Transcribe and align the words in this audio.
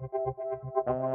Thank 0.00 0.12
you. 0.86 1.09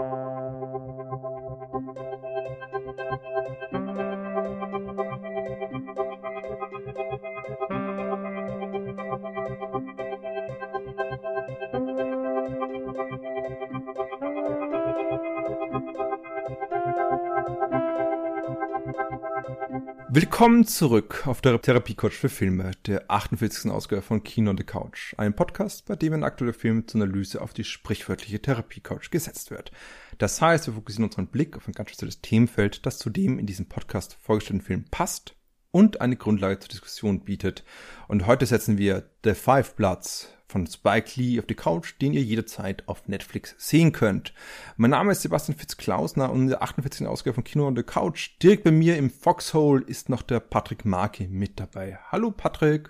Willkommen 20.15 20.65
zurück 20.65 21.27
auf 21.27 21.41
der 21.41 21.61
Therapie-Couch 21.61 22.13
für 22.13 22.29
Filme, 22.29 22.71
der 22.85 23.11
48. 23.11 23.69
Ausgabe 23.69 24.01
von 24.01 24.23
Kino 24.23 24.49
on 24.49 24.57
the 24.57 24.63
Couch. 24.63 25.13
Ein 25.17 25.35
Podcast, 25.35 25.85
bei 25.87 25.97
dem 25.97 26.13
ein 26.13 26.23
aktueller 26.23 26.53
Film 26.53 26.87
zur 26.87 27.01
Analyse 27.01 27.41
auf 27.41 27.53
die 27.53 27.65
sprichwörtliche 27.65 28.41
Therapie-Couch 28.41 29.11
gesetzt 29.11 29.51
wird. 29.51 29.73
Das 30.17 30.41
heißt, 30.41 30.67
wir 30.67 30.73
fokussieren 30.73 31.03
unseren 31.03 31.27
Blick 31.27 31.57
auf 31.57 31.67
ein 31.67 31.73
ganz 31.73 31.89
spezielles 31.89 32.21
Themenfeld, 32.21 32.85
das 32.85 32.97
zu 32.97 33.09
dem 33.09 33.37
in 33.37 33.45
diesem 33.45 33.65
Podcast 33.65 34.15
vorgestellten 34.21 34.63
Film 34.63 34.85
passt 34.89 35.35
und 35.71 35.99
eine 35.99 36.15
Grundlage 36.15 36.59
zur 36.59 36.69
Diskussion 36.69 37.25
bietet. 37.25 37.65
Und 38.07 38.25
heute 38.25 38.45
setzen 38.45 38.77
wir 38.77 39.09
The 39.25 39.33
Five 39.33 39.75
Bloods 39.75 40.29
von 40.47 40.67
Spike 40.67 41.19
Lee 41.19 41.39
auf 41.39 41.45
die 41.45 41.55
Couch, 41.55 41.95
den 42.01 42.13
ihr 42.13 42.23
jederzeit 42.23 42.87
auf 42.87 43.07
Netflix 43.07 43.55
sehen 43.57 43.91
könnt. 43.91 44.33
Mein 44.77 44.91
Name 44.91 45.11
ist 45.11 45.21
Sebastian 45.21 45.57
Fitzklausner 45.57 46.31
und 46.31 46.41
in 46.41 46.47
der 46.47 46.61
48. 46.61 47.07
Ausgabe 47.07 47.35
von 47.35 47.43
Kino 47.43 47.67
on 47.67 47.75
the 47.75 47.83
Couch 47.83 48.31
direkt 48.41 48.63
bei 48.63 48.71
mir 48.71 48.97
im 48.97 49.09
Foxhole 49.09 49.83
ist 49.85 50.09
noch 50.09 50.21
der 50.21 50.39
Patrick 50.39 50.85
Marke 50.85 51.27
mit 51.27 51.59
dabei. 51.59 51.99
Hallo 52.11 52.31
Patrick. 52.31 52.89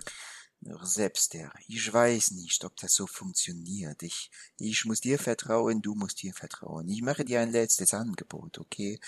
Selbst 0.82 1.34
der. 1.34 1.52
Ich 1.68 1.92
weiß 1.92 2.32
nicht, 2.32 2.64
ob 2.64 2.76
das 2.76 2.94
so 2.94 3.06
funktioniert. 3.06 4.02
Ich, 4.02 4.30
ich 4.58 4.84
muss 4.84 5.00
dir 5.00 5.18
vertrauen, 5.18 5.80
du 5.82 5.94
musst 5.94 6.22
dir 6.22 6.34
vertrauen. 6.34 6.88
Ich 6.88 7.02
mache 7.02 7.24
dir 7.24 7.40
ein 7.40 7.52
letztes 7.52 7.94
Angebot, 7.94 8.58
okay? 8.58 8.98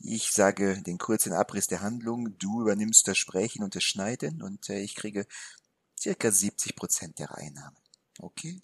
Ich 0.00 0.30
sage 0.30 0.82
den 0.82 0.98
kurzen 0.98 1.32
Abriss 1.32 1.66
der 1.66 1.80
Handlung, 1.80 2.36
du 2.38 2.62
übernimmst 2.62 3.06
das 3.06 3.16
Sprechen 3.16 3.62
und 3.62 3.74
das 3.74 3.84
Schneiden 3.84 4.42
und 4.42 4.68
äh, 4.68 4.80
ich 4.80 4.94
kriege 4.96 5.26
circa 5.98 6.30
70 6.30 6.76
Prozent 6.76 7.18
der 7.18 7.36
Einnahmen. 7.36 7.76
Okay? 8.18 8.60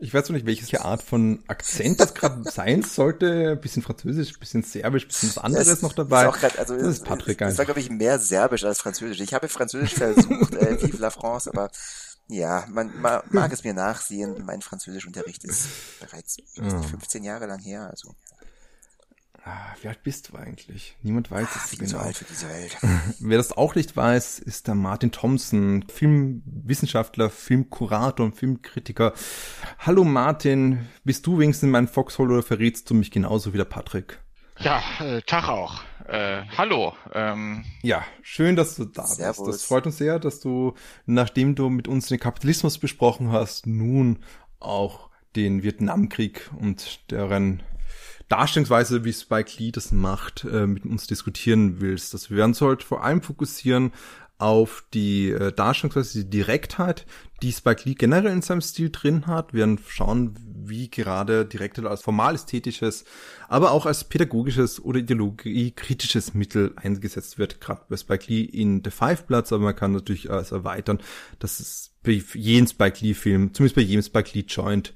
Ich 0.00 0.14
weiß 0.14 0.28
noch 0.28 0.34
nicht, 0.34 0.46
welche 0.46 0.84
Art 0.84 1.02
von 1.02 1.42
Akzent 1.48 1.98
das 1.98 2.14
gerade 2.14 2.44
sein 2.50 2.82
sollte. 2.82 3.52
Ein 3.52 3.60
bisschen 3.60 3.82
Französisch, 3.82 4.34
ein 4.34 4.40
bisschen 4.40 4.62
Serbisch, 4.62 5.04
ein 5.04 5.08
bisschen 5.08 5.30
was 5.30 5.38
anderes 5.38 5.66
das 5.66 5.82
noch 5.82 5.92
dabei. 5.92 6.28
Ist 6.28 6.40
grad, 6.40 6.58
also 6.58 6.76
das 6.76 6.86
ist 6.86 7.04
Patrick 7.04 7.38
Das 7.38 7.58
war, 7.58 7.64
glaube 7.64 7.80
ich, 7.80 7.90
mehr 7.90 8.18
Serbisch 8.20 8.64
als 8.64 8.78
Französisch. 8.78 9.20
Ich 9.20 9.34
habe 9.34 9.48
Französisch 9.48 9.94
versucht, 9.94 10.54
äh, 10.54 10.80
Vive 10.82 10.98
la 10.98 11.10
France, 11.10 11.50
aber 11.50 11.70
ja, 12.28 12.64
man, 12.68 12.92
man 13.00 13.22
mag 13.30 13.52
es 13.52 13.64
mir 13.64 13.74
nachsehen. 13.74 14.44
Mein 14.44 14.60
Französischunterricht 14.60 15.44
ist 15.44 15.66
bereits 15.98 16.36
15 16.54 17.24
Jahre 17.24 17.46
lang 17.46 17.58
her, 17.60 17.88
also 17.90 18.14
Ah, 19.50 19.74
wie 19.80 19.88
alt 19.88 20.02
bist 20.02 20.28
du 20.28 20.36
eigentlich? 20.36 20.94
Niemand 21.02 21.30
weiß 21.30 21.48
es. 21.56 21.72
Ich 21.72 21.78
bin 21.78 21.88
genau. 21.88 22.00
zu 22.00 22.04
alt 22.04 22.16
für 22.18 22.24
diese 22.26 22.48
Welt. 22.50 22.76
Wer 23.20 23.38
das 23.38 23.56
auch 23.56 23.74
nicht 23.74 23.96
weiß, 23.96 24.40
ist 24.40 24.66
der 24.66 24.74
Martin 24.74 25.10
Thompson, 25.10 25.86
Filmwissenschaftler, 25.90 27.30
Filmkurator 27.30 28.26
und 28.26 28.34
Filmkritiker. 28.34 29.14
Hallo 29.78 30.04
Martin, 30.04 30.86
bist 31.02 31.26
du 31.26 31.38
wenigstens 31.38 31.68
in 31.68 31.70
meinem 31.70 31.88
Foxhole 31.88 32.34
oder 32.34 32.42
verrätst 32.42 32.90
du 32.90 32.94
mich 32.94 33.10
genauso 33.10 33.54
wie 33.54 33.56
der 33.56 33.64
Patrick? 33.64 34.18
Ja, 34.58 34.82
äh, 35.00 35.22
Tag 35.22 35.48
auch. 35.48 35.80
Äh, 36.06 36.42
hallo. 36.58 36.94
Ähm. 37.14 37.64
Ja, 37.80 38.04
schön, 38.20 38.54
dass 38.54 38.76
du 38.76 38.84
da 38.84 39.06
Servus. 39.06 39.46
bist. 39.46 39.60
Das 39.60 39.64
freut 39.64 39.86
uns 39.86 39.96
sehr, 39.96 40.18
dass 40.18 40.40
du, 40.40 40.74
nachdem 41.06 41.54
du 41.54 41.70
mit 41.70 41.88
uns 41.88 42.08
den 42.08 42.20
Kapitalismus 42.20 42.76
besprochen 42.76 43.32
hast, 43.32 43.66
nun 43.66 44.18
auch 44.60 45.08
den 45.36 45.62
Vietnamkrieg 45.62 46.50
und 46.58 47.10
deren 47.10 47.62
Darstellungsweise, 48.28 49.04
wie 49.04 49.12
Spike 49.12 49.52
Lee 49.58 49.70
das 49.70 49.92
macht, 49.92 50.44
äh, 50.44 50.66
mit 50.66 50.84
uns 50.84 51.06
diskutieren 51.06 51.80
willst. 51.80 52.12
Das 52.14 52.30
wir 52.30 52.38
werden 52.38 52.54
heute 52.60 52.84
vor 52.84 53.02
allem 53.02 53.22
fokussieren 53.22 53.92
auf 54.38 54.84
die 54.94 55.30
äh, 55.30 55.52
Darstellungsweise, 55.52 56.24
die 56.24 56.30
Direktheit, 56.30 57.06
die 57.42 57.52
Spike 57.52 57.82
Lee 57.84 57.94
generell 57.94 58.32
in 58.32 58.42
seinem 58.42 58.60
Stil 58.60 58.90
drin 58.90 59.26
hat. 59.26 59.52
Wir 59.52 59.60
werden 59.60 59.80
schauen, 59.88 60.36
wie 60.64 60.88
gerade 60.88 61.44
Direktheit 61.44 61.86
als 61.86 62.02
formal-ästhetisches, 62.02 63.04
aber 63.48 63.72
auch 63.72 63.84
als 63.84 64.04
pädagogisches 64.04 64.82
oder 64.82 65.00
ideologiekritisches 65.00 66.34
Mittel 66.34 66.72
eingesetzt 66.76 67.38
wird, 67.38 67.60
gerade 67.60 67.82
bei 67.88 67.96
Spike 67.96 68.26
Lee 68.28 68.42
in 68.42 68.82
The 68.84 68.90
Five 68.90 69.26
Bloods, 69.26 69.52
aber 69.52 69.64
man 69.64 69.76
kann 69.76 69.92
natürlich 69.92 70.30
als 70.30 70.52
erweitern, 70.52 71.00
dass 71.40 71.58
es 71.58 71.94
bei 72.04 72.22
jedem 72.34 72.68
Spike 72.68 72.98
Lee-Film, 73.04 73.52
zumindest 73.54 73.74
bei 73.74 73.82
jedem 73.82 74.02
Spike 74.02 74.30
Lee-Joint, 74.34 74.94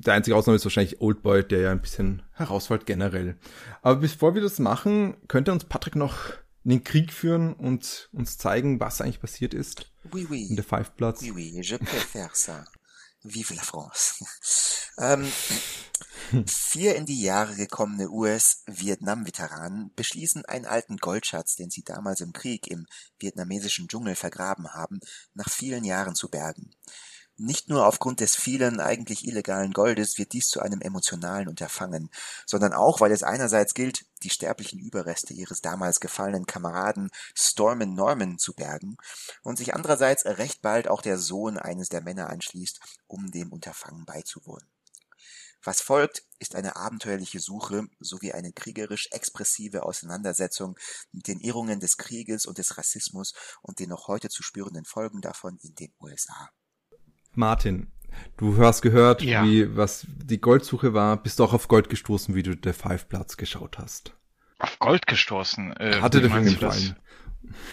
der 0.00 0.14
einzige 0.14 0.36
Ausnahme 0.36 0.56
ist 0.56 0.64
wahrscheinlich 0.64 1.00
Oldboy, 1.00 1.44
der 1.44 1.60
ja 1.60 1.70
ein 1.70 1.80
bisschen 1.80 2.22
herausfällt 2.32 2.86
generell. 2.86 3.36
Aber 3.82 4.00
bevor 4.00 4.34
wir 4.34 4.42
das 4.42 4.58
machen, 4.58 5.16
könnte 5.28 5.52
uns 5.52 5.64
Patrick 5.64 5.96
noch 5.96 6.32
in 6.64 6.70
den 6.70 6.84
Krieg 6.84 7.12
führen 7.12 7.52
und 7.52 8.08
uns 8.12 8.38
zeigen, 8.38 8.80
was 8.80 9.00
eigentlich 9.00 9.20
passiert 9.20 9.54
ist. 9.54 9.90
Oui, 10.12 10.26
oui. 10.28 10.46
In 10.48 10.56
der 10.56 10.64
Five 10.64 10.92
Bloods. 10.92 11.22
Oui, 11.22 11.32
oui, 11.34 11.62
je 11.62 11.76
préfère 11.76 12.34
ça. 12.34 12.64
Vive 13.22 13.54
la 13.54 13.62
France. 13.62 14.22
ähm, 14.98 15.26
vier 16.46 16.96
in 16.96 17.06
die 17.06 17.22
Jahre 17.22 17.54
gekommene 17.54 18.10
US-Vietnam-Veteranen 18.10 19.92
beschließen, 19.94 20.44
einen 20.44 20.66
alten 20.66 20.98
Goldschatz, 20.98 21.56
den 21.56 21.70
sie 21.70 21.82
damals 21.82 22.20
im 22.20 22.32
Krieg 22.32 22.66
im 22.66 22.86
vietnamesischen 23.18 23.88
Dschungel 23.88 24.14
vergraben 24.14 24.74
haben, 24.74 25.00
nach 25.32 25.48
vielen 25.48 25.84
Jahren 25.84 26.14
zu 26.14 26.28
bergen. 26.28 26.74
Nicht 27.36 27.68
nur 27.68 27.84
aufgrund 27.84 28.20
des 28.20 28.36
vielen 28.36 28.78
eigentlich 28.78 29.26
illegalen 29.26 29.72
Goldes 29.72 30.18
wird 30.18 30.32
dies 30.34 30.46
zu 30.48 30.60
einem 30.60 30.80
emotionalen 30.80 31.48
Unterfangen, 31.48 32.08
sondern 32.46 32.72
auch, 32.72 33.00
weil 33.00 33.10
es 33.10 33.24
einerseits 33.24 33.74
gilt, 33.74 34.06
die 34.22 34.30
sterblichen 34.30 34.78
Überreste 34.78 35.34
ihres 35.34 35.60
damals 35.60 35.98
gefallenen 35.98 36.46
Kameraden 36.46 37.10
Stormin 37.34 37.94
Norman 37.94 38.38
zu 38.38 38.54
bergen 38.54 38.96
und 39.42 39.58
sich 39.58 39.74
andererseits 39.74 40.24
recht 40.24 40.62
bald 40.62 40.86
auch 40.86 41.02
der 41.02 41.18
Sohn 41.18 41.58
eines 41.58 41.88
der 41.88 42.02
Männer 42.02 42.30
anschließt, 42.30 42.78
um 43.08 43.32
dem 43.32 43.52
Unterfangen 43.52 44.04
beizuwohnen. 44.04 44.68
Was 45.64 45.80
folgt, 45.80 46.22
ist 46.38 46.54
eine 46.54 46.76
abenteuerliche 46.76 47.40
Suche 47.40 47.88
sowie 47.98 48.30
eine 48.30 48.52
kriegerisch 48.52 49.08
expressive 49.10 49.82
Auseinandersetzung 49.82 50.78
mit 51.10 51.26
den 51.26 51.40
Irrungen 51.40 51.80
des 51.80 51.96
Krieges 51.96 52.46
und 52.46 52.58
des 52.58 52.78
Rassismus 52.78 53.34
und 53.60 53.80
den 53.80 53.88
noch 53.88 54.06
heute 54.06 54.28
zu 54.28 54.44
spürenden 54.44 54.84
Folgen 54.84 55.20
davon 55.20 55.58
in 55.62 55.74
den 55.74 55.92
USA. 55.98 56.50
Martin, 57.36 57.88
du 58.36 58.58
hast 58.58 58.82
gehört, 58.82 59.22
ja. 59.22 59.44
wie 59.44 59.76
was 59.76 60.06
die 60.08 60.40
Goldsuche 60.40 60.94
war. 60.94 61.16
Bist 61.16 61.38
du 61.38 61.44
auch 61.44 61.52
auf 61.52 61.68
Gold 61.68 61.88
gestoßen, 61.88 62.34
wie 62.34 62.42
du 62.42 62.56
der 62.56 62.74
Five 62.74 63.08
Platz 63.08 63.36
geschaut 63.36 63.78
hast? 63.78 64.14
Auf 64.58 64.78
Gold 64.78 65.06
gestoßen? 65.06 65.76
Äh, 65.76 66.00
Hatte 66.00 66.20
dir 66.20 66.28
gefallen? 66.28 66.96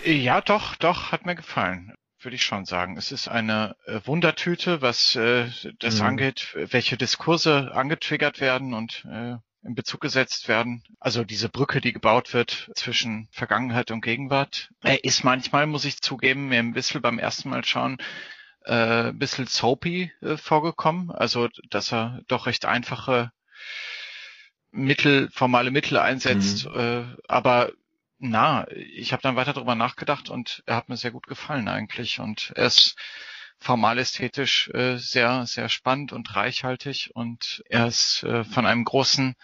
Ja, 0.04 0.42
doch, 0.42 0.76
doch, 0.76 1.12
hat 1.12 1.26
mir 1.26 1.36
gefallen. 1.36 1.94
Würde 2.20 2.36
ich 2.36 2.44
schon 2.44 2.66
sagen. 2.66 2.98
Es 2.98 3.12
ist 3.12 3.28
eine 3.28 3.76
äh, 3.86 4.00
Wundertüte, 4.06 4.82
was 4.82 5.16
äh, 5.16 5.48
das 5.80 6.00
mhm. 6.00 6.08
angeht, 6.08 6.56
welche 6.56 6.98
Diskurse 6.98 7.72
angetriggert 7.74 8.40
werden 8.42 8.74
und 8.74 9.06
äh, 9.10 9.38
in 9.64 9.76
Bezug 9.76 10.02
gesetzt 10.02 10.48
werden. 10.48 10.84
Also 11.00 11.24
diese 11.24 11.50
Brücke, 11.50 11.82
die 11.82 11.94
gebaut 11.94 12.34
wird 12.34 12.72
zwischen 12.76 13.28
Vergangenheit 13.32 13.92
und 13.92 14.02
Gegenwart. 14.02 14.70
Er 14.82 15.04
ist 15.04 15.24
manchmal, 15.24 15.68
muss 15.68 15.86
ich 15.86 16.02
zugeben, 16.02 16.50
mir 16.50 16.60
ein 16.60 16.74
bisschen 16.74 17.02
beim 17.02 17.20
ersten 17.20 17.50
Mal 17.50 17.64
schauen, 17.64 17.98
äh, 18.66 19.12
bisschen 19.14 19.48
soapy 19.48 20.12
äh, 20.22 20.38
vorgekommen. 20.38 21.12
Also, 21.12 21.50
dass 21.70 21.92
er 21.92 22.22
doch 22.28 22.46
recht 22.46 22.66
einfache 22.66 23.32
Mittel, 24.72 25.30
formale 25.32 25.72
Mittel 25.72 25.98
einsetzt. 25.98 26.66
Mhm. 26.66 26.80
Äh, 26.80 27.04
aber 27.28 27.72
na, 28.20 28.68
ich 28.72 29.14
habe 29.14 29.24
dann 29.24 29.36
weiter 29.36 29.54
darüber 29.54 29.76
nachgedacht 29.76 30.30
und 30.30 30.64
er 30.66 30.76
hat 30.76 30.90
mir 30.90 30.98
sehr 30.98 31.12
gut 31.12 31.28
gefallen 31.28 31.68
eigentlich. 31.68 32.20
Und 32.20 32.54
er 32.56 32.68
ist 32.68 32.96
formal 33.58 33.98
ästhetisch 34.00 34.70
äh, 34.70 34.98
sehr, 34.98 35.46
sehr 35.46 35.70
spannend 35.70 36.14
und 36.14 36.36
reichhaltig 36.36 37.12
und 37.14 37.64
er 37.70 37.88
ist 37.88 38.24
äh, 38.24 38.44
von 38.44 38.66
einem 38.66 38.86
großen, 38.86 39.36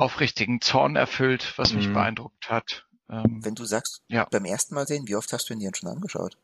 aufrichtigen 0.00 0.62
Zorn 0.62 0.96
erfüllt, 0.96 1.52
was 1.56 1.74
mich 1.74 1.88
mhm. 1.88 1.92
beeindruckt 1.92 2.48
hat. 2.48 2.86
Ähm, 3.10 3.44
Wenn 3.44 3.54
du 3.54 3.66
sagst, 3.66 4.00
ja. 4.08 4.26
beim 4.30 4.46
ersten 4.46 4.74
Mal 4.74 4.86
sehen, 4.86 5.06
wie 5.06 5.14
oft 5.14 5.30
hast 5.32 5.50
du 5.50 5.52
ihn 5.52 5.60
dir 5.60 5.70
schon 5.74 5.90
angeschaut? 5.90 6.38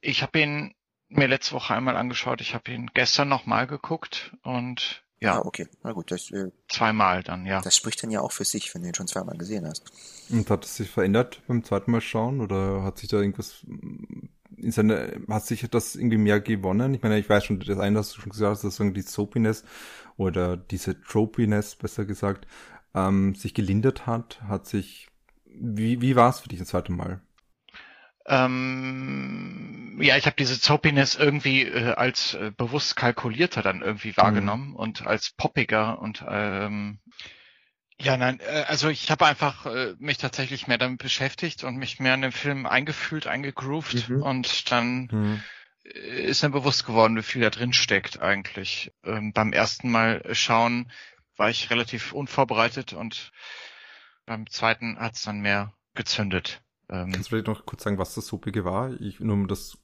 Ich 0.00 0.22
habe 0.22 0.40
ihn 0.40 0.74
mir 1.08 1.26
letzte 1.26 1.54
Woche 1.54 1.74
einmal 1.74 1.96
angeschaut. 1.96 2.40
Ich 2.40 2.54
habe 2.54 2.70
ihn 2.70 2.90
gestern 2.94 3.28
nochmal 3.28 3.66
geguckt 3.66 4.36
und 4.42 5.04
ja. 5.20 5.36
Ah, 5.36 5.42
okay. 5.44 5.66
Na 5.82 5.92
gut, 5.92 6.12
das, 6.12 6.30
äh, 6.30 6.52
zweimal 6.68 7.24
dann, 7.24 7.44
ja. 7.44 7.60
Das 7.60 7.76
spricht 7.76 8.02
dann 8.02 8.10
ja 8.10 8.20
auch 8.20 8.30
für 8.30 8.44
sich, 8.44 8.72
wenn 8.74 8.82
du 8.82 8.88
ihn 8.88 8.94
schon 8.94 9.08
zweimal 9.08 9.36
gesehen 9.36 9.66
hast. 9.66 9.82
Und 10.30 10.48
hat 10.48 10.64
es 10.64 10.76
sich 10.76 10.88
verändert 10.88 11.42
beim 11.48 11.64
zweiten 11.64 11.90
Mal 11.90 12.00
schauen 12.00 12.40
oder 12.40 12.84
hat 12.84 12.98
sich 12.98 13.08
da 13.08 13.18
irgendwas 13.18 13.66
in 14.56 14.70
seine, 14.70 15.20
hat 15.28 15.44
sich 15.44 15.68
das 15.68 15.96
irgendwie 15.96 16.18
mehr 16.18 16.40
gewonnen? 16.40 16.94
Ich 16.94 17.02
meine, 17.02 17.18
ich 17.18 17.28
weiß 17.28 17.44
schon, 17.44 17.58
das 17.58 17.78
eine 17.78 17.98
hast 17.98 18.16
du 18.16 18.20
schon 18.20 18.30
gesagt, 18.30 18.62
dass 18.62 18.76
die 18.76 19.02
Soapiness 19.02 19.64
oder 20.16 20.56
diese 20.56 21.00
Tropiness, 21.00 21.74
besser 21.74 22.04
gesagt, 22.04 22.46
ähm, 22.94 23.34
sich 23.34 23.54
gelindert 23.54 24.06
hat, 24.06 24.40
hat 24.42 24.66
sich, 24.66 25.08
wie, 25.46 26.00
wie 26.00 26.14
war 26.14 26.30
es 26.30 26.40
für 26.40 26.48
dich 26.48 26.60
das 26.60 26.68
zweite 26.68 26.92
Mal? 26.92 27.20
Ähm, 28.28 29.98
ja, 30.00 30.16
ich 30.16 30.26
habe 30.26 30.36
diese 30.36 30.54
Soapiness 30.54 31.14
irgendwie 31.14 31.62
äh, 31.62 31.94
als 31.94 32.34
äh, 32.34 32.52
bewusst 32.56 32.94
kalkulierter 32.94 33.62
dann 33.62 33.82
irgendwie 33.82 34.16
wahrgenommen 34.16 34.70
mhm. 34.70 34.76
und 34.76 35.06
als 35.06 35.30
poppiger 35.30 35.98
und 35.98 36.24
ähm, 36.28 37.00
ja, 38.00 38.16
nein, 38.16 38.38
äh, 38.40 38.64
also 38.68 38.90
ich 38.90 39.10
habe 39.10 39.26
einfach 39.26 39.66
äh, 39.66 39.94
mich 39.98 40.18
tatsächlich 40.18 40.68
mehr 40.68 40.78
damit 40.78 40.98
beschäftigt 41.02 41.64
und 41.64 41.76
mich 41.76 41.98
mehr 41.98 42.14
in 42.14 42.22
den 42.22 42.32
Film 42.32 42.66
eingefühlt, 42.66 43.26
eingegroovt 43.26 44.08
mhm. 44.08 44.22
und 44.22 44.70
dann 44.70 45.08
mhm. 45.10 45.42
ist 45.82 46.42
mir 46.42 46.50
bewusst 46.50 46.86
geworden, 46.86 47.16
wie 47.16 47.22
viel 47.22 47.42
da 47.42 47.50
drin 47.50 47.72
steckt 47.72 48.20
eigentlich. 48.20 48.92
Ähm, 49.04 49.32
beim 49.32 49.52
ersten 49.52 49.90
Mal 49.90 50.22
schauen 50.32 50.92
war 51.36 51.50
ich 51.50 51.70
relativ 51.70 52.12
unvorbereitet 52.12 52.92
und 52.92 53.32
beim 54.26 54.48
zweiten 54.48 54.98
hat's 54.98 55.22
dann 55.22 55.40
mehr 55.40 55.72
gezündet. 55.94 56.60
Ähm, 56.90 57.12
Kannst 57.12 57.26
du 57.26 57.30
vielleicht 57.30 57.46
noch 57.46 57.66
kurz 57.66 57.82
sagen, 57.82 57.98
was 57.98 58.14
das 58.14 58.26
Suppige 58.26 58.64
war? 58.64 58.92
Ich, 59.00 59.20
nur 59.20 59.34
um 59.34 59.48
das 59.48 59.78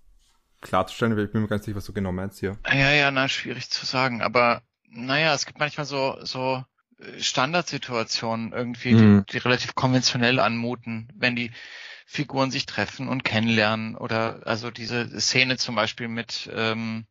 klarzustellen, 0.61 1.17
weil 1.17 1.27
ich 1.27 1.33
bin 1.33 1.43
mir 1.43 1.49
ganz 1.49 1.65
sicher, 1.65 1.77
was 1.77 1.85
du 1.85 1.93
genau 1.93 2.13
meinst 2.13 2.41
hier. 2.41 2.59
Ja, 2.67 2.91
ja, 2.93 3.11
na, 3.11 3.29
schwierig 3.29 3.71
zu 3.71 3.85
sagen, 3.87 4.23
aber 4.23 4.63
naja, 4.89 5.35
es 5.35 5.47
gibt 5.47 5.59
manchmal 5.59 5.87
so, 5.87 6.17
so 6.23 6.65
äh, 6.99 7.21
Standardsituationen 7.21 8.53
irgendwie, 8.53 8.95
mhm. 8.95 9.25
die, 9.27 9.33
die 9.33 9.39
relativ 9.39 9.75
konventionell 9.75 10.41
anmuten, 10.41 11.09
wenn 11.15 11.37
die 11.37 11.51
Figuren 12.07 12.51
sich 12.51 12.67
treffen 12.67 13.09
und 13.09 13.25
kennenlernen 13.25 13.97
oder 13.97 14.43
also 14.47 14.71
diese 14.71 15.21
Szene 15.21 15.57
zum 15.57 15.75
Beispiel 15.75 16.09
mit 16.09 16.51
ähm, 16.55 17.07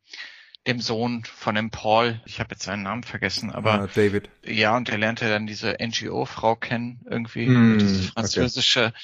dem 0.67 0.79
Sohn 0.79 1.23
von 1.25 1.55
dem 1.55 1.71
Paul, 1.71 2.21
ich 2.25 2.39
habe 2.39 2.51
jetzt 2.51 2.63
seinen 2.63 2.83
Namen 2.83 3.03
vergessen, 3.03 3.51
aber 3.51 3.83
uh, 3.83 3.87
David. 3.93 4.29
Ja, 4.45 4.77
und 4.77 4.87
der 4.87 4.97
lernte 4.97 5.27
dann 5.27 5.45
diese 5.45 5.75
NGO-Frau 5.79 6.55
kennen, 6.55 7.01
irgendwie, 7.09 7.47
mm, 7.47 7.79
dieses 7.79 8.09
französische. 8.11 8.85
Okay. 8.87 8.97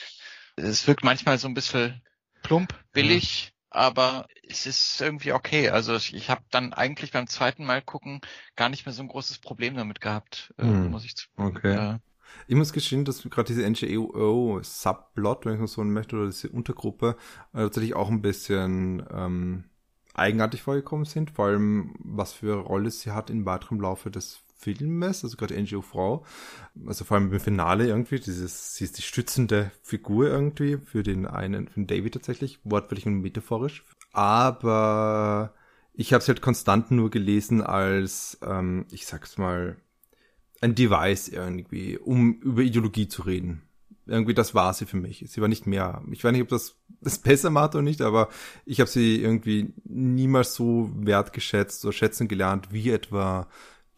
Es 0.59 0.87
wirkt 0.87 1.03
manchmal 1.03 1.37
so 1.37 1.47
ein 1.47 1.53
bisschen 1.53 2.01
plump, 2.43 2.73
billig, 2.91 3.45
ja. 3.45 3.79
aber 3.81 4.27
es 4.47 4.65
ist 4.65 5.01
irgendwie 5.01 5.33
okay. 5.33 5.69
Also 5.69 5.95
ich, 5.95 6.13
ich 6.13 6.29
habe 6.29 6.41
dann 6.51 6.73
eigentlich 6.73 7.11
beim 7.11 7.27
zweiten 7.27 7.65
Mal 7.65 7.81
gucken 7.81 8.21
gar 8.55 8.69
nicht 8.69 8.85
mehr 8.85 8.93
so 8.93 9.01
ein 9.01 9.07
großes 9.07 9.39
Problem 9.39 9.75
damit 9.75 10.01
gehabt, 10.01 10.53
mm, 10.57 10.61
äh, 10.61 10.65
hm, 10.65 10.91
muss 10.91 11.05
ich 11.05 11.15
zugeben. 11.15 11.47
Okay. 11.47 11.73
Ja. 11.73 11.99
Ich 12.47 12.55
muss 12.55 12.73
gestehen, 12.73 13.05
dass 13.05 13.23
gerade 13.23 13.47
diese 13.47 13.67
NGO-Subplot, 13.67 15.45
wenn 15.45 15.55
ich 15.55 15.61
das 15.61 15.73
so 15.73 15.83
möchte, 15.83 16.15
oder 16.15 16.27
diese 16.27 16.49
Untergruppe, 16.49 17.15
äh, 17.53 17.59
tatsächlich 17.59 17.95
auch 17.95 18.09
ein 18.09 18.21
bisschen 18.21 19.03
ähm, 19.11 19.65
eigenartig 20.13 20.61
vorgekommen 20.61 21.05
sind, 21.05 21.31
vor 21.31 21.45
allem 21.45 21.95
was 21.99 22.33
für 22.33 22.53
eine 22.53 22.61
Rolle 22.61 22.91
sie 22.91 23.11
hat 23.11 23.29
im 23.29 23.45
weiteren 23.45 23.79
Laufe 23.79 24.11
des 24.11 24.43
Filmes, 24.59 25.23
also 25.23 25.37
gerade 25.37 25.59
NGO 25.59 25.81
Frau, 25.81 26.25
also 26.85 27.05
vor 27.05 27.17
allem 27.17 27.31
im 27.31 27.39
Finale 27.39 27.87
irgendwie, 27.87 28.19
dieses, 28.19 28.75
sie 28.75 28.83
ist 28.83 28.97
die 28.97 29.01
stützende 29.01 29.71
Figur 29.81 30.27
irgendwie 30.27 30.77
für 30.77 31.01
den 31.01 31.25
einen, 31.25 31.67
für 31.67 31.79
den 31.79 31.87
David 31.87 32.13
tatsächlich, 32.13 32.59
wortwörtlich 32.63 33.07
und 33.07 33.21
metaphorisch. 33.21 33.83
Aber 34.11 35.53
ich 35.93 36.13
habe 36.13 36.21
es 36.21 36.27
halt 36.27 36.41
konstant 36.41 36.91
nur 36.91 37.09
gelesen 37.09 37.61
als, 37.61 38.37
ähm, 38.41 38.85
ich 38.91 39.05
sag's 39.05 39.37
mal, 39.37 39.77
ein 40.61 40.75
Device 40.75 41.29
irgendwie, 41.29 41.97
um 41.97 42.33
über 42.41 42.61
Ideologie 42.61 43.07
zu 43.07 43.21
reden 43.21 43.63
irgendwie 44.09 44.33
das 44.33 44.55
war 44.55 44.73
sie 44.73 44.85
für 44.85 44.97
mich. 44.97 45.23
Sie 45.27 45.41
war 45.41 45.47
nicht 45.47 45.67
mehr. 45.67 46.01
Ich 46.11 46.23
weiß 46.23 46.31
nicht, 46.31 46.41
ob 46.41 46.49
das 46.49 46.75
das 47.01 47.19
besser 47.19 47.49
macht 47.49 47.75
oder 47.75 47.81
nicht, 47.81 48.01
aber 48.01 48.29
ich 48.65 48.79
habe 48.79 48.89
sie 48.89 49.21
irgendwie 49.21 49.73
niemals 49.85 50.53
so 50.53 50.91
wertgeschätzt 50.95 51.85
oder 51.85 51.93
schätzen 51.93 52.27
gelernt 52.27 52.73
wie 52.73 52.89
etwa 52.89 53.47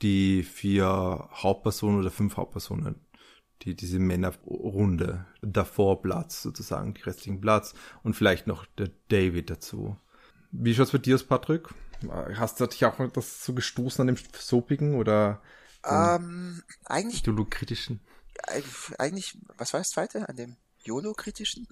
die 0.01 0.43
vier 0.43 1.29
Hauptpersonen 1.31 1.99
oder 1.99 2.11
fünf 2.11 2.37
Hauptpersonen, 2.37 2.95
die 3.61 3.75
diese 3.75 3.99
Männerrunde 3.99 5.25
davor 5.41 6.01
Platz 6.01 6.41
sozusagen, 6.41 6.93
die 6.93 7.01
restlichen 7.01 7.41
Platz 7.41 7.73
und 8.03 8.15
vielleicht 8.15 8.47
noch 8.47 8.65
der 8.77 8.91
David 9.09 9.49
dazu. 9.49 9.97
Wie 10.51 10.73
schaut's 10.73 10.91
bei 10.91 10.97
dir 10.97 11.15
aus, 11.15 11.23
Patrick? 11.23 11.69
Hast 12.35 12.59
du 12.59 12.65
dich 12.65 12.83
auch 12.85 12.97
mal 12.97 13.09
das 13.09 13.43
so 13.43 13.53
gestoßen 13.53 14.01
an 14.01 14.15
dem 14.15 14.17
Soapigen 14.33 14.95
oder 14.95 15.41
ähm, 15.85 16.63
eigentlich 16.85 17.21
ideologkritischen? 17.21 18.01
eigentlich, 18.97 19.37
was 19.57 19.73
war 19.73 19.79
das 19.79 19.91
zweite? 19.91 20.27
An 20.27 20.35
dem 20.35 20.57
YOLO-kritischen? 20.83 21.67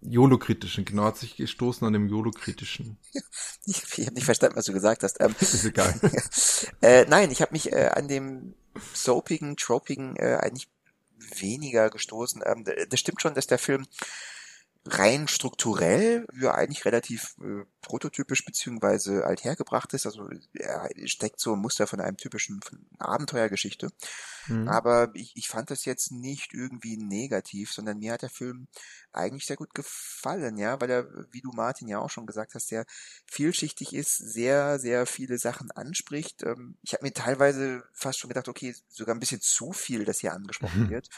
YOLO-kritischen, 0.00 0.84
genau, 0.84 1.04
hat 1.04 1.16
sich 1.16 1.36
gestoßen 1.36 1.86
an 1.86 1.92
dem 1.92 2.08
YOLO-kritischen. 2.08 2.98
ich 3.66 3.82
ich 3.98 4.06
habe 4.06 4.14
nicht 4.14 4.24
verstanden, 4.24 4.56
was 4.56 4.66
du 4.66 4.72
gesagt 4.72 5.02
hast. 5.02 5.20
Ähm, 5.20 5.34
ist 5.40 5.64
egal. 5.64 5.98
äh, 6.82 7.04
nein, 7.06 7.30
ich 7.30 7.42
habe 7.42 7.52
mich 7.52 7.72
äh, 7.72 7.90
an 7.94 8.08
dem 8.08 8.54
soapigen, 8.92 9.56
tropigen 9.56 10.16
äh, 10.16 10.38
eigentlich 10.40 10.68
weniger 11.38 11.90
gestoßen. 11.90 12.42
Ähm, 12.44 12.64
das 12.88 13.00
stimmt 13.00 13.22
schon, 13.22 13.34
dass 13.34 13.46
der 13.46 13.58
Film 13.58 13.86
rein 14.86 15.28
strukturell 15.28 16.26
ja 16.38 16.54
eigentlich 16.54 16.84
relativ 16.84 17.34
äh, 17.40 17.64
prototypisch 17.80 18.44
beziehungsweise 18.44 19.24
althergebracht 19.24 19.92
ist. 19.94 20.06
Also 20.06 20.28
er 20.54 20.88
steckt 21.06 21.40
so 21.40 21.54
ein 21.54 21.60
Muster 21.60 21.86
von 21.86 22.00
einem 22.00 22.16
typischen 22.16 22.60
von 22.62 22.86
Abenteuergeschichte. 22.98 23.90
Mhm. 24.48 24.68
Aber 24.68 25.10
ich, 25.14 25.32
ich 25.36 25.48
fand 25.48 25.70
das 25.70 25.84
jetzt 25.84 26.12
nicht 26.12 26.52
irgendwie 26.52 26.96
negativ, 26.96 27.72
sondern 27.72 27.98
mir 27.98 28.12
hat 28.12 28.22
der 28.22 28.30
Film 28.30 28.68
eigentlich 29.12 29.46
sehr 29.46 29.56
gut 29.56 29.74
gefallen, 29.74 30.58
ja, 30.58 30.80
weil 30.80 30.90
er, 30.90 31.06
wie 31.32 31.40
du 31.40 31.50
Martin 31.52 31.88
ja 31.88 31.98
auch 31.98 32.10
schon 32.10 32.26
gesagt 32.26 32.54
hast, 32.54 32.68
sehr 32.68 32.84
vielschichtig 33.26 33.94
ist, 33.94 34.16
sehr, 34.16 34.78
sehr 34.78 35.06
viele 35.06 35.38
Sachen 35.38 35.70
anspricht. 35.70 36.42
Ähm, 36.42 36.76
ich 36.82 36.92
habe 36.92 37.04
mir 37.04 37.12
teilweise 37.12 37.82
fast 37.92 38.18
schon 38.18 38.28
gedacht, 38.28 38.48
okay, 38.48 38.74
sogar 38.88 39.14
ein 39.14 39.20
bisschen 39.20 39.40
zu 39.40 39.72
viel, 39.72 40.04
das 40.04 40.20
hier 40.20 40.34
angesprochen 40.34 40.84
mhm. 40.84 40.90
wird. 40.90 41.08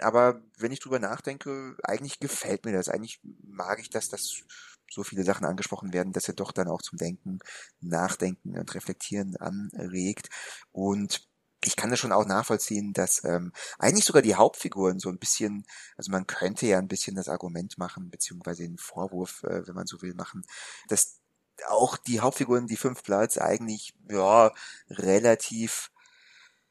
Aber 0.00 0.40
wenn 0.58 0.72
ich 0.72 0.80
drüber 0.80 0.98
nachdenke, 0.98 1.76
eigentlich 1.82 2.20
gefällt 2.20 2.64
mir 2.64 2.72
das. 2.72 2.88
Eigentlich 2.88 3.20
mag 3.42 3.80
ich 3.80 3.90
das, 3.90 4.08
dass 4.08 4.42
so 4.90 5.04
viele 5.04 5.24
Sachen 5.24 5.44
angesprochen 5.44 5.92
werden, 5.92 6.12
dass 6.12 6.28
er 6.28 6.34
doch 6.34 6.52
dann 6.52 6.68
auch 6.68 6.82
zum 6.82 6.98
Denken, 6.98 7.40
Nachdenken 7.80 8.58
und 8.58 8.74
Reflektieren 8.74 9.36
anregt. 9.36 10.28
Und 10.72 11.28
ich 11.64 11.76
kann 11.76 11.90
das 11.90 11.98
schon 11.98 12.12
auch 12.12 12.24
nachvollziehen, 12.24 12.92
dass 12.92 13.24
ähm, 13.24 13.52
eigentlich 13.78 14.04
sogar 14.04 14.22
die 14.22 14.36
Hauptfiguren 14.36 15.00
so 15.00 15.08
ein 15.08 15.18
bisschen, 15.18 15.66
also 15.96 16.10
man 16.10 16.26
könnte 16.26 16.66
ja 16.66 16.78
ein 16.78 16.88
bisschen 16.88 17.16
das 17.16 17.28
Argument 17.28 17.78
machen, 17.78 18.10
beziehungsweise 18.10 18.62
den 18.62 18.78
Vorwurf, 18.78 19.42
äh, 19.42 19.66
wenn 19.66 19.74
man 19.74 19.86
so 19.86 20.00
will, 20.00 20.14
machen, 20.14 20.44
dass 20.88 21.20
auch 21.66 21.96
die 21.96 22.20
Hauptfiguren, 22.20 22.68
die 22.68 22.76
fünf 22.76 23.02
Platz, 23.02 23.38
eigentlich 23.38 23.94
ja 24.08 24.52
relativ, 24.88 25.90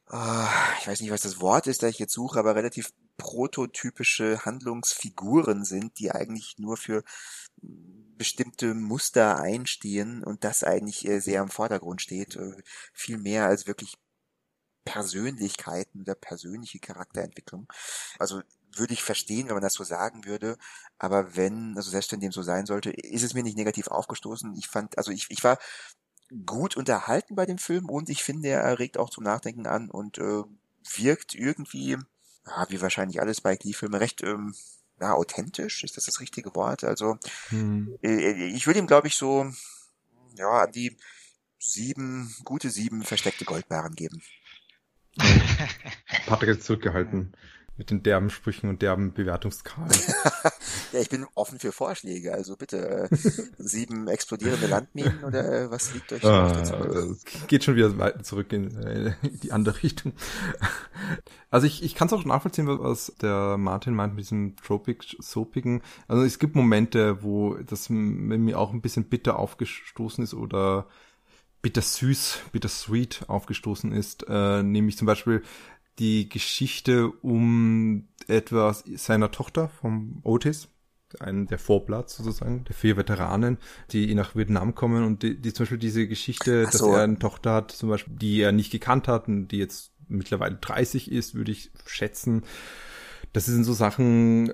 äh, 0.10 0.46
ich 0.80 0.88
weiß 0.88 1.02
nicht, 1.02 1.12
was 1.12 1.22
das 1.22 1.42
Wort 1.42 1.68
ist, 1.68 1.84
da 1.84 1.88
ich 1.88 2.00
jetzt 2.00 2.14
suche, 2.14 2.40
aber 2.40 2.56
relativ 2.56 2.94
prototypische 3.18 4.46
Handlungsfiguren 4.46 5.66
sind, 5.66 6.00
die 6.00 6.12
eigentlich 6.12 6.56
nur 6.58 6.78
für 6.78 7.04
bestimmte 8.18 8.74
Muster 8.74 9.40
einstehen 9.40 10.24
und 10.24 10.44
das 10.44 10.64
eigentlich 10.64 11.08
äh, 11.08 11.20
sehr 11.20 11.42
im 11.42 11.50
Vordergrund 11.50 12.02
steht, 12.02 12.36
äh, 12.36 12.54
viel 12.94 13.18
mehr 13.18 13.46
als 13.48 13.68
wirklich 13.68 13.98
Persönlichkeiten 14.86 16.02
oder 16.02 16.16
persönliche 16.16 16.80
Charakterentwicklung. 16.80 17.68
Also 18.20 18.42
würde 18.76 18.94
ich 18.94 19.04
verstehen, 19.04 19.48
wenn 19.48 19.56
man 19.56 19.64
das 19.64 19.74
so 19.74 19.84
sagen 19.84 20.26
würde, 20.26 20.58
aber 20.98 21.36
wenn, 21.36 21.76
also 21.76 21.90
selbst 21.90 22.12
wenn 22.12 22.20
dem 22.20 22.32
so 22.32 22.42
sein 22.42 22.66
sollte, 22.66 22.92
ist 22.92 23.24
es 23.24 23.34
mir 23.34 23.44
nicht 23.44 23.58
negativ 23.58 23.88
aufgestoßen. 23.88 24.56
Ich 24.56 24.68
fand, 24.68 24.98
also 24.98 25.12
ich, 25.12 25.28
ich 25.30 25.44
war 25.44 25.58
gut 26.46 26.78
unterhalten 26.78 27.36
bei 27.36 27.46
dem 27.46 27.58
Film 27.58 27.90
und 27.90 28.10
ich 28.10 28.24
finde, 28.24 28.50
er 28.50 28.80
regt 28.80 28.98
auch 28.98 29.10
zum 29.10 29.24
Nachdenken 29.24 29.68
an 29.68 29.90
und 29.90 30.18
äh, 30.20 30.44
wirkt 30.96 31.36
irgendwie 31.36 31.98
ja, 32.48 32.66
wie 32.70 32.82
wahrscheinlich 32.82 33.22
alles 33.22 33.42
bei 33.42 33.58
Lee-Filmen, 33.62 34.00
recht 34.00 34.24
ähm, 34.24 34.56
ja, 35.00 35.14
authentisch, 35.14 35.84
ist 35.84 35.98
das 35.98 36.06
das 36.06 36.20
richtige 36.20 36.56
Wort? 36.56 36.84
Also 36.84 37.18
hm. 37.50 37.98
äh, 38.02 38.48
ich 38.48 38.66
würde 38.68 38.80
ihm, 38.80 38.88
glaube 38.88 39.08
ich, 39.08 39.16
so 39.16 39.52
ja, 40.36 40.64
an 40.64 40.72
die 40.72 40.98
sieben, 41.60 42.34
gute 42.44 42.70
sieben 42.70 43.04
versteckte 43.04 43.46
Goldbarren 43.46 43.96
geben. 43.96 44.22
Patrick 46.28 46.50
ist 46.50 46.64
zurückgehalten 46.64 47.34
mit 47.78 47.92
den 47.92 48.02
derben 48.02 48.30
Sprüchen 48.30 48.70
und 48.70 48.82
derben 48.82 49.14
Bewertungskalen. 49.14 49.92
ja, 50.94 51.00
ich 51.00 51.10
bin 51.10 51.26
offen 51.36 51.60
für 51.60 51.72
Vorschläge. 51.72 52.34
Also 52.34 52.56
bitte 52.58 53.10
äh, 53.12 53.16
sieben 53.58 54.08
explodierende 54.08 54.68
Landminen 54.68 55.24
oder 55.24 55.64
äh, 55.64 55.72
was 55.72 55.94
liegt 55.94 56.12
euch 56.12 56.26
ah, 56.26 56.66
Geht 57.48 57.64
schon 57.64 57.76
wieder 57.76 57.98
weiter 57.98 58.24
zurück 58.24 58.52
in, 58.52 58.76
äh, 58.84 59.14
in 59.22 59.40
die 59.40 59.52
andere 59.52 59.82
Richtung. 59.84 60.14
Also 61.50 61.66
ich, 61.66 61.82
ich 61.82 61.96
kann 61.96 62.08
es 62.08 62.14
auch 62.14 62.26
nachvollziehen, 62.26 62.68
was 62.68 63.14
der 63.22 63.56
Martin 63.58 63.94
meint 63.94 64.16
mit 64.16 64.26
diesem 64.26 64.58
Tropic 64.58 65.16
Soapigen. 65.20 65.82
Also 66.10 66.24
es 66.24 66.40
gibt 66.40 66.56
Momente, 66.56 67.24
wo 67.24 67.54
das 67.54 67.88
mir 67.90 68.60
auch 68.60 68.74
ein 68.74 68.82
bisschen 68.82 69.06
bitter 69.06 69.40
aufgestoßen 69.40 70.26
ist 70.26 70.34
oder 70.34 70.88
bitter 71.62 71.82
süß, 71.82 72.40
bitter 72.52 72.68
sweet 72.68 73.26
aufgestoßen 73.28 73.94
ist. 73.94 74.26
Äh, 74.28 74.64
nämlich 74.64 74.98
zum 74.98 75.06
Beispiel 75.06 75.42
die 76.00 76.30
Geschichte 76.30 77.10
um 77.10 78.08
etwas 78.28 78.84
seiner 78.96 79.32
Tochter 79.32 79.70
vom 79.70 80.20
Otis, 80.24 80.70
einen 81.20 81.48
der 81.48 81.58
Vorplatz 81.58 82.18
sozusagen, 82.18 82.66
der 82.66 82.76
vier 82.76 82.98
Veteranen, 82.98 83.58
die 83.92 84.14
nach 84.14 84.36
Vietnam 84.36 84.76
kommen 84.76 85.04
und 85.04 85.24
die, 85.24 85.40
die 85.40 85.54
zum 85.54 85.64
Beispiel 85.64 85.78
diese 85.78 86.08
Geschichte, 86.08 86.66
so. 86.66 86.72
dass 86.72 86.82
er 86.82 87.04
eine 87.04 87.20
Tochter 87.20 87.54
hat, 87.54 87.72
zum 87.72 87.90
Beispiel, 87.90 88.16
die 88.16 88.42
er 88.42 88.52
nicht 88.52 88.72
gekannt 88.72 89.08
hat 89.08 89.28
und 89.28 89.48
die 89.50 89.58
jetzt 89.58 89.92
mittlerweile 90.10 90.56
30 90.56 91.12
ist, 91.12 91.36
würde 91.36 91.52
ich 91.52 91.72
schätzen, 91.86 92.44
das 93.34 93.46
sind 93.46 93.64
so 93.64 93.74
Sachen, 93.74 94.50
äh, 94.50 94.54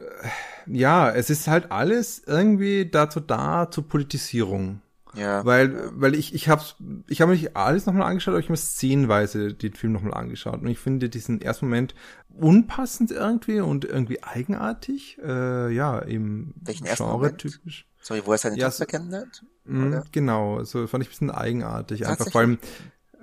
ja, 0.67 1.09
es 1.09 1.29
ist 1.29 1.47
halt 1.47 1.71
alles 1.71 2.21
irgendwie 2.25 2.89
dazu 2.89 3.19
da 3.19 3.69
zur 3.69 3.87
Politisierung. 3.87 4.81
Ja. 5.15 5.45
Weil, 5.45 5.91
weil 5.99 6.15
ich, 6.15 6.33
ich 6.33 6.49
hab's, 6.49 6.75
ich 7.07 7.21
habe 7.21 7.33
nicht 7.33 7.55
alles 7.55 7.85
nochmal 7.85 8.09
angeschaut, 8.09 8.33
aber 8.33 8.39
ich 8.39 8.49
habe 8.49 8.57
szenenweise 8.57 9.53
den 9.53 9.73
Film 9.73 9.93
nochmal 9.93 10.13
angeschaut. 10.15 10.61
Und 10.61 10.67
ich 10.67 10.79
finde 10.79 11.09
diesen 11.09 11.41
ersten 11.41 11.67
Moment 11.67 11.93
unpassend 12.29 13.11
irgendwie 13.11 13.59
und 13.59 13.85
irgendwie 13.85 14.23
eigenartig. 14.23 15.19
Äh, 15.23 15.71
ja, 15.73 15.99
im 15.99 16.53
Welchen 16.61 16.87
Genre 16.87 17.37
typisch. 17.37 17.87
Sorry, 18.01 18.21
wo 18.25 18.31
er 18.31 18.37
seine 18.37 18.57
ja, 18.57 18.69
Tochter 18.69 18.85
kennenlernt? 18.85 19.45
Mh, 19.65 20.03
genau, 20.11 20.57
also 20.57 20.87
fand 20.87 21.03
ich 21.03 21.09
ein 21.09 21.11
bisschen 21.11 21.31
eigenartig. 21.31 22.05
Einfach 22.05 22.29
vor 22.29 22.41
allem, 22.41 22.57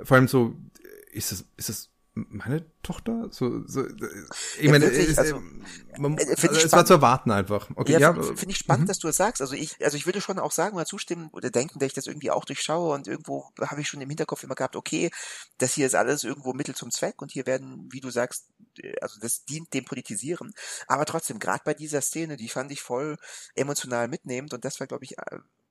vor 0.03 0.17
allem 0.17 0.29
so, 0.29 0.55
ist 1.13 1.33
es, 1.33 1.45
ist 1.57 1.69
es 1.69 1.90
meine 2.29 2.65
Tochter? 2.83 3.29
So, 3.31 3.67
so 3.67 3.87
ich 3.87 4.63
ja, 4.63 4.71
meine, 4.71 4.87
wirklich, 4.87 5.19
also, 5.19 5.37
äh, 5.37 5.99
man, 5.99 6.19
äh, 6.19 6.27
also, 6.29 6.47
es 6.49 6.73
war 6.73 6.85
zu 6.85 6.95
erwarten 6.95 7.31
einfach. 7.31 7.69
Okay, 7.75 7.93
ja, 7.93 7.99
ja 7.99 8.13
finde 8.15 8.37
find 8.37 8.53
ich 8.53 8.59
spannend, 8.59 8.85
mhm. 8.85 8.89
dass 8.89 8.99
du 8.99 9.07
das 9.07 9.17
sagst. 9.17 9.41
Also 9.41 9.55
ich, 9.55 9.83
also 9.85 9.97
ich 9.97 10.07
würde 10.07 10.21
schon 10.21 10.39
auch 10.39 10.53
sagen 10.53 10.77
oder 10.77 10.87
zustimmen 10.87 11.29
oder 11.33 11.51
denken, 11.51 11.79
dass 11.79 11.89
ich 11.89 11.95
das 11.95 12.07
irgendwie 12.07 12.31
auch 12.31 12.45
durchschaue 12.45 12.95
und 12.95 13.09
irgendwo 13.09 13.51
habe 13.61 13.81
ich 13.81 13.89
schon 13.89 14.01
im 14.01 14.09
Hinterkopf 14.09 14.43
immer 14.43 14.55
gehabt, 14.55 14.77
okay, 14.77 15.11
das 15.59 15.75
hier 15.75 15.87
ist 15.87 15.95
alles 15.95 16.25
irgendwo 16.25 16.53
Mittel 16.53 16.75
zum 16.75 16.91
Zweck 16.91 17.23
und 17.23 17.33
hier 17.33 17.47
werden, 17.47 17.89
wie 17.91 18.01
du 18.01 18.11
sagst, 18.11 18.49
äh, 18.79 18.95
also 19.01 19.21
das 19.21 19.45
dient 19.45 19.73
dem 19.75 19.85
Politisieren. 19.85 20.53
Aber 20.87 21.07
trotzdem, 21.07 21.39
gerade 21.39 21.63
bei 21.65 21.75
dieser 21.75 22.01
Szene, 22.01 22.37
die 22.37 22.49
fand 22.49 22.73
ich 22.73 22.83
voll 22.83 23.17
emotional 23.55 24.09
mitnehmend 24.09 24.55
und 24.55 24.65
das 24.65 24.81
war, 24.81 24.87
glaube 24.87 25.05
ich, 25.05 25.17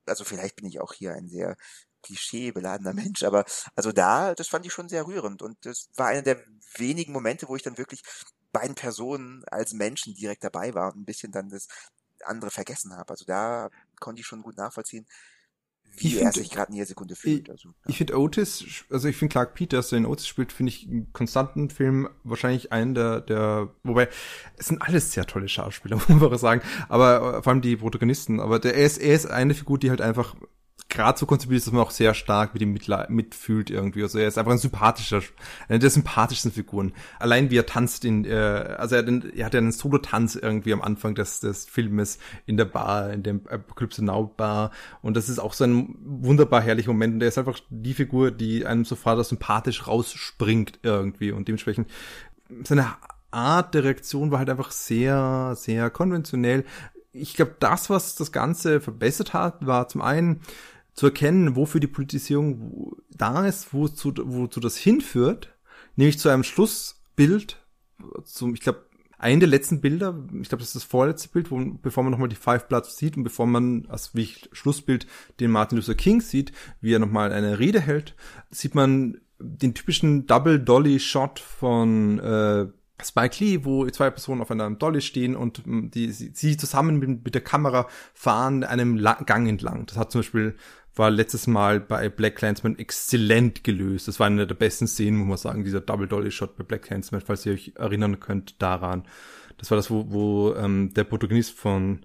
also 0.06 0.24
vielleicht 0.24 0.56
bin 0.56 0.66
ich 0.66 0.80
auch 0.80 0.92
hier 0.92 1.14
ein 1.14 1.28
sehr 1.28 1.56
klischeebeladener 2.02 2.94
Mensch, 2.94 3.22
aber 3.22 3.44
also 3.74 3.92
da, 3.92 4.34
das 4.34 4.48
fand 4.48 4.66
ich 4.66 4.72
schon 4.72 4.88
sehr 4.88 5.06
rührend 5.06 5.42
und 5.42 5.56
das 5.64 5.88
war 5.96 6.08
einer 6.08 6.22
der 6.22 6.42
wenigen 6.76 7.12
Momente, 7.12 7.48
wo 7.48 7.56
ich 7.56 7.62
dann 7.62 7.78
wirklich 7.78 8.02
beiden 8.52 8.74
Personen 8.74 9.44
als 9.50 9.72
Menschen 9.72 10.14
direkt 10.14 10.44
dabei 10.44 10.74
war 10.74 10.92
und 10.92 11.00
ein 11.00 11.04
bisschen 11.04 11.32
dann 11.32 11.50
das 11.50 11.68
andere 12.24 12.50
vergessen 12.50 12.96
habe. 12.96 13.10
Also 13.10 13.24
da 13.24 13.70
konnte 13.98 14.20
ich 14.20 14.26
schon 14.26 14.42
gut 14.42 14.56
nachvollziehen, 14.56 15.06
wie 15.96 16.08
ich 16.08 16.14
er 16.16 16.32
find, 16.32 16.34
sich 16.34 16.50
gerade 16.50 16.70
in 16.70 16.76
jeder 16.76 16.86
Sekunde 16.86 17.16
fühlt. 17.16 17.48
Ich, 17.48 17.50
also, 17.50 17.68
ja. 17.68 17.74
ich 17.88 17.98
finde 17.98 18.18
Otis, 18.18 18.64
also 18.90 19.08
ich 19.08 19.16
finde 19.16 19.32
Clark 19.32 19.54
Peters, 19.54 19.88
der 19.88 19.98
in 19.98 20.06
Otis 20.06 20.26
spielt, 20.26 20.52
finde 20.52 20.70
ich 20.70 20.86
einen 20.86 21.12
konstanten 21.12 21.70
Film 21.70 22.08
wahrscheinlich 22.22 22.72
einen 22.72 22.94
der, 22.94 23.20
der, 23.20 23.74
wobei, 23.82 24.08
es 24.56 24.68
sind 24.68 24.82
alles 24.82 25.12
sehr 25.12 25.26
tolle 25.26 25.48
Schauspieler, 25.48 25.96
muss 26.08 26.20
man 26.20 26.38
sagen, 26.38 26.62
aber 26.88 27.38
äh, 27.38 27.42
vor 27.42 27.52
allem 27.52 27.62
die 27.62 27.76
Protagonisten, 27.76 28.40
aber 28.40 28.58
der, 28.58 28.74
er 28.74 28.86
ist, 28.86 28.98
er 28.98 29.14
ist 29.14 29.26
eine 29.26 29.54
Figur, 29.54 29.78
die 29.78 29.90
halt 29.90 30.00
einfach 30.00 30.36
gerade 30.88 31.18
so 31.18 31.26
konzipiert 31.26 31.58
ist, 31.58 31.66
dass 31.66 31.72
man 31.72 31.82
auch 31.82 31.90
sehr 31.90 32.14
stark 32.14 32.54
mit 32.54 32.62
ihm 32.62 32.78
mitfühlt 33.08 33.70
irgendwie. 33.70 34.02
Also 34.02 34.18
er 34.18 34.28
ist 34.28 34.38
einfach 34.38 34.52
ein 34.52 34.58
sympathischer, 34.58 35.22
eine 35.68 35.78
der 35.78 35.90
sympathischsten 35.90 36.52
Figuren. 36.52 36.92
Allein 37.18 37.50
wie 37.50 37.58
er 37.58 37.66
tanzt 37.66 38.04
in, 38.04 38.24
äh, 38.24 38.34
also 38.78 38.96
er, 38.96 39.02
den, 39.02 39.32
er 39.36 39.46
hat 39.46 39.54
ja 39.54 39.58
einen 39.58 39.72
Solo-Tanz 39.72 40.36
irgendwie 40.36 40.72
am 40.72 40.82
Anfang 40.82 41.14
des, 41.14 41.40
des 41.40 41.66
Filmes 41.66 42.18
in 42.46 42.56
der 42.56 42.64
Bar, 42.64 43.12
in 43.12 43.22
dem 43.22 43.46
Apocalypse 43.46 44.04
Now 44.04 44.32
Bar. 44.36 44.70
Und 45.02 45.16
das 45.16 45.28
ist 45.28 45.38
auch 45.38 45.52
so 45.52 45.64
ein 45.64 45.94
wunderbar 46.02 46.62
herrlicher 46.62 46.92
Moment. 46.92 47.14
Und 47.14 47.22
er 47.22 47.28
ist 47.28 47.38
einfach 47.38 47.60
die 47.68 47.94
Figur, 47.94 48.30
die 48.30 48.66
einem 48.66 48.84
sofort 48.84 49.24
sympathisch 49.26 49.86
rausspringt 49.86 50.80
irgendwie. 50.82 51.32
Und 51.32 51.48
dementsprechend 51.48 51.88
seine 52.64 52.86
Art 53.30 53.74
der 53.74 53.84
Reaktion 53.84 54.30
war 54.30 54.38
halt 54.38 54.50
einfach 54.50 54.70
sehr, 54.70 55.54
sehr 55.56 55.90
konventionell. 55.90 56.64
Ich 57.12 57.34
glaube, 57.34 57.56
das, 57.60 57.90
was 57.90 58.14
das 58.14 58.32
Ganze 58.32 58.80
verbessert 58.80 59.34
hat, 59.34 59.66
war 59.66 59.88
zum 59.88 60.02
einen 60.02 60.40
zu 60.94 61.06
erkennen, 61.06 61.56
wofür 61.56 61.80
die 61.80 61.86
Politisierung 61.86 62.96
da 63.10 63.46
ist, 63.46 63.72
wozu, 63.72 64.12
wozu 64.16 64.60
das 64.60 64.76
hinführt, 64.76 65.54
nämlich 65.96 66.18
zu 66.18 66.28
einem 66.28 66.44
Schlussbild, 66.44 67.56
zum, 68.24 68.54
ich 68.54 68.60
glaube, 68.60 68.86
ein 69.18 69.38
der 69.38 69.48
letzten 69.48 69.82
Bilder, 69.82 70.18
ich 70.40 70.48
glaube, 70.48 70.60
das 70.60 70.68
ist 70.68 70.76
das 70.76 70.84
vorletzte 70.84 71.28
Bild, 71.28 71.50
wo, 71.50 71.58
bevor 71.82 72.02
man 72.02 72.10
nochmal 72.10 72.30
die 72.30 72.36
Five 72.36 72.68
Bloods 72.68 72.96
sieht 72.96 73.18
und 73.18 73.22
bevor 73.22 73.46
man 73.46 73.86
als 73.88 74.12
Schlussbild 74.52 75.06
den 75.40 75.50
Martin 75.50 75.76
Luther 75.76 75.94
King 75.94 76.22
sieht, 76.22 76.52
wie 76.80 76.94
er 76.94 76.98
nochmal 76.98 77.32
eine 77.32 77.58
Rede 77.58 77.80
hält, 77.80 78.16
sieht 78.50 78.74
man 78.74 79.20
den 79.38 79.74
typischen 79.74 80.26
Double 80.26 80.58
Dolly 80.58 80.98
Shot 81.00 81.38
von 81.38 82.18
äh, 82.18 82.66
Spike 83.04 83.42
Lee, 83.42 83.64
wo 83.64 83.88
zwei 83.88 84.10
Personen 84.10 84.40
auf 84.40 84.50
einer 84.50 84.70
Dolly 84.70 85.00
stehen 85.00 85.36
und 85.36 85.62
die 85.66 86.10
sie 86.10 86.56
zusammen 86.56 86.98
mit, 86.98 87.24
mit 87.24 87.34
der 87.34 87.42
Kamera 87.42 87.88
fahren 88.14 88.64
einem 88.64 88.96
Gang 89.26 89.48
entlang. 89.48 89.86
Das 89.86 89.96
hat 89.96 90.12
zum 90.12 90.20
Beispiel 90.20 90.56
war 91.00 91.10
letztes 91.10 91.46
Mal 91.46 91.80
bei 91.80 92.08
Black 92.08 92.36
Clansman 92.36 92.78
exzellent 92.78 93.64
gelöst. 93.64 94.06
Das 94.06 94.20
war 94.20 94.26
eine 94.26 94.46
der 94.46 94.54
besten 94.54 94.86
Szenen, 94.86 95.18
muss 95.18 95.26
man 95.26 95.38
sagen, 95.38 95.64
dieser 95.64 95.80
Double 95.80 96.06
Dolly 96.06 96.30
Shot 96.30 96.56
bei 96.56 96.62
Black 96.62 96.82
Clansman, 96.82 97.22
falls 97.22 97.44
ihr 97.46 97.54
euch 97.54 97.72
erinnern 97.74 98.20
könnt 98.20 98.60
daran. 98.62 99.04
Das 99.56 99.70
war 99.70 99.76
das, 99.76 99.90
wo, 99.90 100.06
wo 100.10 100.54
ähm, 100.54 100.92
der 100.94 101.04
Protagonist 101.04 101.58
von 101.58 102.00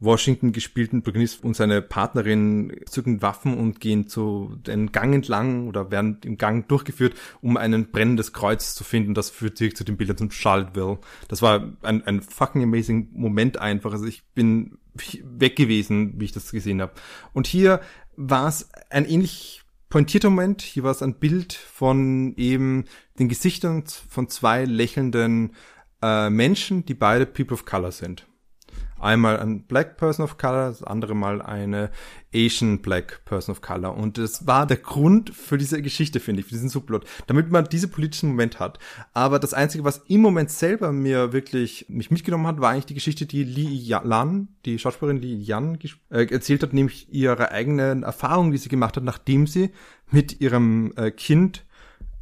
Washington 0.00 0.52
gespielten 0.52 1.02
Protagonist 1.02 1.44
und 1.44 1.56
seine 1.56 1.82
Partnerin 1.82 2.80
zücken 2.86 3.20
Waffen 3.20 3.56
und 3.56 3.80
gehen 3.80 4.06
zu 4.06 4.56
den 4.66 4.92
Gang 4.92 5.14
entlang 5.14 5.68
oder 5.68 5.90
werden 5.90 6.18
im 6.24 6.38
Gang 6.38 6.68
durchgeführt, 6.68 7.14
um 7.42 7.56
ein 7.56 7.90
brennendes 7.90 8.32
Kreuz 8.32 8.74
zu 8.74 8.82
finden. 8.84 9.14
Das 9.14 9.30
führt 9.30 9.60
direkt 9.60 9.76
zu 9.76 9.84
den 9.84 9.96
Bildern 9.96 10.16
von 10.16 10.30
Charlottesville. 10.30 10.98
Das 11.28 11.42
war 11.42 11.72
ein, 11.82 12.02
ein 12.04 12.22
fucking 12.22 12.62
amazing 12.62 13.08
Moment 13.12 13.58
einfach. 13.58 13.92
Also 13.92 14.06
ich 14.06 14.24
bin 14.34 14.78
weg 15.22 15.56
gewesen, 15.56 16.14
wie 16.18 16.26
ich 16.26 16.32
das 16.32 16.50
gesehen 16.50 16.80
habe. 16.80 16.92
Und 17.32 17.46
hier 17.46 17.80
war 18.18 18.48
es 18.48 18.68
ein 18.90 19.06
ähnlich 19.06 19.62
pointierter 19.88 20.28
Moment. 20.28 20.60
Hier 20.60 20.82
war 20.82 20.90
es 20.90 21.02
ein 21.02 21.14
Bild 21.14 21.52
von 21.52 22.34
eben 22.36 22.84
den 23.18 23.28
Gesichtern 23.28 23.84
von 23.86 24.28
zwei 24.28 24.64
lächelnden 24.64 25.54
äh, 26.02 26.28
Menschen, 26.28 26.84
die 26.84 26.94
beide 26.94 27.26
People 27.26 27.54
of 27.54 27.64
Color 27.64 27.92
sind. 27.92 28.26
Einmal 29.00 29.38
ein 29.38 29.62
Black 29.62 29.96
Person 29.96 30.24
of 30.24 30.38
Color, 30.38 30.68
das 30.68 30.82
andere 30.82 31.14
Mal 31.14 31.40
eine 31.40 31.90
Asian 32.34 32.80
Black 32.80 33.24
Person 33.24 33.52
of 33.52 33.60
Color. 33.60 33.96
Und 33.96 34.18
das 34.18 34.46
war 34.46 34.66
der 34.66 34.76
Grund 34.76 35.30
für 35.30 35.56
diese 35.56 35.80
Geschichte, 35.82 36.20
finde 36.20 36.40
ich, 36.40 36.46
für 36.46 36.54
diesen 36.54 36.68
Subplot, 36.68 37.06
damit 37.26 37.50
man 37.50 37.64
diese 37.64 37.88
politischen 37.88 38.30
Moment 38.30 38.58
hat. 38.58 38.78
Aber 39.14 39.38
das 39.38 39.54
Einzige, 39.54 39.84
was 39.84 39.98
im 40.08 40.20
Moment 40.20 40.50
selber 40.50 40.92
mir 40.92 41.32
wirklich 41.32 41.86
mich 41.88 42.10
mitgenommen 42.10 42.46
hat, 42.46 42.60
war 42.60 42.70
eigentlich 42.70 42.86
die 42.86 42.94
Geschichte, 42.94 43.26
die 43.26 43.44
Li 43.44 43.88
Lan, 44.02 44.48
die 44.64 44.78
Schauspielerin 44.78 45.22
Li 45.22 45.36
Yan, 45.36 45.78
äh, 46.10 46.26
erzählt 46.26 46.62
hat, 46.62 46.72
nämlich 46.72 47.12
ihre 47.12 47.52
eigenen 47.52 48.02
Erfahrungen, 48.02 48.52
die 48.52 48.58
sie 48.58 48.68
gemacht 48.68 48.96
hat, 48.96 49.04
nachdem 49.04 49.46
sie 49.46 49.70
mit 50.10 50.40
ihrem 50.40 50.92
äh, 50.96 51.10
Kind 51.10 51.64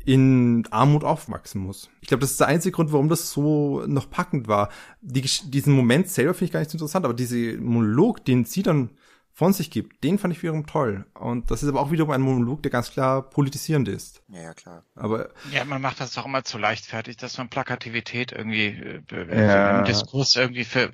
in 0.06 0.66
Armut 0.70 1.02
aufwachsen 1.02 1.60
muss. 1.60 1.90
Ich 2.00 2.08
glaube, 2.08 2.20
das 2.20 2.30
ist 2.30 2.40
der 2.40 2.46
einzige 2.46 2.72
Grund, 2.72 2.92
warum 2.92 3.08
das 3.08 3.30
so 3.30 3.84
noch 3.86 4.08
packend 4.08 4.46
war. 4.46 4.70
Die, 5.00 5.20
diesen 5.20 5.74
Moment 5.74 6.08
selber 6.08 6.32
finde 6.32 6.44
ich 6.46 6.52
gar 6.52 6.60
nicht 6.60 6.70
so 6.70 6.76
interessant, 6.76 7.04
aber 7.04 7.12
diese 7.12 7.58
Monolog, 7.58 8.24
den 8.24 8.44
sie 8.44 8.62
dann 8.62 8.90
von 9.32 9.52
sich 9.52 9.68
gibt, 9.70 10.04
den 10.04 10.18
fand 10.18 10.32
ich 10.32 10.42
wiederum 10.42 10.66
toll. 10.66 11.04
Und 11.12 11.50
das 11.50 11.64
ist 11.64 11.68
aber 11.68 11.80
auch 11.80 11.90
wiederum 11.90 12.12
ein 12.12 12.20
Monolog, 12.20 12.62
der 12.62 12.70
ganz 12.70 12.92
klar 12.92 13.20
politisierend 13.28 13.88
ist. 13.88 14.22
Ja, 14.28 14.42
ja, 14.42 14.54
klar. 14.54 14.84
Aber 14.94 15.30
ja, 15.50 15.64
man 15.64 15.82
macht 15.82 16.00
das 16.00 16.12
doch 16.12 16.24
immer 16.24 16.44
zu 16.44 16.56
leichtfertig, 16.56 17.16
dass 17.16 17.36
man 17.36 17.50
Plakativität 17.50 18.30
irgendwie 18.30 19.02
äh, 19.10 19.46
ja. 19.46 19.80
im 19.80 19.84
Diskurs 19.84 20.36
irgendwie 20.36 20.64
für, 20.64 20.88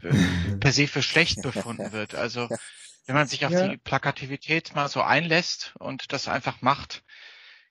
per 0.59 0.73
se 0.73 0.89
für 0.89 1.03
schlecht 1.03 1.43
befunden 1.43 1.93
wird. 1.93 2.15
Also 2.15 2.49
wenn 3.07 3.15
man 3.15 3.27
sich 3.27 3.45
auf 3.45 3.53
ja. 3.53 3.69
die 3.69 3.77
Plakativität 3.77 4.75
mal 4.75 4.89
so 4.89 5.03
einlässt 5.03 5.75
und 5.79 6.13
das 6.13 6.29
einfach 6.29 6.63
macht, 6.63 7.05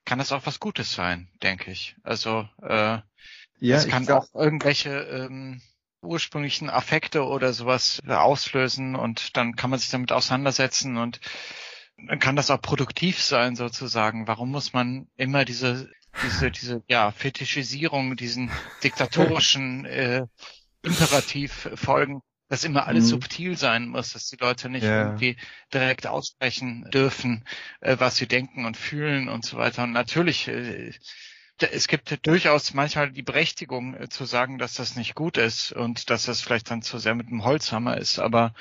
kann 0.05 0.19
das 0.19 0.31
auch 0.31 0.45
was 0.45 0.59
Gutes 0.59 0.93
sein, 0.93 1.29
denke 1.43 1.71
ich. 1.71 1.95
Also 2.03 2.47
äh, 2.61 2.99
ja, 3.59 3.77
es 3.77 3.87
kann 3.87 4.09
auch 4.09 4.33
irgendwelche 4.33 4.89
ähm, 4.89 5.61
ursprünglichen 6.01 6.69
Affekte 6.69 7.23
oder 7.25 7.53
sowas 7.53 8.01
auslösen 8.07 8.95
und 8.95 9.37
dann 9.37 9.55
kann 9.55 9.69
man 9.69 9.79
sich 9.79 9.89
damit 9.89 10.11
auseinandersetzen 10.11 10.97
und 10.97 11.19
dann 12.07 12.19
kann 12.19 12.35
das 12.35 12.49
auch 12.49 12.61
produktiv 12.61 13.21
sein 13.21 13.55
sozusagen. 13.55 14.27
Warum 14.27 14.49
muss 14.49 14.73
man 14.73 15.07
immer 15.15 15.45
diese 15.45 15.89
diese 16.23 16.51
diese 16.51 16.83
ja 16.89 17.11
Fetischisierung, 17.11 18.15
diesen 18.15 18.51
diktatorischen 18.83 19.85
äh, 19.85 20.25
Imperativ 20.83 21.69
folgen? 21.75 22.21
Dass 22.51 22.65
immer 22.65 22.85
alles 22.85 23.05
mhm. 23.05 23.09
subtil 23.09 23.57
sein 23.57 23.87
muss, 23.87 24.11
dass 24.11 24.27
die 24.27 24.35
Leute 24.35 24.67
nicht 24.67 24.83
ja. 24.83 25.05
irgendwie 25.05 25.37
direkt 25.73 26.05
aussprechen 26.05 26.85
dürfen, 26.93 27.45
äh, 27.79 27.95
was 27.97 28.17
sie 28.17 28.27
denken 28.27 28.65
und 28.65 28.75
fühlen 28.75 29.29
und 29.29 29.45
so 29.45 29.55
weiter. 29.55 29.83
Und 29.83 29.93
natürlich, 29.93 30.49
äh, 30.49 30.91
es 31.71 31.87
gibt 31.87 32.27
durchaus 32.27 32.73
manchmal 32.73 33.09
die 33.09 33.21
Berechtigung 33.21 33.95
äh, 33.95 34.09
zu 34.09 34.25
sagen, 34.25 34.57
dass 34.57 34.73
das 34.73 34.97
nicht 34.97 35.15
gut 35.15 35.37
ist 35.37 35.71
und 35.71 36.09
dass 36.09 36.25
das 36.25 36.41
vielleicht 36.41 36.69
dann 36.69 36.81
zu 36.81 36.97
sehr 36.97 37.15
mit 37.15 37.29
dem 37.29 37.45
Holzhammer 37.45 37.95
ist, 37.95 38.19
aber 38.19 38.53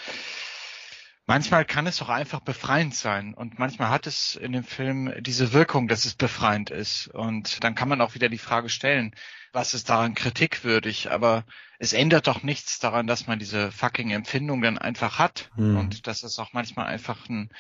manchmal 1.26 1.64
kann 1.64 1.86
es 1.86 2.02
auch 2.02 2.08
einfach 2.08 2.40
befreiend 2.40 2.94
sein 2.94 3.34
und 3.34 3.58
manchmal 3.58 3.90
hat 3.90 4.06
es 4.06 4.36
in 4.36 4.52
dem 4.52 4.64
Film 4.64 5.12
diese 5.20 5.52
Wirkung, 5.52 5.88
dass 5.88 6.04
es 6.04 6.14
befreiend 6.14 6.70
ist 6.70 7.08
und 7.08 7.62
dann 7.64 7.74
kann 7.74 7.88
man 7.88 8.00
auch 8.00 8.14
wieder 8.14 8.28
die 8.28 8.38
Frage 8.38 8.68
stellen, 8.68 9.14
was 9.52 9.74
ist 9.74 9.90
daran 9.90 10.14
kritikwürdig, 10.14 11.10
aber 11.10 11.44
es 11.78 11.92
ändert 11.92 12.26
doch 12.26 12.42
nichts 12.42 12.78
daran, 12.78 13.06
dass 13.06 13.26
man 13.26 13.38
diese 13.38 13.72
fucking 13.72 14.10
Empfindung 14.10 14.62
dann 14.62 14.78
einfach 14.78 15.18
hat 15.18 15.50
hm. 15.54 15.76
und 15.76 16.06
dass 16.06 16.22
es 16.22 16.38
auch 16.38 16.52
manchmal 16.52 16.86
einfach 16.86 17.28
ein, 17.28 17.50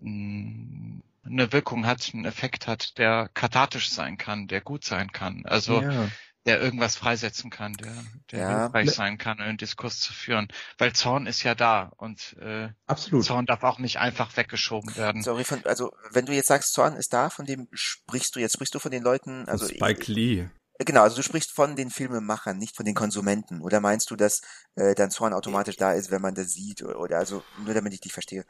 ein, 0.00 1.02
eine 1.24 1.52
Wirkung 1.52 1.86
hat, 1.86 2.10
einen 2.14 2.24
Effekt 2.24 2.66
hat, 2.66 2.98
der 2.98 3.30
kathartisch 3.34 3.90
sein 3.90 4.16
kann, 4.16 4.48
der 4.48 4.60
gut 4.60 4.84
sein 4.84 5.12
kann. 5.12 5.44
Also 5.44 5.82
ja. 5.82 6.08
Der 6.46 6.60
irgendwas 6.60 6.96
freisetzen 6.96 7.50
kann, 7.50 7.74
der, 7.74 7.92
der 8.32 8.38
ja. 8.38 8.60
hilfreich 8.62 8.90
sein 8.90 9.16
kann, 9.16 9.40
einen 9.40 9.58
Diskurs 9.58 10.00
zu 10.00 10.12
führen. 10.12 10.48
Weil 10.78 10.92
Zorn 10.92 11.26
ist 11.26 11.42
ja 11.42 11.54
da 11.54 11.92
und 11.96 12.36
äh, 12.40 12.68
Absolut. 12.86 13.24
Zorn 13.24 13.46
darf 13.46 13.62
auch 13.62 13.78
nicht 13.78 13.98
einfach 13.98 14.36
weggeschoben 14.36 14.96
werden. 14.96 15.22
Sorry, 15.22 15.44
von, 15.44 15.64
also 15.64 15.92
wenn 16.10 16.26
du 16.26 16.32
jetzt 16.32 16.48
sagst, 16.48 16.72
Zorn 16.72 16.96
ist 16.96 17.12
da, 17.12 17.30
von 17.30 17.46
dem 17.46 17.68
sprichst 17.72 18.34
du 18.34 18.40
jetzt, 18.40 18.54
sprichst 18.54 18.74
du 18.74 18.80
von 18.80 18.90
den 18.90 19.02
Leuten, 19.02 19.48
also 19.48 19.68
Spike 19.68 20.10
Lee. 20.10 20.48
Genau, 20.78 21.02
also 21.02 21.16
du 21.16 21.22
sprichst 21.22 21.52
von 21.52 21.76
den 21.76 21.90
Filmemachern, 21.90 22.58
nicht 22.58 22.74
von 22.74 22.84
den 22.84 22.94
Konsumenten. 22.94 23.60
Oder 23.60 23.80
meinst 23.80 24.10
du, 24.10 24.16
dass 24.16 24.40
äh, 24.74 24.94
dann 24.94 25.10
Zorn 25.10 25.32
automatisch 25.32 25.76
da 25.76 25.92
ist, 25.92 26.10
wenn 26.10 26.22
man 26.22 26.34
das 26.34 26.48
sieht? 26.48 26.82
Oder, 26.82 26.98
oder 26.98 27.18
also 27.18 27.44
nur 27.64 27.74
damit 27.74 27.92
ich 27.92 28.00
dich 28.00 28.12
verstehe. 28.12 28.44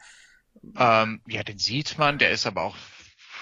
Ähm, 0.77 1.21
ja, 1.27 1.43
den 1.43 1.57
sieht 1.57 1.97
man, 1.97 2.17
der 2.17 2.31
ist 2.31 2.45
aber 2.45 2.63
auch 2.63 2.75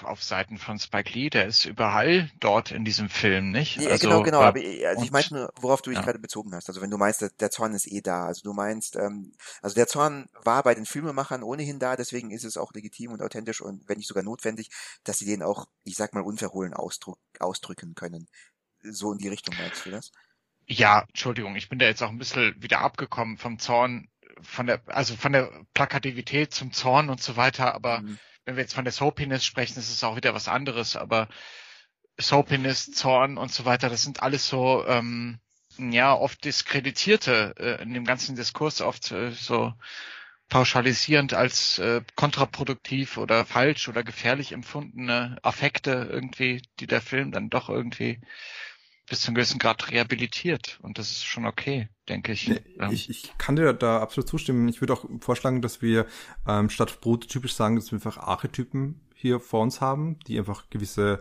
auf 0.03 0.23
Seiten 0.23 0.57
von 0.57 0.79
Spike 0.79 1.11
Lee, 1.13 1.29
der 1.29 1.45
ist 1.45 1.65
überall 1.65 2.29
dort 2.39 2.71
in 2.71 2.85
diesem 2.85 3.09
Film, 3.09 3.51
nicht? 3.51 3.77
Ja, 3.77 3.91
also, 3.91 4.07
genau, 4.07 4.23
genau. 4.23 4.41
Aber 4.41 4.59
also 4.59 5.03
ich 5.03 5.11
meinte 5.11 5.33
nur, 5.33 5.53
worauf 5.59 5.81
du 5.81 5.89
dich 5.89 5.99
ja. 5.99 6.05
gerade 6.05 6.19
bezogen 6.19 6.53
hast. 6.53 6.69
Also 6.69 6.81
wenn 6.81 6.89
du 6.89 6.97
meinst, 6.97 7.21
der, 7.21 7.29
der 7.29 7.51
Zorn 7.51 7.73
ist 7.73 7.91
eh 7.91 8.01
da. 8.01 8.25
Also 8.25 8.41
du 8.43 8.53
meinst, 8.53 8.95
ähm, 8.95 9.33
also 9.61 9.75
der 9.75 9.87
Zorn 9.87 10.29
war 10.43 10.63
bei 10.63 10.75
den 10.75 10.85
Filmemachern 10.85 11.43
ohnehin 11.43 11.79
da, 11.79 11.95
deswegen 11.95 12.31
ist 12.31 12.43
es 12.43 12.57
auch 12.57 12.73
legitim 12.73 13.11
und 13.11 13.21
authentisch 13.21 13.61
und 13.61 13.87
wenn 13.87 13.97
nicht 13.97 14.07
sogar 14.07 14.23
notwendig, 14.23 14.69
dass 15.03 15.19
sie 15.19 15.25
den 15.25 15.43
auch, 15.43 15.67
ich 15.83 15.95
sag 15.95 16.13
mal, 16.13 16.21
unverhohlen 16.23 16.73
ausdruck, 16.73 17.19
ausdrücken 17.39 17.95
können. 17.95 18.27
So 18.83 19.11
in 19.11 19.19
die 19.19 19.29
Richtung 19.29 19.55
meinst 19.57 19.85
du 19.85 19.91
das? 19.91 20.11
Ja, 20.65 21.05
Entschuldigung, 21.09 21.55
ich 21.55 21.69
bin 21.69 21.79
da 21.79 21.85
jetzt 21.85 22.01
auch 22.01 22.09
ein 22.09 22.17
bisschen 22.17 22.55
wieder 22.61 22.79
abgekommen 22.79 23.37
vom 23.37 23.59
Zorn, 23.59 24.09
von 24.41 24.67
der, 24.67 24.81
also 24.87 25.15
von 25.15 25.33
der 25.33 25.65
Plakativität 25.73 26.53
zum 26.53 26.71
Zorn 26.71 27.09
und 27.09 27.21
so 27.21 27.35
weiter, 27.35 27.75
aber 27.75 28.01
mhm 28.01 28.17
wenn 28.51 28.57
wir 28.57 28.63
jetzt 28.63 28.73
von 28.73 28.83
der 28.83 28.91
Soapiness 28.91 29.45
sprechen, 29.45 29.79
ist 29.79 29.89
es 29.89 30.03
auch 30.03 30.17
wieder 30.17 30.33
was 30.33 30.49
anderes, 30.49 30.97
aber 30.97 31.29
Soapiness, 32.19 32.91
Zorn 32.91 33.37
und 33.37 33.49
so 33.49 33.63
weiter, 33.63 33.87
das 33.87 34.03
sind 34.03 34.21
alles 34.21 34.45
so, 34.45 34.85
ähm, 34.85 35.39
ja, 35.77 36.13
oft 36.13 36.43
diskreditierte, 36.43 37.55
äh, 37.57 37.81
in 37.81 37.93
dem 37.93 38.03
ganzen 38.03 38.35
Diskurs 38.35 38.81
oft 38.81 39.09
äh, 39.13 39.31
so 39.31 39.73
pauschalisierend 40.49 41.33
als 41.33 41.79
äh, 41.79 42.01
kontraproduktiv 42.15 43.15
oder 43.15 43.45
falsch 43.45 43.87
oder 43.87 44.03
gefährlich 44.03 44.51
empfundene 44.51 45.37
Affekte 45.43 46.09
irgendwie, 46.11 46.61
die 46.81 46.87
der 46.87 47.01
Film 47.01 47.31
dann 47.31 47.49
doch 47.49 47.69
irgendwie 47.69 48.19
bis 49.11 49.19
zu 49.19 49.27
einem 49.27 49.35
gewissen 49.35 49.59
Grad 49.59 49.91
rehabilitiert. 49.91 50.79
Und 50.81 50.97
das 50.97 51.11
ist 51.11 51.25
schon 51.25 51.45
okay, 51.45 51.89
denke 52.07 52.31
ich. 52.31 52.49
Ich, 52.91 53.09
ich 53.09 53.37
kann 53.37 53.57
dir 53.57 53.73
da 53.73 53.99
absolut 53.99 54.29
zustimmen. 54.29 54.69
Ich 54.69 54.79
würde 54.79 54.93
auch 54.93 55.03
vorschlagen, 55.19 55.61
dass 55.61 55.81
wir 55.81 56.05
ähm, 56.47 56.69
statt 56.69 57.01
prototypisch 57.01 57.53
sagen, 57.53 57.75
dass 57.75 57.91
wir 57.91 57.97
einfach 57.97 58.17
Archetypen 58.17 59.01
hier 59.13 59.41
vor 59.41 59.63
uns 59.63 59.81
haben, 59.81 60.17
die 60.27 60.39
einfach 60.39 60.69
gewisse 60.69 61.19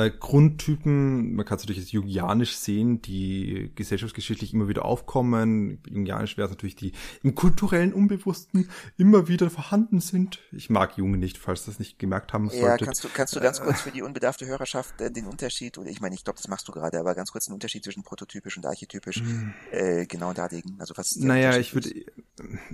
äh, 0.00 0.10
Grundtypen, 0.10 1.34
man 1.34 1.44
kann 1.44 1.56
es 1.56 1.64
natürlich 1.64 1.82
als 1.82 1.92
jungianisch 1.92 2.56
sehen, 2.56 3.02
die 3.02 3.70
gesellschaftsgeschichtlich 3.74 4.54
immer 4.54 4.68
wieder 4.68 4.84
aufkommen. 4.84 5.78
Jungianisch 5.88 6.36
wäre 6.36 6.46
es 6.46 6.50
natürlich 6.50 6.76
die 6.76 6.92
im 7.22 7.34
kulturellen 7.34 7.92
Unbewussten 7.92 8.68
immer 8.96 9.28
wieder 9.28 9.50
vorhanden 9.50 10.00
sind. 10.00 10.38
Ich 10.52 10.70
mag 10.70 10.96
Junge 10.96 11.18
nicht, 11.18 11.38
falls 11.38 11.66
das 11.66 11.78
nicht 11.78 11.98
gemerkt 11.98 12.32
haben 12.32 12.48
solltet. 12.48 12.80
Ja, 12.80 12.86
kannst 12.86 13.04
du, 13.04 13.08
kannst 13.12 13.36
du 13.36 13.40
ganz 13.40 13.60
kurz 13.60 13.80
für 13.82 13.90
die 13.90 14.02
unbedarfte 14.02 14.46
Hörerschaft 14.46 15.00
äh, 15.00 15.10
den 15.10 15.26
Unterschied, 15.26 15.76
oder 15.78 15.90
ich 15.90 16.00
meine, 16.00 16.14
ich 16.14 16.24
glaube, 16.24 16.38
das 16.38 16.48
machst 16.48 16.66
du 16.68 16.72
gerade, 16.72 16.98
aber 16.98 17.14
ganz 17.14 17.32
kurz 17.32 17.46
den 17.46 17.54
Unterschied 17.54 17.84
zwischen 17.84 18.02
prototypisch 18.02 18.56
und 18.56 18.66
archetypisch 18.66 19.22
mm. 19.22 19.50
äh, 19.72 20.06
genau 20.06 20.32
darlegen. 20.32 20.76
Also 20.78 20.94
was 20.96 21.16
Naja, 21.16 21.56
ich 21.58 21.74
würde, 21.74 21.90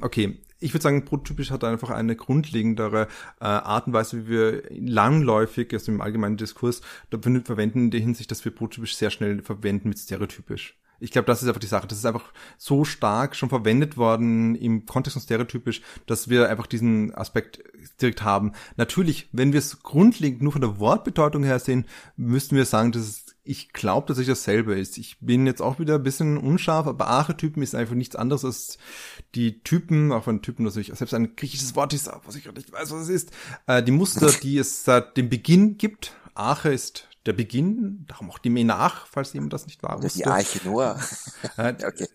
okay, 0.00 0.38
ich 0.58 0.72
würde 0.72 0.82
sagen, 0.82 1.04
prototypisch 1.04 1.50
hat 1.50 1.64
einfach 1.64 1.90
eine 1.90 2.16
grundlegendere 2.16 3.08
äh, 3.40 3.44
Art 3.44 3.86
und 3.86 3.92
Weise, 3.92 4.24
wie 4.24 4.30
wir 4.30 4.62
langläufig, 4.70 5.72
also 5.72 5.92
im 5.92 6.00
allgemeinen 6.00 6.38
Diskurs, 6.38 6.80
verwenden 7.22 7.84
in 7.84 7.90
der 7.90 8.00
Hinsicht, 8.00 8.30
dass 8.30 8.44
wir 8.44 8.54
prototypisch 8.54 8.96
sehr 8.96 9.10
schnell 9.10 9.42
verwenden 9.42 9.88
mit 9.88 9.98
stereotypisch. 9.98 10.78
Ich 10.98 11.10
glaube, 11.10 11.26
das 11.26 11.42
ist 11.42 11.48
einfach 11.48 11.60
die 11.60 11.66
Sache. 11.66 11.86
Das 11.86 11.98
ist 11.98 12.06
einfach 12.06 12.32
so 12.56 12.84
stark 12.84 13.36
schon 13.36 13.50
verwendet 13.50 13.96
worden 13.96 14.54
im 14.54 14.86
Kontext 14.86 15.14
von 15.14 15.22
stereotypisch, 15.22 15.82
dass 16.06 16.28
wir 16.28 16.48
einfach 16.48 16.66
diesen 16.66 17.14
Aspekt 17.14 17.62
direkt 18.00 18.22
haben. 18.22 18.52
Natürlich, 18.76 19.28
wenn 19.32 19.52
wir 19.52 19.58
es 19.58 19.82
grundlegend 19.82 20.42
nur 20.42 20.52
von 20.52 20.62
der 20.62 20.78
Wortbedeutung 20.78 21.44
her 21.44 21.58
sehen, 21.58 21.86
müssten 22.16 22.56
wir 22.56 22.64
sagen, 22.64 22.92
dass 22.92 23.02
es 23.02 23.26
ich 23.48 23.72
glaube, 23.72 24.08
dass 24.08 24.18
ich 24.18 24.26
dasselbe 24.26 24.74
ist. 24.74 24.98
Ich 24.98 25.18
bin 25.20 25.46
jetzt 25.46 25.62
auch 25.62 25.78
wieder 25.78 25.94
ein 25.94 26.02
bisschen 26.02 26.36
unscharf, 26.36 26.88
aber 26.88 27.06
Archetypen 27.06 27.62
ist 27.62 27.76
einfach 27.76 27.94
nichts 27.94 28.16
anderes 28.16 28.44
als 28.44 28.78
die 29.34 29.60
Typen, 29.62 30.10
auch 30.10 30.26
wenn 30.26 30.42
Typen 30.42 30.64
natürlich 30.64 30.92
selbst 30.94 31.14
ein 31.14 31.36
griechisches 31.36 31.76
Wort 31.76 31.94
ist, 31.94 32.10
was 32.24 32.34
ich 32.34 32.42
gerade 32.42 32.58
nicht 32.58 32.72
weiß, 32.72 32.90
was 32.90 33.02
es 33.02 33.08
ist, 33.08 33.30
äh, 33.68 33.82
die 33.82 33.92
Muster, 33.92 34.32
die 34.42 34.58
es 34.58 34.84
seit 34.84 35.16
dem 35.16 35.28
Beginn 35.28 35.78
gibt. 35.78 36.12
Arche 36.36 36.70
ist 36.70 37.08
der 37.26 37.32
Beginn, 37.32 38.04
darum 38.06 38.30
auch 38.30 38.38
die 38.38 38.50
Menach, 38.50 39.06
falls 39.06 39.32
jemand 39.32 39.52
das 39.52 39.66
nicht 39.66 39.82
war. 39.82 39.98
Die 40.00 40.26
Arche 40.26 40.60
Noah. 40.64 41.00
okay. 41.58 42.08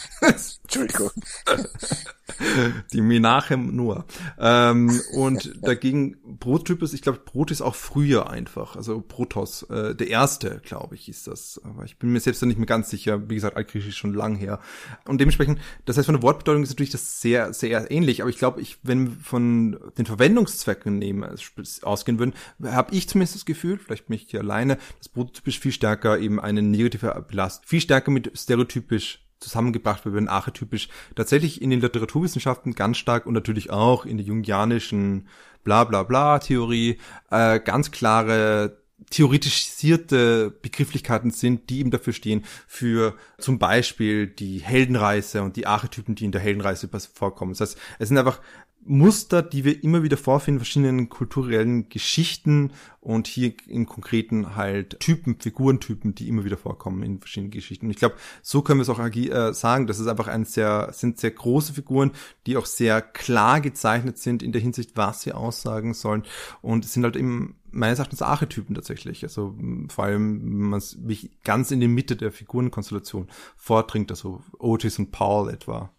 Entschuldigung. 0.20 1.10
Die 2.92 3.00
Menachem 3.00 3.74
nur. 3.74 4.04
Ähm, 4.38 5.00
und 5.12 5.52
dagegen 5.62 6.38
Prototypus, 6.38 6.92
ich 6.92 7.02
glaube, 7.02 7.20
Brot 7.24 7.50
ist 7.50 7.62
auch 7.62 7.74
früher 7.74 8.30
einfach. 8.30 8.76
Also 8.76 9.00
Protos, 9.00 9.62
äh, 9.64 9.94
der 9.94 10.08
erste, 10.08 10.60
glaube 10.64 10.94
ich, 10.94 11.08
ist 11.08 11.26
das. 11.26 11.60
Aber 11.64 11.84
ich 11.84 11.98
bin 11.98 12.12
mir 12.12 12.20
selbst 12.20 12.42
noch 12.42 12.48
nicht 12.48 12.58
mehr 12.58 12.66
ganz 12.66 12.90
sicher. 12.90 13.28
Wie 13.28 13.34
gesagt, 13.34 13.56
Altgriechisch 13.56 13.90
ist 13.90 13.96
schon 13.96 14.14
lang 14.14 14.36
her. 14.36 14.60
Und 15.06 15.20
dementsprechend, 15.20 15.58
das 15.84 15.96
heißt, 15.96 16.06
von 16.06 16.14
der 16.14 16.22
Wortbedeutung 16.22 16.62
ist 16.62 16.70
natürlich 16.70 16.90
das 16.90 17.20
sehr, 17.20 17.52
sehr 17.52 17.90
ähnlich. 17.90 18.20
Aber 18.20 18.30
ich 18.30 18.38
glaube, 18.38 18.60
ich, 18.60 18.78
wenn 18.82 19.08
wir 19.08 19.16
von 19.22 19.78
den 19.96 20.06
Verwendungszwecken 20.06 20.98
nehmen, 20.98 21.28
ausgehen 21.82 22.18
würden, 22.18 22.34
habe 22.62 22.94
ich 22.94 23.08
zumindest 23.08 23.36
das 23.36 23.46
Gefühl, 23.46 23.78
vielleicht 23.78 24.06
bin 24.06 24.16
ich 24.16 24.26
hier 24.28 24.40
alleine, 24.40 24.78
dass 24.98 25.08
prototypisch 25.08 25.58
viel 25.58 25.72
stärker 25.72 26.18
eben 26.18 26.38
eine 26.40 26.62
negative 26.62 27.24
Belast, 27.28 27.64
viel 27.66 27.80
stärker 27.80 28.10
mit 28.10 28.30
stereotypisch 28.38 29.27
zusammengebracht 29.40 30.04
wird, 30.04 30.28
archetypisch 30.28 30.88
tatsächlich 31.14 31.62
in 31.62 31.70
den 31.70 31.80
Literaturwissenschaften 31.80 32.74
ganz 32.74 32.96
stark 32.96 33.26
und 33.26 33.34
natürlich 33.34 33.70
auch 33.70 34.04
in 34.04 34.16
der 34.16 34.26
jungianischen 34.26 35.28
bla 35.64 35.84
bla 35.84 36.02
bla 36.02 36.38
Theorie 36.38 36.98
äh, 37.30 37.60
ganz 37.60 37.90
klare 37.90 38.78
theoretisierte 39.10 40.50
Begrifflichkeiten 40.50 41.30
sind, 41.30 41.70
die 41.70 41.78
eben 41.78 41.90
dafür 41.90 42.12
stehen, 42.12 42.44
für 42.66 43.14
zum 43.38 43.58
Beispiel 43.58 44.26
die 44.26 44.58
Heldenreise 44.58 45.42
und 45.42 45.56
die 45.56 45.66
Archetypen, 45.66 46.14
die 46.14 46.24
in 46.24 46.32
der 46.32 46.40
Heldenreise 46.40 46.88
vorkommen. 47.14 47.52
Das 47.52 47.60
heißt, 47.60 47.78
es 47.98 48.08
sind 48.08 48.18
einfach 48.18 48.40
Muster, 48.88 49.42
die 49.42 49.64
wir 49.64 49.84
immer 49.84 50.02
wieder 50.02 50.16
vorfinden, 50.16 50.60
verschiedenen 50.60 51.08
kulturellen 51.08 51.88
Geschichten 51.88 52.72
und 53.00 53.26
hier 53.26 53.52
im 53.66 53.86
Konkreten 53.86 54.56
halt 54.56 54.98
Typen, 55.00 55.38
Figurentypen, 55.38 56.14
die 56.14 56.28
immer 56.28 56.44
wieder 56.44 56.56
vorkommen 56.56 57.02
in 57.02 57.20
verschiedenen 57.20 57.50
Geschichten. 57.50 57.86
Und 57.86 57.90
ich 57.90 57.98
glaube, 57.98 58.16
so 58.42 58.62
können 58.62 58.80
wir 58.80 58.82
es 58.82 58.88
auch 58.88 58.98
äh, 58.98 59.52
sagen, 59.52 59.86
das 59.86 59.98
ist 60.00 60.06
einfach 60.06 60.28
ein 60.28 60.44
sehr, 60.44 60.90
sind 60.92 61.18
sehr 61.18 61.30
große 61.30 61.74
Figuren, 61.74 62.12
die 62.46 62.56
auch 62.56 62.66
sehr 62.66 63.02
klar 63.02 63.60
gezeichnet 63.60 64.18
sind 64.18 64.42
in 64.42 64.52
der 64.52 64.60
Hinsicht, 64.60 64.92
was 64.96 65.22
sie 65.22 65.32
aussagen 65.32 65.94
sollen. 65.94 66.24
Und 66.62 66.84
es 66.84 66.94
sind 66.94 67.04
halt 67.04 67.16
eben 67.16 67.56
meines 67.70 67.98
Erachtens 67.98 68.22
Archetypen 68.22 68.74
tatsächlich. 68.74 69.22
Also 69.22 69.54
vor 69.88 70.04
allem, 70.04 70.40
wenn 70.40 70.70
man 70.70 70.78
es 70.78 70.98
ganz 71.44 71.70
in 71.70 71.80
die 71.80 71.88
Mitte 71.88 72.16
der 72.16 72.32
Figurenkonstellation 72.32 73.28
vordringt, 73.56 74.10
also 74.10 74.42
Otis 74.58 74.98
und 74.98 75.12
Paul 75.12 75.50
etwa. 75.50 75.90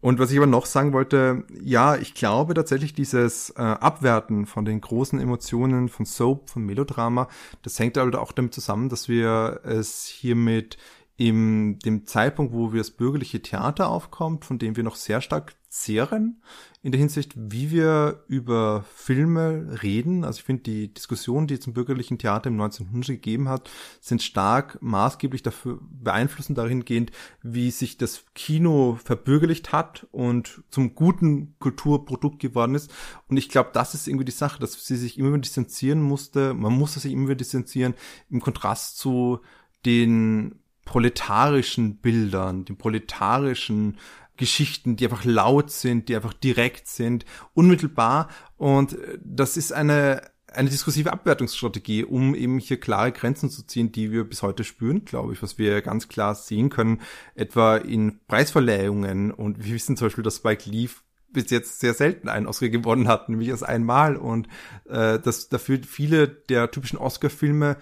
Und 0.00 0.18
was 0.18 0.30
ich 0.30 0.38
aber 0.38 0.46
noch 0.46 0.64
sagen 0.64 0.94
wollte, 0.94 1.44
ja, 1.62 1.94
ich 1.96 2.14
glaube 2.14 2.54
tatsächlich 2.54 2.94
dieses 2.94 3.50
äh, 3.50 3.60
Abwerten 3.60 4.46
von 4.46 4.64
den 4.64 4.80
großen 4.80 5.20
Emotionen 5.20 5.90
von 5.90 6.06
Soap, 6.06 6.48
von 6.48 6.64
Melodrama, 6.64 7.28
das 7.62 7.78
hängt 7.78 7.98
halt 7.98 8.16
auch 8.16 8.32
damit 8.32 8.54
zusammen, 8.54 8.88
dass 8.88 9.08
wir 9.08 9.60
es 9.62 10.06
hiermit 10.06 10.78
im 11.20 11.78
dem 11.84 12.06
Zeitpunkt, 12.06 12.54
wo 12.54 12.72
wir 12.72 12.78
das 12.78 12.92
bürgerliche 12.92 13.42
Theater 13.42 13.90
aufkommt, 13.90 14.46
von 14.46 14.58
dem 14.58 14.74
wir 14.74 14.82
noch 14.82 14.94
sehr 14.96 15.20
stark 15.20 15.54
zehren, 15.68 16.40
in 16.82 16.92
der 16.92 16.98
Hinsicht, 16.98 17.34
wie 17.36 17.70
wir 17.70 18.24
über 18.26 18.86
Filme 18.94 19.82
reden. 19.82 20.24
Also 20.24 20.38
ich 20.38 20.44
finde, 20.44 20.62
die 20.62 20.94
Diskussionen, 20.94 21.46
die 21.46 21.60
zum 21.60 21.74
bürgerlichen 21.74 22.16
Theater 22.16 22.48
im 22.48 22.58
1900 22.58 23.08
gegeben 23.08 23.50
hat, 23.50 23.70
sind 24.00 24.22
stark 24.22 24.78
maßgeblich 24.80 25.42
dafür 25.42 25.78
beeinflussen 25.90 26.54
dahingehend, 26.54 27.12
wie 27.42 27.70
sich 27.70 27.98
das 27.98 28.24
Kino 28.34 28.98
verbürgerlicht 29.04 29.72
hat 29.72 30.06
und 30.12 30.62
zum 30.70 30.94
guten 30.94 31.54
Kulturprodukt 31.58 32.40
geworden 32.40 32.74
ist. 32.74 32.90
Und 33.28 33.36
ich 33.36 33.50
glaube, 33.50 33.70
das 33.74 33.92
ist 33.92 34.08
irgendwie 34.08 34.24
die 34.24 34.32
Sache, 34.32 34.58
dass 34.58 34.86
sie 34.86 34.96
sich 34.96 35.18
immer 35.18 35.28
wieder 35.28 35.42
distanzieren 35.42 36.00
musste. 36.00 36.54
Man 36.54 36.72
musste 36.72 36.98
sich 36.98 37.12
immer 37.12 37.28
wieder 37.28 37.36
distanzieren 37.36 37.92
im 38.30 38.40
Kontrast 38.40 38.96
zu 38.96 39.40
den 39.84 40.59
proletarischen 40.90 41.98
Bildern, 41.98 42.64
den 42.64 42.76
proletarischen 42.76 43.96
Geschichten, 44.36 44.96
die 44.96 45.04
einfach 45.04 45.24
laut 45.24 45.70
sind, 45.70 46.08
die 46.08 46.16
einfach 46.16 46.32
direkt 46.32 46.88
sind, 46.88 47.24
unmittelbar. 47.54 48.28
Und 48.56 48.98
das 49.22 49.56
ist 49.56 49.72
eine, 49.72 50.20
eine 50.52 50.68
diskursive 50.68 51.12
Abwertungsstrategie, 51.12 52.02
um 52.02 52.34
eben 52.34 52.58
hier 52.58 52.80
klare 52.80 53.12
Grenzen 53.12 53.50
zu 53.50 53.64
ziehen, 53.64 53.92
die 53.92 54.10
wir 54.10 54.24
bis 54.24 54.42
heute 54.42 54.64
spüren, 54.64 55.04
glaube 55.04 55.32
ich, 55.32 55.44
was 55.44 55.58
wir 55.58 55.80
ganz 55.80 56.08
klar 56.08 56.34
sehen 56.34 56.70
können, 56.70 57.00
etwa 57.36 57.76
in 57.76 58.18
Preisverleihungen. 58.26 59.30
Und 59.30 59.64
wir 59.64 59.74
wissen 59.74 59.96
zum 59.96 60.08
Beispiel, 60.08 60.24
dass 60.24 60.38
Spike 60.38 60.68
Lee 60.68 60.88
bis 61.28 61.50
jetzt 61.50 61.78
sehr 61.78 61.94
selten 61.94 62.28
einen 62.28 62.48
Oscar 62.48 62.68
gewonnen 62.68 63.06
hat, 63.06 63.28
nämlich 63.28 63.50
erst 63.50 63.64
einmal. 63.64 64.16
Und 64.16 64.48
äh, 64.88 65.20
dass 65.20 65.50
dafür 65.50 65.78
viele 65.86 66.26
der 66.26 66.72
typischen 66.72 66.98
Oscar-Filme 66.98 67.76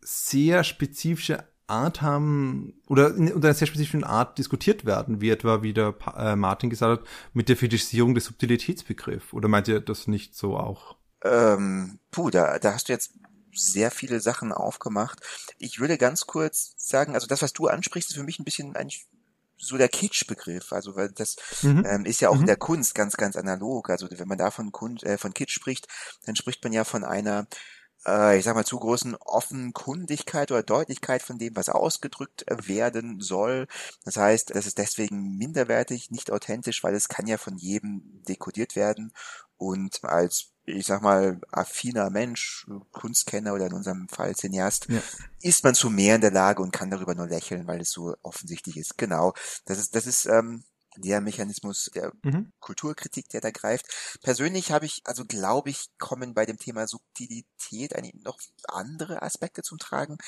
sehr 0.00 0.64
spezifische 0.64 1.44
Art 1.66 2.02
haben 2.02 2.74
oder 2.88 3.14
in, 3.14 3.32
unter 3.32 3.48
einer 3.48 3.54
sehr 3.54 3.66
spezifischen 3.66 4.04
Art 4.04 4.38
diskutiert 4.38 4.84
werden, 4.84 5.20
wie 5.20 5.30
etwa, 5.30 5.62
wie 5.62 5.72
der 5.72 5.94
äh, 6.16 6.36
Martin 6.36 6.70
gesagt 6.70 7.00
hat, 7.00 7.08
mit 7.32 7.48
der 7.48 7.56
Fetischisierung 7.56 8.14
des 8.14 8.26
Subtilitätsbegriffs. 8.26 9.32
Oder 9.32 9.48
meint 9.48 9.68
ihr 9.68 9.80
das 9.80 10.06
nicht 10.06 10.36
so 10.36 10.56
auch? 10.56 10.96
Ähm, 11.22 11.98
puh, 12.10 12.30
da, 12.30 12.58
da 12.58 12.74
hast 12.74 12.88
du 12.88 12.92
jetzt 12.92 13.14
sehr 13.52 13.90
viele 13.90 14.20
Sachen 14.20 14.52
aufgemacht. 14.52 15.20
Ich 15.58 15.80
würde 15.80 15.96
ganz 15.96 16.26
kurz 16.26 16.74
sagen, 16.76 17.14
also 17.14 17.26
das, 17.26 17.42
was 17.42 17.52
du 17.52 17.68
ansprichst, 17.68 18.10
ist 18.10 18.16
für 18.16 18.24
mich 18.24 18.38
ein 18.38 18.44
bisschen 18.44 18.76
eigentlich 18.76 19.06
so 19.56 19.78
der 19.78 19.88
Kitsch-Begriff, 19.88 20.72
also 20.72 20.96
weil 20.96 21.10
das 21.10 21.36
mhm. 21.62 21.84
ähm, 21.86 22.04
ist 22.04 22.20
ja 22.20 22.28
auch 22.28 22.34
mhm. 22.34 22.40
in 22.40 22.46
der 22.46 22.56
Kunst 22.56 22.94
ganz, 22.94 23.16
ganz 23.16 23.36
analog. 23.36 23.88
Also 23.88 24.08
wenn 24.10 24.28
man 24.28 24.38
da 24.38 24.50
von, 24.50 24.72
Kunst, 24.72 25.04
äh, 25.04 25.16
von 25.16 25.32
Kitsch 25.32 25.54
spricht, 25.54 25.88
dann 26.26 26.36
spricht 26.36 26.62
man 26.64 26.72
ja 26.72 26.84
von 26.84 27.04
einer 27.04 27.46
äh, 28.06 28.38
ich 28.38 28.44
sag 28.44 28.54
mal, 28.54 28.64
zu 28.64 28.78
großen 28.78 29.16
Offenkundigkeit 29.16 30.50
oder 30.50 30.62
Deutlichkeit 30.62 31.22
von 31.22 31.38
dem, 31.38 31.56
was 31.56 31.68
ausgedrückt 31.68 32.46
äh, 32.48 32.68
werden 32.68 33.20
soll. 33.20 33.66
Das 34.04 34.16
heißt, 34.16 34.54
das 34.54 34.66
ist 34.66 34.78
deswegen 34.78 35.36
minderwertig, 35.36 36.10
nicht 36.10 36.30
authentisch, 36.30 36.82
weil 36.84 36.94
es 36.94 37.08
kann 37.08 37.26
ja 37.26 37.38
von 37.38 37.56
jedem 37.56 38.22
dekodiert 38.28 38.76
werden 38.76 39.12
und 39.56 40.04
als 40.04 40.54
ich 40.66 40.86
sag 40.86 41.02
mal, 41.02 41.40
affiner 41.50 42.10
Mensch, 42.10 42.66
Kunstkenner 42.92 43.52
oder 43.52 43.66
in 43.66 43.74
unserem 43.74 44.08
Fall 44.08 44.34
Cineast, 44.34 44.86
ja. 44.88 45.00
ist 45.40 45.62
man 45.62 45.74
zu 45.74 45.90
mehr 45.90 46.14
in 46.14 46.20
der 46.22 46.30
Lage 46.30 46.62
und 46.62 46.72
kann 46.72 46.90
darüber 46.90 47.14
nur 47.14 47.26
lächeln, 47.26 47.66
weil 47.66 47.80
es 47.80 47.90
so 47.90 48.14
offensichtlich 48.22 48.78
ist. 48.78 48.96
Genau. 48.96 49.34
Das 49.66 49.78
ist, 49.78 49.94
das 49.94 50.06
ist 50.06 50.26
ähm, 50.26 50.64
der 50.96 51.20
Mechanismus 51.20 51.90
der 51.94 52.12
mhm. 52.22 52.52
Kulturkritik, 52.60 53.28
der 53.28 53.40
da 53.40 53.50
greift. 53.50 53.86
Persönlich 54.22 54.72
habe 54.72 54.86
ich, 54.86 55.02
also 55.04 55.24
glaube 55.24 55.70
ich, 55.70 55.86
kommen 55.98 56.34
bei 56.34 56.46
dem 56.46 56.58
Thema 56.58 56.86
Subtilität 56.86 57.94
eigentlich 57.96 58.22
noch 58.24 58.38
andere 58.68 59.22
Aspekte 59.22 59.62
zum 59.62 59.78
Tragen. 59.78 60.18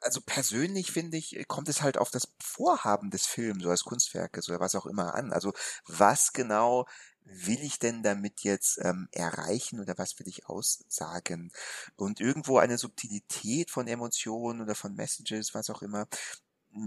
Also 0.00 0.20
persönlich 0.20 0.92
finde 0.92 1.16
ich, 1.16 1.44
kommt 1.48 1.68
es 1.68 1.80
halt 1.80 1.96
auf 1.96 2.10
das 2.10 2.28
Vorhaben 2.42 3.10
des 3.10 3.26
Films 3.26 3.62
oder 3.62 3.72
des 3.72 3.84
Kunstwerkes 3.84 4.48
oder 4.48 4.60
was 4.60 4.74
auch 4.74 4.86
immer 4.86 5.14
an. 5.14 5.32
Also 5.32 5.52
was 5.86 6.32
genau 6.32 6.86
will 7.24 7.60
ich 7.62 7.78
denn 7.78 8.02
damit 8.02 8.42
jetzt 8.42 8.78
ähm, 8.82 9.08
erreichen 9.12 9.80
oder 9.80 9.96
was 9.96 10.18
will 10.18 10.28
ich 10.28 10.46
aussagen? 10.46 11.50
Und 11.96 12.20
irgendwo 12.20 12.58
eine 12.58 12.76
Subtilität 12.76 13.70
von 13.70 13.86
Emotionen 13.86 14.60
oder 14.60 14.74
von 14.74 14.94
Messages, 14.94 15.54
was 15.54 15.70
auch 15.70 15.80
immer, 15.80 16.06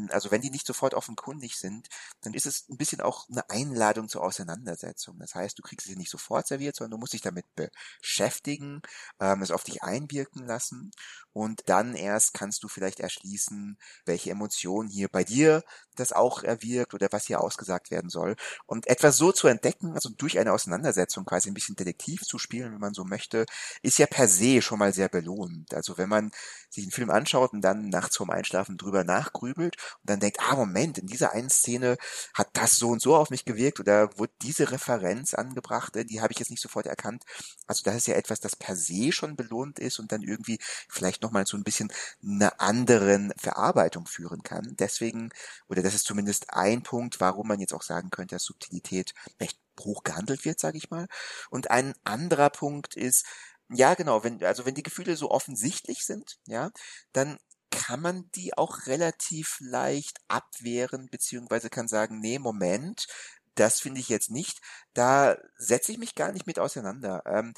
also 0.10 0.32
wenn 0.32 0.42
die 0.42 0.50
nicht 0.50 0.68
sofort 0.68 0.94
offenkundig 0.94 1.58
sind, 1.58 1.88
dann 2.22 2.34
ist 2.34 2.46
es 2.46 2.68
ein 2.70 2.78
bisschen 2.78 3.02
auch 3.02 3.28
eine 3.30 3.50
Einladung 3.50 4.10
zur 4.10 4.24
Auseinandersetzung. 4.24 5.18
Das 5.20 5.36
heißt, 5.36 5.58
du 5.58 5.62
kriegst 5.62 5.88
es 5.88 5.96
nicht 5.96 6.12
sofort 6.12 6.48
serviert, 6.48 6.76
sondern 6.76 6.92
du 6.92 6.98
musst 6.98 7.14
dich 7.14 7.22
damit 7.22 7.46
beschäftigen, 7.56 8.82
ähm, 9.20 9.42
es 9.42 9.52
auf 9.52 9.64
dich 9.64 9.84
einwirken 9.84 10.46
lassen 10.46 10.92
und 11.34 11.62
dann 11.68 11.96
erst 11.96 12.34
kannst 12.34 12.64
du 12.64 12.68
vielleicht 12.68 13.00
erschließen, 13.00 13.78
welche 14.06 14.32
Emotion 14.32 14.88
hier 14.88 15.08
bei 15.08 15.24
dir 15.24 15.64
das 15.96 16.12
auch 16.12 16.44
erwirkt 16.44 16.94
oder 16.94 17.10
was 17.12 17.26
hier 17.28 17.42
ausgesagt 17.42 17.92
werden 17.92 18.10
soll. 18.10 18.36
Und 18.66 18.88
etwas 18.88 19.18
so 19.18 19.32
zu 19.32 19.48
entdecken, 19.48 19.94
also 19.94 20.10
durch 20.10 20.40
eine 20.40 20.52
Auseinandersetzung 20.52 21.26
quasi 21.26 21.50
ein 21.50 21.54
bisschen 21.54 21.76
Detektiv 21.76 22.22
zu 22.24 22.40
spielen, 22.40 22.74
wenn 22.74 22.80
man 22.80 22.94
so 22.94 23.04
möchte, 23.04 23.46
ist 23.82 24.00
ja 24.00 24.08
per 24.08 24.28
se 24.28 24.62
schon 24.62 24.80
mal 24.80 24.94
sehr 24.94 25.10
belohnend. 25.10 25.74
Also 25.74 25.98
wenn 25.98 26.10
man 26.10 26.32
sich 26.70 26.84
einen 26.84 26.92
Film 26.92 27.10
anschaut 27.10 27.54
und 27.54 27.62
dann 27.62 27.90
nachts 27.90 28.18
vorm 28.18 28.30
Einschlafen 28.30 28.78
drüber 28.78 29.04
nachgrübelt 29.04 29.78
und 30.02 30.10
dann 30.10 30.20
denkt, 30.20 30.40
ah 30.40 30.56
Moment, 30.56 30.98
in 30.98 31.08
dieser 31.08 31.32
einen 31.34 31.50
Szene 31.50 31.98
hat 32.34 32.50
das 32.54 32.78
so 32.78 32.90
und 32.90 33.02
so 33.02 33.16
auf 33.16 33.30
mich 33.30 33.46
gewirkt 33.46 33.80
oder 33.80 34.18
wurde 34.18 34.34
diese 34.42 34.72
Referenz 34.72 35.34
angebracht, 35.34 35.96
äh, 35.96 36.06
die 36.06 36.22
habe 36.22 36.34
ich 36.34 36.40
jetzt 36.40 36.52
nicht 36.52 36.62
sofort 36.62 36.86
erkannt. 36.86 37.24
Also 37.68 37.84
das 37.84 37.96
ist 37.96 38.08
ja 38.08 38.16
etwas, 38.16 38.40
das 38.40 38.56
per 38.56 38.76
se 38.76 39.12
schon 39.12 39.36
belohnt 39.36 39.80
ist 39.80 40.00
und 40.00 40.12
dann 40.12 40.22
irgendwie 40.22 40.60
vielleicht 40.90 41.22
nochmal 41.22 41.46
so 41.46 41.58
ein 41.58 41.64
bisschen 41.64 41.92
eine 42.24 42.60
anderen 42.60 43.34
Verarbeitung 43.38 44.06
führen 44.08 44.44
kann. 44.44 44.76
Deswegen, 44.80 45.30
oder 45.68 45.82
das 45.82 45.94
ist 45.94 46.06
zumindest 46.06 46.54
ein 46.54 46.84
Punkt, 46.84 47.20
warum 47.20 47.48
man 47.48 47.60
jetzt 47.60 47.74
auch 47.74 47.82
sagen 47.84 48.10
könnte, 48.10 48.36
dass 48.36 48.44
Subtilität 48.44 49.14
recht 49.40 49.60
hoch 49.80 50.04
gehandelt 50.04 50.46
wird, 50.46 50.60
sage 50.60 50.78
ich 50.78 50.90
mal. 50.90 51.08
Und 51.50 51.70
ein 51.72 51.94
anderer 52.04 52.50
Punkt 52.50 52.96
ist, 52.96 53.26
ja, 53.70 53.96
genau, 53.96 54.24
wenn, 54.24 54.44
also 54.44 54.66
wenn 54.66 54.76
die 54.76 54.84
Gefühle 54.84 55.16
so 55.18 55.32
offensichtlich 55.32 56.06
sind, 56.06 56.38
ja, 56.46 56.72
dann 57.12 57.38
kann 57.70 58.02
man 58.02 58.30
die 58.32 58.58
auch 58.58 58.88
relativ 58.88 59.58
leicht 59.60 60.20
abwehren, 60.28 61.10
beziehungsweise 61.12 61.70
kann 61.70 61.88
sagen, 61.88 62.20
nee, 62.20 62.40
Moment, 62.40 63.08
das 63.56 63.80
finde 63.80 64.00
ich 64.00 64.10
jetzt 64.10 64.32
nicht, 64.32 64.62
da 64.94 65.38
setze 65.58 65.92
ich 65.92 65.98
mich 65.98 66.16
gar 66.16 66.32
nicht 66.32 66.48
mit 66.48 66.60
auseinander. 66.60 67.24
Ähm, 67.26 67.54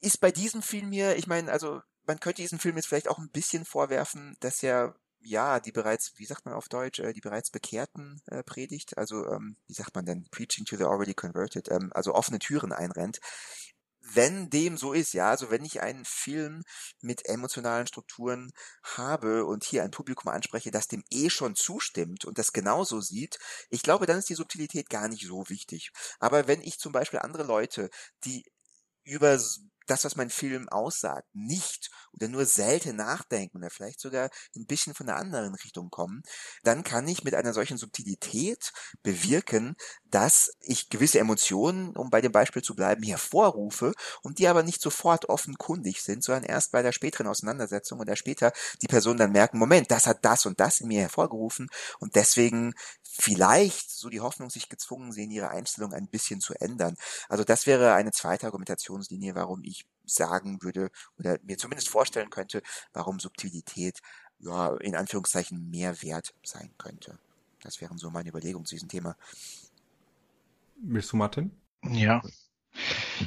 ist 0.00 0.20
bei 0.20 0.30
diesem 0.30 0.62
Film 0.62 0.92
hier, 0.92 1.16
ich 1.16 1.26
meine, 1.26 1.50
also 1.50 1.80
man 2.06 2.20
könnte 2.20 2.42
diesem 2.42 2.58
Film 2.58 2.76
jetzt 2.76 2.86
vielleicht 2.86 3.08
auch 3.08 3.18
ein 3.18 3.30
bisschen 3.30 3.64
vorwerfen, 3.64 4.36
dass 4.40 4.62
er 4.62 4.94
ja, 5.26 5.58
die 5.58 5.72
bereits, 5.72 6.12
wie 6.18 6.26
sagt 6.26 6.44
man 6.44 6.54
auf 6.54 6.68
Deutsch, 6.68 7.00
äh, 7.00 7.14
die 7.14 7.22
bereits 7.22 7.50
Bekehrten 7.50 8.20
äh, 8.26 8.42
predigt, 8.42 8.98
also 8.98 9.26
ähm, 9.26 9.56
wie 9.66 9.72
sagt 9.72 9.94
man 9.94 10.04
denn, 10.04 10.28
preaching 10.30 10.66
to 10.66 10.76
the 10.76 10.84
already 10.84 11.14
converted, 11.14 11.70
ähm, 11.70 11.90
also 11.94 12.14
offene 12.14 12.38
Türen 12.38 12.72
einrennt 12.72 13.20
wenn 14.12 14.50
dem 14.50 14.76
so 14.76 14.92
ist, 14.92 15.14
ja, 15.14 15.30
also 15.30 15.50
wenn 15.50 15.64
ich 15.64 15.80
einen 15.80 16.04
Film 16.04 16.62
mit 17.00 17.26
emotionalen 17.26 17.86
Strukturen 17.86 18.52
habe 18.82 19.46
und 19.46 19.64
hier 19.64 19.82
ein 19.82 19.90
Publikum 19.90 20.30
anspreche, 20.30 20.70
das 20.70 20.88
dem 20.88 21.02
eh 21.10 21.30
schon 21.30 21.54
zustimmt 21.54 22.24
und 22.24 22.38
das 22.38 22.52
genauso 22.52 23.00
sieht, 23.00 23.38
ich 23.70 23.82
glaube, 23.82 24.06
dann 24.06 24.18
ist 24.18 24.28
die 24.28 24.34
Subtilität 24.34 24.90
gar 24.90 25.08
nicht 25.08 25.26
so 25.26 25.48
wichtig. 25.48 25.90
Aber 26.20 26.46
wenn 26.46 26.60
ich 26.60 26.78
zum 26.78 26.92
Beispiel 26.92 27.20
andere 27.20 27.44
Leute, 27.44 27.88
die 28.24 28.44
über 29.04 29.38
das, 29.86 30.04
was 30.04 30.16
mein 30.16 30.30
Film 30.30 30.68
aussagt, 30.68 31.28
nicht 31.34 31.90
oder 32.12 32.28
nur 32.28 32.46
selten 32.46 32.96
nachdenken 32.96 33.58
oder 33.58 33.70
vielleicht 33.70 34.00
sogar 34.00 34.30
ein 34.56 34.66
bisschen 34.66 34.94
von 34.94 35.08
einer 35.08 35.18
anderen 35.18 35.54
Richtung 35.54 35.90
kommen, 35.90 36.22
dann 36.62 36.84
kann 36.84 37.06
ich 37.06 37.24
mit 37.24 37.34
einer 37.34 37.52
solchen 37.52 37.76
Subtilität 37.76 38.72
bewirken, 39.02 39.76
dass 40.14 40.52
ich 40.60 40.90
gewisse 40.90 41.18
Emotionen, 41.18 41.96
um 41.96 42.08
bei 42.08 42.20
dem 42.20 42.30
Beispiel 42.30 42.62
zu 42.62 42.76
bleiben, 42.76 43.02
hervorrufe 43.02 43.92
und 44.22 44.38
die 44.38 44.46
aber 44.46 44.62
nicht 44.62 44.80
sofort 44.80 45.28
offenkundig 45.28 46.02
sind, 46.02 46.22
sondern 46.22 46.44
erst 46.44 46.70
bei 46.70 46.82
der 46.82 46.92
späteren 46.92 47.26
Auseinandersetzung 47.26 47.98
oder 47.98 48.14
später 48.14 48.52
die 48.80 48.86
Person 48.86 49.16
dann 49.16 49.32
merken, 49.32 49.58
Moment, 49.58 49.90
das 49.90 50.06
hat 50.06 50.24
das 50.24 50.46
und 50.46 50.60
das 50.60 50.80
in 50.80 50.86
mir 50.86 51.00
hervorgerufen 51.00 51.68
und 51.98 52.14
deswegen 52.14 52.74
vielleicht 53.02 53.90
so 53.90 54.08
die 54.08 54.20
Hoffnung 54.20 54.50
sich 54.50 54.68
gezwungen 54.68 55.10
sehen, 55.10 55.32
ihre 55.32 55.48
Einstellung 55.48 55.92
ein 55.92 56.06
bisschen 56.06 56.40
zu 56.40 56.54
ändern. 56.54 56.94
Also 57.28 57.42
das 57.42 57.66
wäre 57.66 57.94
eine 57.94 58.12
zweite 58.12 58.46
Argumentationslinie, 58.46 59.34
warum 59.34 59.64
ich 59.64 59.84
sagen 60.04 60.62
würde 60.62 60.90
oder 61.18 61.38
mir 61.42 61.58
zumindest 61.58 61.88
vorstellen 61.88 62.30
könnte, 62.30 62.62
warum 62.92 63.18
Subtilität 63.18 63.98
ja 64.38 64.76
in 64.76 64.94
Anführungszeichen 64.94 65.70
mehr 65.70 66.02
wert 66.02 66.34
sein 66.44 66.70
könnte. 66.78 67.18
Das 67.64 67.80
wären 67.80 67.98
so 67.98 68.10
meine 68.10 68.28
Überlegungen 68.28 68.66
zu 68.66 68.76
diesem 68.76 68.88
Thema. 68.88 69.16
Willst 70.86 71.12
du, 71.12 71.16
Martin? 71.16 71.50
Ja. 71.82 72.22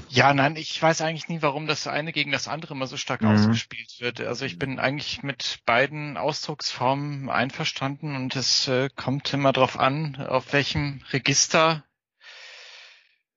Ja, 0.09 0.33
nein, 0.33 0.57
ich 0.57 0.81
weiß 0.81 1.01
eigentlich 1.01 1.29
nie, 1.29 1.41
warum 1.41 1.67
das 1.67 1.87
eine 1.87 2.11
gegen 2.11 2.31
das 2.31 2.47
andere 2.47 2.73
immer 2.73 2.87
so 2.87 2.97
stark 2.97 3.21
mhm. 3.21 3.29
ausgespielt 3.29 3.99
wird. 3.99 4.19
Also 4.21 4.45
ich 4.45 4.59
bin 4.59 4.79
eigentlich 4.79 5.23
mit 5.23 5.61
beiden 5.65 6.17
Ausdrucksformen 6.17 7.29
einverstanden 7.29 8.15
und 8.15 8.35
es 8.35 8.67
äh, 8.67 8.89
kommt 8.95 9.33
immer 9.33 9.53
darauf 9.53 9.79
an, 9.79 10.17
auf 10.17 10.51
welchem 10.53 11.01
Register 11.11 11.83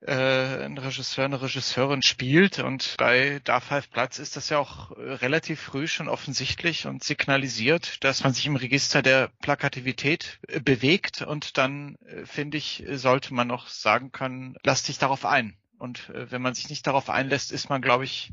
äh, 0.03 0.65
ein 0.65 0.79
Regisseur, 0.79 1.27
eine 1.27 1.43
Regisseurin 1.43 2.03
spielt. 2.03 2.59
Und 2.59 2.95
bei 2.99 3.41
Da 3.45 3.61
Five 3.61 3.91
Platz 3.91 4.19
ist 4.19 4.37
das 4.37 4.49
ja 4.49 4.59
auch 4.59 4.93
äh, 4.93 5.13
relativ 5.15 5.61
früh 5.61 5.87
schon 5.87 6.09
offensichtlich 6.09 6.87
und 6.87 7.05
signalisiert, 7.05 8.03
dass 8.03 8.25
man 8.25 8.33
sich 8.33 8.47
im 8.47 8.57
Register 8.57 9.03
der 9.03 9.31
Plakativität 9.43 10.39
äh, 10.49 10.61
bewegt. 10.61 11.23
Und 11.23 11.59
dann, 11.59 11.97
äh, 12.07 12.25
finde 12.25 12.57
ich, 12.57 12.85
sollte 12.89 13.35
man 13.35 13.49
noch 13.49 13.69
sagen 13.69 14.11
können, 14.13 14.57
lass 14.65 14.85
dich 14.85 14.99
darauf 14.99 15.25
ein. 15.25 15.57
Und 15.79 16.11
wenn 16.13 16.43
man 16.43 16.53
sich 16.55 16.69
nicht 16.69 16.87
darauf 16.87 17.09
einlässt, 17.09 17.53
ist 17.53 17.71
man, 17.71 17.81
glaube 17.81 18.05
ich, 18.05 18.33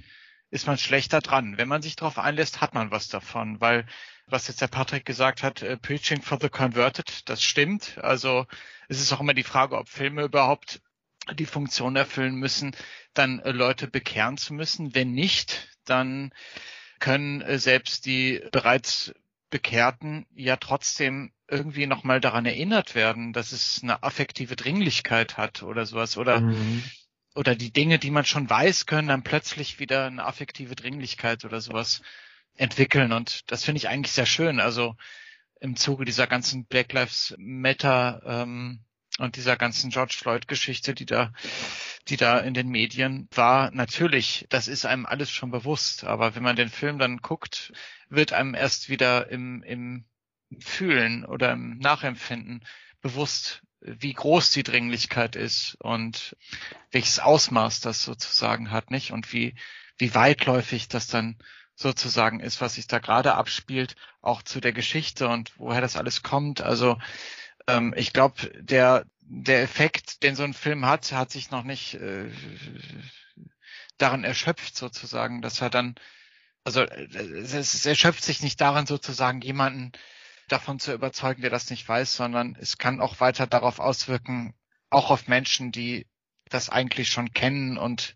ist 0.51 0.67
man 0.67 0.77
schlechter 0.77 1.21
dran. 1.21 1.57
Wenn 1.57 1.69
man 1.69 1.81
sich 1.81 1.95
darauf 1.95 2.19
einlässt, 2.19 2.59
hat 2.59 2.73
man 2.73 2.91
was 2.91 3.07
davon, 3.07 3.61
weil 3.61 3.85
was 4.25 4.49
jetzt 4.49 4.59
der 4.59 4.67
Patrick 4.67 5.05
gesagt 5.05 5.43
hat, 5.43 5.63
Preaching 5.81 6.21
for 6.21 6.37
the 6.41 6.49
Converted, 6.49 7.29
das 7.29 7.41
stimmt. 7.41 7.97
Also 7.99 8.45
es 8.89 8.99
ist 8.99 9.13
auch 9.13 9.21
immer 9.21 9.33
die 9.33 9.43
Frage, 9.43 9.77
ob 9.77 9.87
Filme 9.87 10.23
überhaupt 10.23 10.81
die 11.33 11.45
Funktion 11.45 11.95
erfüllen 11.95 12.35
müssen, 12.35 12.75
dann 13.13 13.39
äh, 13.39 13.51
Leute 13.51 13.87
bekehren 13.87 14.37
zu 14.37 14.53
müssen. 14.53 14.95
Wenn 14.95 15.11
nicht, 15.11 15.69
dann 15.85 16.31
können 16.99 17.41
äh, 17.41 17.59
selbst 17.59 18.05
die 18.05 18.41
bereits 18.51 19.13
Bekehrten 19.49 20.25
ja 20.35 20.57
trotzdem 20.57 21.31
irgendwie 21.47 21.87
nochmal 21.87 22.19
daran 22.19 22.45
erinnert 22.45 22.95
werden, 22.95 23.31
dass 23.31 23.51
es 23.53 23.79
eine 23.81 24.03
affektive 24.03 24.55
Dringlichkeit 24.55 25.37
hat 25.37 25.63
oder 25.63 25.85
sowas 25.85 26.17
oder 26.17 26.41
mhm. 26.41 26.83
oder 27.35 27.55
die 27.55 27.71
Dinge, 27.71 27.99
die 27.99 28.11
man 28.11 28.25
schon 28.25 28.49
weiß, 28.49 28.85
können 28.85 29.07
dann 29.07 29.23
plötzlich 29.23 29.79
wieder 29.79 30.07
eine 30.07 30.25
affektive 30.25 30.75
Dringlichkeit 30.75 31.45
oder 31.45 31.61
sowas 31.61 32.01
entwickeln 32.55 33.13
und 33.13 33.49
das 33.49 33.63
finde 33.63 33.77
ich 33.77 33.87
eigentlich 33.87 34.11
sehr 34.11 34.25
schön. 34.25 34.59
Also 34.59 34.95
im 35.61 35.75
Zuge 35.75 36.03
dieser 36.03 36.27
ganzen 36.27 36.65
Black 36.65 36.91
Lives 36.91 37.33
Matter 37.37 38.21
ähm, 38.25 38.81
und 39.17 39.35
dieser 39.35 39.57
ganzen 39.57 39.89
George 39.89 40.15
Floyd-Geschichte, 40.17 40.93
die 40.93 41.05
da, 41.05 41.33
die 42.07 42.17
da 42.17 42.39
in 42.39 42.53
den 42.53 42.69
Medien 42.69 43.27
war, 43.31 43.71
natürlich, 43.71 44.45
das 44.49 44.67
ist 44.67 44.85
einem 44.85 45.05
alles 45.05 45.31
schon 45.31 45.51
bewusst. 45.51 46.03
Aber 46.03 46.35
wenn 46.35 46.43
man 46.43 46.55
den 46.55 46.69
Film 46.69 46.99
dann 46.99 47.17
guckt, 47.17 47.71
wird 48.09 48.33
einem 48.33 48.53
erst 48.53 48.89
wieder 48.89 49.29
im, 49.29 49.63
im 49.63 50.05
Fühlen 50.59 51.25
oder 51.25 51.51
im 51.51 51.77
Nachempfinden 51.79 52.63
bewusst, 53.01 53.61
wie 53.81 54.13
groß 54.13 54.51
die 54.51 54.63
Dringlichkeit 54.63 55.35
ist 55.35 55.75
und 55.79 56.35
welches 56.91 57.19
Ausmaß 57.19 57.79
das 57.79 58.03
sozusagen 58.03 58.71
hat, 58.71 58.91
nicht? 58.91 59.11
Und 59.11 59.33
wie, 59.33 59.55
wie 59.97 60.13
weitläufig 60.15 60.87
das 60.87 61.07
dann 61.07 61.37
sozusagen 61.75 62.39
ist, 62.39 62.59
was 62.59 62.73
sich 62.73 62.87
da 62.87 62.97
gerade 62.97 63.35
abspielt, 63.35 63.95
auch 64.21 64.41
zu 64.41 64.59
der 64.59 64.73
Geschichte 64.73 65.27
und 65.27 65.53
woher 65.57 65.81
das 65.81 65.95
alles 65.95 66.23
kommt. 66.23 66.61
Also 66.61 66.97
ähm, 67.67 67.93
ich 67.95 68.13
glaube, 68.13 68.49
der, 68.59 69.05
der 69.21 69.61
Effekt, 69.61 70.23
den 70.23 70.35
so 70.35 70.43
ein 70.43 70.53
Film 70.53 70.85
hat, 70.85 71.11
hat 71.11 71.31
sich 71.31 71.51
noch 71.51 71.63
nicht 71.63 71.95
äh, 71.95 72.31
daran 73.97 74.23
erschöpft 74.23 74.75
sozusagen, 74.75 75.41
dass 75.41 75.61
er 75.61 75.69
dann, 75.69 75.95
also 76.63 76.83
es, 76.83 77.53
es 77.53 77.85
erschöpft 77.85 78.23
sich 78.23 78.41
nicht 78.41 78.59
daran 78.61 78.85
sozusagen 78.85 79.41
jemanden 79.41 79.91
davon 80.47 80.79
zu 80.79 80.93
überzeugen, 80.93 81.41
der 81.41 81.51
das 81.51 81.69
nicht 81.69 81.87
weiß, 81.87 82.15
sondern 82.15 82.55
es 82.59 82.77
kann 82.77 83.01
auch 83.01 83.19
weiter 83.19 83.47
darauf 83.47 83.79
auswirken, 83.79 84.53
auch 84.89 85.11
auf 85.11 85.27
Menschen, 85.27 85.71
die 85.71 86.07
das 86.49 86.69
eigentlich 86.69 87.09
schon 87.09 87.33
kennen 87.33 87.77
und 87.77 88.15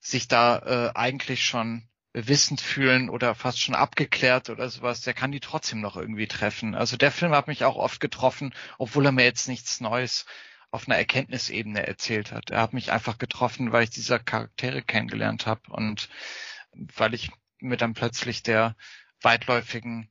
sich 0.00 0.28
da 0.28 0.58
äh, 0.58 0.92
eigentlich 0.94 1.44
schon 1.44 1.88
wissend 2.26 2.60
fühlen 2.60 3.10
oder 3.10 3.34
fast 3.34 3.60
schon 3.60 3.74
abgeklärt 3.74 4.50
oder 4.50 4.68
sowas, 4.68 5.02
der 5.02 5.14
kann 5.14 5.30
die 5.30 5.40
trotzdem 5.40 5.80
noch 5.80 5.96
irgendwie 5.96 6.26
treffen. 6.26 6.74
Also 6.74 6.96
der 6.96 7.12
Film 7.12 7.32
hat 7.32 7.46
mich 7.46 7.64
auch 7.64 7.76
oft 7.76 8.00
getroffen, 8.00 8.54
obwohl 8.78 9.06
er 9.06 9.12
mir 9.12 9.24
jetzt 9.24 9.46
nichts 9.46 9.80
Neues 9.80 10.26
auf 10.70 10.88
einer 10.88 10.98
Erkenntnisebene 10.98 11.86
erzählt 11.86 12.32
hat. 12.32 12.50
Er 12.50 12.60
hat 12.60 12.72
mich 12.72 12.92
einfach 12.92 13.18
getroffen, 13.18 13.72
weil 13.72 13.84
ich 13.84 13.90
diese 13.90 14.18
Charaktere 14.18 14.82
kennengelernt 14.82 15.46
habe 15.46 15.60
und 15.68 16.08
weil 16.72 17.14
ich 17.14 17.30
mir 17.60 17.76
dann 17.76 17.94
plötzlich 17.94 18.42
der 18.42 18.76
weitläufigen 19.22 20.10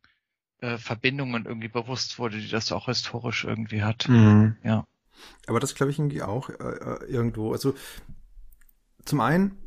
äh, 0.60 0.78
Verbindungen 0.78 1.46
irgendwie 1.46 1.68
bewusst 1.68 2.20
wurde, 2.20 2.40
die 2.40 2.50
das 2.50 2.72
auch 2.72 2.86
historisch 2.86 3.44
irgendwie 3.44 3.84
hat. 3.84 4.08
Mhm. 4.10 4.58
Ja. 4.64 4.86
Aber 5.46 5.60
das 5.60 5.76
glaube 5.76 5.92
ich 5.92 6.00
irgendwie 6.00 6.24
auch 6.24 6.50
äh, 6.50 6.54
äh, 6.54 7.06
irgendwo. 7.06 7.52
Also 7.52 7.76
zum 9.06 9.22
einen 9.22 9.58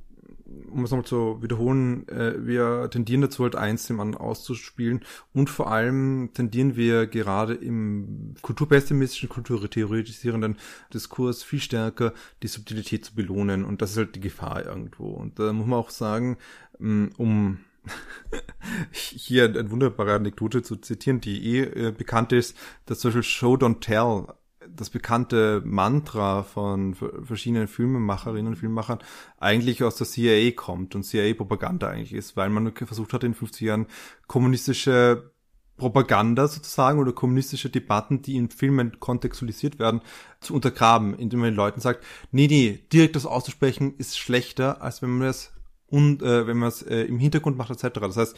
um 0.71 0.85
es 0.85 0.91
nochmal 0.91 1.07
zu 1.07 1.43
wiederholen, 1.43 2.09
äh, 2.09 2.47
wir 2.47 2.89
tendieren 2.91 3.23
dazu, 3.23 3.43
halt 3.45 3.57
eins 3.57 3.87
dem 3.87 4.01
anderen 4.01 4.25
auszuspielen 4.25 5.01
und 5.33 5.51
vor 5.51 5.71
allem 5.71 6.31
tendieren 6.35 6.77
wir 6.77 7.07
gerade 7.07 7.55
im 7.55 8.35
kulturpessimistischen, 8.43 9.29
kulturtheoretisierenden 9.29 10.57
Diskurs 10.93 11.43
viel 11.43 11.61
stärker 11.61 12.13
die 12.43 12.49
Subtilität 12.49 13.05
zu 13.05 13.15
belohnen 13.15 13.65
und 13.65 13.83
das 13.83 13.93
ist 13.93 13.97
halt 13.97 14.15
die 14.15 14.21
Gefahr 14.21 14.65
irgendwo. 14.65 15.11
Und 15.11 15.39
da 15.39 15.53
muss 15.53 15.67
man 15.67 15.79
auch 15.79 15.91
sagen, 15.91 16.39
mm, 16.79 17.07
um 17.17 17.59
hier 18.93 19.45
eine 19.45 19.71
wunderbare 19.71 20.15
Anekdote 20.15 20.63
zu 20.63 20.77
zitieren, 20.77 21.21
die 21.21 21.57
eh 21.57 21.63
äh, 21.63 21.93
bekannt 21.93 22.33
ist, 22.33 22.57
dass 22.87 23.01
zum 23.01 23.09
Beispiel 23.11 23.23
Show 23.23 23.55
Don't 23.55 23.81
Tell 23.81 24.27
das 24.69 24.91
bekannte 24.91 25.63
Mantra 25.65 26.43
von 26.43 26.95
verschiedenen 26.95 27.69
Filmemacherinnen 27.69 28.49
und 28.49 28.57
Filmemachern 28.57 28.99
eigentlich 29.39 29.83
aus 29.83 29.97
der 29.97 30.07
CIA 30.07 30.53
kommt 30.53 30.95
und 30.95 31.05
CIA-Propaganda 31.05 31.89
eigentlich 31.89 32.13
ist, 32.13 32.37
weil 32.37 32.51
man 32.51 32.73
versucht 32.75 33.13
hat 33.13 33.25
in 33.25 33.33
den 33.33 33.39
50 33.39 33.61
Jahren 33.63 33.87
kommunistische 34.27 35.33
Propaganda 35.77 36.47
sozusagen 36.47 37.01
oder 37.01 37.13
kommunistische 37.13 37.71
Debatten, 37.71 38.21
die 38.21 38.37
in 38.37 38.51
Filmen 38.51 39.01
kontextualisiert 39.01 39.79
werden, 39.79 40.03
zu 40.41 40.55
untergraben, 40.55 41.15
indem 41.15 41.41
man 41.41 41.51
den 41.51 41.57
Leuten 41.57 41.81
sagt, 41.81 42.05
nee, 42.31 42.47
nee, 42.47 42.85
direkt 42.93 43.17
das 43.17 43.25
auszusprechen 43.25 43.95
ist 43.97 44.19
schlechter, 44.19 44.83
als 44.83 45.01
wenn 45.01 45.11
man 45.11 45.29
es 45.29 45.53
und 45.87 46.23
äh, 46.23 46.47
wenn 46.47 46.59
man 46.59 46.69
es 46.69 46.83
äh, 46.83 47.03
im 47.05 47.19
Hintergrund 47.19 47.57
macht 47.57 47.71
etc. 47.71 47.99
Das 48.01 48.17
heißt, 48.19 48.37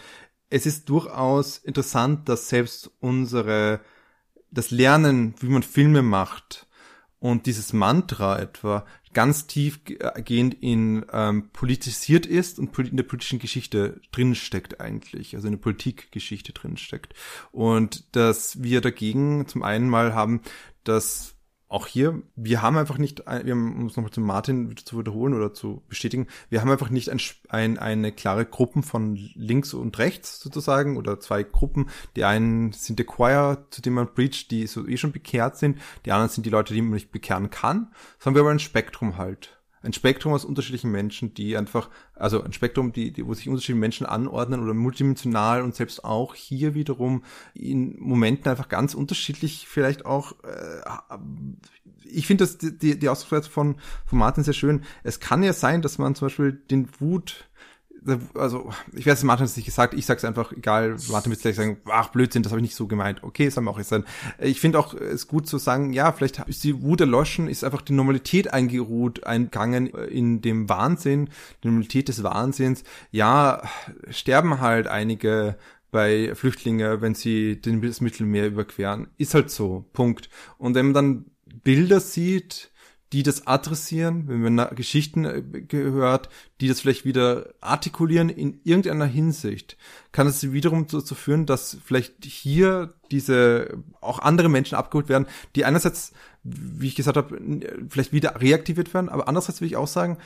es 0.50 0.66
ist 0.66 0.88
durchaus 0.88 1.58
interessant, 1.58 2.28
dass 2.28 2.48
selbst 2.48 2.90
unsere 3.00 3.80
das 4.52 4.70
Lernen, 4.70 5.34
wie 5.40 5.48
man 5.48 5.62
Filme 5.62 6.02
macht 6.02 6.66
und 7.18 7.46
dieses 7.46 7.72
Mantra 7.72 8.38
etwa 8.38 8.84
ganz 9.12 9.46
tiefgehend 9.46 10.54
in 10.60 11.04
ähm, 11.12 11.50
politisiert 11.52 12.26
ist 12.26 12.58
und 12.58 12.76
in 12.78 12.96
der 12.96 13.04
politischen 13.04 13.38
Geschichte 13.38 14.00
drinsteckt 14.10 14.80
eigentlich, 14.80 15.34
also 15.34 15.46
in 15.48 15.54
der 15.54 15.60
Politikgeschichte 15.60 16.52
drinsteckt. 16.52 17.14
Und 17.50 18.16
dass 18.16 18.62
wir 18.62 18.80
dagegen 18.80 19.46
zum 19.46 19.62
einen 19.62 19.88
mal 19.88 20.14
haben, 20.14 20.40
dass 20.84 21.36
auch 21.72 21.86
hier, 21.86 22.22
wir 22.36 22.60
haben 22.60 22.76
einfach 22.76 22.98
nicht, 22.98 23.20
wir 23.20 23.52
haben, 23.52 23.80
um 23.80 23.86
es 23.86 23.96
nochmal 23.96 24.12
zu 24.12 24.20
Martin 24.20 24.76
zu 24.76 24.98
wiederholen 24.98 25.32
oder 25.32 25.54
zu 25.54 25.82
bestätigen, 25.88 26.26
wir 26.50 26.60
haben 26.60 26.70
einfach 26.70 26.90
nicht 26.90 27.08
ein, 27.08 27.18
ein, 27.48 27.78
eine 27.78 28.12
klare 28.12 28.44
Gruppen 28.44 28.82
von 28.82 29.16
links 29.34 29.72
und 29.72 29.98
rechts 29.98 30.38
sozusagen 30.40 30.98
oder 30.98 31.18
zwei 31.18 31.42
Gruppen. 31.42 31.88
Die 32.14 32.24
einen 32.24 32.72
sind 32.72 32.98
der 32.98 33.06
Choir, 33.06 33.66
zu 33.70 33.80
dem 33.80 33.94
man 33.94 34.12
preacht, 34.12 34.50
die 34.50 34.66
so 34.66 34.86
eh 34.86 34.98
schon 34.98 35.12
bekehrt 35.12 35.56
sind. 35.56 35.78
Die 36.04 36.12
anderen 36.12 36.30
sind 36.30 36.44
die 36.44 36.50
Leute, 36.50 36.74
die 36.74 36.82
man 36.82 36.92
nicht 36.92 37.10
bekehren 37.10 37.48
kann. 37.48 37.90
Sondern 38.18 38.42
wir 38.42 38.48
haben 38.48 38.56
ein 38.56 38.60
Spektrum 38.60 39.16
halt 39.16 39.61
ein 39.82 39.92
Spektrum 39.92 40.32
aus 40.32 40.44
unterschiedlichen 40.44 40.90
Menschen, 40.90 41.34
die 41.34 41.56
einfach, 41.56 41.90
also 42.14 42.42
ein 42.42 42.52
Spektrum, 42.52 42.92
die, 42.92 43.12
die, 43.12 43.26
wo 43.26 43.34
sich 43.34 43.48
unterschiedliche 43.48 43.80
Menschen 43.80 44.06
anordnen 44.06 44.62
oder 44.62 44.74
multidimensional 44.74 45.62
und 45.62 45.74
selbst 45.74 46.04
auch 46.04 46.34
hier 46.34 46.74
wiederum 46.74 47.24
in 47.54 47.98
Momenten 47.98 48.50
einfach 48.50 48.68
ganz 48.68 48.94
unterschiedlich 48.94 49.66
vielleicht 49.68 50.06
auch, 50.06 50.32
äh, 50.44 51.18
ich 52.04 52.26
finde 52.26 52.44
das, 52.44 52.58
die, 52.58 52.98
die 52.98 53.08
Ausdrucksweise 53.08 53.50
von, 53.50 53.76
von 54.06 54.18
Martin 54.18 54.44
sehr 54.44 54.54
schön. 54.54 54.82
Es 55.02 55.20
kann 55.20 55.42
ja 55.42 55.52
sein, 55.52 55.82
dass 55.82 55.98
man 55.98 56.14
zum 56.14 56.26
Beispiel 56.26 56.52
den 56.52 56.88
Wut 57.00 57.48
also 58.34 58.70
ich 58.92 59.06
weiß, 59.06 59.22
Martin 59.24 59.44
hat 59.44 59.50
es 59.50 59.56
nicht 59.56 59.66
gesagt, 59.66 59.94
ich 59.94 60.06
sag's 60.06 60.24
einfach, 60.24 60.52
egal, 60.52 60.96
Martin 61.10 61.30
wird 61.30 61.42
gleich 61.42 61.56
sagen, 61.56 61.78
ach 61.86 62.08
Blödsinn, 62.08 62.42
das 62.42 62.52
habe 62.52 62.60
ich 62.60 62.64
nicht 62.64 62.74
so 62.74 62.86
gemeint. 62.86 63.22
Okay, 63.22 63.50
haben 63.50 63.64
wir 63.64 63.70
auch 63.70 63.78
jetzt 63.78 63.90
sein. 63.90 64.04
Ich 64.38 64.60
finde 64.60 64.78
auch 64.78 64.94
es 64.94 65.28
gut 65.28 65.46
zu 65.46 65.58
sagen, 65.58 65.92
ja, 65.92 66.12
vielleicht 66.12 66.38
ist 66.40 66.64
die 66.64 66.82
Wut 66.82 67.00
erloschen, 67.00 67.48
ist 67.48 67.64
einfach 67.64 67.82
die 67.82 67.92
Normalität 67.92 68.52
eingeruht, 68.52 69.24
eingegangen 69.24 69.86
in 69.86 70.40
dem 70.40 70.68
Wahnsinn, 70.68 71.28
die 71.62 71.68
Normalität 71.68 72.08
des 72.08 72.22
Wahnsinns. 72.22 72.84
Ja, 73.10 73.62
sterben 74.10 74.60
halt 74.60 74.86
einige 74.88 75.56
bei 75.90 76.34
Flüchtlingen, 76.34 77.02
wenn 77.02 77.14
sie 77.14 77.60
das 77.60 78.00
Mittelmeer 78.00 78.46
überqueren. 78.46 79.08
Ist 79.18 79.34
halt 79.34 79.50
so, 79.50 79.84
Punkt. 79.92 80.30
Und 80.58 80.74
wenn 80.74 80.86
man 80.86 80.94
dann 80.94 81.24
Bilder 81.62 82.00
sieht, 82.00 82.71
die 83.12 83.22
das 83.22 83.46
adressieren, 83.46 84.26
wenn 84.26 84.54
man 84.54 84.74
Geschichten 84.74 85.24
äh, 85.24 85.42
gehört, 85.42 86.28
die 86.60 86.68
das 86.68 86.80
vielleicht 86.80 87.04
wieder 87.04 87.52
artikulieren 87.60 88.28
in 88.28 88.60
irgendeiner 88.64 89.04
Hinsicht, 89.04 89.76
kann 90.12 90.26
es 90.26 90.52
wiederum 90.52 90.86
dazu 90.86 91.14
führen, 91.14 91.46
dass 91.46 91.76
vielleicht 91.84 92.24
hier 92.24 92.94
diese 93.10 93.76
auch 94.00 94.18
andere 94.18 94.48
Menschen 94.48 94.76
abgeholt 94.76 95.08
werden, 95.08 95.26
die 95.56 95.64
einerseits, 95.64 96.12
wie 96.42 96.88
ich 96.88 96.94
gesagt 96.94 97.16
habe, 97.16 97.38
vielleicht 97.88 98.12
wieder 98.12 98.40
reaktiviert 98.40 98.94
werden, 98.94 99.08
aber 99.08 99.28
andererseits 99.28 99.60
will 99.60 99.68
ich 99.68 99.76
auch 99.76 99.88
sagen, 99.88 100.18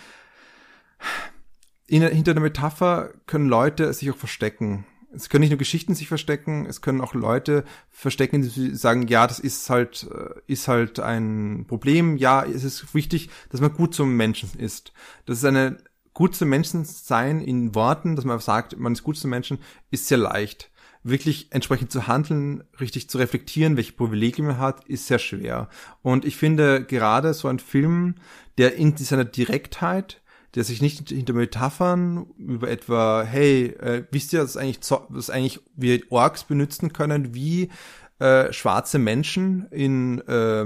in, 1.89 2.03
hinter 2.03 2.35
der 2.35 2.43
Metapher 2.43 3.11
können 3.27 3.49
Leute 3.49 3.93
sich 3.93 4.11
auch 4.11 4.17
verstecken 4.17 4.87
es 5.17 5.29
können 5.29 5.41
nicht 5.41 5.51
nur 5.51 5.59
Geschichten 5.59 5.95
sich 5.95 6.09
verstecken, 6.09 6.67
es 6.67 6.81
können 6.81 7.01
auch 7.01 7.15
Leute 7.15 7.65
verstecken, 7.91 8.43
die 8.43 8.75
sagen, 8.75 9.09
ja, 9.09 9.27
das 9.27 9.39
ist 9.39 9.69
halt, 9.71 10.09
äh, 10.13 10.41
ist 10.47 10.69
halt 10.69 11.01
ein 11.01 11.65
Problem. 11.67 12.17
Ja, 12.17 12.45
es 12.45 12.65
ist 12.65 12.95
wichtig, 12.95 13.31
dass 13.51 13.61
man 13.61 13.73
gut 13.73 13.95
zum 13.95 14.17
Menschen 14.17 14.51
ist. 14.59 14.93
Das 15.25 15.39
ist 15.39 15.45
eine 15.45 15.79
gut 16.13 16.35
zum 16.35 16.49
Menschen 16.49 16.85
sein 16.85 17.41
in 17.41 17.75
Worten, 17.75 18.17
dass 18.17 18.25
man 18.25 18.39
sagt, 18.39 18.79
man 18.79 18.93
ist 18.93 19.03
gut 19.03 19.19
zum 19.19 19.31
Menschen, 19.31 19.59
ist 19.91 20.07
sehr 20.07 20.19
leicht. 20.19 20.71
Wirklich 21.03 21.49
entsprechend 21.51 21.93
zu 21.93 22.07
handeln, 22.07 22.65
richtig 22.81 23.11
zu 23.11 23.19
reflektieren, 23.19 23.77
welche 23.77 23.93
Privilegien 23.93 24.47
man 24.47 24.59
hat, 24.59 24.85
ist 24.87 25.07
sehr 25.07 25.19
schwer. 25.19 25.69
Und 26.03 26.25
ich 26.25 26.37
finde 26.37 26.85
gerade 26.85 27.35
so 27.35 27.49
ein 27.49 27.59
Film, 27.59 28.17
der 28.59 28.77
in 28.77 28.97
seiner 28.97 29.25
Direktheit 29.25 30.23
der 30.57 30.65
sich 30.65 30.81
nicht 30.81 31.11
hinter 31.11 31.35
Metaphern 31.35 32.27
über 32.39 32.69
etwa, 32.71 33.23
hey, 33.23 33.67
äh, 33.79 34.05
wisst 34.11 34.33
ihr, 34.33 34.41
dass 34.41 34.57
eigentlich, 34.57 34.81
dass 34.81 35.31
eigentlich 35.31 35.61
wir 35.77 36.01
Orks 36.11 36.45
benutzen 36.45 36.95
können, 36.95 37.35
wie 37.35 37.71
äh, 38.19 38.51
schwarze 38.55 38.99
Menschen 38.99 39.67
in, 39.71 40.21
äh, 40.21 40.65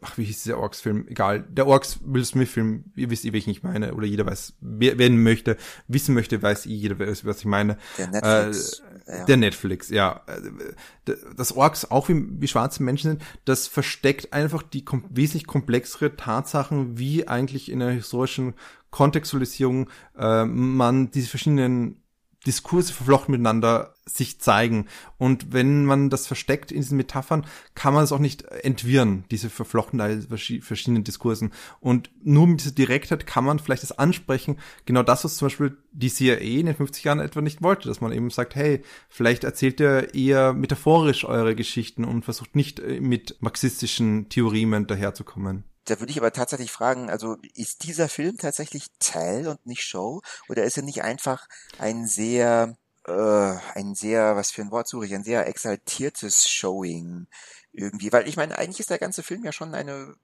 ach, 0.00 0.16
wie 0.16 0.24
hieß 0.24 0.44
dieser 0.44 0.58
Orks-Film? 0.58 1.08
Egal, 1.08 1.44
der 1.48 1.66
Orks-Will 1.66 2.24
Smith-Film, 2.24 2.84
ihr 2.94 3.10
wisst 3.10 3.24
eh, 3.24 3.32
welchen 3.32 3.50
ich 3.50 3.64
meine, 3.64 3.94
oder 3.94 4.06
jeder 4.06 4.26
weiß, 4.26 4.54
wer, 4.60 4.96
wer 4.98 5.10
möchte, 5.10 5.56
wissen 5.88 6.14
möchte, 6.14 6.40
weiß 6.40 6.66
eh 6.66 6.74
jeder, 6.74 7.00
weiß, 7.00 7.24
was 7.24 7.40
ich 7.40 7.46
meine. 7.46 7.78
Der 7.98 8.08
Netflix. 8.08 8.78
Äh, 8.78 9.18
ja. 9.18 9.24
Der 9.24 9.36
Netflix, 9.36 9.90
ja. 9.90 10.20
Äh, 10.26 11.14
das 11.36 11.56
Orks, 11.56 11.90
auch 11.90 12.08
wie, 12.08 12.24
wie 12.40 12.46
schwarze 12.46 12.84
Menschen 12.84 13.10
sind, 13.10 13.22
das 13.44 13.66
versteckt 13.66 14.32
einfach 14.32 14.62
die 14.62 14.84
kom 14.84 15.04
wesentlich 15.10 15.48
komplexere 15.48 16.16
Tatsachen, 16.16 16.98
wie 16.98 17.26
eigentlich 17.26 17.72
in 17.72 17.82
einer 17.82 17.90
historischen 17.90 18.54
Kontextualisierung 18.92 19.90
äh, 20.16 20.44
man 20.44 21.10
diese 21.10 21.28
verschiedenen 21.28 22.02
Diskurse 22.46 22.92
verflochten 22.92 23.32
miteinander 23.32 23.94
sich 24.04 24.40
zeigen. 24.40 24.86
Und 25.16 25.52
wenn 25.52 25.84
man 25.84 26.10
das 26.10 26.26
versteckt 26.26 26.72
in 26.72 26.80
diesen 26.80 26.96
Metaphern, 26.96 27.46
kann 27.74 27.94
man 27.94 28.02
es 28.02 28.10
auch 28.10 28.18
nicht 28.18 28.42
entwirren, 28.42 29.24
diese 29.30 29.48
Verflochtenheit 29.48 30.26
verschiedenen 30.28 31.04
Diskursen. 31.04 31.52
Und 31.80 32.10
nur 32.22 32.48
mit 32.48 32.60
dieser 32.60 32.72
Direktheit 32.72 33.26
kann 33.26 33.44
man 33.44 33.60
vielleicht 33.60 33.84
das 33.84 33.96
ansprechen, 33.96 34.58
genau 34.86 35.04
das, 35.04 35.24
was 35.24 35.36
zum 35.36 35.46
Beispiel 35.46 35.76
die 35.92 36.10
CIA 36.10 36.38
in 36.38 36.66
den 36.66 36.74
50 36.74 37.04
Jahren 37.04 37.20
etwa 37.20 37.40
nicht 37.40 37.62
wollte, 37.62 37.88
dass 37.88 38.00
man 38.00 38.12
eben 38.12 38.30
sagt, 38.30 38.56
hey, 38.56 38.82
vielleicht 39.08 39.44
erzählt 39.44 39.78
ihr 39.78 40.14
eher 40.14 40.52
metaphorisch 40.52 41.24
eure 41.24 41.54
Geschichten 41.54 42.04
und 42.04 42.24
versucht 42.24 42.56
nicht 42.56 42.80
äh, 42.80 43.00
mit 43.00 43.36
marxistischen 43.40 44.28
Theoremen 44.28 44.86
daherzukommen. 44.88 45.64
Da 45.84 45.98
würde 45.98 46.12
ich 46.12 46.18
aber 46.18 46.32
tatsächlich 46.32 46.70
fragen, 46.70 47.10
also 47.10 47.36
ist 47.54 47.84
dieser 47.84 48.08
Film 48.08 48.38
tatsächlich 48.38 48.86
Tell 49.00 49.48
und 49.48 49.66
nicht 49.66 49.82
Show? 49.82 50.22
Oder 50.48 50.64
ist 50.64 50.76
er 50.76 50.84
nicht 50.84 51.02
einfach 51.02 51.48
ein 51.78 52.06
sehr, 52.06 52.76
äh, 53.06 53.56
ein 53.74 53.94
sehr, 53.94 54.36
was 54.36 54.52
für 54.52 54.62
ein 54.62 54.70
Wort 54.70 54.86
suche 54.86 55.06
ich, 55.06 55.14
ein 55.14 55.24
sehr 55.24 55.46
exaltiertes 55.48 56.48
Showing 56.48 57.26
irgendwie? 57.72 58.12
Weil 58.12 58.28
ich 58.28 58.36
meine, 58.36 58.56
eigentlich 58.58 58.80
ist 58.80 58.90
der 58.90 58.98
ganze 58.98 59.24
Film 59.24 59.44
ja 59.44 59.52
schon 59.52 59.74
eine 59.74 60.14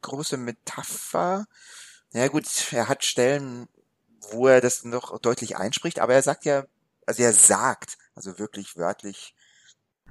große 0.00 0.36
Metapher. 0.38 1.46
Na 2.12 2.20
ja, 2.20 2.28
gut, 2.28 2.46
er 2.72 2.88
hat 2.88 3.04
Stellen, 3.04 3.68
wo 4.30 4.48
er 4.48 4.60
das 4.60 4.84
noch 4.84 5.18
deutlich 5.18 5.56
einspricht, 5.56 5.98
aber 6.00 6.14
er 6.14 6.22
sagt 6.22 6.44
ja, 6.44 6.64
also 7.06 7.22
er 7.22 7.32
sagt, 7.32 7.98
also 8.14 8.38
wirklich 8.38 8.76
wörtlich, 8.76 9.34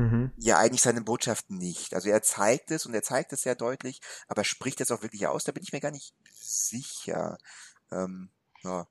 mhm. 0.01 0.31
ja 0.37 0.57
eigentlich 0.57 0.81
seine 0.81 1.01
Botschaft 1.01 1.49
nicht. 1.49 1.93
Also 1.93 2.09
er 2.09 2.21
zeigt 2.21 2.71
es 2.71 2.85
und 2.85 2.93
er 2.93 3.03
zeigt 3.03 3.33
es 3.33 3.43
sehr 3.43 3.55
deutlich, 3.55 4.01
aber 4.27 4.43
spricht 4.43 4.81
es 4.81 4.91
auch 4.91 5.01
wirklich 5.01 5.27
aus, 5.27 5.43
da 5.43 5.51
bin 5.51 5.63
ich 5.63 5.71
mir 5.71 5.79
gar 5.79 5.91
nicht 5.91 6.13
sicher. 6.33 7.37
Ähm, 7.91 8.29
ja. 8.63 8.87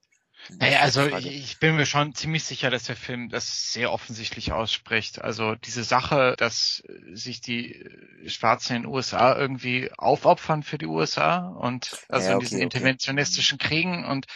Naja, 0.48 0.80
also 0.80 1.06
ich, 1.06 1.26
ich 1.26 1.58
bin 1.58 1.76
mir 1.76 1.84
schon 1.84 2.14
ziemlich 2.14 2.44
sicher, 2.44 2.70
dass 2.70 2.84
der 2.84 2.96
Film 2.96 3.28
das 3.28 3.72
sehr 3.72 3.92
offensichtlich 3.92 4.52
ausspricht. 4.52 5.20
Also 5.20 5.54
diese 5.54 5.84
Sache, 5.84 6.34
dass 6.38 6.82
sich 7.12 7.40
die 7.40 7.84
Schwarzen 8.26 8.76
in 8.76 8.82
den 8.82 8.90
USA 8.90 9.36
irgendwie 9.36 9.90
aufopfern 9.96 10.62
für 10.62 10.78
die 10.78 10.86
USA 10.86 11.48
und 11.48 11.98
also 12.08 12.30
ja, 12.30 12.36
okay, 12.36 12.38
in 12.38 12.40
diesen 12.40 12.56
okay. 12.56 12.64
interventionistischen 12.64 13.58
Kriegen 13.58 14.06
und 14.06 14.26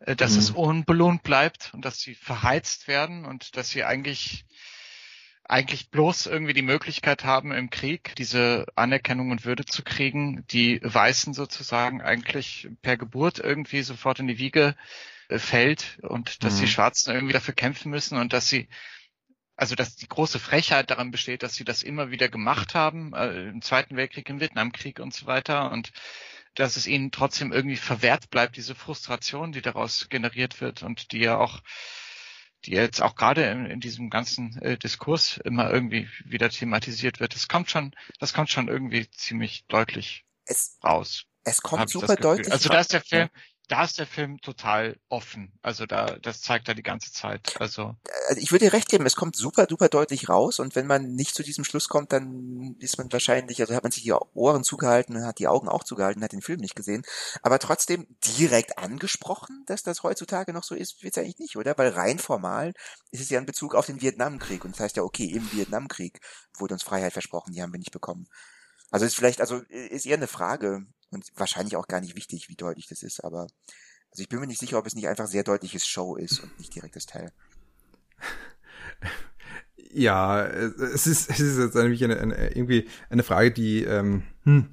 äh, 0.00 0.16
dass 0.16 0.32
mhm. 0.32 0.38
es 0.38 0.50
unbelohnt 0.50 1.22
bleibt 1.22 1.72
und 1.74 1.84
dass 1.84 1.98
sie 1.98 2.14
verheizt 2.14 2.88
werden 2.88 3.24
und 3.24 3.56
dass 3.56 3.70
sie 3.70 3.84
eigentlich 3.84 4.44
eigentlich 5.50 5.90
bloß 5.90 6.26
irgendwie 6.26 6.52
die 6.52 6.62
Möglichkeit 6.62 7.24
haben, 7.24 7.52
im 7.52 7.70
Krieg 7.70 8.14
diese 8.16 8.66
Anerkennung 8.76 9.32
und 9.32 9.44
Würde 9.44 9.64
zu 9.64 9.82
kriegen, 9.82 10.44
die 10.48 10.80
Weißen 10.82 11.34
sozusagen 11.34 12.00
eigentlich 12.00 12.68
per 12.82 12.96
Geburt 12.96 13.40
irgendwie 13.40 13.82
sofort 13.82 14.20
in 14.20 14.28
die 14.28 14.38
Wiege 14.38 14.76
äh, 15.28 15.38
fällt 15.38 15.98
und 16.02 16.44
dass 16.44 16.56
mhm. 16.56 16.60
die 16.60 16.68
Schwarzen 16.68 17.12
irgendwie 17.12 17.32
dafür 17.32 17.54
kämpfen 17.54 17.90
müssen 17.90 18.16
und 18.16 18.32
dass 18.32 18.48
sie 18.48 18.68
also 19.56 19.74
dass 19.74 19.96
die 19.96 20.08
große 20.08 20.38
Frechheit 20.38 20.90
daran 20.90 21.10
besteht, 21.10 21.42
dass 21.42 21.54
sie 21.54 21.64
das 21.64 21.82
immer 21.82 22.10
wieder 22.10 22.30
gemacht 22.30 22.74
haben, 22.74 23.12
äh, 23.12 23.48
im 23.48 23.60
Zweiten 23.60 23.96
Weltkrieg, 23.96 24.28
im 24.30 24.40
Vietnamkrieg 24.40 25.00
und 25.00 25.12
so 25.12 25.26
weiter 25.26 25.72
und 25.72 25.92
dass 26.54 26.76
es 26.76 26.86
ihnen 26.86 27.10
trotzdem 27.10 27.52
irgendwie 27.52 27.76
verwehrt 27.76 28.30
bleibt, 28.30 28.56
diese 28.56 28.74
Frustration, 28.74 29.52
die 29.52 29.62
daraus 29.62 30.08
generiert 30.08 30.60
wird 30.60 30.82
und 30.82 31.12
die 31.12 31.18
ja 31.18 31.38
auch 31.38 31.60
die 32.64 32.72
jetzt 32.72 33.02
auch 33.02 33.14
gerade 33.14 33.44
in, 33.44 33.66
in 33.66 33.80
diesem 33.80 34.10
ganzen 34.10 34.60
äh, 34.62 34.76
Diskurs 34.76 35.38
immer 35.44 35.70
irgendwie 35.70 36.08
wieder 36.24 36.50
thematisiert 36.50 37.20
wird. 37.20 37.34
Das 37.34 37.48
kommt 37.48 37.70
schon, 37.70 37.94
das 38.18 38.32
kommt 38.32 38.50
schon 38.50 38.68
irgendwie 38.68 39.08
ziemlich 39.10 39.64
deutlich 39.68 40.24
es, 40.46 40.78
raus. 40.84 41.24
Es 41.44 41.62
kommt 41.62 41.88
super 41.88 42.16
deutlich. 42.16 42.52
Also 42.52 42.68
da 42.68 42.80
ist 42.80 42.92
der 42.92 43.00
Film, 43.00 43.28
da 43.70 43.84
ist 43.84 43.98
der 43.98 44.06
Film 44.06 44.40
total 44.40 44.98
offen. 45.08 45.52
Also 45.62 45.86
da, 45.86 46.16
das 46.22 46.42
zeigt 46.42 46.66
er 46.66 46.74
die 46.74 46.82
ganze 46.82 47.12
Zeit. 47.12 47.54
Also. 47.60 47.94
also 48.28 48.40
ich 48.40 48.50
würde 48.50 48.64
dir 48.64 48.72
recht 48.72 48.88
geben, 48.88 49.06
es 49.06 49.14
kommt 49.14 49.36
super 49.36 49.66
duper 49.66 49.88
deutlich 49.88 50.28
raus 50.28 50.58
und 50.58 50.74
wenn 50.74 50.88
man 50.88 51.14
nicht 51.14 51.36
zu 51.36 51.44
diesem 51.44 51.62
Schluss 51.62 51.88
kommt, 51.88 52.12
dann 52.12 52.74
ist 52.80 52.98
man 52.98 53.12
wahrscheinlich, 53.12 53.60
also 53.60 53.74
hat 53.74 53.84
man 53.84 53.92
sich 53.92 54.02
die 54.02 54.12
Ohren 54.12 54.64
zugehalten, 54.64 55.24
hat 55.24 55.38
die 55.38 55.46
Augen 55.46 55.68
auch 55.68 55.84
zugehalten, 55.84 56.24
hat 56.24 56.32
den 56.32 56.42
Film 56.42 56.58
nicht 56.58 56.74
gesehen. 56.74 57.02
Aber 57.42 57.60
trotzdem 57.60 58.08
direkt 58.38 58.76
angesprochen, 58.76 59.62
dass 59.66 59.84
das 59.84 60.02
heutzutage 60.02 60.52
noch 60.52 60.64
so 60.64 60.74
ist, 60.74 61.04
wird 61.04 61.16
es 61.16 61.22
eigentlich 61.22 61.38
nicht, 61.38 61.56
oder? 61.56 61.78
Weil 61.78 61.90
rein 61.90 62.18
formal 62.18 62.72
ist 63.12 63.20
es 63.20 63.30
ja 63.30 63.38
in 63.38 63.46
Bezug 63.46 63.76
auf 63.76 63.86
den 63.86 64.02
Vietnamkrieg 64.02 64.64
und 64.64 64.74
das 64.74 64.80
heißt 64.80 64.96
ja, 64.96 65.04
okay, 65.04 65.26
im 65.26 65.50
Vietnamkrieg 65.52 66.20
wurde 66.58 66.74
uns 66.74 66.82
Freiheit 66.82 67.12
versprochen, 67.12 67.52
die 67.52 67.62
haben 67.62 67.72
wir 67.72 67.78
nicht 67.78 67.92
bekommen. 67.92 68.26
Also 68.90 69.06
ist 69.06 69.14
vielleicht, 69.14 69.40
also 69.40 69.62
ist 69.68 70.06
eher 70.06 70.16
eine 70.16 70.26
Frage, 70.26 70.86
und 71.10 71.26
wahrscheinlich 71.36 71.76
auch 71.76 71.88
gar 71.88 72.00
nicht 72.00 72.16
wichtig, 72.16 72.48
wie 72.48 72.56
deutlich 72.56 72.86
das 72.88 73.02
ist, 73.02 73.22
aber 73.24 73.46
also 74.10 74.22
ich 74.22 74.28
bin 74.28 74.40
mir 74.40 74.46
nicht 74.46 74.60
sicher, 74.60 74.78
ob 74.78 74.86
es 74.86 74.94
nicht 74.94 75.08
einfach 75.08 75.26
sehr 75.26 75.44
deutliches 75.44 75.86
Show 75.86 76.16
ist 76.16 76.40
und 76.40 76.58
nicht 76.58 76.74
direktes 76.74 77.06
Teil. 77.06 77.32
Ja, 79.92 80.46
es 80.46 81.08
ist, 81.08 81.30
es 81.30 81.40
ist 81.40 81.58
jetzt 81.58 81.74
nämlich 81.74 82.04
eine, 82.04 82.20
eine, 82.20 82.54
irgendwie 82.54 82.88
eine 83.08 83.24
Frage, 83.24 83.50
die, 83.50 83.82
ähm, 83.82 84.22
hm, 84.44 84.70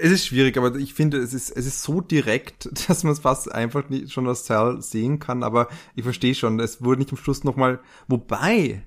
es 0.00 0.12
ist 0.12 0.26
schwierig, 0.26 0.56
aber 0.56 0.74
ich 0.76 0.94
finde, 0.94 1.18
es 1.18 1.34
ist, 1.34 1.50
es 1.50 1.66
ist 1.66 1.82
so 1.82 2.00
direkt, 2.00 2.68
dass 2.88 3.04
man 3.04 3.12
es 3.12 3.20
fast 3.20 3.52
einfach 3.52 3.88
nicht 3.88 4.12
schon 4.12 4.26
als 4.26 4.44
Teil 4.44 4.80
sehen 4.80 5.18
kann, 5.18 5.42
aber 5.42 5.68
ich 5.94 6.04
verstehe 6.04 6.34
schon, 6.34 6.60
es 6.60 6.82
wurde 6.82 7.00
nicht 7.00 7.10
am 7.10 7.18
Schluss 7.18 7.44
nochmal, 7.44 7.80
wobei, 8.06 8.84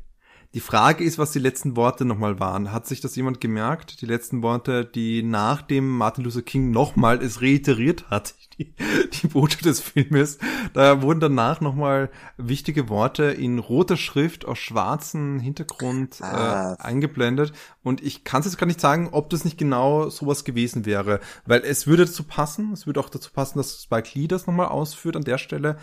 die 0.54 0.60
Frage 0.60 1.06
ist, 1.06 1.18
was 1.18 1.32
die 1.32 1.40
letzten 1.40 1.78
Worte 1.78 2.04
nochmal 2.04 2.42
waren. 2.42 2.74
Hat 2.74 2.86
sich 2.86 3.00
das 3.00 3.16
jemand 3.16 3.40
gemerkt? 3.40 4.02
Die 4.02 4.06
letzten 4.06 4.44
Worte, 4.44 4.84
die 4.84 5.24
nachdem 5.24 5.88
Martin 5.88 6.26
Luther 6.26 6.42
King 6.42 6.72
nochmal 6.72 7.24
es 7.24 7.42
reiteriert 7.42 8.10
hat, 8.10 8.36
die, 8.60 8.74
die 9.14 9.28
Botschaft 9.28 9.64
des 9.64 9.80
Filmes, 9.80 10.40
da 10.74 11.02
wurden 11.02 11.22
danach 11.22 11.62
nochmal 11.62 12.10
wichtige 12.36 12.90
Worte 12.90 13.24
in 13.24 13.60
roter 13.60 13.96
Schrift 13.96 14.44
auf 14.44 14.60
schwarzem 14.60 15.40
Hintergrund 15.40 16.20
äh, 16.20 16.26
ah. 16.26 16.74
äh, 16.74 16.82
eingeblendet. 16.82 17.54
Und 17.82 18.04
ich 18.04 18.26
kann 18.26 18.42
es 18.42 18.48
jetzt 18.48 18.58
gar 18.58 18.68
nicht 18.68 18.82
sagen, 18.82 19.08
ob 19.14 19.30
das 19.30 19.46
nicht 19.46 19.58
genau 19.58 20.10
sowas 20.10 20.44
gewesen 20.44 20.86
wäre. 20.86 21.22
Weil 21.46 21.62
es 21.62 21.88
würde 21.88 22.06
dazu 22.06 22.24
passen, 22.24 22.74
es 22.74 22.86
würde 22.86 23.00
auch 23.00 23.10
dazu 23.10 23.32
passen, 23.32 23.58
dass 23.58 23.84
Spike 23.84 24.10
Lee 24.16 24.28
das 24.28 24.48
nochmal 24.48 24.68
ausführt 24.68 25.16
an 25.16 25.24
der 25.24 25.38
Stelle. 25.38 25.78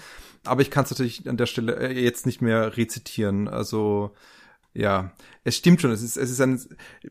Aber 0.44 0.60
ich 0.60 0.70
kann 0.70 0.84
es 0.84 0.90
natürlich 0.90 1.26
an 1.26 1.38
der 1.38 1.46
Stelle 1.46 1.74
äh, 1.78 1.98
jetzt 1.98 2.26
nicht 2.26 2.42
mehr 2.42 2.76
rezitieren. 2.76 3.48
Also 3.48 4.12
ja, 4.74 5.12
es 5.44 5.56
stimmt 5.56 5.80
schon. 5.80 5.90
Es 5.90 6.02
ist, 6.02 6.16
es 6.16 6.30
ist 6.30 6.40
ein, 6.40 6.60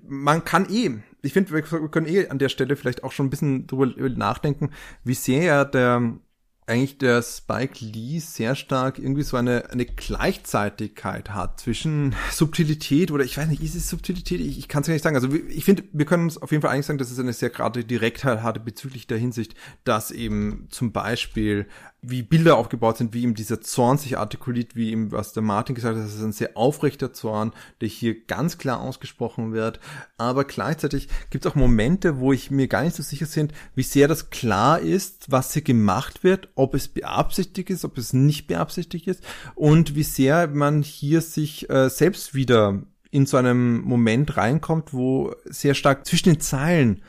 man 0.08 0.46
kann 0.46 0.70
eh, 0.70 0.92
ich 1.22 1.34
finde, 1.34 1.52
wir 1.52 1.62
können 1.62 2.08
eh 2.08 2.28
an 2.28 2.40
der 2.40 2.50
Stelle 2.50 2.76
vielleicht 2.76 3.04
auch 3.04 3.12
schon 3.12 3.28
ein 3.28 3.30
bisschen 3.30 3.68
drüber 3.68 3.88
nachdenken, 4.10 4.72
wie 5.04 5.14
sehr 5.14 5.66
der 5.66 6.20
eigentlich 6.68 6.98
der 6.98 7.22
Spike 7.22 7.84
Lee 7.84 8.20
sehr 8.20 8.54
stark 8.54 9.00
irgendwie 9.00 9.24
so 9.24 9.38
eine, 9.38 9.70
eine 9.72 9.86
Gleichzeitigkeit 9.86 11.30
hat 11.30 11.62
zwischen 11.62 12.14
Subtilität 12.30 13.10
oder 13.10 13.24
ich 13.24 13.38
weiß 13.38 13.48
nicht, 13.48 13.64
ist 13.64 13.74
es 13.74 13.90
Subtilität? 13.90 14.42
Ich, 14.42 14.60
ich 14.60 14.68
kann 14.68 14.82
es 14.82 14.88
gar 14.88 14.94
nicht 14.94 15.04
sagen. 15.04 15.16
Also 15.16 15.34
ich 15.34 15.64
finde, 15.64 15.86
wir 15.94 16.06
können 16.06 16.26
uns 16.26 16.38
auf 16.38 16.52
jeden 16.52 16.62
Fall 16.62 16.72
eigentlich 16.72 16.86
sagen, 16.86 17.00
dass 17.00 17.10
es 17.10 17.20
eine 17.20 17.32
sehr 17.32 17.50
gerade 17.50 17.86
Direktheit 17.86 18.44
hatte 18.44 18.60
bezüglich 18.60 19.08
der 19.08 19.18
Hinsicht, 19.18 19.56
dass 19.86 20.12
eben 20.12 20.68
zum 20.70 20.92
Beispiel 20.92 21.68
wie 22.10 22.24
Bilder 22.24 22.58
aufgebaut 22.58 22.98
sind, 22.98 23.14
wie 23.14 23.24
ihm 23.24 23.36
dieser 23.36 23.62
Zorn 23.62 23.98
sich 23.98 24.18
artikuliert, 24.18 24.76
wie 24.76 24.92
ihm, 24.92 25.12
was 25.12 25.34
der 25.34 25.44
Martin 25.44 25.76
gesagt 25.76 25.98
hat, 25.98 26.04
das 26.04 26.16
ist 26.16 26.24
ein 26.24 26.32
sehr 26.32 26.56
aufrechter 26.56 27.14
Zorn, 27.14 27.54
der 27.82 27.88
hier 27.88 28.26
ganz 28.26 28.58
klar 28.58 28.82
ausgesprochen 28.82 29.54
wird. 29.54 29.80
Aber 30.18 30.44
gleichzeitig 30.44 31.08
gibt 31.30 31.46
es 31.46 31.52
auch 31.52 31.56
Momente, 31.56 32.20
wo 32.20 32.34
ich 32.34 32.52
mir 32.52 32.68
gar 32.68 32.84
nicht 32.84 32.96
so 32.96 33.04
sicher 33.04 33.26
bin, 33.26 33.52
wie 33.76 33.84
sehr 33.84 34.08
das 34.08 34.30
klar 34.30 34.80
ist, 34.80 35.32
was 35.32 35.54
hier 35.54 35.62
gemacht 35.62 36.24
wird, 36.24 36.50
ob 36.56 36.74
es 36.74 36.88
beabsichtigt 36.88 37.70
ist, 37.70 37.86
ob 37.86 37.98
es 37.98 38.14
nicht 38.14 38.48
beabsichtigt 38.48 39.08
ist 39.08 39.24
und 39.56 39.96
wie 39.96 40.04
sehr 40.04 40.48
man 40.48 40.82
hier 40.82 41.22
sich 41.22 41.70
äh, 41.70 41.90
selbst 41.90 42.34
wieder 42.34 42.84
in 43.10 43.26
so 43.26 43.38
einem 43.38 43.82
Moment 43.82 44.38
reinkommt, 44.38 44.94
wo 44.94 45.34
sehr 45.46 45.74
stark 45.74 46.06
zwischen 46.06 46.30
den 46.30 46.40
Zeilen 46.40 47.02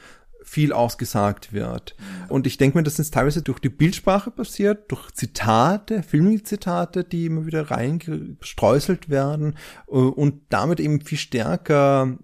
viel 0.48 0.72
ausgesagt 0.72 1.52
wird. 1.52 1.94
Und 2.28 2.46
ich 2.46 2.56
denke 2.56 2.78
mir, 2.78 2.84
das 2.84 2.98
ist 2.98 3.14
teilweise 3.14 3.42
durch 3.42 3.58
die 3.58 3.68
Bildsprache 3.68 4.30
passiert, 4.30 4.90
durch 4.90 5.10
Zitate, 5.12 6.02
Filmzitate, 6.02 7.04
die 7.04 7.26
immer 7.26 7.46
wieder 7.46 7.70
reingestreuselt 7.70 9.10
werden 9.10 9.56
äh, 9.88 9.92
und 9.92 10.40
damit 10.48 10.80
eben 10.80 11.00
viel 11.00 11.18
stärker 11.18 12.18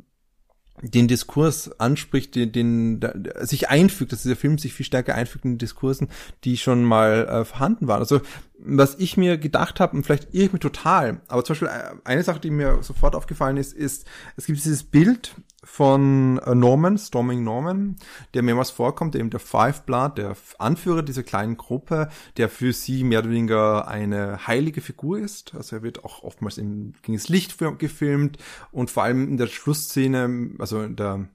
den 0.83 1.09
Diskurs 1.09 1.71
anspricht, 1.79 2.35
den, 2.35 2.53
den 2.53 3.01
der, 3.01 3.47
sich 3.47 3.69
einfügt, 3.69 4.13
dass 4.13 4.23
dieser 4.23 4.37
Film 4.37 4.59
sich 4.59 4.75
viel 4.75 4.85
stärker 4.85 5.15
einfügt 5.15 5.45
in 5.45 5.53
den 5.53 5.59
Diskursen, 5.59 6.09
die 6.43 6.57
schon 6.57 6.83
mal 6.83 7.27
äh, 7.29 7.45
vorhanden 7.45 7.87
waren. 7.87 8.01
Also 8.01 8.21
was 8.59 8.97
ich 8.99 9.17
mir 9.17 9.39
gedacht 9.39 9.79
habe, 9.81 9.97
und 9.97 10.05
vielleicht 10.05 10.35
irre 10.35 10.47
ich 10.47 10.53
mich 10.53 10.61
total, 10.61 11.21
aber 11.29 11.45
zum 11.45 11.55
Beispiel 11.55 11.69
äh, 11.69 11.95
eine 12.05 12.23
Sache, 12.23 12.41
die 12.41 12.51
mir 12.51 12.83
sofort 12.83 13.15
aufgefallen 13.15 13.57
ist, 13.57 13.73
ist, 13.73 14.07
es 14.37 14.47
gibt 14.47 14.59
dieses 14.59 14.83
Bild 14.83 15.35
von 15.65 16.39
äh, 16.39 16.55
Norman, 16.55 16.99
Storming 16.99 17.43
Norman, 17.43 17.97
der 18.35 18.43
mehrmals 18.43 18.71
vorkommt, 18.71 19.17
eben 19.17 19.31
der 19.31 19.41
Five 19.41 19.83
Blood, 19.83 20.19
der 20.19 20.37
Anführer 20.59 21.03
dieser 21.03 21.23
kleinen 21.23 21.57
Gruppe, 21.57 22.09
der 22.37 22.49
für 22.49 22.73
sie 22.73 23.03
mehr 23.03 23.21
oder 23.21 23.31
weniger 23.31 23.89
eine 23.89 24.47
heilige 24.47 24.81
Figur 24.81 25.19
ist. 25.19 25.55
Also 25.55 25.77
er 25.77 25.83
wird 25.83 26.05
auch 26.05 26.23
oftmals 26.23 26.59
in, 26.59 26.95
gegen 27.03 27.17
das 27.17 27.29
Licht 27.29 27.57
gefilmt 27.79 28.39
und 28.73 28.91
vor 28.91 29.03
allem 29.03 29.29
in 29.29 29.37
der 29.37 29.47
Schlussszene, 29.47 30.51
also 30.59 30.83
in 30.83 30.97
der, 30.97 31.29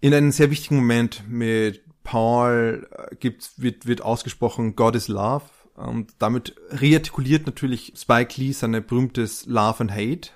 in 0.00 0.14
einem 0.14 0.32
sehr 0.32 0.50
wichtigen 0.50 0.76
Moment 0.76 1.24
mit 1.28 1.84
Paul 2.02 2.88
äh, 2.90 3.14
gibt, 3.16 3.52
wird, 3.56 3.86
wird 3.86 4.02
ausgesprochen, 4.02 4.76
God 4.76 4.96
is 4.96 5.08
Love 5.08 5.44
Und 5.76 6.14
damit 6.18 6.54
reartikuliert 6.70 7.46
natürlich 7.46 7.92
Spike 7.96 8.40
Lee 8.40 8.52
seine 8.52 8.80
berühmtes 8.80 9.46
Love 9.46 9.80
and 9.80 9.92
Hate 9.92 10.30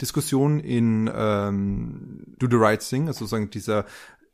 Diskussion 0.00 0.60
in 0.60 1.10
ähm, 1.14 2.24
Do 2.38 2.48
the 2.50 2.56
Right 2.56 2.80
Thing, 2.80 3.06
also 3.06 3.20
sozusagen 3.20 3.50
dieser 3.50 3.86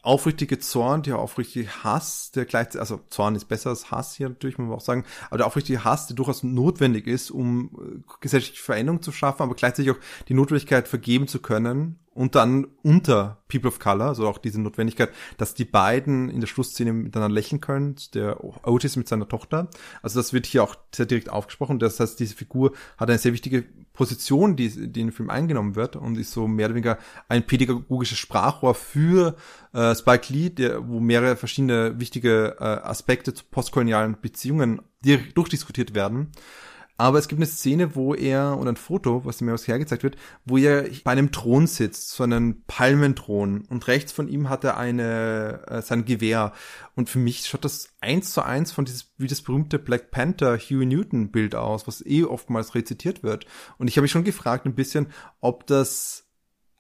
aufrichtige 0.03 0.59
Zorn, 0.59 1.03
der 1.03 1.19
aufrichtige 1.19 1.69
Hass, 1.85 2.31
der 2.31 2.47
gleich, 2.47 2.79
also 2.79 3.01
Zorn 3.11 3.35
ist 3.35 3.47
besser 3.47 3.71
als 3.71 3.91
Hass 3.91 4.15
hier 4.15 4.29
natürlich, 4.29 4.57
muss 4.57 4.69
man 4.69 4.77
auch 4.77 4.81
sagen, 4.81 5.05
aber 5.29 5.39
der 5.39 5.47
aufrichtige 5.47 5.85
Hass, 5.85 6.07
der 6.07 6.17
durchaus 6.17 6.43
notwendig 6.43 7.07
ist, 7.07 7.31
um 7.31 7.71
äh, 7.79 8.15
gesellschaftliche 8.21 8.65
Veränderung 8.65 9.03
zu 9.03 9.13
schaffen, 9.13 9.43
aber 9.43 9.55
gleichzeitig 9.55 9.91
auch 9.93 9.99
die 10.29 10.35
Notwendigkeit 10.35 10.89
vergeben 10.89 11.29
zu 11.29 11.41
können 11.41 11.99
und 12.21 12.35
dann 12.35 12.67
unter 12.83 13.39
People 13.49 13.69
of 13.69 13.79
Color, 13.79 14.09
also 14.09 14.29
auch 14.29 14.37
diese 14.37 14.61
Notwendigkeit, 14.61 15.09
dass 15.39 15.55
die 15.55 15.65
beiden 15.65 16.29
in 16.29 16.41
der 16.41 16.49
Schlussszene 16.49 16.93
miteinander 16.93 17.35
lächeln 17.35 17.63
können, 17.63 17.97
der 18.13 18.45
Otis 18.45 18.97
mit 18.97 19.09
seiner 19.09 19.27
Tochter. 19.27 19.71
Also 20.03 20.21
das 20.21 20.35
wird 20.35 20.45
hier 20.45 20.63
auch 20.63 20.77
sehr 20.95 21.07
direkt 21.07 21.31
aufgesprochen. 21.31 21.79
Das 21.79 21.99
heißt, 21.99 22.21
diese 22.21 22.37
Figur 22.37 22.73
hat 22.99 23.09
eine 23.09 23.17
sehr 23.17 23.33
wichtige 23.33 23.65
Position, 23.95 24.55
die, 24.55 24.69
die 24.69 25.01
in 25.01 25.07
dem 25.07 25.13
Film 25.13 25.31
eingenommen 25.31 25.77
wird 25.77 25.97
und 25.97 26.19
ist 26.19 26.33
so 26.33 26.47
mehr 26.47 26.67
oder 26.67 26.75
weniger 26.75 26.99
ein 27.31 27.47
pädagogisches 27.47 28.19
Sprachrohr 28.19 28.75
für 28.75 29.35
äh, 29.73 29.95
Spike 29.95 30.31
Lee, 30.31 30.51
der, 30.51 30.87
wo 30.87 31.01
mehrere 31.01 31.37
verschiedene 31.37 31.99
wichtige 31.99 32.57
äh, 32.61 32.65
Aspekte 32.65 33.33
zu 33.33 33.45
postkolonialen 33.51 34.19
Beziehungen 34.21 34.83
durchdiskutiert 35.35 35.95
werden. 35.95 36.33
Aber 37.01 37.19
es 37.19 37.29
gibt 37.29 37.39
eine 37.39 37.47
Szene, 37.47 37.95
wo 37.95 38.15
er, 38.15 38.59
und 38.59 38.69
ein 38.69 38.77
Foto, 38.77 39.25
was 39.25 39.41
mir 39.41 39.55
aus 39.55 39.67
hergezeigt 39.67 40.03
wird, 40.03 40.17
wo 40.45 40.59
er 40.59 40.85
bei 41.03 41.13
einem 41.13 41.33
Thron 41.33 41.67
sitzt, 41.67 42.11
so 42.11 42.25
einen 42.25 42.63
Palmenthron. 42.67 43.63
Und 43.71 43.87
rechts 43.89 44.13
von 44.13 44.29
ihm 44.29 44.51
hat 44.51 44.65
er 44.65 44.77
eine, 44.77 45.63
äh, 45.67 45.81
sein 45.81 46.05
Gewehr. 46.05 46.53
Und 46.97 47.09
für 47.09 47.19
mich 47.19 47.47
schaut 47.47 47.65
das 47.65 47.89
eins 48.03 48.35
zu 48.35 48.43
eins 48.43 48.71
von 48.71 48.85
dieses, 48.85 49.15
wie 49.17 49.29
das 49.29 49.41
berühmte 49.41 49.79
Black 49.79 50.11
Panther 50.11 50.59
Huey 50.59 50.85
Newton 50.85 51.31
Bild 51.31 51.55
aus, 51.55 51.87
was 51.87 52.05
eh 52.05 52.25
oftmals 52.25 52.75
rezitiert 52.75 53.23
wird. 53.23 53.47
Und 53.79 53.89
ich 53.89 53.97
habe 53.97 54.03
mich 54.03 54.11
schon 54.11 54.25
gefragt 54.25 54.67
ein 54.67 54.75
bisschen, 54.75 55.07
ob 55.41 55.67
das 55.67 56.29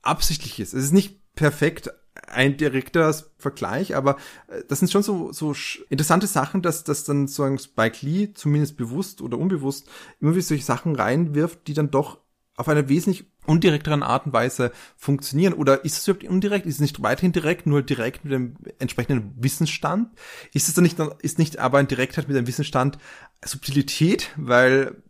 absichtlich 0.03 0.61
ist. 0.61 0.75
Es 0.75 0.85
ist 0.85 0.93
nicht 0.93 1.35
perfekt 1.35 1.95
ein 2.27 2.57
direkter 2.57 3.15
Vergleich, 3.39 3.97
aber 3.97 4.17
äh, 4.49 4.63
das 4.69 4.81
sind 4.81 4.91
schon 4.91 5.03
so, 5.03 5.33
so 5.33 5.55
interessante 5.89 6.27
Sachen, 6.27 6.63
dass, 6.63 6.85
dass 6.85 7.05
dann 7.05 7.27
so 7.27 7.57
Spike 7.59 8.05
Lee 8.05 8.33
zumindest 8.35 8.77
bewusst 8.77 9.23
oder 9.23 9.39
unbewusst 9.39 9.89
immer 10.21 10.33
wieder 10.33 10.43
solche 10.43 10.65
Sachen 10.65 10.97
reinwirft, 10.97 11.67
die 11.67 11.75
dann 11.75 11.91
doch 11.91 12.19
auf 12.57 12.69
einer 12.69 12.89
wesentlich 12.89 13.25
undirekteren 13.47 14.03
Art 14.03 14.27
und 14.27 14.33
Weise 14.33 14.71
funktionieren? 14.97 15.55
Oder 15.55 15.85
ist 15.85 15.99
es 15.99 16.07
überhaupt 16.07 16.25
indirekt? 16.25 16.67
Ist 16.67 16.75
es 16.75 16.81
nicht 16.81 17.03
weiterhin 17.03 17.33
direkt, 17.33 17.67
nur 17.67 17.83
direkt 17.83 18.25
mit 18.25 18.33
dem 18.35 18.57
entsprechenden 18.79 19.33
Wissensstand? 19.43 20.11
Ist 20.53 20.69
es 20.69 20.75
dann 20.75 20.85
nicht, 20.85 20.99
ist 21.21 21.39
nicht 21.39 21.59
aber 21.59 21.79
ein 21.79 21.89
Direktheit 21.89 22.29
mit 22.29 22.37
dem 22.37 22.47
Wissensstand 22.47 22.99
Subtilität? 23.43 24.31
Weil 24.37 25.03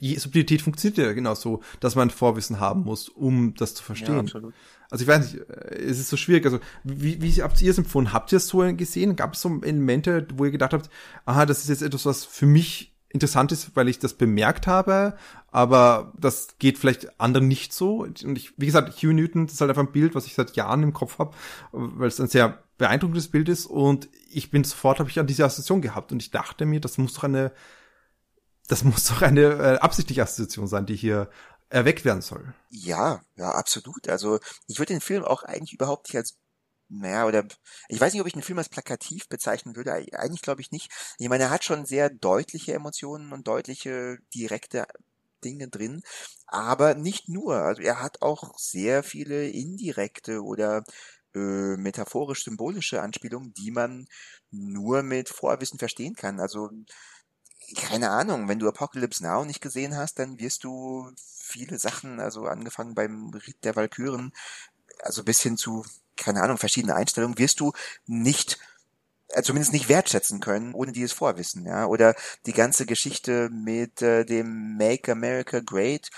Subtilität 0.00 0.62
funktioniert 0.62 0.98
ja 0.98 1.12
genau 1.12 1.34
so, 1.34 1.62
dass 1.80 1.94
man 1.94 2.10
Vorwissen 2.10 2.60
haben 2.60 2.82
muss, 2.82 3.08
um 3.08 3.54
das 3.54 3.74
zu 3.74 3.82
verstehen. 3.82 4.26
Ja. 4.26 4.40
Also 4.90 5.04
ich 5.04 5.08
weiß 5.08 5.32
nicht, 5.32 5.48
äh, 5.48 5.76
es 5.76 5.98
ist 5.98 6.10
so 6.10 6.16
schwierig. 6.16 6.44
Also 6.44 6.60
wie, 6.84 7.22
wie 7.22 7.42
habt 7.42 7.60
ihr 7.62 7.70
es 7.70 7.78
empfunden? 7.78 8.12
Habt 8.12 8.32
ihr 8.32 8.36
es 8.36 8.48
so 8.48 8.58
gesehen? 8.74 9.16
Gab 9.16 9.34
es 9.34 9.40
so 9.40 9.48
Elemente, 9.62 10.26
wo 10.34 10.44
ihr 10.44 10.50
gedacht 10.50 10.72
habt, 10.72 10.90
aha, 11.24 11.46
das 11.46 11.60
ist 11.60 11.68
jetzt 11.68 11.82
etwas, 11.82 12.06
was 12.06 12.24
für 12.24 12.46
mich 12.46 12.92
interessant 13.08 13.52
ist, 13.52 13.76
weil 13.76 13.88
ich 13.88 13.98
das 13.98 14.14
bemerkt 14.14 14.66
habe, 14.66 15.14
aber 15.50 16.12
das 16.18 16.56
geht 16.58 16.78
vielleicht 16.78 17.20
anderen 17.20 17.46
nicht 17.46 17.72
so. 17.72 18.02
Und 18.02 18.38
ich, 18.38 18.54
wie 18.56 18.66
gesagt, 18.66 18.94
Hugh 19.02 19.12
Newton, 19.12 19.46
das 19.46 19.54
ist 19.54 19.60
halt 19.60 19.70
einfach 19.70 19.82
ein 19.82 19.92
Bild, 19.92 20.14
was 20.14 20.26
ich 20.26 20.34
seit 20.34 20.56
Jahren 20.56 20.82
im 20.82 20.92
Kopf 20.94 21.18
habe, 21.18 21.32
weil 21.72 22.08
es 22.08 22.20
ein 22.20 22.28
sehr 22.28 22.62
beeindruckendes 22.78 23.28
Bild 23.28 23.48
ist 23.48 23.66
und 23.66 24.08
ich 24.30 24.50
bin 24.50 24.64
sofort, 24.64 24.98
habe 24.98 25.10
ich 25.10 25.20
an 25.20 25.26
diese 25.26 25.44
Assoziation 25.44 25.82
gehabt 25.82 26.10
und 26.10 26.22
ich 26.22 26.30
dachte 26.30 26.64
mir, 26.66 26.80
das 26.80 26.98
muss 26.98 27.14
doch 27.14 27.24
eine, 27.24 27.52
das 28.72 28.84
muss 28.84 29.04
doch 29.04 29.20
eine 29.20 29.42
äh, 29.42 29.78
absichtliche 29.80 30.22
Assoziation 30.22 30.66
sein, 30.66 30.86
die 30.86 30.96
hier 30.96 31.28
erweckt 31.68 32.06
werden 32.06 32.22
soll. 32.22 32.54
Ja, 32.70 33.20
ja, 33.36 33.50
absolut. 33.50 34.08
Also 34.08 34.38
ich 34.66 34.78
würde 34.78 34.94
den 34.94 35.02
Film 35.02 35.24
auch 35.24 35.42
eigentlich 35.42 35.74
überhaupt 35.74 36.08
nicht 36.08 36.16
als 36.16 36.38
naja, 36.88 37.26
oder 37.26 37.44
ich 37.88 38.00
weiß 38.00 38.12
nicht, 38.12 38.20
ob 38.20 38.26
ich 38.26 38.34
den 38.34 38.42
Film 38.42 38.58
als 38.58 38.68
plakativ 38.68 39.28
bezeichnen 39.28 39.76
würde. 39.76 39.92
Eigentlich 39.92 40.42
glaube 40.42 40.60
ich 40.60 40.70
nicht. 40.72 40.90
Ich 41.18 41.28
meine, 41.28 41.44
er 41.44 41.50
hat 41.50 41.64
schon 41.64 41.86
sehr 41.86 42.10
deutliche 42.10 42.74
Emotionen 42.74 43.32
und 43.32 43.46
deutliche, 43.46 44.18
direkte 44.34 44.86
Dinge 45.42 45.68
drin, 45.68 46.02
aber 46.46 46.94
nicht 46.94 47.28
nur. 47.28 47.56
Also 47.56 47.82
er 47.82 48.02
hat 48.02 48.20
auch 48.20 48.58
sehr 48.58 49.02
viele 49.02 49.48
indirekte 49.48 50.42
oder 50.42 50.84
äh, 51.34 51.76
metaphorisch-symbolische 51.76 53.00
Anspielungen, 53.00 53.54
die 53.54 53.70
man 53.70 54.06
nur 54.50 55.02
mit 55.02 55.30
Vorwissen 55.30 55.78
verstehen 55.78 56.14
kann. 56.14 56.40
Also 56.40 56.70
keine 57.74 58.10
Ahnung, 58.10 58.48
wenn 58.48 58.58
du 58.58 58.68
Apocalypse 58.68 59.22
Now 59.22 59.44
nicht 59.44 59.60
gesehen 59.60 59.96
hast, 59.96 60.18
dann 60.18 60.38
wirst 60.38 60.64
du 60.64 61.10
viele 61.18 61.78
Sachen, 61.78 62.20
also 62.20 62.46
angefangen 62.46 62.94
beim 62.94 63.30
Ried 63.30 63.64
der 63.64 63.76
Walküren, 63.76 64.32
also 65.02 65.24
bis 65.24 65.42
hin 65.42 65.56
zu, 65.56 65.84
keine 66.16 66.42
Ahnung, 66.42 66.58
verschiedene 66.58 66.94
Einstellungen, 66.94 67.38
wirst 67.38 67.60
du 67.60 67.72
nicht 68.06 68.58
äh, 69.28 69.42
zumindest 69.42 69.72
nicht 69.72 69.88
wertschätzen 69.88 70.40
können, 70.40 70.74
ohne 70.74 70.92
dieses 70.92 71.12
Vorwissen, 71.12 71.66
ja. 71.66 71.86
Oder 71.86 72.14
die 72.46 72.52
ganze 72.52 72.86
Geschichte 72.86 73.50
mit 73.50 74.02
äh, 74.02 74.24
dem 74.24 74.76
Make 74.76 75.12
America 75.12 75.60
Great 75.60 76.10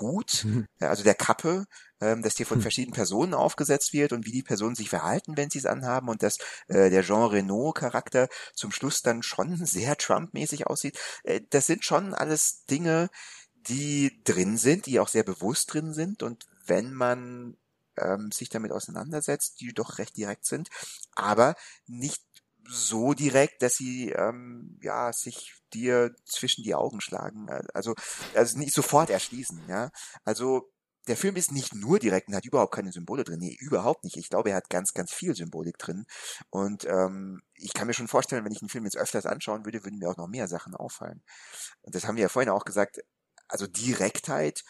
Hut, 0.00 0.44
mhm. 0.44 0.66
also 0.80 1.02
der 1.02 1.14
Kappe, 1.14 1.66
ähm, 2.00 2.22
dass 2.22 2.34
dir 2.34 2.46
von 2.46 2.58
hm. 2.58 2.62
verschiedenen 2.62 2.94
Personen 2.94 3.34
aufgesetzt 3.34 3.92
wird 3.92 4.12
und 4.12 4.26
wie 4.26 4.32
die 4.32 4.42
Personen 4.42 4.74
sich 4.74 4.90
verhalten, 4.90 5.36
wenn 5.36 5.50
sie 5.50 5.58
es 5.58 5.66
anhaben 5.66 6.08
und 6.08 6.22
dass 6.22 6.38
äh, 6.68 6.90
der 6.90 7.02
Jean 7.02 7.30
Renault 7.30 7.76
Charakter 7.76 8.28
zum 8.54 8.70
Schluss 8.70 9.02
dann 9.02 9.22
schon 9.22 9.56
sehr 9.66 9.96
Trump-mäßig 9.96 10.66
aussieht. 10.66 10.98
Äh, 11.22 11.40
das 11.50 11.66
sind 11.66 11.84
schon 11.84 12.14
alles 12.14 12.64
Dinge, 12.66 13.08
die 13.54 14.22
drin 14.24 14.58
sind, 14.58 14.86
die 14.86 15.00
auch 15.00 15.08
sehr 15.08 15.24
bewusst 15.24 15.72
drin 15.72 15.92
sind 15.92 16.22
und 16.22 16.46
wenn 16.66 16.92
man 16.92 17.56
ähm, 17.96 18.30
sich 18.30 18.48
damit 18.48 18.72
auseinandersetzt, 18.72 19.60
die 19.60 19.72
doch 19.72 19.98
recht 19.98 20.16
direkt 20.16 20.44
sind, 20.44 20.68
aber 21.14 21.56
nicht 21.86 22.22
so 22.68 23.14
direkt, 23.14 23.62
dass 23.62 23.74
sie 23.74 24.10
ähm, 24.10 24.78
ja 24.82 25.12
sich 25.12 25.54
dir 25.72 26.14
zwischen 26.24 26.62
die 26.62 26.74
Augen 26.74 27.00
schlagen, 27.00 27.48
also 27.74 27.94
also 28.34 28.58
nicht 28.58 28.74
sofort 28.74 29.10
erschließen, 29.10 29.62
ja. 29.68 29.90
Also 30.24 30.70
der 31.06 31.16
Film 31.16 31.36
ist 31.36 31.52
nicht 31.52 31.74
nur 31.74 31.98
direkt 31.98 32.28
und 32.28 32.34
hat 32.34 32.44
überhaupt 32.44 32.74
keine 32.74 32.90
Symbole 32.92 33.22
drin. 33.22 33.38
Nee, 33.38 33.56
überhaupt 33.60 34.02
nicht. 34.04 34.16
Ich 34.16 34.28
glaube, 34.28 34.50
er 34.50 34.56
hat 34.56 34.70
ganz, 34.70 34.92
ganz 34.92 35.12
viel 35.12 35.36
Symbolik 35.36 35.78
drin. 35.78 36.04
Und 36.50 36.84
ähm, 36.84 37.42
ich 37.54 37.72
kann 37.72 37.86
mir 37.86 37.94
schon 37.94 38.08
vorstellen, 38.08 38.44
wenn 38.44 38.52
ich 38.52 38.58
den 38.58 38.68
Film 38.68 38.84
jetzt 38.84 38.96
öfters 38.96 39.26
anschauen 39.26 39.64
würde, 39.64 39.84
würden 39.84 39.98
mir 39.98 40.10
auch 40.10 40.16
noch 40.16 40.26
mehr 40.26 40.48
Sachen 40.48 40.74
auffallen. 40.74 41.22
Und 41.82 41.94
das 41.94 42.06
haben 42.06 42.16
wir 42.16 42.22
ja 42.22 42.28
vorhin 42.28 42.50
auch 42.50 42.64
gesagt. 42.64 42.98
Also 43.48 43.68
Direktheit 43.68 44.64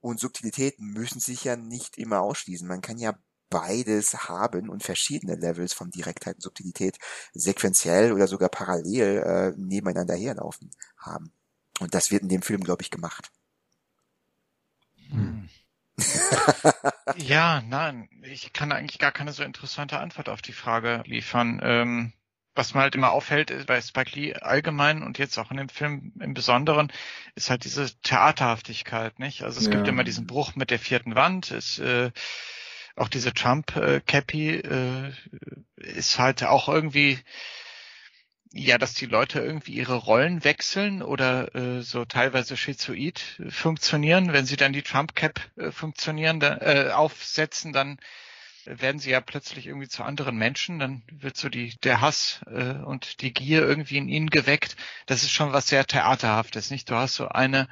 und 0.00 0.18
Subtilität 0.18 0.80
müssen 0.80 1.20
sich 1.20 1.44
ja 1.44 1.56
nicht 1.56 1.96
immer 1.96 2.22
ausschließen. 2.22 2.66
Man 2.66 2.80
kann 2.80 2.98
ja 2.98 3.14
beides 3.50 4.28
haben 4.28 4.70
und 4.70 4.82
verschiedene 4.82 5.34
Levels 5.34 5.72
von 5.72 5.90
Direktheit 5.90 6.36
und 6.36 6.42
Subtilität 6.42 6.98
sequenziell 7.32 8.12
oder 8.12 8.28
sogar 8.28 8.48
parallel 8.48 9.18
äh, 9.18 9.60
nebeneinander 9.60 10.14
herlaufen 10.14 10.70
haben. 10.96 11.32
Und 11.80 11.94
das 11.94 12.10
wird 12.10 12.22
in 12.22 12.28
dem 12.28 12.42
Film, 12.42 12.62
glaube 12.62 12.82
ich, 12.82 12.90
gemacht. 12.90 13.30
Hm. 15.10 15.48
ja, 17.16 17.62
nein, 17.62 18.08
ich 18.22 18.52
kann 18.52 18.72
eigentlich 18.72 18.98
gar 18.98 19.12
keine 19.12 19.32
so 19.32 19.42
interessante 19.42 19.98
Antwort 19.98 20.28
auf 20.28 20.40
die 20.40 20.52
Frage 20.52 21.02
liefern. 21.06 21.60
Ähm, 21.62 22.12
was 22.54 22.74
mir 22.74 22.80
halt 22.80 22.94
immer 22.94 23.12
auffällt 23.12 23.50
ist 23.50 23.66
bei 23.66 23.80
Spike 23.80 24.18
Lee 24.18 24.34
allgemein 24.34 25.02
und 25.02 25.18
jetzt 25.18 25.38
auch 25.38 25.50
in 25.50 25.56
dem 25.56 25.68
Film 25.68 26.12
im 26.20 26.34
Besonderen, 26.34 26.92
ist 27.34 27.48
halt 27.48 27.64
diese 27.64 27.90
Theaterhaftigkeit, 28.02 29.18
nicht? 29.18 29.42
Also 29.42 29.60
es 29.60 29.66
ja. 29.66 29.72
gibt 29.72 29.88
immer 29.88 30.04
diesen 30.04 30.26
Bruch 30.26 30.56
mit 30.56 30.70
der 30.70 30.78
vierten 30.78 31.14
Wand, 31.14 31.52
es 31.52 31.78
äh, 31.78 32.10
auch 32.96 33.08
diese 33.08 33.32
Trump-Cappy 33.32 34.56
äh, 34.56 35.12
ist 35.76 36.18
halt 36.18 36.44
auch 36.44 36.68
irgendwie 36.68 37.18
ja, 38.52 38.78
dass 38.78 38.94
die 38.94 39.06
Leute 39.06 39.40
irgendwie 39.40 39.72
ihre 39.72 39.94
Rollen 39.94 40.42
wechseln 40.42 41.02
oder 41.02 41.54
äh, 41.54 41.82
so 41.82 42.04
teilweise 42.04 42.56
schizoid 42.56 43.38
äh, 43.38 43.50
funktionieren. 43.50 44.32
Wenn 44.32 44.46
sie 44.46 44.56
dann 44.56 44.72
die 44.72 44.82
Trump 44.82 45.14
Cap 45.14 45.40
äh, 45.56 45.70
funktionieren, 45.70 46.40
da, 46.40 46.58
äh, 46.58 46.90
aufsetzen, 46.90 47.72
dann 47.72 48.00
werden 48.64 48.98
sie 48.98 49.10
ja 49.10 49.20
plötzlich 49.20 49.66
irgendwie 49.66 49.88
zu 49.88 50.02
anderen 50.02 50.36
Menschen. 50.36 50.80
Dann 50.80 51.02
wird 51.12 51.36
so 51.36 51.48
die 51.48 51.76
der 51.80 52.00
Hass 52.00 52.40
äh, 52.46 52.74
und 52.84 53.22
die 53.22 53.32
Gier 53.32 53.62
irgendwie 53.62 53.98
in 53.98 54.08
ihnen 54.08 54.30
geweckt. 54.30 54.76
Das 55.06 55.22
ist 55.22 55.30
schon 55.30 55.52
was 55.52 55.68
sehr 55.68 55.86
theaterhaftes, 55.86 56.70
nicht? 56.70 56.90
Du 56.90 56.96
hast 56.96 57.14
so 57.14 57.28
eine 57.28 57.68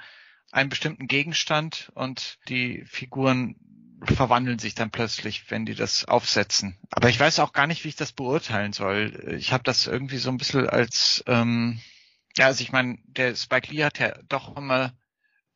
einen 0.51 0.71
bestimmten 0.71 1.09
Gegenstand 1.09 1.91
und 1.95 2.39
die 2.49 2.85
Figuren 2.87 3.57
verwandeln 4.05 4.59
sich 4.59 4.75
dann 4.75 4.91
plötzlich, 4.91 5.51
wenn 5.51 5.67
die 5.67 5.75
das 5.75 6.05
aufsetzen. 6.05 6.77
Aber 6.91 7.09
ich 7.09 7.19
weiß 7.19 7.41
auch 7.41 7.53
gar 7.53 7.67
nicht, 7.67 7.85
wie 7.85 7.89
ich 7.89 7.97
das 7.97 8.13
beurteilen 8.13 8.73
soll. 8.73 9.37
Ich 9.39 9.53
habe 9.53 9.65
das 9.65 9.87
irgendwie 9.87 10.19
so 10.19 10.31
ein 10.31 10.39
bisschen 10.39 10.69
als, 10.69 11.25
ähm, 11.27 11.81
ja, 12.37 12.47
also 12.47 12.63
ich 12.63 12.73
meine, 12.73 12.99
der 13.05 13.35
Spike 13.35 13.73
Lee 13.73 13.85
hat 13.85 13.99
ja 13.99 14.15
doch 14.29 14.57
immer, 14.57 14.93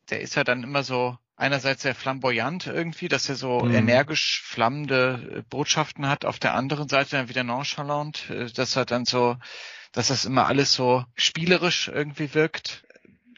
der 0.09 0.21
ist 0.21 0.35
ja 0.35 0.43
dann 0.43 0.63
immer 0.63 0.83
so 0.83 1.17
einerseits 1.35 1.81
sehr 1.81 1.95
flamboyant 1.95 2.67
irgendwie, 2.67 3.07
dass 3.07 3.29
er 3.29 3.35
so 3.35 3.61
mhm. 3.61 3.73
energisch 3.73 4.43
flammende 4.45 5.43
Botschaften 5.49 6.07
hat, 6.07 6.25
auf 6.25 6.39
der 6.39 6.53
anderen 6.53 6.89
Seite 6.89 7.11
dann 7.11 7.29
wieder 7.29 7.43
nonchalant, 7.43 8.29
äh, 8.29 8.51
dass 8.51 8.75
er 8.75 8.85
dann 8.85 9.05
so 9.05 9.37
dass 9.93 10.07
das 10.07 10.25
immer 10.25 10.47
alles 10.47 10.73
so 10.73 11.05
spielerisch 11.15 11.87
irgendwie 11.87 12.33
wirkt, 12.33 12.83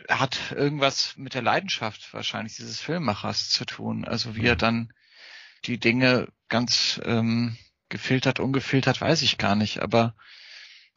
hat 0.09 0.51
irgendwas 0.51 1.15
mit 1.17 1.33
der 1.33 1.41
Leidenschaft 1.41 2.13
wahrscheinlich 2.13 2.55
dieses 2.55 2.79
Filmemachers 2.79 3.49
zu 3.49 3.65
tun. 3.65 4.05
Also 4.05 4.35
wie 4.35 4.45
er 4.45 4.55
mhm. 4.55 4.59
dann 4.59 4.93
die 5.65 5.79
Dinge 5.79 6.27
ganz 6.49 7.01
ähm, 7.03 7.57
gefiltert, 7.89 8.39
ungefiltert, 8.39 9.01
weiß 9.01 9.21
ich 9.21 9.37
gar 9.37 9.55
nicht, 9.55 9.79
aber 9.79 10.15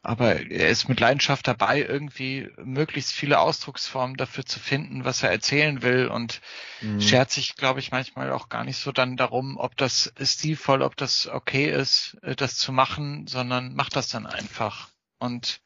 aber 0.01 0.49
er 0.49 0.69
ist 0.69 0.87
mit 0.87 1.01
Leidenschaft 1.01 1.45
dabei, 1.45 1.81
irgendwie 1.81 2.47
möglichst 2.57 3.11
viele 3.11 3.39
Ausdrucksformen 3.39 4.15
dafür 4.15 4.45
zu 4.45 4.57
finden, 4.57 5.03
was 5.03 5.23
er 5.23 5.29
erzählen 5.29 5.81
will 5.81 6.07
und 6.07 6.39
mhm. 6.79 7.01
schert 7.01 7.31
sich, 7.31 7.55
glaube 7.57 7.81
ich, 7.81 7.91
manchmal 7.91 8.31
auch 8.31 8.47
gar 8.47 8.63
nicht 8.63 8.77
so 8.77 8.93
dann 8.93 9.17
darum, 9.17 9.57
ob 9.57 9.75
das 9.75 10.13
stilvoll, 10.21 10.83
ob 10.83 10.95
das 10.95 11.27
okay 11.27 11.69
ist, 11.69 12.17
äh, 12.21 12.35
das 12.35 12.55
zu 12.55 12.71
machen, 12.71 13.27
sondern 13.27 13.75
macht 13.75 13.97
das 13.97 14.07
dann 14.07 14.25
einfach 14.25 14.89
und 15.17 15.59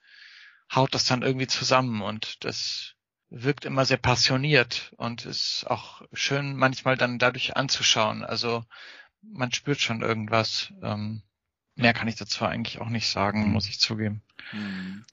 haut 0.74 0.96
das 0.96 1.06
dann 1.06 1.22
irgendwie 1.22 1.48
zusammen 1.48 2.02
und 2.02 2.44
das 2.44 2.93
wirkt 3.34 3.66
immer 3.66 3.86
sehr 3.86 3.98
passioniert 3.98 4.94
und 4.98 5.26
ist 5.26 5.66
auch 5.68 6.04
schön 6.14 6.56
manchmal 6.56 6.98
dann 6.98 7.18
dadurch 7.18 7.58
anzuschauen. 7.58 8.24
Also 8.24 8.64
man 9.22 9.52
spürt 9.52 9.82
schon 9.82 10.02
irgendwas. 10.02 10.72
Ähm, 10.82 11.24
Mehr 11.76 11.94
kann 11.94 12.08
ich 12.08 12.16
dazu 12.16 12.46
eigentlich 12.46 12.80
auch 12.80 12.90
nicht 12.90 13.10
sagen, 13.10 13.48
mhm. 13.48 13.54
muss 13.54 13.68
ich 13.68 13.80
zugeben. 13.80 14.22
Mhm. 14.52 15.06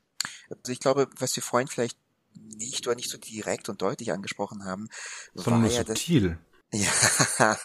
Also 0.50 0.72
ich 0.72 0.80
glaube, 0.80 1.08
was 1.18 1.34
wir 1.36 1.42
vorhin 1.42 1.68
vielleicht 1.68 1.96
nicht 2.34 2.86
oder 2.86 2.96
nicht 2.96 3.08
so 3.08 3.16
direkt 3.16 3.68
und 3.68 3.80
deutlich 3.80 4.12
angesprochen 4.12 4.64
haben, 4.64 4.88
Sondern 5.34 5.62
war 5.62 5.70
ja 5.70 5.86
subtil. 5.86 6.30
Das, 6.30 6.49
ja, 6.72 6.88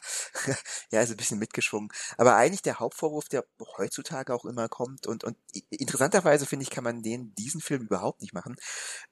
ja, 0.92 1.02
ist 1.02 1.12
ein 1.12 1.18
bisschen 1.18 1.38
mitgeschwungen. 1.38 1.90
Aber 2.18 2.36
eigentlich 2.36 2.64
der 2.64 2.80
Hauptvorwurf, 2.80 3.30
der 3.30 3.46
heutzutage 3.78 4.34
auch 4.34 4.46
immer 4.46 4.68
kommt 4.68 5.06
und, 5.06 5.24
und 5.24 5.38
interessanterweise 5.70 6.48
finde 6.48 6.64
ich, 6.64 6.72
kann 6.72 6.84
man 6.84 7.04
den, 7.04 7.34
diesen 7.36 7.62
Film 7.62 7.84
überhaupt 7.84 8.22
nicht 8.22 8.34
machen. 8.34 8.56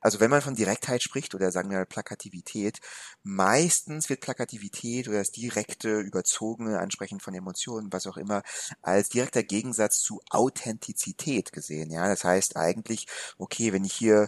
Also 0.01 0.19
wenn 0.19 0.31
man 0.31 0.41
von 0.41 0.55
Direktheit 0.55 1.03
spricht 1.03 1.35
oder 1.35 1.51
sagen 1.51 1.69
wir 1.69 1.85
Plakativität, 1.85 2.79
meistens 3.23 4.09
wird 4.09 4.21
Plakativität 4.21 5.07
oder 5.07 5.19
das 5.19 5.31
direkte, 5.31 5.99
überzogene 5.99 6.79
Ansprechen 6.79 7.19
von 7.19 7.35
Emotionen, 7.35 7.93
was 7.93 8.07
auch 8.07 8.17
immer, 8.17 8.41
als 8.81 9.09
direkter 9.09 9.43
Gegensatz 9.43 9.99
zu 9.99 10.21
Authentizität 10.31 11.51
gesehen. 11.51 11.91
Ja, 11.91 12.07
das 12.07 12.23
heißt 12.23 12.57
eigentlich, 12.57 13.05
okay, 13.37 13.73
wenn 13.73 13.85
ich 13.85 13.93
hier 13.93 14.27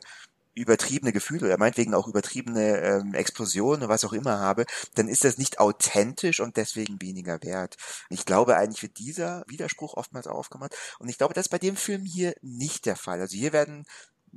übertriebene 0.55 1.11
Gefühle 1.11 1.47
oder 1.47 1.57
meinetwegen 1.57 1.93
auch 1.93 2.07
übertriebene 2.07 2.81
ähm, 2.81 3.13
Explosionen 3.13 3.89
was 3.89 4.05
auch 4.05 4.13
immer 4.13 4.39
habe, 4.39 4.65
dann 4.95 5.07
ist 5.07 5.23
das 5.23 5.37
nicht 5.37 5.59
authentisch 5.59 6.39
und 6.39 6.57
deswegen 6.57 7.01
weniger 7.01 7.43
wert. 7.43 7.75
Ich 8.09 8.25
glaube 8.25 8.55
eigentlich 8.55 8.81
wird 8.81 8.97
dieser 8.97 9.43
Widerspruch 9.47 9.93
oftmals 9.95 10.27
aufgemacht 10.27 10.75
und 10.99 11.09
ich 11.09 11.17
glaube, 11.17 11.33
das 11.33 11.45
ist 11.45 11.49
bei 11.51 11.59
dem 11.59 11.75
Film 11.75 12.05
hier 12.05 12.33
nicht 12.41 12.85
der 12.85 12.95
Fall. 12.95 13.19
Also 13.19 13.37
hier 13.37 13.53
werden 13.53 13.85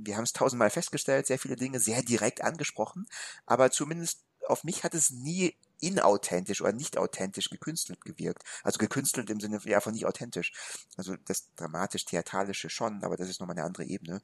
wir 0.01 0.17
haben 0.17 0.25
es 0.25 0.33
tausendmal 0.33 0.71
festgestellt, 0.71 1.27
sehr 1.27 1.41
viele 1.41 1.57
Dinge 1.57 1.81
sehr 1.81 2.03
direkt 2.03 2.43
angesprochen, 2.43 3.07
aber 3.47 3.71
zumindest 3.73 4.23
auf 4.51 4.65
mich 4.65 4.85
hat 4.85 4.95
es 4.95 5.11
nie 5.11 5.55
inauthentisch 5.81 6.61
oder 6.61 6.73
nicht 6.73 6.99
authentisch 6.99 7.51
gekünstelt 7.51 8.05
gewirkt. 8.05 8.43
Also 8.63 8.79
gekünstelt 8.79 9.31
im 9.31 9.41
Sinne 9.41 9.61
ja 9.65 9.81
von 9.81 9.93
nicht 9.93 10.07
authentisch. 10.07 10.53
Also 10.97 11.17
das 11.27 11.55
dramatisch-theatralische 11.55 12.71
schon, 12.71 13.05
aber 13.05 13.17
das 13.17 13.29
ist 13.29 13.41
nochmal 13.41 13.57
eine 13.57 13.67
andere 13.67 13.85
Ebene. 13.85 14.21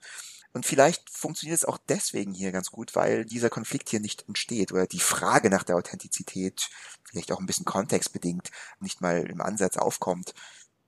Und 0.53 0.67
vielleicht 0.67 1.09
funktioniert 1.11 1.59
es 1.59 1.65
auch 1.65 1.79
deswegen 1.89 2.35
hier 2.35 2.53
ganz 2.53 2.71
gut, 2.71 2.95
weil 2.95 3.25
dieser 3.25 3.51
Konflikt 3.51 3.89
hier 3.89 4.01
nicht 4.01 4.27
entsteht 4.27 4.73
oder 4.73 4.87
die 4.87 5.01
Frage 5.01 5.51
nach 5.51 5.63
der 5.63 5.77
Authentizität 5.77 6.69
vielleicht 7.09 7.33
auch 7.33 7.41
ein 7.41 7.47
bisschen 7.47 7.67
kontextbedingt 7.67 8.51
nicht 8.81 9.01
mal 9.01 9.23
im 9.31 9.41
Ansatz 9.41 9.77
aufkommt. 9.77 10.35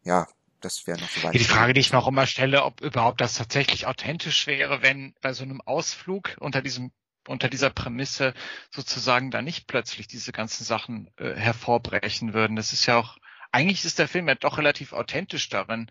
Ja, 0.02 0.26
das 0.60 0.86
wäre 0.86 0.98
noch 1.00 1.10
so 1.10 1.22
weit. 1.22 1.34
Die 1.34 1.44
Frage, 1.44 1.74
die 1.74 1.80
ich 1.80 1.92
mir 1.92 1.98
auch 1.98 2.08
immer 2.08 2.26
stelle, 2.26 2.64
ob 2.64 2.80
überhaupt 2.80 3.20
das 3.20 3.34
tatsächlich 3.34 3.86
authentisch 3.86 4.46
wäre, 4.46 4.82
wenn 4.82 5.14
bei 5.20 5.32
so 5.32 5.44
einem 5.44 5.60
Ausflug 5.60 6.36
unter 6.40 6.62
diesem 6.62 6.92
unter 7.28 7.48
dieser 7.48 7.70
Prämisse 7.70 8.34
sozusagen 8.70 9.30
da 9.30 9.42
nicht 9.42 9.66
plötzlich 9.66 10.06
diese 10.06 10.32
ganzen 10.32 10.64
Sachen 10.64 11.10
äh, 11.16 11.34
hervorbrechen 11.34 12.34
würden. 12.34 12.56
Das 12.56 12.72
ist 12.72 12.86
ja 12.86 12.98
auch, 12.98 13.16
eigentlich 13.52 13.84
ist 13.84 13.98
der 13.98 14.08
Film 14.08 14.28
ja 14.28 14.34
doch 14.34 14.58
relativ 14.58 14.92
authentisch 14.92 15.48
darin. 15.48 15.90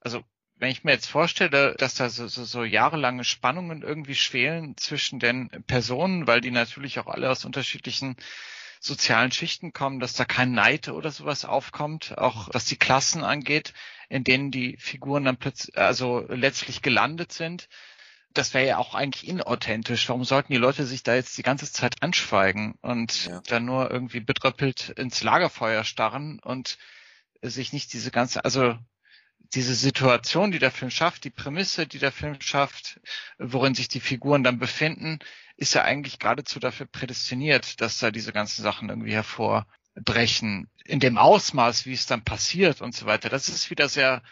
Also 0.00 0.22
wenn 0.56 0.70
ich 0.70 0.84
mir 0.84 0.92
jetzt 0.92 1.06
vorstelle, 1.06 1.74
dass 1.76 1.94
da 1.94 2.08
so, 2.08 2.28
so, 2.28 2.44
so 2.44 2.64
jahrelange 2.64 3.24
Spannungen 3.24 3.82
irgendwie 3.82 4.14
schwelen 4.14 4.76
zwischen 4.76 5.18
den 5.18 5.48
Personen, 5.66 6.26
weil 6.26 6.40
die 6.40 6.52
natürlich 6.52 6.98
auch 7.00 7.08
alle 7.08 7.30
aus 7.30 7.44
unterschiedlichen 7.44 8.16
sozialen 8.78 9.30
Schichten 9.30 9.72
kommen, 9.72 10.00
dass 10.00 10.14
da 10.14 10.24
kein 10.24 10.52
Neid 10.52 10.88
oder 10.88 11.10
sowas 11.10 11.44
aufkommt, 11.44 12.18
auch 12.18 12.48
was 12.52 12.64
die 12.64 12.76
Klassen 12.76 13.22
angeht, 13.22 13.74
in 14.08 14.24
denen 14.24 14.50
die 14.50 14.76
Figuren 14.76 15.24
dann 15.24 15.36
plötzlich, 15.36 15.76
also 15.78 16.26
letztlich 16.28 16.82
gelandet 16.82 17.32
sind 17.32 17.68
das 18.34 18.54
wäre 18.54 18.66
ja 18.66 18.78
auch 18.78 18.94
eigentlich 18.94 19.28
inauthentisch. 19.28 20.08
Warum 20.08 20.24
sollten 20.24 20.52
die 20.52 20.58
Leute 20.58 20.86
sich 20.86 21.02
da 21.02 21.14
jetzt 21.14 21.36
die 21.38 21.42
ganze 21.42 21.70
Zeit 21.70 22.02
anschweigen 22.02 22.74
und 22.80 23.26
ja. 23.26 23.40
dann 23.46 23.64
nur 23.64 23.90
irgendwie 23.90 24.20
betröppelt 24.20 24.90
ins 24.90 25.22
Lagerfeuer 25.22 25.84
starren 25.84 26.38
und 26.40 26.78
sich 27.42 27.72
nicht 27.72 27.92
diese 27.92 28.10
ganze, 28.10 28.44
also 28.44 28.76
diese 29.54 29.74
Situation, 29.74 30.50
die 30.50 30.58
der 30.58 30.70
Film 30.70 30.90
schafft, 30.90 31.24
die 31.24 31.30
Prämisse, 31.30 31.86
die 31.86 31.98
der 31.98 32.12
Film 32.12 32.40
schafft, 32.40 33.00
worin 33.38 33.74
sich 33.74 33.88
die 33.88 34.00
Figuren 34.00 34.42
dann 34.42 34.58
befinden, 34.58 35.18
ist 35.56 35.74
ja 35.74 35.82
eigentlich 35.82 36.18
geradezu 36.18 36.58
dafür 36.58 36.86
prädestiniert, 36.86 37.80
dass 37.80 37.98
da 37.98 38.10
diese 38.10 38.32
ganzen 38.32 38.62
Sachen 38.62 38.88
irgendwie 38.88 39.12
hervorbrechen. 39.12 40.70
In 40.84 41.00
dem 41.00 41.18
Ausmaß, 41.18 41.86
wie 41.86 41.92
es 41.92 42.06
dann 42.06 42.24
passiert 42.24 42.80
und 42.80 42.94
so 42.94 43.06
weiter. 43.06 43.28
Das 43.28 43.48
ist 43.48 43.70
wieder 43.70 43.88
sehr 43.88 44.22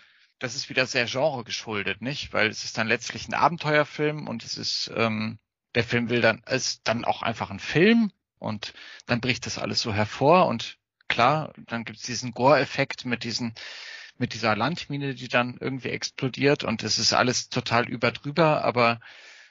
das 0.41 0.57
ist 0.57 0.69
wieder 0.69 0.87
sehr 0.87 1.07
Genre 1.07 1.45
geschuldet, 1.45 2.03
nicht? 2.03 2.33
Weil 2.33 2.49
es 2.49 2.65
ist 2.65 2.77
dann 2.79 2.89
letztlich 2.89 3.29
ein 3.29 3.35
Abenteuerfilm 3.35 4.27
und 4.27 4.43
es 4.43 4.57
ist, 4.57 4.91
ähm, 4.97 5.39
der 5.75 5.85
Film 5.85 6.09
will 6.09 6.23
dann, 6.23 6.43
ist 6.49 6.81
dann 6.85 7.05
auch 7.05 7.23
einfach 7.23 7.51
ein 7.51 7.61
Film 7.61 8.11
und 8.39 8.73
dann 9.07 9.21
bricht 9.21 9.47
das 9.47 9.59
alles 9.59 9.81
so 9.81 9.93
hervor 9.93 10.47
und 10.47 10.79
klar, 11.09 11.53
dann 11.67 11.85
gibt 11.85 11.99
es 11.99 12.05
diesen 12.05 12.33
Gore-Effekt 12.33 13.05
mit 13.05 13.23
diesen, 13.23 13.55
mit 14.17 14.33
dieser 14.33 14.57
Landmine, 14.57 15.15
die 15.15 15.29
dann 15.29 15.59
irgendwie 15.61 15.91
explodiert 15.91 16.65
und 16.65 16.83
es 16.83 16.99
ist 16.99 17.13
alles 17.13 17.51
total 17.51 17.89
überdrüber, 17.89 18.65
aber 18.65 19.01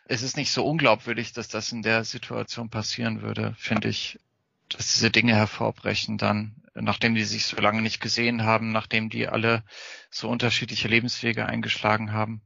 es 0.05 0.23
ist 0.23 0.37
nicht 0.37 0.51
so 0.51 0.65
unglaubwürdig, 0.65 1.33
dass 1.33 1.49
das 1.49 1.71
in 1.71 1.83
der 1.83 2.03
Situation 2.03 2.69
passieren 2.69 3.21
würde, 3.21 3.53
finde 3.59 3.89
ich, 3.89 4.17
dass 4.69 4.93
diese 4.93 5.11
Dinge 5.11 5.35
hervorbrechen 5.35 6.17
dann 6.17 6.59
nachdem 6.81 7.15
die 7.15 7.23
sich 7.23 7.45
so 7.45 7.57
lange 7.57 7.81
nicht 7.81 8.01
gesehen 8.01 8.43
haben, 8.43 8.71
nachdem 8.71 9.09
die 9.09 9.27
alle 9.27 9.63
so 10.09 10.29
unterschiedliche 10.29 10.87
Lebenswege 10.87 11.45
eingeschlagen 11.45 12.13
haben. 12.13 12.41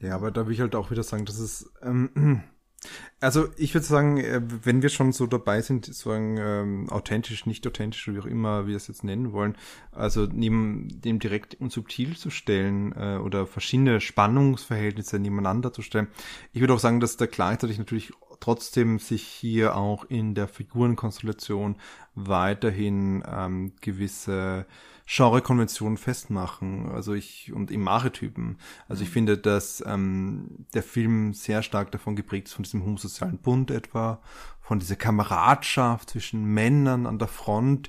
Ja, 0.00 0.14
aber 0.14 0.30
da 0.30 0.46
will 0.46 0.54
ich 0.54 0.60
halt 0.60 0.74
auch 0.74 0.90
wieder 0.90 1.02
sagen, 1.02 1.24
das 1.24 1.38
ist, 1.38 1.70
ähm, 1.82 2.42
also 3.20 3.48
ich 3.56 3.74
würde 3.74 3.86
sagen, 3.86 4.18
äh, 4.18 4.40
wenn 4.64 4.82
wir 4.82 4.90
schon 4.90 5.12
so 5.12 5.26
dabei 5.26 5.60
sind, 5.60 5.92
sagen 5.92 6.36
ähm, 6.38 6.90
authentisch, 6.90 7.46
nicht 7.46 7.66
authentisch, 7.66 8.06
wie 8.08 8.20
auch 8.20 8.26
immer 8.26 8.66
wir 8.66 8.76
es 8.76 8.86
jetzt 8.86 9.02
nennen 9.02 9.32
wollen, 9.32 9.56
also 9.90 10.26
neben 10.26 11.00
dem 11.00 11.18
direkt 11.18 11.56
und 11.60 11.72
subtil 11.72 12.16
zu 12.16 12.30
stellen 12.30 12.92
äh, 12.92 13.18
oder 13.18 13.46
verschiedene 13.46 14.00
Spannungsverhältnisse 14.00 15.18
nebeneinander 15.18 15.72
zu 15.72 15.82
stellen, 15.82 16.08
ich 16.52 16.60
würde 16.60 16.74
auch 16.74 16.78
sagen, 16.78 17.00
dass 17.00 17.16
da 17.16 17.26
gleichzeitig 17.26 17.78
natürlich 17.78 18.12
trotzdem 18.40 18.98
sich 18.98 19.22
hier 19.22 19.76
auch 19.76 20.04
in 20.04 20.34
der 20.34 20.48
Figurenkonstellation 20.48 21.76
weiterhin 22.14 23.22
ähm, 23.26 23.72
gewisse 23.80 24.66
Genrekonventionen 25.06 25.96
festmachen, 25.96 26.90
also 26.90 27.14
ich 27.14 27.50
und 27.54 27.70
im 27.70 27.88
Archetypen. 27.88 28.58
Also 28.88 29.02
ich 29.02 29.08
mhm. 29.08 29.14
finde, 29.14 29.38
dass 29.38 29.82
ähm, 29.86 30.66
der 30.74 30.82
Film 30.82 31.32
sehr 31.32 31.62
stark 31.62 31.90
davon 31.92 32.14
geprägt 32.14 32.48
ist, 32.48 32.54
von 32.54 32.64
diesem 32.64 32.84
homosozialen 32.84 33.38
Bund 33.38 33.70
etwa, 33.70 34.20
von 34.68 34.80
dieser 34.80 34.96
Kameradschaft 34.96 36.10
zwischen 36.10 36.44
Männern 36.44 37.06
an 37.06 37.18
der 37.18 37.26
Front, 37.26 37.88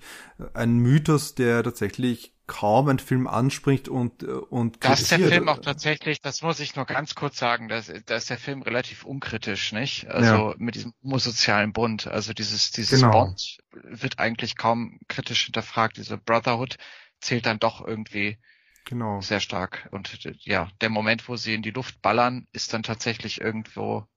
ein 0.54 0.78
Mythos, 0.78 1.36
der 1.36 1.62
tatsächlich 1.62 2.34
kaum 2.48 2.88
ein 2.88 3.00
Film 3.00 3.28
anspricht 3.28 3.90
und 3.90 4.24
und 4.24 4.78
Das 4.80 5.02
ist 5.02 5.12
der 5.12 5.20
Film 5.20 5.50
auch 5.50 5.60
tatsächlich, 5.60 6.22
das 6.22 6.42
muss 6.42 6.62
ich 6.62 6.78
nur 6.78 6.86
ganz 6.86 7.16
kurz 7.16 7.38
sagen, 7.38 7.68
da 7.68 7.80
ist 7.80 8.30
der 8.30 8.38
Film 8.38 8.62
relativ 8.62 9.04
unkritisch, 9.04 9.74
nicht? 9.74 10.08
Also 10.08 10.52
ja. 10.52 10.56
mit 10.58 10.76
diesem 10.76 10.94
homosozialen 11.04 11.74
Bund, 11.74 12.08
also 12.08 12.32
dieses 12.32 12.72
dieses 12.72 13.02
genau. 13.02 13.12
Bond 13.12 13.58
wird 13.74 14.18
eigentlich 14.18 14.56
kaum 14.56 15.02
kritisch 15.10 15.44
hinterfragt, 15.44 15.98
diese 15.98 16.18
Brotherhood 16.18 16.78
zählt 17.20 17.46
dann 17.46 17.60
doch 17.60 17.86
irgendwie 17.86 18.38
genau. 18.86 19.20
sehr 19.20 19.42
stark. 19.42 19.90
Und 19.92 20.18
ja, 20.46 20.70
der 20.80 20.90
Moment, 20.90 21.28
wo 21.28 21.36
sie 21.36 21.56
in 21.56 21.62
die 21.62 21.72
Luft 21.72 22.02
ballern, 22.02 22.48
ist 22.54 22.74
dann 22.74 22.84
tatsächlich 22.84 23.42
irgendwo, 23.42 24.08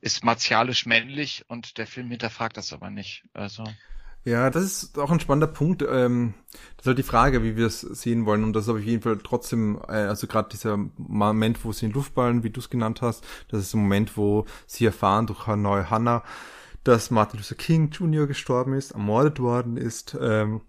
ist 0.00 0.24
martialisch 0.24 0.86
männlich 0.86 1.44
und 1.48 1.78
der 1.78 1.86
Film 1.86 2.10
hinterfragt 2.10 2.56
das 2.56 2.72
aber 2.72 2.90
nicht. 2.90 3.24
Also. 3.32 3.64
Ja, 4.24 4.50
das 4.50 4.64
ist 4.64 4.98
auch 4.98 5.12
ein 5.12 5.20
spannender 5.20 5.46
Punkt. 5.46 5.82
Ähm, 5.88 6.34
das 6.76 6.82
ist 6.82 6.86
halt 6.86 6.98
die 6.98 7.04
Frage, 7.04 7.44
wie 7.44 7.56
wir 7.56 7.66
es 7.66 7.80
sehen 7.80 8.26
wollen. 8.26 8.42
Und 8.42 8.54
das 8.54 8.64
ist 8.64 8.70
auf 8.70 8.80
jeden 8.80 9.02
Fall 9.02 9.18
trotzdem, 9.22 9.80
äh, 9.88 9.92
also 9.92 10.26
gerade 10.26 10.48
dieser 10.50 10.76
Moment, 10.96 11.64
wo 11.64 11.72
sie 11.72 11.86
in 11.86 11.92
Luft 11.92 12.14
ballen, 12.14 12.42
wie 12.42 12.50
du 12.50 12.58
es 12.58 12.68
genannt 12.68 13.02
hast, 13.02 13.24
das 13.48 13.60
ist 13.60 13.74
ein 13.74 13.82
Moment, 13.82 14.16
wo 14.16 14.44
sie 14.66 14.84
erfahren 14.84 15.28
durch 15.28 15.46
Hanoi 15.46 15.84
Hanna, 15.84 16.24
dass 16.82 17.12
Martin 17.12 17.38
Luther 17.38 17.54
King 17.54 17.90
Jr. 17.90 18.26
gestorben 18.26 18.74
ist, 18.74 18.92
ermordet 18.92 19.38
worden 19.38 19.76
ist. 19.76 20.16
Ähm, 20.20 20.60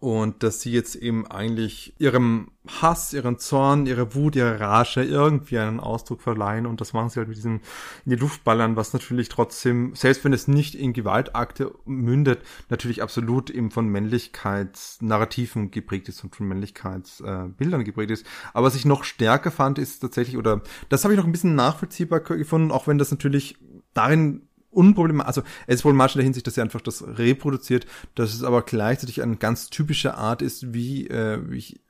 und 0.00 0.44
dass 0.44 0.60
sie 0.60 0.70
jetzt 0.70 0.94
eben 0.94 1.26
eigentlich 1.26 1.94
ihrem 1.98 2.52
Hass, 2.68 3.12
ihren 3.12 3.38
Zorn, 3.38 3.86
ihre 3.86 4.14
Wut, 4.14 4.36
ihre 4.36 4.60
Rage 4.60 5.02
irgendwie 5.02 5.58
einen 5.58 5.80
Ausdruck 5.80 6.22
verleihen 6.22 6.66
und 6.66 6.80
das 6.80 6.92
machen 6.92 7.08
sie 7.08 7.18
halt 7.18 7.28
mit 7.28 7.36
diesen 7.36 7.60
in 8.04 8.10
die 8.10 8.16
Luft 8.16 8.44
ballern, 8.44 8.76
was 8.76 8.92
natürlich 8.92 9.28
trotzdem, 9.28 9.94
selbst 9.96 10.24
wenn 10.24 10.32
es 10.32 10.46
nicht 10.46 10.76
in 10.76 10.92
Gewaltakte 10.92 11.74
mündet, 11.84 12.42
natürlich 12.68 13.02
absolut 13.02 13.50
eben 13.50 13.70
von 13.72 13.88
Männlichkeitsnarrativen 13.88 15.70
geprägt 15.72 16.08
ist 16.08 16.22
und 16.22 16.36
von 16.36 16.46
Männlichkeitsbildern 16.46 17.80
äh, 17.80 17.84
geprägt 17.84 18.12
ist. 18.12 18.26
Aber 18.52 18.66
was 18.66 18.76
ich 18.76 18.84
noch 18.84 19.02
stärker 19.02 19.50
fand, 19.50 19.78
ist 19.78 20.00
tatsächlich, 20.00 20.36
oder 20.36 20.62
das 20.88 21.02
habe 21.02 21.14
ich 21.14 21.18
noch 21.18 21.26
ein 21.26 21.32
bisschen 21.32 21.56
nachvollziehbar 21.56 22.20
gefunden, 22.20 22.70
auch 22.70 22.86
wenn 22.86 22.98
das 22.98 23.10
natürlich 23.10 23.58
darin 23.94 24.47
unproblematisch, 24.70 25.28
also 25.28 25.42
es 25.66 25.76
ist 25.76 25.82
problematisch 25.82 26.16
in 26.16 26.18
der 26.20 26.24
Hinsicht, 26.24 26.46
dass 26.46 26.56
er 26.56 26.64
einfach 26.64 26.80
das 26.80 27.04
reproduziert, 27.06 27.86
dass 28.14 28.34
es 28.34 28.42
aber 28.42 28.62
gleichzeitig 28.62 29.22
eine 29.22 29.36
ganz 29.36 29.70
typische 29.70 30.14
Art 30.14 30.42
ist, 30.42 30.74
wie, 30.74 31.06
äh, 31.08 31.40
wie 31.48 31.58
ich 31.58 31.80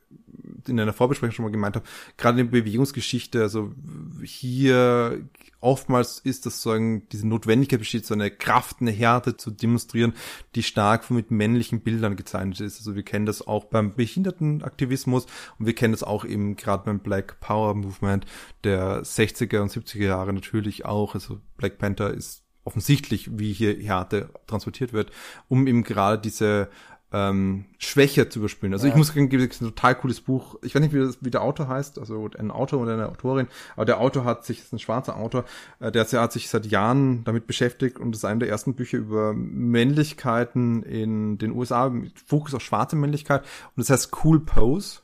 in 0.66 0.78
einer 0.78 0.92
Vorbesprechung 0.92 1.32
schon 1.32 1.44
mal 1.44 1.52
gemeint 1.52 1.76
habe, 1.76 1.86
gerade 2.16 2.40
in 2.40 2.50
der 2.50 2.60
Bewegungsgeschichte, 2.60 3.40
also 3.40 3.72
hier 4.22 5.22
oftmals 5.60 6.18
ist 6.18 6.46
das 6.46 6.62
so 6.62 6.70
ein, 6.70 7.08
diese 7.08 7.26
Notwendigkeit 7.26 7.80
besteht, 7.80 8.06
so 8.06 8.14
eine 8.14 8.30
Kraft, 8.30 8.76
eine 8.80 8.90
Härte 8.90 9.36
zu 9.36 9.50
demonstrieren, 9.50 10.14
die 10.54 10.62
stark 10.62 11.10
mit 11.10 11.30
männlichen 11.30 11.80
Bildern 11.80 12.16
gezeichnet 12.16 12.60
ist. 12.60 12.78
Also 12.78 12.94
wir 12.94 13.02
kennen 13.02 13.26
das 13.26 13.46
auch 13.46 13.64
beim 13.64 13.94
Behindertenaktivismus 13.94 15.26
und 15.58 15.66
wir 15.66 15.74
kennen 15.74 15.92
das 15.92 16.02
auch 16.02 16.24
eben 16.24 16.56
gerade 16.56 16.84
beim 16.84 17.00
Black 17.00 17.40
Power 17.40 17.74
Movement 17.74 18.26
der 18.64 19.02
60er 19.02 19.60
und 19.60 19.72
70er 19.72 20.04
Jahre 20.04 20.32
natürlich 20.32 20.84
auch. 20.84 21.14
Also 21.14 21.40
Black 21.56 21.78
Panther 21.78 22.12
ist 22.12 22.44
offensichtlich, 22.68 23.38
wie 23.38 23.54
hier 23.54 23.74
Härte 23.80 24.28
transportiert 24.46 24.92
wird, 24.92 25.10
um 25.48 25.66
eben 25.66 25.84
gerade 25.84 26.20
diese 26.20 26.68
ähm, 27.12 27.64
Schwäche 27.78 28.28
zu 28.28 28.40
überspielen. 28.40 28.74
Also 28.74 28.86
ja. 28.86 28.92
ich 28.92 28.98
muss 28.98 29.08
sagen, 29.08 29.34
es 29.34 29.42
ist 29.42 29.62
ein 29.62 29.68
total 29.68 29.94
cooles 29.94 30.20
Buch. 30.20 30.56
Ich 30.60 30.74
weiß 30.74 30.82
nicht, 30.82 30.92
wie, 30.92 30.98
das, 30.98 31.16
wie 31.22 31.30
der 31.30 31.40
Autor 31.40 31.66
heißt, 31.66 31.98
also 31.98 32.28
ein 32.38 32.50
Autor 32.50 32.82
oder 32.82 32.92
eine 32.92 33.08
Autorin, 33.08 33.48
aber 33.76 33.86
der 33.86 33.98
Autor 34.00 34.26
hat 34.26 34.44
sich, 34.44 34.58
ist 34.58 34.74
ein 34.74 34.78
schwarzer 34.78 35.16
Autor, 35.16 35.46
äh, 35.80 35.90
der 35.90 36.04
hat 36.04 36.32
sich 36.32 36.50
seit 36.50 36.66
Jahren 36.66 37.24
damit 37.24 37.46
beschäftigt 37.46 37.98
und 37.98 38.14
ist 38.14 38.26
einer 38.26 38.40
der 38.40 38.50
ersten 38.50 38.74
Bücher 38.74 38.98
über 38.98 39.32
Männlichkeiten 39.32 40.82
in 40.82 41.38
den 41.38 41.52
USA, 41.52 41.88
mit 41.88 42.12
Fokus 42.20 42.52
auf 42.52 42.62
schwarze 42.62 42.96
Männlichkeit 42.96 43.40
und 43.74 43.80
das 43.80 43.88
heißt 43.88 44.12
Cool 44.22 44.40
Pose. 44.40 45.00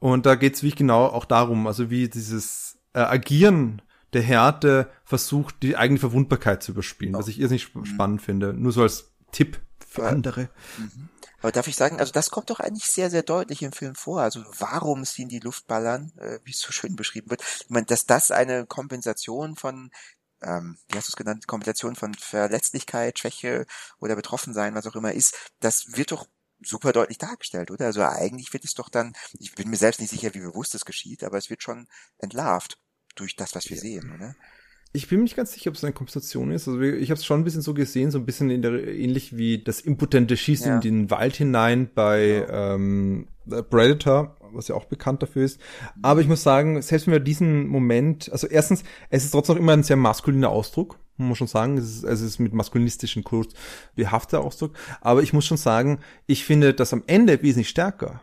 Und 0.00 0.26
da 0.26 0.34
geht 0.34 0.56
es 0.56 0.62
wie 0.64 0.72
genau 0.72 1.06
auch 1.06 1.24
darum, 1.24 1.68
also 1.68 1.90
wie 1.90 2.08
dieses 2.08 2.76
äh, 2.92 2.98
Agieren 2.98 3.82
der 4.16 4.24
Härte 4.24 4.90
versucht, 5.04 5.62
die 5.62 5.76
eigene 5.76 6.00
Verwundbarkeit 6.00 6.62
zu 6.62 6.72
überspielen, 6.72 7.14
oh. 7.14 7.18
was 7.18 7.28
ich 7.28 7.38
irrsinnig 7.38 7.74
mhm. 7.74 7.84
spannend 7.84 8.22
finde. 8.22 8.54
Nur 8.54 8.72
so 8.72 8.80
als 8.80 9.12
Tipp 9.30 9.60
für 9.86 10.02
ja. 10.02 10.08
andere. 10.08 10.48
Mhm. 10.78 11.10
Aber 11.42 11.52
darf 11.52 11.68
ich 11.68 11.76
sagen, 11.76 12.00
also 12.00 12.12
das 12.12 12.30
kommt 12.30 12.48
doch 12.48 12.58
eigentlich 12.58 12.86
sehr, 12.86 13.10
sehr 13.10 13.22
deutlich 13.22 13.62
im 13.62 13.72
Film 13.72 13.94
vor. 13.94 14.22
Also 14.22 14.42
warum 14.58 15.04
sie 15.04 15.22
in 15.22 15.28
die 15.28 15.38
Luft 15.38 15.66
ballern, 15.66 16.12
äh, 16.16 16.38
wie 16.44 16.52
es 16.52 16.60
so 16.60 16.72
schön 16.72 16.96
beschrieben 16.96 17.28
wird. 17.30 17.42
Ich 17.42 17.68
meine, 17.68 17.84
dass 17.84 18.06
das 18.06 18.30
eine 18.30 18.64
Kompensation 18.64 19.54
von 19.54 19.90
ähm, 20.42 20.78
wie 20.88 20.96
hast 20.96 21.08
du 21.08 21.12
es 21.12 21.16
genannt, 21.16 21.46
Kompensation 21.46 21.94
von 21.94 22.14
Verletzlichkeit, 22.14 23.18
Schwäche 23.18 23.66
oder 24.00 24.16
Betroffensein, 24.16 24.74
was 24.74 24.86
auch 24.86 24.94
immer 24.94 25.12
ist, 25.12 25.34
das 25.60 25.96
wird 25.96 26.12
doch 26.12 26.26
super 26.62 26.92
deutlich 26.92 27.18
dargestellt, 27.18 27.70
oder? 27.70 27.86
Also 27.86 28.02
eigentlich 28.02 28.52
wird 28.52 28.64
es 28.64 28.74
doch 28.74 28.88
dann, 28.88 29.14
ich 29.38 29.54
bin 29.54 29.70
mir 29.70 29.76
selbst 29.76 30.00
nicht 30.00 30.10
sicher, 30.10 30.34
wie 30.34 30.40
bewusst 30.40 30.74
das 30.74 30.84
geschieht, 30.84 31.24
aber 31.24 31.38
es 31.38 31.48
wird 31.48 31.62
schon 31.62 31.88
entlarvt 32.18 32.78
durch 33.16 33.36
das, 33.36 33.54
was 33.54 33.68
wir 33.68 33.76
ja. 33.76 33.82
sehen, 33.82 34.12
oder? 34.14 34.34
Ich 34.92 35.08
bin 35.08 35.18
mir 35.18 35.24
nicht 35.24 35.36
ganz 35.36 35.52
sicher, 35.52 35.70
ob 35.70 35.76
es 35.76 35.84
eine 35.84 35.92
Kompensation 35.92 36.50
ist. 36.50 36.68
Also 36.68 36.80
ich 36.80 37.10
habe 37.10 37.18
es 37.18 37.26
schon 37.26 37.40
ein 37.40 37.44
bisschen 37.44 37.60
so 37.60 37.74
gesehen, 37.74 38.10
so 38.10 38.18
ein 38.18 38.24
bisschen 38.24 38.48
in 38.48 38.62
der, 38.62 38.72
ähnlich 38.86 39.36
wie 39.36 39.62
das 39.62 39.80
impotente 39.80 40.36
Schießen 40.36 40.68
ja. 40.68 40.74
in 40.76 40.80
den 40.80 41.10
Wald 41.10 41.36
hinein 41.36 41.90
bei 41.94 42.44
ja. 42.48 42.74
ähm, 42.74 43.28
Predator, 43.46 44.36
was 44.52 44.68
ja 44.68 44.74
auch 44.74 44.86
bekannt 44.86 45.22
dafür 45.22 45.44
ist. 45.44 45.60
Aber 46.02 46.20
ich 46.20 46.28
muss 46.28 46.42
sagen, 46.42 46.80
selbst 46.80 47.06
wenn 47.06 47.12
wir 47.12 47.20
diesen 47.20 47.66
Moment, 47.66 48.32
also 48.32 48.46
erstens, 48.46 48.84
es 49.10 49.24
ist 49.24 49.32
trotzdem 49.32 49.56
noch 49.56 49.62
immer 49.62 49.72
ein 49.72 49.82
sehr 49.82 49.96
maskuliner 49.96 50.48
Ausdruck, 50.48 50.98
muss 51.18 51.28
man 51.28 51.36
schon 51.36 51.46
sagen. 51.46 51.78
Es 51.78 51.84
ist, 51.84 52.04
es 52.04 52.20
ist 52.22 52.38
mit 52.38 52.54
maskulinistischen 52.54 53.24
Kurs 53.24 53.48
behafteter 53.94 54.42
Ausdruck. 54.42 54.72
Aber 55.00 55.22
ich 55.22 55.32
muss 55.32 55.44
schon 55.44 55.56
sagen, 55.56 55.98
ich 56.26 56.44
finde 56.44 56.74
das 56.74 56.92
am 56.92 57.02
Ende 57.06 57.42
wesentlich 57.42 57.68
stärker 57.68 58.20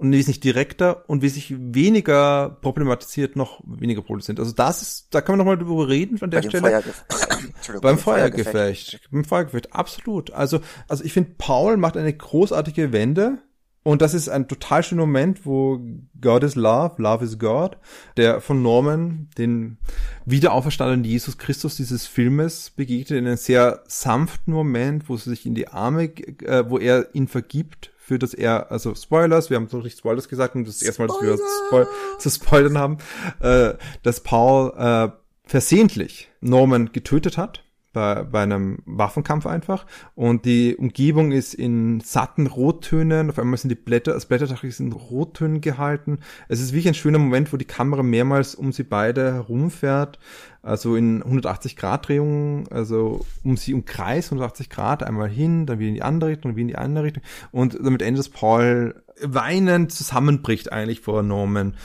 und 0.00 0.12
wesentlich 0.12 0.40
direkter 0.40 1.08
und 1.08 1.20
wesentlich 1.20 1.54
weniger 1.58 2.56
problematisiert 2.62 3.36
noch 3.36 3.60
weniger 3.66 4.00
produziert. 4.00 4.40
Also 4.40 4.52
das 4.52 4.80
ist, 4.80 5.08
da 5.10 5.20
kann 5.20 5.34
man 5.34 5.46
nochmal 5.46 5.58
drüber 5.58 5.88
reden 5.88 6.16
von 6.16 6.30
der 6.30 6.40
Bei 6.40 6.48
Stelle. 6.48 6.62
Feuergef 6.62 7.04
beim 7.82 7.98
Feuergefecht. 7.98 9.00
Beim 9.10 9.24
Feuergefecht, 9.24 9.74
absolut. 9.74 10.30
Also, 10.30 10.60
also 10.88 11.04
ich 11.04 11.12
finde, 11.12 11.32
Paul 11.36 11.76
macht 11.76 11.98
eine 11.98 12.14
großartige 12.14 12.92
Wende. 12.92 13.38
Und 13.82 14.00
das 14.00 14.14
ist 14.14 14.28
ein 14.30 14.48
total 14.48 14.82
schöner 14.82 15.02
Moment, 15.02 15.44
wo 15.44 15.80
God 16.18 16.44
is 16.44 16.54
Love, 16.54 16.94
Love 17.00 17.24
is 17.24 17.38
God, 17.38 17.76
der 18.16 18.40
von 18.40 18.62
Norman, 18.62 19.28
den 19.36 19.78
wiederauferstandenen 20.24 21.04
Jesus 21.04 21.36
Christus 21.36 21.76
dieses 21.76 22.06
Filmes 22.06 22.70
begegnet, 22.70 23.18
in 23.18 23.26
einem 23.26 23.36
sehr 23.36 23.82
sanften 23.86 24.52
Moment, 24.52 25.08
wo 25.08 25.16
sie 25.16 25.30
sich 25.30 25.46
in 25.46 25.54
die 25.54 25.68
Arme, 25.68 26.04
äh, 26.04 26.64
wo 26.68 26.78
er 26.78 27.14
ihn 27.14 27.28
vergibt 27.28 27.89
für 28.10 28.18
das 28.18 28.34
er, 28.34 28.72
also 28.72 28.92
Spoilers, 28.96 29.50
wir 29.50 29.56
haben 29.56 29.68
noch 29.70 29.84
nicht 29.84 29.96
Spoilers 29.96 30.28
gesagt 30.28 30.56
und 30.56 30.66
das 30.66 30.76
ist 30.76 30.82
erstmal, 30.82 31.06
dass 31.06 31.22
wir 31.22 31.38
Spoil 31.68 31.86
zu 32.18 32.28
spoilern 32.28 32.76
haben, 32.76 32.98
äh, 33.38 33.74
dass 34.02 34.18
Paul 34.18 34.72
äh, 34.76 35.10
versehentlich 35.44 36.28
Norman 36.40 36.90
getötet 36.90 37.38
hat 37.38 37.62
bei, 37.92 38.24
bei 38.24 38.42
einem 38.42 38.78
Waffenkampf 38.84 39.46
einfach. 39.46 39.86
Und 40.16 40.44
die 40.44 40.74
Umgebung 40.74 41.30
ist 41.30 41.54
in 41.54 42.00
satten 42.00 42.48
Rottönen. 42.48 43.30
Auf 43.30 43.38
einmal 43.38 43.58
sind 43.58 43.70
die 43.70 43.76
Blätter, 43.76 44.14
das 44.14 44.26
Blätterdach 44.26 44.64
ist 44.64 44.80
in 44.80 44.90
Rottönen 44.90 45.60
gehalten. 45.60 46.18
Es 46.48 46.60
ist 46.60 46.72
wirklich 46.72 46.88
ein 46.88 46.94
schöner 46.94 47.20
Moment, 47.20 47.52
wo 47.52 47.56
die 47.56 47.64
Kamera 47.64 48.02
mehrmals 48.02 48.56
um 48.56 48.72
sie 48.72 48.82
beide 48.84 49.34
herumfährt. 49.34 50.18
Also 50.62 50.94
in 50.94 51.22
180 51.22 51.76
Grad 51.76 52.08
Drehungen, 52.08 52.68
also 52.70 53.24
um 53.42 53.56
sie 53.56 53.72
umkreist 53.72 54.28
180 54.28 54.68
Grad, 54.68 55.02
einmal 55.02 55.30
hin, 55.30 55.64
dann 55.64 55.78
wieder 55.78 55.88
in 55.88 55.94
die 55.94 56.02
andere 56.02 56.30
Richtung, 56.30 56.52
wieder 56.52 56.60
in 56.60 56.68
die 56.68 56.76
andere 56.76 57.04
Richtung. 57.04 57.22
Und 57.50 57.78
damit 57.82 58.02
endet 58.02 58.30
Paul 58.32 59.02
weinend 59.22 59.92
zusammenbricht 59.92 60.72
eigentlich 60.72 61.00
vor 61.00 61.22
Norman. 61.22 61.76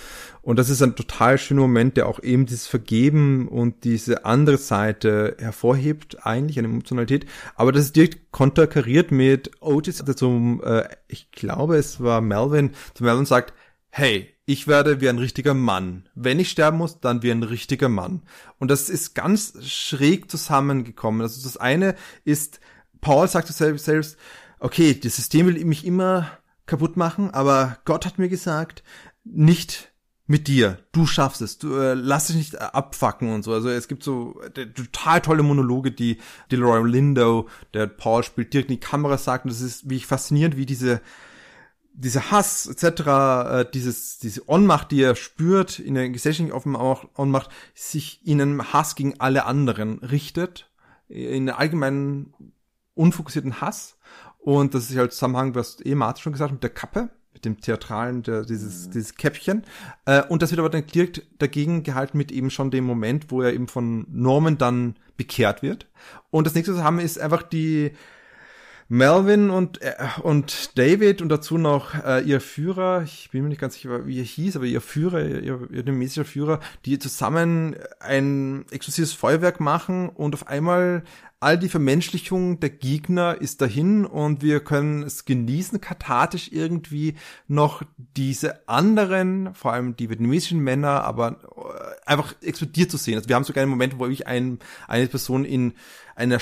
Und 0.42 0.60
das 0.60 0.70
ist 0.70 0.82
ein 0.82 0.96
total 0.96 1.38
schöner 1.38 1.62
Moment, 1.62 1.98
der 1.98 2.08
auch 2.08 2.22
eben 2.22 2.46
dieses 2.46 2.68
Vergeben 2.68 3.48
und 3.48 3.84
diese 3.84 4.26
andere 4.26 4.58
Seite 4.58 5.36
hervorhebt, 5.40 6.26
eigentlich 6.26 6.60
eine 6.60 6.68
Emotionalität. 6.68 7.26
Aber 7.56 7.72
das 7.72 7.86
ist 7.86 7.96
direkt 7.96 8.32
konterkariert 8.32 9.12
mit 9.12 9.52
Otis, 9.62 10.04
der 10.04 10.16
zum, 10.16 10.62
äh, 10.64 10.84
ich 11.08 11.32
glaube, 11.32 11.78
es 11.78 12.02
war 12.02 12.22
Melvin, 12.22 12.72
zu 12.94 13.04
Melvin 13.04 13.26
sagt, 13.26 13.54
hey, 13.90 14.35
ich 14.46 14.68
werde 14.68 15.02
wie 15.02 15.10
ein 15.10 15.18
richtiger 15.18 15.54
Mann. 15.54 16.08
Wenn 16.14 16.40
ich 16.40 16.52
sterben 16.52 16.78
muss, 16.78 17.00
dann 17.00 17.24
wie 17.24 17.32
ein 17.32 17.44
richtiger 17.44 17.90
Mann. 17.90 18.22
Und 18.60 18.70
das 18.70 18.90
ist 18.90 19.16
ganz 19.16 19.54
schräg 19.66 20.30
zusammengekommen. 20.30 21.22
Also 21.22 21.42
das 21.44 21.58
eine 21.58 21.96
ist, 22.24 22.60
Paul 23.02 23.28
sagt 23.28 23.48
selbst, 23.48 23.86
selbst 23.86 24.18
okay, 24.60 24.94
das 24.94 25.16
System 25.16 25.48
will 25.48 25.64
mich 25.66 25.86
immer 25.86 26.30
kaputt 26.66 26.98
machen, 26.98 27.32
aber 27.32 27.78
Gott 27.86 28.06
hat 28.06 28.18
mir 28.18 28.30
gesagt, 28.30 28.84
nicht 29.24 29.92
mit 30.28 30.48
dir. 30.48 30.80
Du 30.92 31.06
schaffst 31.06 31.42
es. 31.42 31.60
Du 31.60 31.76
äh, 31.76 31.94
lass 31.94 32.28
dich 32.28 32.36
nicht 32.36 32.60
abfacken 32.60 33.32
und 33.32 33.44
so. 33.44 33.54
Also 33.54 33.70
es 33.70 33.88
gibt 33.88 34.04
so 34.04 34.42
äh, 34.56 34.66
total 34.68 35.22
tolle 35.22 35.44
Monologe, 35.44 35.92
die 35.92 36.18
Delroy 36.52 36.88
Lindo, 36.88 37.48
der 37.74 37.86
Paul 37.88 38.24
spielt, 38.24 38.54
direkt 38.54 38.70
in 38.70 38.78
die 38.78 38.80
Kamera 38.80 39.18
sagt. 39.18 39.46
Und 39.46 39.54
das 39.54 39.62
ist 39.62 39.90
wie 39.90 40.00
faszinierend, 40.00 40.58
wie 40.58 40.66
diese 40.66 41.02
diese 41.98 42.32
Hass 42.32 42.68
etc., 42.68 42.84
äh, 42.84 43.66
dieses 43.74 44.20
diese 44.20 44.48
Ohnmacht, 44.50 44.92
die 44.92 45.02
er 45.02 45.16
spürt 45.16 45.80
in 45.80 45.96
der 45.96 46.10
gesellschaftlichen 46.10 46.52
Ohnmacht, 47.16 47.50
sich 47.74 48.26
in 48.26 48.42
einem 48.42 48.74
Hass 48.74 48.96
gegen 48.96 49.20
alle 49.20 49.46
anderen 49.46 50.00
richtet, 50.00 50.70
in 51.08 51.50
einem 51.50 51.58
allgemeinen 51.58 52.34
unfokussierten 52.94 53.62
Hass. 53.62 53.98
Und 54.40 54.74
das 54.74 54.90
ist 54.90 54.98
halt 54.98 55.14
Zusammenhang, 55.14 55.56
was 55.56 55.78
eh 55.84 55.96
Martin 55.96 56.22
schon 56.22 56.34
gesagt 56.34 56.50
hat, 56.50 56.56
mit 56.56 56.64
der 56.64 56.70
Kappe 56.70 57.10
mit 57.36 57.44
dem 57.44 57.60
Theatralen, 57.60 58.24
der, 58.24 58.44
dieses, 58.44 58.88
mhm. 58.88 58.92
dieses 58.92 59.16
Käppchen. 59.16 59.64
Äh, 60.06 60.24
und 60.24 60.42
das 60.42 60.52
wird 60.52 60.60
aber 60.60 60.70
dann 60.70 60.88
direkt 60.88 61.22
dagegen 61.38 61.84
gehalten 61.84 62.18
mit 62.18 62.32
eben 62.32 62.50
schon 62.50 62.72
dem 62.72 62.86
Moment, 62.86 63.30
wo 63.30 63.42
er 63.42 63.54
eben 63.54 63.68
von 63.68 64.08
Norman 64.10 64.58
dann 64.58 64.96
bekehrt 65.18 65.62
wird. 65.62 65.86
Und 66.32 66.48
das 66.48 66.56
nächste, 66.56 66.72
was 66.72 66.80
wir 66.80 66.86
haben, 66.86 67.00
ist 67.00 67.20
einfach 67.20 67.44
die 67.44 67.92
Melvin 68.88 69.50
und, 69.50 69.82
äh, 69.82 69.96
und 70.22 70.78
David 70.78 71.22
und 71.22 71.30
dazu 71.30 71.58
noch 71.58 71.96
äh, 72.04 72.22
ihr 72.22 72.40
Führer, 72.40 73.02
ich 73.04 73.30
bin 73.32 73.42
mir 73.42 73.50
nicht 73.50 73.62
ganz 73.62 73.74
sicher, 73.74 74.06
wie 74.06 74.20
er 74.20 74.24
hieß, 74.24 74.58
aber 74.58 74.66
ihr 74.66 74.82
Führer, 74.82 75.24
ihr, 75.24 75.68
ihr 75.72 75.84
nemesischer 75.84 76.26
Führer, 76.26 76.60
die 76.86 77.00
zusammen 77.00 77.76
ein 78.00 78.66
exklusives 78.70 79.14
Feuerwerk 79.14 79.60
machen 79.60 80.10
und 80.10 80.36
auf 80.36 80.48
einmal 80.48 81.04
all 81.40 81.58
die 81.60 81.70
Vermenschlichung 81.70 82.60
der 82.60 82.72
Gegner 82.72 83.40
ist 83.40 83.62
dahin 83.62 84.06
und 84.06 84.42
wir 84.42 84.60
können 84.62 85.04
es 85.04 85.26
genießen, 85.26 85.80
kathartisch 85.82 86.50
irgendwie 86.52 87.14
noch 87.48 87.84
diese 87.98 88.68
anderen, 88.68 89.54
vor 89.54 89.74
allem 89.74 89.96
die 89.96 90.10
vietnamesischen 90.10 90.60
Männer, 90.60 91.04
aber 91.04 91.38
äh, 91.58 92.10
einfach 92.10 92.34
explodiert 92.42 92.90
zu 92.92 92.98
sehen. 92.98 93.16
Also 93.16 93.30
wir 93.30 93.36
haben 93.36 93.44
sogar 93.44 93.62
einen 93.62 93.72
Moment, 93.72 94.00
wo 94.00 94.08
ich 94.08 94.26
ein, 94.28 94.60
eine 94.88 95.08
Person 95.08 95.46
in 95.46 95.74
einer 96.16 96.40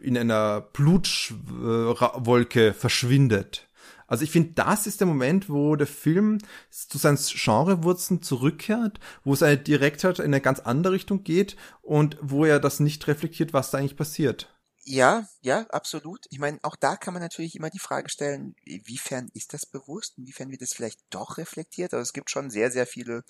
in 0.00 0.18
einer 0.18 0.60
Blutwolke 0.60 2.74
verschwindet. 2.74 3.68
Also 4.12 4.24
ich 4.24 4.30
finde, 4.30 4.52
das 4.52 4.86
ist 4.86 5.00
der 5.00 5.06
Moment, 5.06 5.48
wo 5.48 5.74
der 5.74 5.86
Film 5.86 6.36
zu 6.68 6.98
seinen 6.98 7.16
Genrewurzeln 7.16 8.20
zurückkehrt, 8.20 9.00
wo 9.24 9.32
es 9.32 9.40
halt 9.40 9.66
direkt 9.66 10.04
halt 10.04 10.18
in 10.18 10.26
eine 10.26 10.42
ganz 10.42 10.60
andere 10.60 10.92
Richtung 10.92 11.24
geht 11.24 11.56
und 11.80 12.18
wo 12.20 12.44
er 12.44 12.60
das 12.60 12.78
nicht 12.78 13.08
reflektiert, 13.08 13.54
was 13.54 13.70
da 13.70 13.78
eigentlich 13.78 13.96
passiert. 13.96 14.54
Ja, 14.84 15.26
ja, 15.40 15.60
absolut. 15.70 16.26
Ich 16.28 16.38
meine, 16.38 16.58
auch 16.60 16.76
da 16.76 16.96
kann 16.96 17.14
man 17.14 17.22
natürlich 17.22 17.56
immer 17.56 17.70
die 17.70 17.78
Frage 17.78 18.10
stellen, 18.10 18.54
inwiefern 18.66 19.30
ist 19.32 19.54
das 19.54 19.64
bewusst, 19.64 20.18
inwiefern 20.18 20.50
wird 20.50 20.60
das 20.60 20.74
vielleicht 20.74 21.00
doch 21.08 21.38
reflektiert? 21.38 21.94
Also 21.94 22.02
es 22.02 22.12
gibt 22.12 22.28
schon 22.28 22.50
sehr, 22.50 22.70
sehr 22.70 22.86
viele 22.86 23.22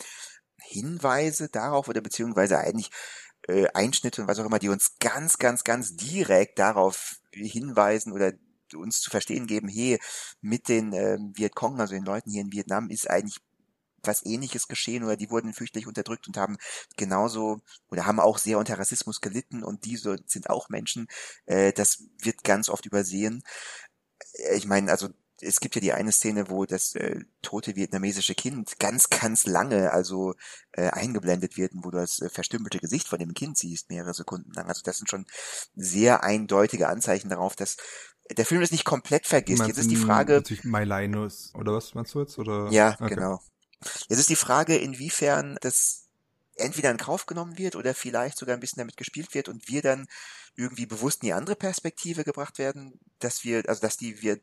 Hinweise 0.62 1.48
darauf 1.48 1.86
oder 1.86 2.00
beziehungsweise 2.00 2.58
eigentlich 2.58 2.90
äh, 3.46 3.68
Einschnitte 3.72 4.22
und 4.22 4.26
was 4.26 4.40
auch 4.40 4.46
immer, 4.46 4.58
die 4.58 4.68
uns 4.68 4.96
ganz, 4.98 5.38
ganz, 5.38 5.62
ganz 5.62 5.94
direkt 5.94 6.58
darauf 6.58 7.20
hinweisen 7.32 8.12
oder 8.12 8.32
uns 8.78 9.00
zu 9.00 9.10
verstehen 9.10 9.46
geben, 9.46 9.68
hey, 9.68 9.98
mit 10.40 10.68
den 10.68 10.92
äh, 10.92 11.18
Vietcong, 11.34 11.80
also 11.80 11.94
den 11.94 12.04
Leuten 12.04 12.30
hier 12.30 12.42
in 12.42 12.52
Vietnam, 12.52 12.90
ist 12.90 13.08
eigentlich 13.08 13.40
was 14.04 14.24
ähnliches 14.26 14.68
geschehen 14.68 15.04
oder 15.04 15.16
die 15.16 15.30
wurden 15.30 15.52
fürchterlich 15.52 15.86
unterdrückt 15.86 16.26
und 16.26 16.36
haben 16.36 16.58
genauso 16.96 17.60
oder 17.88 18.06
haben 18.06 18.20
auch 18.20 18.38
sehr 18.38 18.58
unter 18.58 18.78
Rassismus 18.78 19.20
gelitten 19.20 19.62
und 19.62 19.84
diese 19.84 20.18
sind 20.26 20.50
auch 20.50 20.68
Menschen. 20.68 21.08
Äh, 21.46 21.72
das 21.72 22.04
wird 22.20 22.44
ganz 22.44 22.68
oft 22.68 22.86
übersehen. 22.86 23.42
Äh, 24.34 24.56
ich 24.56 24.66
meine, 24.66 24.90
also 24.90 25.08
es 25.42 25.60
gibt 25.60 25.74
ja 25.74 25.80
die 25.80 25.92
eine 25.92 26.12
Szene, 26.12 26.48
wo 26.50 26.66
das 26.66 26.94
äh, 26.94 27.20
tote 27.42 27.74
vietnamesische 27.74 28.34
Kind 28.34 28.78
ganz, 28.78 29.10
ganz 29.10 29.44
lange 29.44 29.92
also 29.92 30.34
äh, 30.72 30.88
eingeblendet 30.90 31.56
wird, 31.56 31.72
wo 31.74 31.90
du 31.90 31.98
das 31.98 32.20
äh, 32.20 32.28
verstümmelte 32.28 32.78
Gesicht 32.78 33.08
von 33.08 33.18
dem 33.18 33.34
Kind 33.34 33.58
siehst, 33.58 33.90
mehrere 33.90 34.14
Sekunden 34.14 34.52
lang. 34.52 34.68
Also 34.68 34.82
das 34.84 34.98
sind 34.98 35.10
schon 35.10 35.26
sehr 35.74 36.22
eindeutige 36.22 36.88
Anzeichen 36.88 37.28
darauf, 37.28 37.56
dass 37.56 37.76
der 38.30 38.46
Film 38.46 38.62
es 38.62 38.70
nicht 38.70 38.84
komplett 38.84 39.26
vergisst. 39.26 39.66
Jetzt 39.66 39.78
ist 39.78 39.90
die 39.90 39.96
Frage. 39.96 40.42
My 40.62 40.84
Linus, 40.84 41.52
oder 41.54 41.74
was 41.74 41.94
meinst 41.94 42.14
du 42.14 42.20
jetzt? 42.20 42.38
Oder? 42.38 42.68
Ja, 42.70 42.96
okay. 43.00 43.14
genau. 43.14 43.40
Jetzt 44.08 44.18
ist 44.18 44.30
die 44.30 44.36
Frage, 44.36 44.76
inwiefern 44.76 45.58
das 45.60 46.08
entweder 46.56 46.90
in 46.90 46.98
Kauf 46.98 47.26
genommen 47.26 47.58
wird 47.58 47.76
oder 47.76 47.94
vielleicht 47.94 48.38
sogar 48.38 48.54
ein 48.54 48.60
bisschen 48.60 48.78
damit 48.78 48.96
gespielt 48.96 49.34
wird 49.34 49.48
und 49.48 49.68
wir 49.68 49.82
dann 49.82 50.06
irgendwie 50.54 50.86
bewusst 50.86 51.22
in 51.22 51.28
die 51.28 51.32
andere 51.32 51.56
Perspektive 51.56 52.24
gebracht 52.24 52.58
werden, 52.58 53.00
dass 53.18 53.42
wir, 53.42 53.62
also 53.68 53.80
dass 53.80 53.96
die 53.96 54.22
wir 54.22 54.38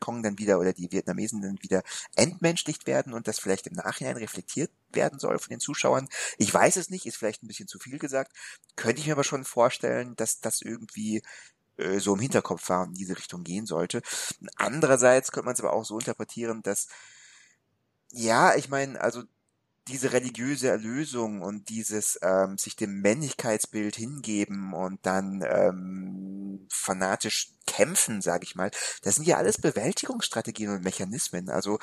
Kong 0.00 0.22
dann 0.22 0.38
wieder 0.38 0.58
oder 0.58 0.72
die 0.72 0.90
Vietnamesen 0.90 1.40
dann 1.40 1.62
wieder 1.62 1.82
entmenschlicht 2.16 2.86
werden 2.86 3.12
und 3.14 3.26
das 3.28 3.38
vielleicht 3.38 3.66
im 3.66 3.74
Nachhinein 3.74 4.16
reflektiert 4.16 4.70
werden 4.92 5.18
soll 5.18 5.38
von 5.38 5.50
den 5.50 5.60
Zuschauern. 5.60 6.08
Ich 6.36 6.52
weiß 6.52 6.76
es 6.76 6.90
nicht, 6.90 7.06
ist 7.06 7.16
vielleicht 7.16 7.42
ein 7.42 7.48
bisschen 7.48 7.68
zu 7.68 7.78
viel 7.78 7.98
gesagt. 7.98 8.32
Könnte 8.76 9.00
ich 9.00 9.06
mir 9.06 9.12
aber 9.14 9.24
schon 9.24 9.44
vorstellen, 9.44 10.14
dass 10.16 10.40
das 10.40 10.60
irgendwie 10.60 11.22
äh, 11.76 11.98
so 11.98 12.14
im 12.14 12.20
Hinterkopf 12.20 12.68
war 12.68 12.82
und 12.82 12.90
in 12.90 12.94
diese 12.94 13.16
Richtung 13.16 13.44
gehen 13.44 13.66
sollte. 13.66 14.02
Andererseits 14.56 15.32
könnte 15.32 15.46
man 15.46 15.54
es 15.54 15.60
aber 15.60 15.72
auch 15.72 15.84
so 15.84 15.98
interpretieren, 15.98 16.62
dass 16.62 16.88
ja, 18.12 18.54
ich 18.54 18.68
meine, 18.68 19.00
also 19.00 19.24
diese 19.88 20.12
religiöse 20.12 20.68
Erlösung 20.68 21.42
und 21.42 21.68
dieses 21.68 22.18
ähm, 22.22 22.56
sich 22.56 22.76
dem 22.76 23.00
Männlichkeitsbild 23.00 23.96
hingeben 23.96 24.72
und 24.72 25.04
dann 25.04 25.44
ähm, 25.46 26.66
fanatisch 26.70 27.52
kämpfen, 27.66 28.22
sage 28.22 28.44
ich 28.44 28.54
mal, 28.54 28.70
das 29.02 29.16
sind 29.16 29.26
ja 29.26 29.36
alles 29.36 29.58
Bewältigungsstrategien 29.58 30.70
und 30.70 30.84
Mechanismen. 30.84 31.50
Also 31.50 31.78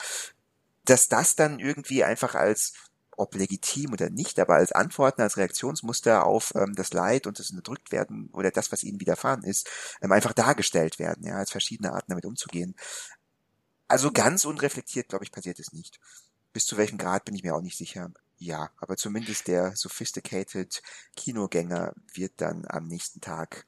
dass 0.86 1.10
das 1.10 1.36
dann 1.36 1.60
irgendwie 1.60 2.04
einfach 2.04 2.36
als 2.36 2.74
ob 3.22 3.36
legitim 3.36 3.93
oder 3.93 4.09
nicht, 4.09 4.39
aber 4.39 4.55
als 4.55 4.72
Antworten, 4.72 5.22
als 5.22 5.38
Reaktionsmuster 5.38 6.26
auf 6.26 6.53
ähm, 6.55 6.74
das 6.76 6.91
Leid 6.91 7.28
und 7.28 7.39
das 7.39 7.51
unterdrückt 7.51 7.91
werden 7.91 8.30
oder 8.34 8.51
das, 8.51 8.72
was 8.72 8.84
ihnen 8.84 8.99
widerfahren 8.99 9.43
ist, 9.43 9.69
ähm, 10.01 10.11
einfach 10.11 10.34
dargestellt 10.34 10.99
werden, 10.99 11.26
ja, 11.26 11.36
als 11.36 11.51
verschiedene 11.51 11.93
Arten 11.93 12.11
damit 12.11 12.26
umzugehen. 12.26 12.76
Also 13.88 14.11
ganz 14.11 14.45
unreflektiert, 14.45 15.09
glaube 15.09 15.26
ich, 15.26 15.32
passiert 15.32 15.59
es 15.59 15.72
nicht. 15.72 15.99
Bis 16.53 16.65
zu 16.65 16.78
welchem 16.78 16.97
Grad 16.97 17.26
bin 17.26 17.36
ich 17.36 17.43
mir 17.43 17.55
auch 17.55 17.61
nicht 17.61 17.78
sicher. 17.78 18.11
Ja, 18.38 18.72
aber 18.78 18.97
zumindest 18.97 19.47
der 19.47 19.76
sophisticated 19.76 20.82
Kinogänger 21.15 21.93
wird 22.13 22.34
dann 22.41 22.65
am 22.67 22.88
nächsten 22.88 23.22
Tag 23.22 23.65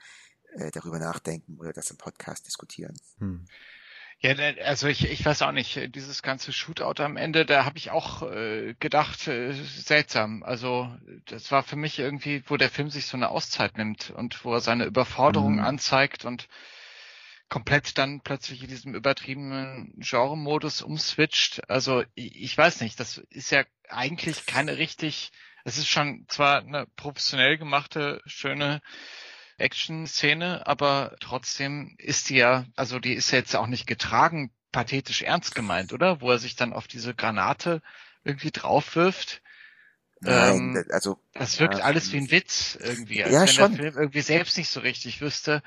äh, 0.53 0.71
darüber 0.71 0.97
nachdenken 0.97 1.59
oder 1.59 1.73
das 1.73 1.91
im 1.91 1.97
Podcast 1.97 2.47
diskutieren. 2.47 2.99
Hm. 3.19 3.45
Ja, 4.23 4.35
also 4.63 4.87
ich, 4.87 5.03
ich 5.03 5.25
weiß 5.25 5.41
auch 5.41 5.51
nicht, 5.51 5.93
dieses 5.95 6.21
ganze 6.21 6.53
Shootout 6.53 7.03
am 7.03 7.17
Ende, 7.17 7.45
da 7.45 7.65
habe 7.65 7.77
ich 7.77 7.91
auch 7.91 8.21
äh, 8.21 8.73
gedacht, 8.79 9.27
äh, 9.27 9.51
seltsam. 9.51 10.43
Also 10.43 10.89
das 11.25 11.51
war 11.51 11.61
für 11.61 11.75
mich 11.75 11.99
irgendwie, 11.99 12.41
wo 12.47 12.55
der 12.55 12.69
Film 12.69 12.89
sich 12.89 13.05
so 13.07 13.17
eine 13.17 13.27
Auszeit 13.27 13.77
nimmt 13.77 14.11
und 14.11 14.45
wo 14.45 14.53
er 14.53 14.61
seine 14.61 14.85
Überforderung 14.85 15.55
mhm. 15.55 15.65
anzeigt 15.65 16.23
und 16.23 16.47
komplett 17.49 17.97
dann 17.97 18.21
plötzlich 18.21 18.63
in 18.63 18.69
diesem 18.69 18.95
übertriebenen 18.95 19.93
Genre-Modus 19.97 20.81
umswitcht. 20.81 21.69
Also 21.69 22.05
ich, 22.15 22.41
ich 22.41 22.57
weiß 22.57 22.79
nicht, 22.79 23.01
das 23.01 23.17
ist 23.29 23.51
ja 23.51 23.65
eigentlich 23.89 24.45
keine 24.45 24.77
richtig, 24.77 25.31
es 25.65 25.77
ist 25.77 25.89
schon 25.89 26.25
zwar 26.29 26.59
eine 26.59 26.87
professionell 26.95 27.57
gemachte, 27.57 28.21
schöne 28.25 28.81
Action-Szene, 29.57 30.65
aber 30.65 31.15
trotzdem 31.19 31.95
ist 31.97 32.29
die 32.29 32.35
ja, 32.37 32.65
also 32.75 32.99
die 32.99 33.13
ist 33.13 33.31
ja 33.31 33.37
jetzt 33.37 33.55
auch 33.55 33.67
nicht 33.67 33.87
getragen, 33.87 34.51
pathetisch 34.71 35.21
ernst 35.21 35.55
gemeint, 35.55 35.93
oder? 35.93 36.21
Wo 36.21 36.31
er 36.31 36.39
sich 36.39 36.55
dann 36.55 36.73
auf 36.73 36.87
diese 36.87 37.13
Granate 37.13 37.81
irgendwie 38.23 38.51
draufwirft. 38.51 39.41
Nein, 40.19 40.75
ähm, 40.75 40.85
also 40.89 41.19
das 41.33 41.59
wirkt 41.59 41.79
ja, 41.79 41.83
alles 41.83 42.11
wie 42.11 42.17
ein 42.17 42.31
Witz 42.31 42.77
irgendwie, 42.81 43.23
als 43.23 43.33
ja, 43.33 43.41
wenn 43.41 43.47
schon. 43.47 43.71
der 43.75 43.83
Film 43.83 43.97
irgendwie 43.97 44.21
selbst 44.21 44.57
nicht 44.57 44.69
so 44.69 44.79
richtig 44.79 45.21
wüsste, 45.21 45.61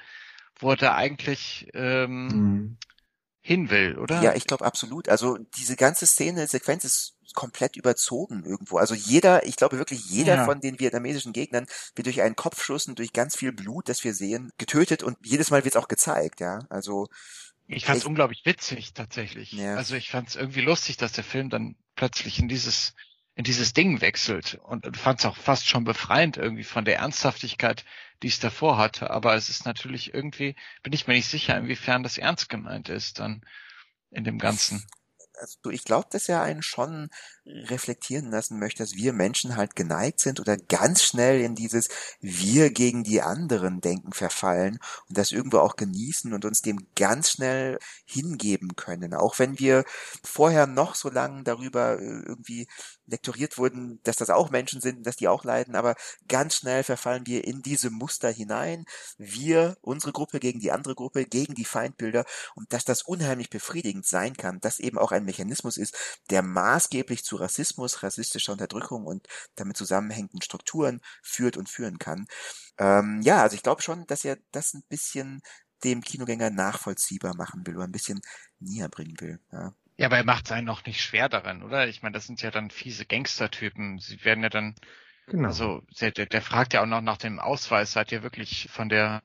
wo 0.58 0.70
er 0.70 0.76
da 0.76 0.94
eigentlich 0.94 1.68
ähm, 1.74 2.26
mhm. 2.26 2.76
Hin 3.46 3.70
will, 3.70 3.96
oder? 3.96 4.20
Ja, 4.22 4.34
ich 4.34 4.46
glaube 4.46 4.64
absolut. 4.64 5.08
Also 5.08 5.38
diese 5.56 5.76
ganze 5.76 6.04
Szene, 6.04 6.48
Sequenz 6.48 6.84
ist 6.84 7.14
komplett 7.34 7.76
überzogen 7.76 8.44
irgendwo. 8.44 8.78
Also 8.78 8.94
jeder, 8.94 9.46
ich 9.46 9.54
glaube 9.54 9.78
wirklich 9.78 10.04
jeder 10.06 10.34
ja. 10.36 10.44
von 10.44 10.60
den 10.60 10.80
vietnamesischen 10.80 11.32
Gegnern 11.32 11.66
wird 11.94 12.06
durch 12.06 12.22
einen 12.22 12.34
Kopfschuss 12.34 12.88
und 12.88 12.98
durch 12.98 13.12
ganz 13.12 13.36
viel 13.36 13.52
Blut, 13.52 13.88
das 13.88 14.02
wir 14.02 14.14
sehen, 14.14 14.50
getötet 14.58 15.04
und 15.04 15.16
jedes 15.24 15.50
Mal 15.50 15.62
wird 15.64 15.76
es 15.76 15.80
auch 15.80 15.86
gezeigt, 15.86 16.40
ja. 16.40 16.58
Also 16.70 17.06
ich 17.68 17.84
fand 17.84 17.98
es 17.98 18.04
unglaublich 18.04 18.42
witzig 18.44 18.94
tatsächlich. 18.94 19.52
Ja. 19.52 19.76
Also 19.76 19.94
ich 19.94 20.10
fand 20.10 20.28
es 20.28 20.34
irgendwie 20.34 20.62
lustig, 20.62 20.96
dass 20.96 21.12
der 21.12 21.24
Film 21.24 21.48
dann 21.48 21.76
plötzlich 21.94 22.40
in 22.40 22.48
dieses 22.48 22.94
in 23.36 23.44
dieses 23.44 23.74
Ding 23.74 24.00
wechselt 24.00 24.58
und 24.64 24.96
fand 24.96 25.20
es 25.20 25.26
auch 25.26 25.36
fast 25.36 25.68
schon 25.68 25.84
befreiend 25.84 26.38
irgendwie 26.38 26.64
von 26.64 26.86
der 26.86 26.96
Ernsthaftigkeit, 26.96 27.84
die 28.22 28.28
es 28.28 28.40
davor 28.40 28.78
hatte. 28.78 29.10
Aber 29.10 29.34
es 29.34 29.50
ist 29.50 29.66
natürlich 29.66 30.14
irgendwie, 30.14 30.56
bin 30.82 30.94
ich 30.94 31.06
mir 31.06 31.14
nicht 31.14 31.28
sicher, 31.28 31.56
inwiefern 31.56 32.02
das 32.02 32.16
ernst 32.16 32.48
gemeint 32.48 32.88
ist 32.88 33.18
dann 33.20 33.42
in 34.10 34.24
dem 34.24 34.38
Ganzen 34.38 34.86
also 35.38 35.70
ich 35.70 35.84
glaube, 35.84 36.08
dass 36.10 36.28
er 36.28 36.42
einen 36.42 36.62
schon 36.62 37.10
reflektieren 37.46 38.30
lassen 38.30 38.58
möchte, 38.58 38.82
dass 38.82 38.94
wir 38.94 39.12
Menschen 39.12 39.56
halt 39.56 39.76
geneigt 39.76 40.20
sind 40.20 40.40
oder 40.40 40.56
ganz 40.56 41.02
schnell 41.02 41.40
in 41.40 41.54
dieses 41.54 41.88
wir 42.20 42.70
gegen 42.70 43.04
die 43.04 43.22
anderen 43.22 43.80
Denken 43.80 44.12
verfallen 44.12 44.78
und 45.08 45.18
das 45.18 45.32
irgendwo 45.32 45.58
auch 45.58 45.76
genießen 45.76 46.32
und 46.32 46.44
uns 46.44 46.62
dem 46.62 46.88
ganz 46.96 47.30
schnell 47.30 47.78
hingeben 48.04 48.74
können. 48.74 49.14
Auch 49.14 49.38
wenn 49.38 49.58
wir 49.58 49.84
vorher 50.24 50.66
noch 50.66 50.94
so 50.94 51.08
lange 51.08 51.44
darüber 51.44 51.98
äh, 52.00 52.22
irgendwie 52.26 52.66
lektoriert 53.06 53.58
wurden, 53.58 54.00
dass 54.02 54.16
das 54.16 54.30
auch 54.30 54.50
Menschen 54.50 54.80
sind, 54.80 55.06
dass 55.06 55.16
die 55.16 55.28
auch 55.28 55.44
leiden, 55.44 55.76
aber 55.76 55.94
ganz 56.28 56.56
schnell 56.56 56.82
verfallen 56.82 57.26
wir 57.26 57.44
in 57.44 57.62
diese 57.62 57.90
Muster 57.90 58.30
hinein. 58.30 58.84
Wir, 59.18 59.76
unsere 59.82 60.12
Gruppe 60.12 60.40
gegen 60.40 60.58
die 60.58 60.72
andere 60.72 60.94
Gruppe, 60.96 61.24
gegen 61.24 61.54
die 61.54 61.64
Feindbilder 61.64 62.24
und 62.56 62.72
dass 62.72 62.84
das 62.84 63.02
unheimlich 63.02 63.50
befriedigend 63.50 64.06
sein 64.06 64.36
kann, 64.36 64.60
dass 64.60 64.80
eben 64.80 64.98
auch 64.98 65.12
ein 65.12 65.25
Mechanismus 65.26 65.76
ist, 65.76 65.96
der 66.30 66.42
maßgeblich 66.42 67.24
zu 67.24 67.36
Rassismus, 67.36 68.02
rassistischer 68.02 68.52
Unterdrückung 68.52 69.04
und 69.04 69.26
damit 69.54 69.76
zusammenhängenden 69.76 70.42
Strukturen 70.42 71.00
führt 71.22 71.56
und 71.56 71.68
führen 71.68 71.98
kann. 71.98 72.26
Ähm, 72.78 73.20
ja, 73.22 73.42
also 73.42 73.54
ich 73.54 73.62
glaube 73.62 73.82
schon, 73.82 74.06
dass 74.06 74.24
er 74.24 74.38
das 74.52 74.72
ein 74.74 74.82
bisschen 74.88 75.42
dem 75.84 76.02
Kinogänger 76.02 76.50
nachvollziehbar 76.50 77.36
machen 77.36 77.66
will 77.66 77.76
oder 77.76 77.84
ein 77.84 77.92
bisschen 77.92 78.20
näher 78.58 78.88
bringen 78.88 79.20
will. 79.20 79.38
Ja. 79.52 79.74
Ja, 79.98 80.06
aber 80.06 80.18
er 80.18 80.24
macht 80.24 80.46
es 80.46 80.52
einen 80.52 80.66
noch 80.66 80.84
nicht 80.84 81.00
schwer 81.00 81.28
darin, 81.28 81.62
oder? 81.62 81.88
Ich 81.88 82.02
meine, 82.02 82.12
das 82.12 82.26
sind 82.26 82.42
ja 82.42 82.50
dann 82.50 82.70
fiese 82.70 83.06
Gangstertypen. 83.06 83.98
Sie 83.98 84.22
werden 84.24 84.42
ja 84.42 84.50
dann, 84.50 84.74
genau. 85.26 85.48
also 85.48 85.82
der, 86.00 86.10
der 86.10 86.42
fragt 86.42 86.74
ja 86.74 86.82
auch 86.82 86.86
noch 86.86 87.00
nach 87.00 87.16
dem 87.16 87.38
Ausweis. 87.38 87.92
Seid 87.92 88.12
ihr 88.12 88.22
wirklich 88.22 88.68
von 88.70 88.90
der 88.90 89.22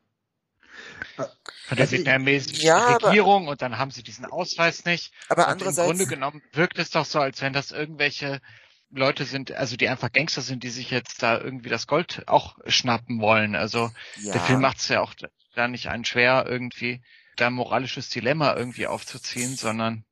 von 1.16 1.78
der 1.78 1.86
also, 1.86 1.98
vietnamesischen 1.98 2.66
ja, 2.66 2.96
Regierung 2.96 3.44
aber, 3.44 3.52
und 3.52 3.62
dann 3.62 3.78
haben 3.78 3.92
sie 3.92 4.04
diesen 4.04 4.26
Ausweis 4.26 4.86
nicht. 4.86 5.14
Aber 5.30 5.44
und 5.44 5.54
andererseits 5.54 5.90
im 5.90 5.98
Grunde 5.98 6.14
genommen 6.14 6.42
wirkt 6.54 6.80
es 6.80 6.90
doch 6.90 7.06
so, 7.06 7.20
als 7.20 7.42
wenn 7.42 7.54
das 7.54 7.72
irgendwelche 7.72 8.42
Leute 8.90 9.26
sind, 9.26 9.52
also 9.54 9.78
die 9.78 9.88
einfach 9.88 10.12
Gangster 10.12 10.42
sind, 10.42 10.64
die 10.64 10.70
sich 10.70 10.92
jetzt 10.92 11.24
da 11.24 11.40
irgendwie 11.40 11.70
das 11.70 11.88
Gold 11.88 12.24
auch 12.28 12.58
schnappen 12.68 13.22
wollen. 13.22 13.56
Also 13.56 13.90
ja. 14.22 14.34
der 14.34 14.42
Film 14.42 14.62
macht 14.62 14.80
es 14.80 14.88
ja 14.90 15.02
auch 15.02 15.14
da 15.56 15.68
nicht 15.68 15.88
einen 15.88 16.06
schwer, 16.06 16.46
irgendwie 16.48 17.02
da 17.38 17.48
ein 17.48 17.54
moralisches 17.54 18.10
Dilemma 18.10 18.56
irgendwie 18.56 18.88
aufzuziehen, 18.88 19.56
sondern 19.56 20.04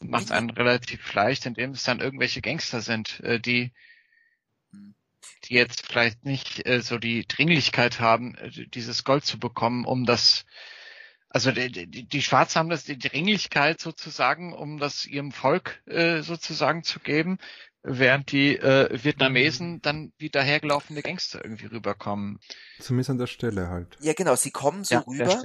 macht 0.00 0.24
es 0.24 0.30
einen 0.32 0.50
relativ 0.50 1.12
leicht, 1.14 1.46
indem 1.46 1.70
es 1.70 1.84
dann 1.84 2.00
irgendwelche 2.00 2.42
Gangster 2.42 2.80
sind, 2.80 3.20
äh, 3.20 3.38
die 3.38 3.72
die 5.44 5.54
jetzt 5.54 5.86
vielleicht 5.86 6.24
nicht 6.24 6.66
äh, 6.66 6.80
so 6.80 6.98
die 6.98 7.26
Dringlichkeit 7.26 8.00
haben, 8.00 8.34
äh, 8.36 8.66
dieses 8.68 9.04
Gold 9.04 9.24
zu 9.24 9.38
bekommen, 9.38 9.84
um 9.84 10.04
das 10.06 10.44
Also 11.34 11.50
die, 11.50 11.70
die, 11.70 12.04
die 12.04 12.22
Schwarzen 12.22 12.58
haben 12.58 12.68
das 12.68 12.84
die 12.84 12.98
Dringlichkeit 12.98 13.80
sozusagen, 13.80 14.52
um 14.52 14.78
das 14.78 15.06
ihrem 15.06 15.32
Volk 15.32 15.82
äh, 15.86 16.20
sozusagen 16.22 16.82
zu 16.84 17.00
geben, 17.00 17.38
während 17.82 18.30
die 18.32 18.56
äh, 18.58 19.02
Vietnamesen 19.02 19.80
dann 19.80 20.12
wie 20.18 20.28
dahergelaufene 20.28 21.02
Gangster 21.02 21.42
irgendwie 21.42 21.66
rüberkommen. 21.66 22.38
Zumindest 22.78 23.10
an 23.10 23.18
der 23.18 23.26
Stelle 23.26 23.68
halt. 23.68 23.96
Ja, 24.00 24.12
genau, 24.12 24.36
sie 24.36 24.50
kommen 24.50 24.84
so 24.84 24.96
ja, 24.96 25.00
rüber, 25.00 25.42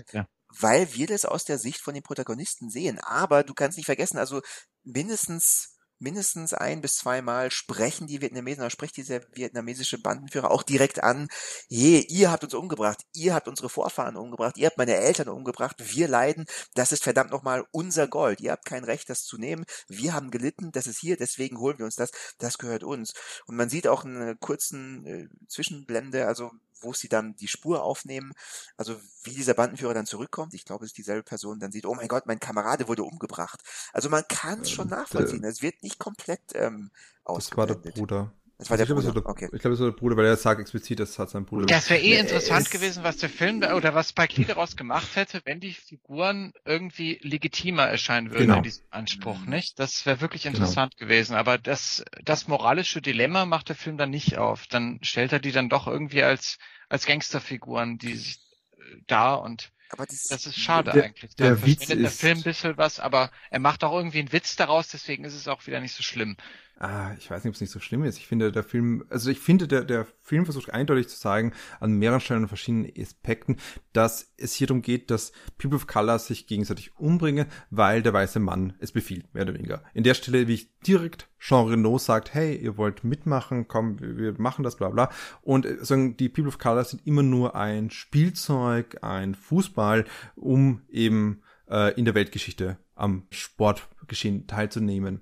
weil 0.59 0.93
wir 0.93 1.07
das 1.07 1.25
aus 1.25 1.45
der 1.45 1.57
Sicht 1.57 1.80
von 1.80 1.93
den 1.93 2.03
Protagonisten 2.03 2.69
sehen. 2.69 2.99
Aber 2.99 3.43
du 3.43 3.53
kannst 3.53 3.78
nicht 3.78 3.86
vergessen, 3.86 4.17
also 4.17 4.41
mindestens 4.84 5.76
mindestens 6.00 6.54
ein 6.54 6.82
bis 6.82 6.95
zweimal 6.95 7.52
sprechen 7.52 8.08
die 8.08 8.22
Vietnamesen 8.22 8.62
oder 8.62 8.70
spricht 8.70 8.98
dieser 8.98 9.22
vietnamesische 9.34 10.02
Bandenführer 10.02 10.52
auch 10.52 10.64
direkt 10.64 11.04
an, 11.04 11.28
je, 11.68 12.00
ihr 12.00 12.32
habt 12.32 12.43
uns 12.43 12.54
umgebracht, 12.54 13.04
ihr 13.14 13.34
habt 13.34 13.48
unsere 13.48 13.70
Vorfahren 13.70 14.16
umgebracht, 14.16 14.58
ihr 14.58 14.68
habt 14.68 14.78
meine 14.78 14.95
Eltern 14.95 15.30
umgebracht, 15.30 15.78
wir 15.80 16.08
leiden, 16.08 16.45
das 16.76 16.91
ist 16.91 17.04
verdammt 17.04 17.32
nochmal 17.32 17.66
unser 17.72 18.08
Gold, 18.08 18.41
ihr 18.41 18.52
habt 18.52 18.66
kein 18.66 18.84
Recht, 18.84 19.10
das 19.10 19.24
zu 19.24 19.38
nehmen, 19.38 19.66
wir 19.88 20.14
haben 20.14 20.32
gelitten, 20.32 20.72
das 20.72 20.88
ist 20.88 21.00
hier, 21.00 21.18
deswegen 21.18 21.60
holen 21.60 21.78
wir 21.78 21.86
uns 21.86 21.95
das, 21.95 22.12
das 22.38 22.58
gehört 22.58 22.84
uns. 22.84 23.14
Und 23.45 23.56
man 23.56 23.70
sieht 23.70 23.88
auch 23.88 24.06
eine 24.06 24.36
kurzen 24.36 25.06
äh, 25.06 25.28
Zwischenblende, 25.48 26.28
also 26.28 26.52
wo 26.82 26.93
sie 26.93 27.09
dann 27.09 27.36
die 27.36 27.47
Spur 27.47 27.84
aufnehmen, 27.84 28.34
also 28.75 28.95
wie 29.23 29.34
dieser 29.34 29.53
Bandenführer 29.53 29.93
dann 29.93 30.05
zurückkommt, 30.05 30.53
ich 30.53 30.65
glaube, 30.65 30.86
es 30.86 30.91
ist 30.91 30.97
dieselbe 30.97 31.23
Person, 31.23 31.59
dann 31.59 31.71
sieht, 31.71 31.86
oh 31.86 31.95
mein 31.95 32.07
Gott, 32.07 32.25
mein 32.25 32.39
Kamerade 32.39 32.88
wurde 32.88 33.03
umgebracht. 33.03 33.61
Also 33.93 34.09
man 34.09 34.28
kann 34.28 34.61
es 34.61 34.71
schon 34.71 34.89
nachvollziehen, 34.89 35.43
es 35.43 35.61
wird 35.61 35.84
nicht 35.84 35.99
komplett 35.99 36.41
ähm, 36.53 36.91
Das 37.25 37.57
war 37.57 37.67
der 37.67 37.75
Bruder. 37.75 38.32
Das 38.60 38.72
war 38.72 38.78
der 38.78 38.86
Bruder. 38.86 39.12
Der, 39.12 39.26
okay. 39.28 39.49
Ich 39.53 39.62
glaube, 39.62 39.76
es 39.76 39.80
war 39.80 39.91
der 39.91 39.95
Bruder, 39.97 40.18
weil 40.18 40.26
er 40.26 40.36
sagt 40.36 40.60
explizit, 40.60 40.99
das 40.99 41.20
hat 41.20 41.30
sein 41.30 41.45
Bruder. 41.45 41.68
Das 41.68 41.91
wäre 41.91 42.01
eh 42.01 42.18
interessant 42.18 42.72
gewesen, 42.72 43.03
was 43.03 43.18
der 43.18 43.30
Film 43.30 43.62
oder 43.62 43.93
was 43.93 44.10
Spike 44.10 44.36
Lee 44.36 44.45
daraus 44.45 44.76
gemacht 44.76 45.16
hätte, 45.16 45.41
wenn 45.45 45.60
die 45.60 45.74
Figuren 45.74 46.53
irgendwie 46.66 47.20
legitimer 47.22 47.84
erscheinen 47.84 48.32
würden 48.32 48.47
genau. 48.47 48.58
in 48.58 48.64
diesem 48.64 48.86
Anspruch, 48.89 49.39
mhm. 49.41 49.51
nicht? 49.51 49.78
Das 49.78 50.08
wäre 50.08 50.22
wirklich 50.22 50.43
genau. 50.43 50.55
interessant 50.55 50.97
genau. 50.97 51.08
gewesen. 51.08 51.36
Aber 51.36 51.60
das, 51.60 52.03
das 52.24 52.47
moralische 52.47 52.99
Dilemma 52.99 53.45
macht 53.45 53.70
der 53.70 53.76
Film 53.76 53.97
dann 53.97 54.10
nicht 54.10 54.39
auf. 54.39 54.66
Dann 54.66 54.99
stellt 55.03 55.34
er 55.34 55.39
die 55.39 55.51
dann 55.51 55.70
doch 55.70 55.86
irgendwie 55.86 56.24
als, 56.24 56.58
als 56.89 57.05
Gangsterfiguren, 57.05 57.99
die 57.99 58.16
sich 58.16 58.39
äh, 58.80 59.01
da 59.05 59.36
und 59.36 59.72
aber 59.89 60.05
das, 60.05 60.24
das 60.24 60.45
ist 60.45 60.60
schade 60.60 60.91
der, 60.91 61.05
eigentlich. 61.05 61.36
Da 61.36 61.45
der 61.45 61.66
Witz 61.66 61.89
ist, 61.89 62.01
der 62.01 62.12
Film 62.12 62.39
ein 62.39 62.43
bisschen 62.43 62.78
was, 62.78 62.99
aber 62.99 63.32
er 63.49 63.60
macht 63.60 63.84
auch 63.84 63.93
irgendwie 63.95 64.20
einen 64.20 64.34
Witz 64.34 64.55
daraus, 64.58 64.89
deswegen 64.89 65.24
ist 65.24 65.34
es 65.34 65.47
auch 65.47 65.66
wieder 65.66 65.80
nicht 65.80 65.93
so 65.93 66.03
schlimm. 66.03 66.36
Ah, 66.80 67.15
ich 67.17 67.32
weiß 67.32 67.43
nicht, 67.43 67.49
ob 67.49 67.55
es 67.55 67.61
nicht 67.61 67.71
so 67.71 67.80
schlimm 67.80 68.03
ist. 68.03 68.19
Ich 68.19 68.28
finde, 68.28 68.51
der 68.51 68.61
Film, 68.61 69.03
also 69.09 69.32
ich 69.32 69.39
finde, 69.39 69.67
der, 69.67 69.84
der 69.84 70.05
Film 70.21 70.45
versucht 70.45 70.71
eindeutig 70.71 71.07
zu 71.07 71.19
zeigen, 71.19 71.53
an 71.80 71.93
mehreren 71.93 72.19
Stellen 72.19 72.43
und 72.43 72.49
verschiedenen 72.49 72.91
Aspekten, 72.95 73.57
dass 73.93 74.32
es 74.38 74.53
hier 74.53 74.67
darum 74.67 74.84
geht, 74.84 75.09
dass 75.09 75.32
People 75.57 75.78
of 75.78 75.88
Color 75.88 76.19
sich 76.19 76.45
gegenseitig 76.45 76.95
umbringen, 76.99 77.47
weil 77.71 78.03
der 78.03 78.13
weiße 78.13 78.39
Mann 78.39 78.73
es 78.80 78.91
befiehlt, 78.91 79.34
mehr 79.34 79.43
oder 79.43 79.55
weniger. 79.55 79.84
In 79.95 80.03
der 80.03 80.13
Stelle, 80.13 80.47
wie 80.47 80.53
ich 80.53 80.78
direkt 80.82 81.28
Jean 81.39 81.67
Renault 81.67 82.01
sagt, 82.01 82.36
hey, 82.36 82.55
ihr 82.55 82.78
wollt 82.78 83.03
mitmachen, 83.03 83.67
komm, 83.67 83.99
wir 83.99 84.36
machen 84.38 84.63
das, 84.63 84.75
bla 84.75 84.89
bla. 84.89 85.09
Und 85.41 85.65
äh, 85.65 85.84
sagen, 85.84 86.15
die 86.15 86.30
People 86.30 86.49
of 86.49 86.59
Color 86.59 86.84
sind 86.84 87.07
immer 87.07 87.23
nur 87.23 87.55
ein 87.55 87.89
Spielzeug, 87.89 88.97
ein 89.01 89.34
Fußball, 89.34 90.05
um 90.36 90.82
eben 90.89 91.41
äh, 91.70 91.93
in 91.93 92.05
der 92.05 92.15
Weltgeschichte 92.15 92.78
am 92.95 93.28
Sportgeschehen 93.30 94.47
teilzunehmen. 94.47 95.22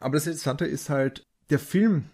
Aber 0.00 0.14
das 0.14 0.26
Interessante 0.26 0.66
ist 0.66 0.90
halt, 0.90 1.26
der 1.50 1.58
Film 1.58 2.10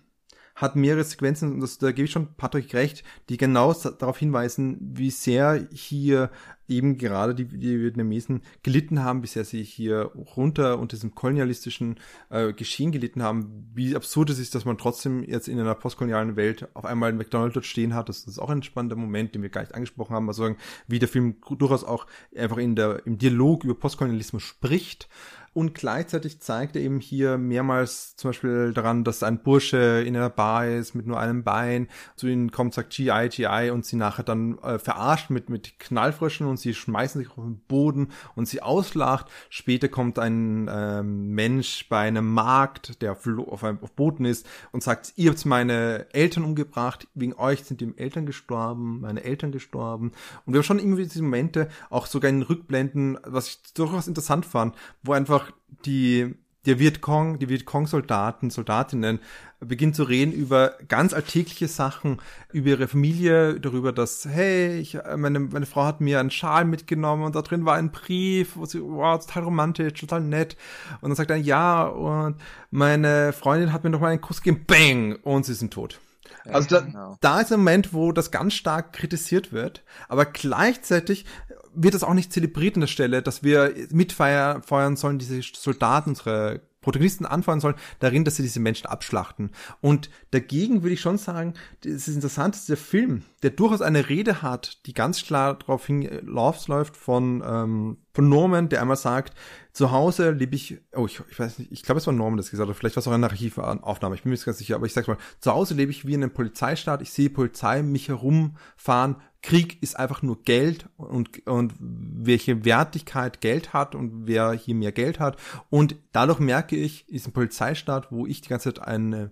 hat 0.60 0.76
mehrere 0.76 1.04
Sequenzen, 1.04 1.52
und 1.54 1.60
das, 1.60 1.78
da 1.78 1.90
gebe 1.92 2.04
ich 2.04 2.12
schon 2.12 2.34
Patrick 2.36 2.74
recht, 2.74 3.02
die 3.28 3.36
genau 3.36 3.72
darauf 3.72 4.18
hinweisen, 4.18 4.78
wie 4.80 5.10
sehr 5.10 5.66
hier 5.72 6.30
eben 6.68 6.98
gerade 6.98 7.34
die, 7.34 7.46
die 7.46 7.80
Vietnamesen 7.80 8.42
gelitten 8.62 9.02
haben, 9.02 9.22
wie 9.22 9.26
sehr 9.26 9.44
sie 9.44 9.62
hier 9.62 10.12
runter 10.36 10.78
unter 10.78 10.96
diesem 10.96 11.14
kolonialistischen 11.14 11.98
äh, 12.30 12.52
Geschehen 12.52 12.92
gelitten 12.92 13.22
haben, 13.22 13.68
wie 13.74 13.96
absurd 13.96 14.30
es 14.30 14.38
ist, 14.38 14.54
dass 14.54 14.64
man 14.64 14.78
trotzdem 14.78 15.24
jetzt 15.24 15.48
in 15.48 15.58
einer 15.58 15.74
postkolonialen 15.74 16.36
Welt 16.36 16.68
auf 16.74 16.84
einmal 16.84 17.10
ein 17.10 17.16
McDonald's 17.16 17.54
dort 17.54 17.66
stehen 17.66 17.94
hat. 17.94 18.08
Das 18.08 18.24
ist 18.24 18.38
auch 18.38 18.50
ein 18.50 18.62
spannender 18.62 18.96
Moment, 18.96 19.34
den 19.34 19.42
wir 19.42 19.50
gar 19.50 19.62
nicht 19.62 19.74
angesprochen 19.74 20.14
haben, 20.14 20.28
also 20.28 20.54
wie 20.86 20.98
der 21.00 21.08
Film 21.08 21.36
durchaus 21.58 21.84
auch 21.84 22.06
einfach 22.36 22.58
in 22.58 22.76
der, 22.76 23.04
im 23.04 23.18
Dialog 23.18 23.64
über 23.64 23.74
Postkolonialismus 23.74 24.42
spricht 24.42 25.08
und 25.52 25.74
gleichzeitig 25.74 26.40
zeigt 26.40 26.76
er 26.76 26.82
eben 26.82 27.00
hier 27.00 27.36
mehrmals 27.36 28.14
zum 28.14 28.30
Beispiel 28.30 28.72
daran, 28.72 29.02
dass 29.02 29.24
ein 29.24 29.42
Bursche 29.42 30.04
in 30.06 30.16
einer 30.16 30.30
Bar 30.30 30.68
ist 30.68 30.94
mit 30.94 31.06
nur 31.06 31.18
einem 31.18 31.42
Bein, 31.42 31.88
zu 32.14 32.28
ihnen 32.28 32.52
kommt, 32.52 32.74
sagt 32.74 32.90
GI, 32.90 33.28
GI 33.30 33.70
und 33.70 33.84
sie 33.84 33.96
nachher 33.96 34.22
dann 34.22 34.58
äh, 34.58 34.78
verarscht 34.78 35.30
mit, 35.30 35.50
mit 35.50 35.80
Knallfröschen 35.80 36.46
und 36.46 36.58
sie 36.58 36.72
schmeißen 36.72 37.20
sich 37.20 37.30
auf 37.30 37.42
den 37.42 37.60
Boden 37.66 38.12
und 38.36 38.46
sie 38.46 38.62
auslacht. 38.62 39.26
Später 39.48 39.88
kommt 39.88 40.20
ein 40.20 40.70
ähm, 40.72 41.30
Mensch 41.30 41.88
bei 41.88 41.98
einem 42.06 42.32
Markt, 42.32 43.02
der 43.02 43.12
auf, 43.12 43.26
auf 43.26 43.64
einem 43.64 43.80
auf 43.82 43.90
Boden 43.92 44.26
ist 44.26 44.46
und 44.70 44.84
sagt, 44.84 45.14
ihr 45.16 45.30
habt 45.30 45.44
meine 45.46 46.06
Eltern 46.12 46.44
umgebracht, 46.44 47.08
wegen 47.14 47.34
euch 47.34 47.64
sind 47.64 47.80
die 47.80 47.92
Eltern 47.96 48.24
gestorben, 48.24 49.00
meine 49.00 49.24
Eltern 49.24 49.50
gestorben. 49.50 50.12
Und 50.46 50.52
wir 50.52 50.58
haben 50.58 50.64
schon 50.64 50.78
irgendwie 50.78 51.04
diese 51.04 51.22
Momente, 51.22 51.68
auch 51.88 52.06
sogar 52.06 52.28
in 52.30 52.42
Rückblenden, 52.42 53.18
was 53.24 53.48
ich 53.48 53.74
durchaus 53.74 54.06
interessant 54.06 54.46
fand, 54.46 54.76
wo 55.02 55.12
einfach 55.12 55.39
die 55.84 56.34
der 56.66 56.78
Vietcong, 56.78 57.38
die 57.38 57.48
Vietcong-Soldaten, 57.48 58.50
Soldatinnen 58.50 59.20
beginnen 59.60 59.94
zu 59.94 60.04
reden 60.04 60.32
über 60.32 60.74
ganz 60.88 61.12
alltägliche 61.12 61.68
Sachen, 61.68 62.20
über 62.52 62.70
ihre 62.70 62.88
Familie, 62.88 63.60
darüber, 63.60 63.92
dass, 63.92 64.26
hey, 64.26 64.78
ich, 64.78 64.98
meine, 65.16 65.40
meine 65.40 65.66
Frau 65.66 65.84
hat 65.84 66.00
mir 66.00 66.20
einen 66.20 66.30
Schal 66.30 66.64
mitgenommen 66.64 67.24
und 67.24 67.34
da 67.34 67.42
drin 67.42 67.64
war 67.64 67.76
ein 67.76 67.92
Brief, 67.92 68.56
wo 68.56 68.66
sie, 68.66 68.82
wow, 68.82 69.18
total 69.24 69.44
romantisch, 69.44 70.00
total 70.00 70.20
nett. 70.20 70.56
Und 71.00 71.10
dann 71.10 71.16
sagt 71.16 71.30
er, 71.30 71.36
ja, 71.36 71.84
und 71.84 72.36
meine 72.70 73.32
Freundin 73.32 73.72
hat 73.72 73.84
mir 73.84 73.90
noch 73.90 74.00
mal 74.00 74.08
einen 74.08 74.20
Kuss 74.20 74.42
gegeben, 74.42 74.64
bang, 74.66 75.18
und 75.22 75.44
sie 75.44 75.54
sind 75.54 75.72
tot. 75.72 76.00
Also 76.44 76.68
da, 76.68 76.80
genau. 76.80 77.16
da 77.20 77.40
ist 77.40 77.52
ein 77.52 77.60
Moment, 77.60 77.92
wo 77.92 78.12
das 78.12 78.30
ganz 78.30 78.54
stark 78.54 78.92
kritisiert 78.92 79.52
wird, 79.52 79.82
aber 80.08 80.24
gleichzeitig 80.24 81.26
wird 81.74 81.94
das 81.94 82.04
auch 82.04 82.14
nicht 82.14 82.32
zelebriert 82.32 82.74
an 82.76 82.82
der 82.82 82.88
Stelle, 82.88 83.22
dass 83.22 83.42
wir 83.42 83.74
mitfeuern 83.90 84.96
sollen, 84.96 85.18
diese 85.18 85.40
Soldaten, 85.42 86.10
unsere 86.10 86.62
Protagonisten 86.80 87.26
anfangen 87.26 87.60
sollen, 87.60 87.74
darin, 87.98 88.24
dass 88.24 88.36
sie 88.36 88.42
diese 88.42 88.60
Menschen 88.60 88.86
abschlachten. 88.86 89.50
Und 89.80 90.10
dagegen 90.30 90.82
würde 90.82 90.94
ich 90.94 91.00
schon 91.00 91.18
sagen, 91.18 91.54
es 91.84 92.08
ist 92.08 92.14
interessant, 92.14 92.54
dass 92.54 92.66
der 92.66 92.76
Film, 92.76 93.22
der 93.42 93.50
durchaus 93.50 93.82
eine 93.82 94.08
Rede 94.08 94.42
hat, 94.42 94.86
die 94.86 94.94
ganz 94.94 95.22
klar 95.22 95.58
darauf 95.58 95.86
hinausläuft 95.86 96.96
von, 96.96 97.42
ähm, 97.46 97.98
von 98.14 98.28
Norman, 98.28 98.68
der 98.70 98.80
einmal 98.80 98.96
sagt, 98.96 99.34
zu 99.72 99.90
Hause 99.90 100.30
lebe 100.30 100.56
ich, 100.56 100.78
oh, 100.94 101.06
ich, 101.06 101.20
ich 101.30 101.38
weiß 101.38 101.58
nicht, 101.58 101.70
ich 101.70 101.82
glaube, 101.82 101.98
es 101.98 102.06
war 102.06 102.14
Norman, 102.14 102.38
das 102.38 102.50
gesagt 102.50 102.68
hat, 102.68 102.76
vielleicht 102.76 102.96
war 102.96 103.02
es 103.02 103.06
auch 103.06 103.12
eine 103.12 103.28
Archivaufnahme, 103.28 104.14
ich 104.14 104.22
bin 104.22 104.30
mir 104.30 104.34
nicht 104.34 104.44
ganz 104.44 104.58
sicher, 104.58 104.74
aber 104.74 104.86
ich 104.86 104.94
sag's 104.94 105.06
mal, 105.06 105.18
zu 105.38 105.52
Hause 105.52 105.74
lebe 105.74 105.92
ich 105.92 106.06
wie 106.06 106.14
in 106.14 106.22
einem 106.22 106.32
Polizeistaat, 106.32 107.02
ich 107.02 107.12
sehe 107.12 107.30
Polizei 107.30 107.82
mich 107.82 108.08
herumfahren, 108.08 109.16
Krieg 109.42 109.82
ist 109.82 109.98
einfach 109.98 110.22
nur 110.22 110.42
Geld 110.42 110.88
und, 110.96 111.46
und 111.46 111.72
welche 111.78 112.64
Wertigkeit 112.64 113.40
Geld 113.40 113.72
hat 113.72 113.94
und 113.94 114.26
wer 114.26 114.52
hier 114.52 114.74
mehr 114.74 114.92
Geld 114.92 115.18
hat. 115.18 115.38
Und 115.70 115.96
dadurch 116.12 116.40
merke 116.40 116.76
ich, 116.76 117.08
ist 117.08 117.26
ein 117.26 117.32
Polizeistaat, 117.32 118.12
wo 118.12 118.26
ich 118.26 118.42
die 118.42 118.48
ganze 118.48 118.74
Zeit 118.74 118.86
eine, 118.86 119.30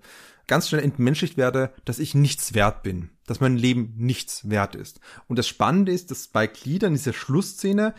ganz 0.49 0.69
schnell 0.69 0.83
entmenschlicht 0.83 1.37
werde, 1.37 1.73
dass 1.85 2.01
ich 2.01 2.15
nichts 2.15 2.55
wert 2.55 2.83
bin, 2.83 3.11
dass 3.27 3.41
mein 3.41 3.57
Leben 3.57 3.95
nichts 3.97 4.49
wert 4.51 4.75
ist. 4.75 4.99
Und 5.29 5.39
das 5.39 5.47
Spannende 5.47 5.93
ist, 5.93 6.11
dass 6.11 6.33
dann 6.33 6.49
in 6.49 6.95
dieser 6.95 7.13
Schlussszene 7.13 7.95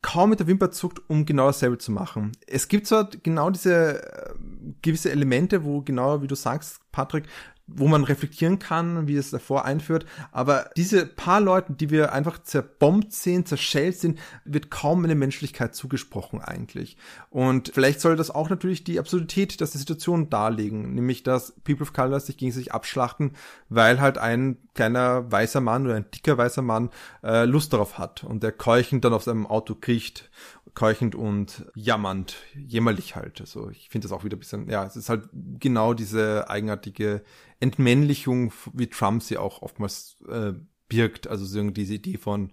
kaum 0.00 0.30
mit 0.30 0.38
der 0.38 0.46
Wimper 0.46 0.70
zuckt, 0.70 1.02
um 1.08 1.24
genau 1.24 1.46
dasselbe 1.46 1.78
zu 1.78 1.90
machen. 1.90 2.32
Es 2.46 2.68
gibt 2.68 2.86
zwar 2.86 3.08
genau 3.22 3.50
diese 3.50 4.02
äh, 4.02 4.34
gewisse 4.82 5.10
Elemente, 5.10 5.64
wo 5.64 5.80
genau, 5.80 6.22
wie 6.22 6.26
du 6.26 6.36
sagst, 6.36 6.80
Patrick, 6.92 7.24
wo 7.66 7.88
man 7.88 8.04
reflektieren 8.04 8.58
kann, 8.58 9.08
wie 9.08 9.16
es 9.16 9.30
davor 9.30 9.64
einführt. 9.64 10.04
Aber 10.32 10.70
diese 10.76 11.06
paar 11.06 11.40
Leuten, 11.40 11.76
die 11.76 11.90
wir 11.90 12.12
einfach 12.12 12.42
zerbombt 12.42 13.12
sehen, 13.12 13.46
zerschellt 13.46 13.98
sind, 13.98 14.18
wird 14.44 14.70
kaum 14.70 15.04
eine 15.04 15.14
Menschlichkeit 15.14 15.74
zugesprochen 15.74 16.40
eigentlich. 16.40 16.96
Und 17.30 17.70
vielleicht 17.72 18.00
soll 18.00 18.16
das 18.16 18.30
auch 18.30 18.50
natürlich 18.50 18.84
die 18.84 18.98
Absurdität 18.98 19.60
der 19.60 19.66
Situation 19.66 20.28
darlegen, 20.28 20.94
nämlich 20.94 21.22
dass 21.22 21.52
People 21.64 21.82
of 21.82 21.94
Color 21.94 22.20
sich 22.20 22.36
gegen 22.36 22.52
sich 22.52 22.72
abschlachten, 22.72 23.32
weil 23.68 24.00
halt 24.00 24.18
ein 24.18 24.58
kleiner 24.74 25.30
weißer 25.30 25.60
Mann 25.60 25.86
oder 25.86 25.94
ein 25.94 26.10
dicker 26.14 26.36
weißer 26.36 26.62
Mann 26.62 26.90
äh, 27.22 27.44
Lust 27.44 27.72
darauf 27.72 27.98
hat 27.98 28.24
und 28.24 28.42
der 28.42 28.52
keuchend 28.52 29.04
dann 29.04 29.14
auf 29.14 29.22
seinem 29.22 29.46
Auto 29.46 29.74
kriecht 29.74 30.30
keuchend 30.74 31.14
und 31.14 31.64
jammernd, 31.74 32.36
jämmerlich 32.54 33.16
halt. 33.16 33.40
Also 33.40 33.70
ich 33.70 33.88
finde 33.88 34.08
das 34.08 34.12
auch 34.12 34.24
wieder 34.24 34.36
ein 34.36 34.40
bisschen, 34.40 34.68
ja, 34.68 34.84
es 34.84 34.96
ist 34.96 35.08
halt 35.08 35.28
genau 35.32 35.94
diese 35.94 36.50
eigenartige 36.50 37.22
Entmännlichung, 37.64 38.52
wie 38.72 38.88
Trump 38.88 39.22
sie 39.22 39.38
auch 39.38 39.62
oftmals 39.62 40.16
äh, 40.28 40.52
birgt. 40.88 41.26
Also 41.26 41.44
so 41.44 41.70
diese 41.70 41.94
Idee 41.94 42.18
von, 42.18 42.52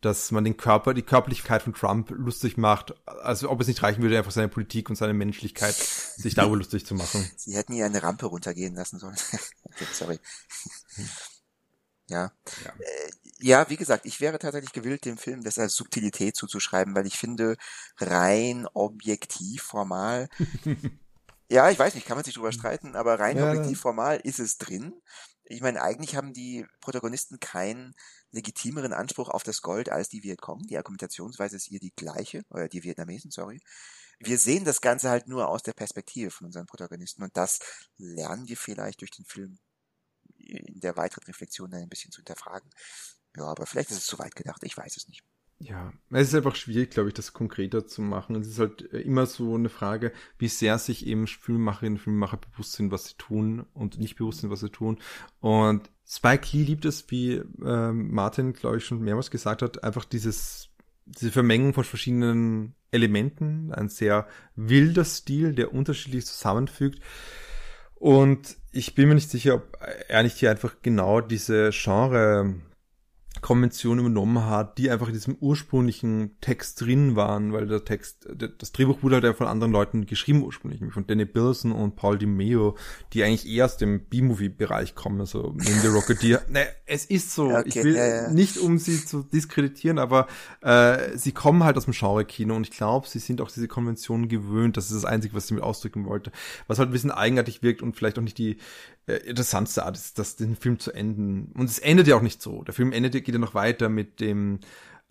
dass 0.00 0.30
man 0.30 0.44
den 0.44 0.56
Körper, 0.56 0.94
die 0.94 1.02
Körperlichkeit 1.02 1.62
von 1.62 1.74
Trump 1.74 2.10
lustig 2.10 2.56
macht, 2.56 2.94
also 3.06 3.50
ob 3.50 3.60
es 3.60 3.68
nicht 3.68 3.82
reichen 3.82 4.02
würde, 4.02 4.18
einfach 4.18 4.32
seine 4.32 4.48
Politik 4.48 4.90
und 4.90 4.96
seine 4.96 5.14
Menschlichkeit 5.14 5.74
sich 5.74 6.34
darüber 6.34 6.56
lustig 6.56 6.86
zu 6.86 6.94
machen. 6.94 7.28
Sie 7.36 7.56
hätten 7.56 7.72
ihr 7.72 7.86
eine 7.86 8.02
Rampe 8.02 8.26
runtergehen 8.26 8.74
lassen 8.74 8.98
sollen. 8.98 9.16
okay, 9.64 9.86
sorry. 9.92 10.18
Ja. 12.08 12.32
ja. 12.64 12.72
Äh, 12.78 13.10
ja, 13.40 13.68
wie 13.68 13.76
gesagt, 13.76 14.06
ich 14.06 14.20
wäre 14.20 14.38
tatsächlich 14.38 14.72
gewillt, 14.72 15.04
dem 15.04 15.18
Film 15.18 15.42
das 15.42 15.58
als 15.58 15.74
Subtilität 15.74 16.36
zuzuschreiben, 16.36 16.94
weil 16.94 17.06
ich 17.06 17.18
finde, 17.18 17.56
rein 17.98 18.66
objektiv 18.72 19.62
formal, 19.62 20.28
ja, 21.50 21.70
ich 21.70 21.78
weiß 21.78 21.94
nicht, 21.94 22.06
kann 22.06 22.16
man 22.16 22.24
sich 22.24 22.34
drüber 22.34 22.52
streiten, 22.52 22.96
aber 22.96 23.18
rein 23.18 23.36
ja. 23.36 23.48
objektiv 23.50 23.80
formal 23.80 24.20
ist 24.22 24.38
es 24.38 24.58
drin. 24.58 24.94
Ich 25.44 25.60
meine, 25.60 25.82
eigentlich 25.82 26.16
haben 26.16 26.32
die 26.32 26.66
Protagonisten 26.80 27.38
keinen 27.38 27.94
legitimeren 28.30 28.92
Anspruch 28.92 29.28
auf 29.28 29.42
das 29.42 29.60
Gold 29.60 29.90
als 29.90 30.08
die 30.08 30.22
Vietcong. 30.22 30.62
Die 30.62 30.78
Argumentationsweise 30.78 31.56
ist 31.56 31.66
hier 31.66 31.80
die 31.80 31.94
gleiche, 31.94 32.44
oder 32.48 32.68
die 32.68 32.82
Vietnamesen, 32.82 33.30
sorry. 33.30 33.60
Wir 34.18 34.38
sehen 34.38 34.64
das 34.64 34.80
Ganze 34.80 35.10
halt 35.10 35.28
nur 35.28 35.48
aus 35.48 35.62
der 35.62 35.74
Perspektive 35.74 36.30
von 36.30 36.46
unseren 36.46 36.66
Protagonisten 36.66 37.22
und 37.22 37.36
das 37.36 37.60
lernen 37.98 38.48
wir 38.48 38.56
vielleicht 38.56 39.00
durch 39.00 39.10
den 39.10 39.24
Film 39.24 39.58
in 40.38 40.80
der 40.80 40.96
weiteren 40.96 41.24
Reflexion 41.24 41.70
dann 41.70 41.82
ein 41.82 41.88
bisschen 41.88 42.12
zu 42.12 42.18
hinterfragen. 42.18 42.70
Ja, 43.36 43.44
aber 43.44 43.66
vielleicht 43.66 43.90
ist 43.90 43.98
es 43.98 44.06
zu 44.06 44.18
weit 44.18 44.36
gedacht, 44.36 44.62
ich 44.62 44.76
weiß 44.76 44.96
es 44.96 45.08
nicht. 45.08 45.24
Ja, 45.60 45.92
es 46.10 46.28
ist 46.28 46.34
einfach 46.34 46.56
schwierig, 46.56 46.90
glaube 46.90 47.08
ich, 47.08 47.14
das 47.14 47.32
konkreter 47.32 47.86
zu 47.86 48.02
machen. 48.02 48.36
Es 48.36 48.48
ist 48.48 48.58
halt 48.58 48.92
äh, 48.92 49.00
immer 49.00 49.24
so 49.26 49.54
eine 49.54 49.68
Frage, 49.68 50.12
wie 50.38 50.48
sehr 50.48 50.78
sich 50.78 51.06
eben 51.06 51.26
Filmemacherinnen 51.26 51.96
und 51.98 52.02
Filmemacher 52.02 52.38
bewusst 52.38 52.72
sind, 52.72 52.90
was 52.90 53.06
sie 53.06 53.14
tun 53.16 53.64
und 53.72 53.98
nicht 53.98 54.16
bewusst 54.16 54.40
sind, 54.40 54.50
was 54.50 54.60
sie 54.60 54.70
tun. 54.70 54.98
Und 55.40 55.90
Spike 56.06 56.48
Lee 56.52 56.64
liebt 56.64 56.84
es, 56.84 57.10
wie 57.10 57.42
ähm, 57.64 58.12
Martin, 58.12 58.52
glaube 58.52 58.78
ich, 58.78 58.84
schon 58.84 59.00
mehrmals 59.00 59.30
gesagt 59.30 59.62
hat, 59.62 59.82
einfach 59.84 60.04
dieses, 60.04 60.68
diese 61.06 61.30
Vermengung 61.30 61.72
von 61.72 61.84
verschiedenen 61.84 62.74
Elementen, 62.90 63.72
ein 63.72 63.88
sehr 63.88 64.26
wilder 64.56 65.04
Stil, 65.04 65.54
der 65.54 65.72
unterschiedlich 65.72 66.26
zusammenfügt. 66.26 67.00
Und 67.94 68.56
ich 68.70 68.94
bin 68.94 69.08
mir 69.08 69.14
nicht 69.14 69.30
sicher, 69.30 69.54
ob 69.54 69.78
er 70.08 70.22
nicht 70.24 70.36
hier 70.36 70.50
einfach 70.50 70.76
genau 70.82 71.20
diese 71.20 71.70
Genre 71.72 72.54
Konvention 73.44 73.98
übernommen 73.98 74.46
hat, 74.46 74.78
die 74.78 74.88
einfach 74.90 75.08
in 75.08 75.12
diesem 75.12 75.36
ursprünglichen 75.38 76.30
Text 76.40 76.80
drin 76.80 77.14
waren, 77.14 77.52
weil 77.52 77.66
der 77.66 77.84
Text, 77.84 78.26
das 78.32 78.72
Drehbuch 78.72 79.02
wurde 79.02 79.16
halt 79.16 79.24
ja 79.24 79.34
von 79.34 79.46
anderen 79.46 79.70
Leuten 79.70 80.06
geschrieben 80.06 80.42
ursprünglich, 80.42 80.80
von 80.94 81.06
Danny 81.06 81.26
Bilson 81.26 81.70
und 81.70 81.94
Paul 81.94 82.16
DiMeo, 82.16 82.74
die 83.12 83.22
eigentlich 83.22 83.46
eher 83.46 83.66
aus 83.66 83.76
dem 83.76 84.06
B-Movie-Bereich 84.06 84.94
kommen, 84.94 85.20
also 85.20 85.52
neben 85.58 85.78
The 85.80 85.88
Rocketeer. 85.88 86.40
ne, 86.48 86.66
es 86.86 87.04
ist 87.04 87.34
so, 87.34 87.50
okay, 87.50 87.64
ich 87.66 87.74
will 87.74 87.96
ja, 87.96 88.06
ja. 88.06 88.30
nicht, 88.30 88.56
um 88.56 88.78
sie 88.78 89.04
zu 89.04 89.22
diskreditieren, 89.22 89.98
aber 89.98 90.26
äh, 90.62 91.14
sie 91.14 91.32
kommen 91.32 91.64
halt 91.64 91.76
aus 91.76 91.84
dem 91.84 91.92
Genre-Kino 91.92 92.56
und 92.56 92.66
ich 92.66 92.74
glaube, 92.74 93.06
sie 93.06 93.18
sind 93.18 93.42
auch 93.42 93.50
diese 93.50 93.68
Konventionen 93.68 94.28
gewöhnt, 94.28 94.78
das 94.78 94.86
ist 94.86 94.94
das 94.94 95.04
Einzige, 95.04 95.34
was 95.34 95.44
ich 95.44 95.48
damit 95.50 95.64
ausdrücken 95.64 96.06
wollte, 96.06 96.32
was 96.66 96.78
halt 96.78 96.88
ein 96.88 96.92
bisschen 96.92 97.10
eigenartig 97.10 97.62
wirkt 97.62 97.82
und 97.82 97.94
vielleicht 97.94 98.18
auch 98.18 98.22
nicht 98.22 98.38
die 98.38 98.56
äh, 99.06 99.16
interessantste 99.16 99.84
Art 99.84 99.96
ist, 99.96 100.18
das, 100.18 100.36
den 100.36 100.56
Film 100.56 100.78
zu 100.78 100.92
enden. 100.92 101.52
Und 101.54 101.68
es 101.68 101.78
endet 101.78 102.06
ja 102.06 102.16
auch 102.16 102.22
nicht 102.22 102.42
so. 102.42 102.62
Der 102.62 102.74
Film 102.74 102.92
endet, 102.92 103.12
geht 103.12 103.28
ja 103.28 103.38
noch 103.38 103.54
weiter 103.54 103.88
mit 103.88 104.20
dem 104.20 104.60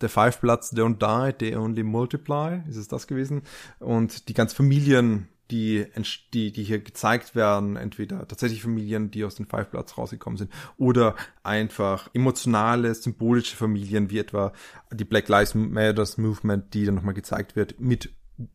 The 0.00 0.08
Five 0.08 0.40
Bloods 0.40 0.72
Don't 0.72 0.98
Die, 0.98 1.32
They 1.32 1.56
Only 1.56 1.82
Multiply, 1.82 2.62
ist 2.68 2.76
es 2.76 2.88
das 2.88 3.06
gewesen? 3.06 3.42
Und 3.78 4.28
die 4.28 4.34
ganzen 4.34 4.56
Familien, 4.56 5.28
die, 5.50 5.86
die, 6.32 6.52
die 6.52 6.64
hier 6.64 6.80
gezeigt 6.80 7.34
werden, 7.34 7.76
entweder 7.76 8.26
tatsächlich 8.26 8.62
Familien, 8.62 9.10
die 9.10 9.24
aus 9.24 9.36
den 9.36 9.46
Five 9.46 9.70
Bloods 9.70 9.96
rausgekommen 9.96 10.36
sind, 10.36 10.50
oder 10.76 11.14
einfach 11.42 12.10
emotionale, 12.12 12.94
symbolische 12.94 13.56
Familien, 13.56 14.10
wie 14.10 14.18
etwa 14.18 14.52
die 14.92 15.04
Black 15.04 15.28
Lives 15.28 15.54
Matters 15.54 16.18
Movement, 16.18 16.74
die 16.74 16.86
dann 16.86 16.96
nochmal 16.96 17.14
gezeigt 17.14 17.54
wird, 17.56 17.78
mit 17.78 18.10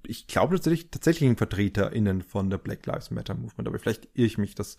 ich 0.05 0.27
glaube 0.27 0.55
tatsächlich 0.55 0.91
tatsächlich 0.91 1.37
VertreterInnen 1.37 2.21
von 2.21 2.49
der 2.49 2.57
Black 2.57 2.85
Lives 2.85 3.11
Matter 3.11 3.33
Movement, 3.33 3.67
aber 3.67 3.79
vielleicht 3.79 4.09
irre 4.13 4.27
ich 4.27 4.37
mich, 4.37 4.53
das 4.53 4.75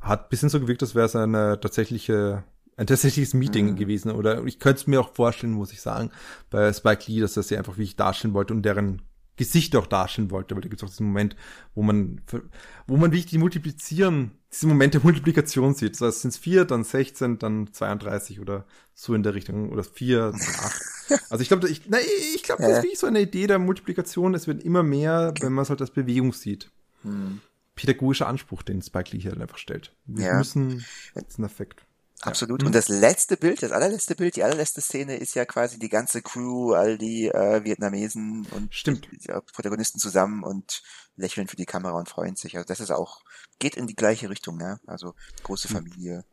hat 0.00 0.24
ein 0.24 0.28
bisschen 0.28 0.48
so 0.48 0.60
gewirkt, 0.60 0.82
als 0.82 0.94
wäre 0.94 1.06
es 1.06 1.16
eine 1.16 1.58
tatsächliche, 1.60 2.44
ein 2.76 2.86
tatsächliches 2.86 3.34
Meeting 3.34 3.70
mhm. 3.70 3.76
gewesen. 3.76 4.10
Oder 4.10 4.44
ich 4.44 4.58
könnte 4.58 4.80
es 4.80 4.86
mir 4.86 5.00
auch 5.00 5.14
vorstellen, 5.14 5.52
muss 5.52 5.72
ich 5.72 5.80
sagen, 5.80 6.10
bei 6.50 6.72
Spike 6.72 7.10
Lee, 7.10 7.20
dass 7.20 7.36
er 7.36 7.42
sie 7.42 7.56
einfach 7.56 7.78
wie 7.78 7.84
ich 7.84 7.96
darstellen 7.96 8.34
wollte 8.34 8.54
und 8.54 8.62
deren 8.62 9.02
Gesicht 9.36 9.74
auch 9.74 9.86
darstellen 9.86 10.30
wollte, 10.30 10.54
weil 10.54 10.60
da 10.60 10.68
gibt 10.68 10.82
es 10.82 10.86
auch 10.86 10.90
diesen 10.90 11.06
Moment, 11.06 11.34
wo 11.74 11.82
man, 11.82 12.20
wo 12.86 12.98
man 12.98 13.10
wirklich 13.10 13.24
die 13.24 13.38
multiplizieren, 13.38 14.32
diese 14.52 14.66
Moment 14.66 14.92
der 14.92 15.00
Multiplikation 15.02 15.74
sieht. 15.74 15.94
Das 15.94 16.02
heißt, 16.02 16.20
sind 16.20 16.30
es 16.30 16.36
vier, 16.36 16.66
dann 16.66 16.84
16, 16.84 17.38
dann 17.38 17.72
32 17.72 18.40
oder 18.40 18.66
so 18.92 19.14
in 19.14 19.22
der 19.22 19.34
Richtung, 19.34 19.70
oder 19.70 19.82
vier, 19.82 20.32
dann 20.32 20.40
acht. 20.40 20.82
Also 21.28 21.42
ich 21.42 21.48
glaube, 21.48 21.68
ich, 21.68 21.82
na, 21.88 21.98
ich 22.36 22.44
glaube, 22.44 22.62
das 22.62 22.70
ist 22.70 22.82
wirklich 22.84 22.98
so 23.00 23.08
eine 23.08 23.20
Idee 23.20 23.48
der 23.48 23.58
Multiplikation. 23.58 24.32
Es 24.34 24.46
wird 24.46 24.62
immer 24.62 24.84
mehr, 24.84 25.34
wenn 25.40 25.52
man 25.52 25.64
es 25.64 25.70
halt 25.70 25.80
als 25.80 25.90
Bewegung 25.90 26.32
sieht. 26.32 26.70
Hm 27.02 27.40
pädagogischer 27.80 28.26
Anspruch, 28.26 28.62
den 28.62 28.82
Spike 28.82 29.10
Lee 29.16 29.22
hier 29.22 29.32
einfach 29.32 29.58
stellt. 29.58 29.94
Wir 30.06 30.26
ja. 30.26 30.38
müssen, 30.38 30.84
das 31.14 31.24
ist 31.28 31.38
ein 31.38 31.44
Effekt. 31.44 31.86
Absolut. 32.22 32.60
Ja. 32.60 32.66
Und 32.66 32.74
das 32.74 32.88
letzte 32.88 33.38
Bild, 33.38 33.62
das 33.62 33.72
allerletzte 33.72 34.14
Bild, 34.14 34.36
die 34.36 34.44
allerletzte 34.44 34.82
Szene 34.82 35.16
ist 35.16 35.34
ja 35.34 35.46
quasi 35.46 35.78
die 35.78 35.88
ganze 35.88 36.20
Crew, 36.20 36.74
all 36.74 36.98
die 36.98 37.28
äh, 37.28 37.64
Vietnamesen 37.64 38.46
und 38.50 38.74
Stimmt. 38.74 39.08
Die, 39.10 39.18
die 39.18 39.32
Protagonisten 39.54 39.98
zusammen 39.98 40.44
und 40.44 40.82
lächeln 41.16 41.48
für 41.48 41.56
die 41.56 41.64
Kamera 41.64 41.98
und 41.98 42.10
freuen 42.10 42.36
sich. 42.36 42.56
Also 42.56 42.66
das 42.66 42.80
ist 42.80 42.90
auch, 42.90 43.22
geht 43.58 43.74
in 43.74 43.86
die 43.86 43.94
gleiche 43.94 44.28
Richtung, 44.28 44.60
ja. 44.60 44.78
Also 44.86 45.14
große 45.44 45.70
hm. 45.70 45.76
Familie 45.76 46.24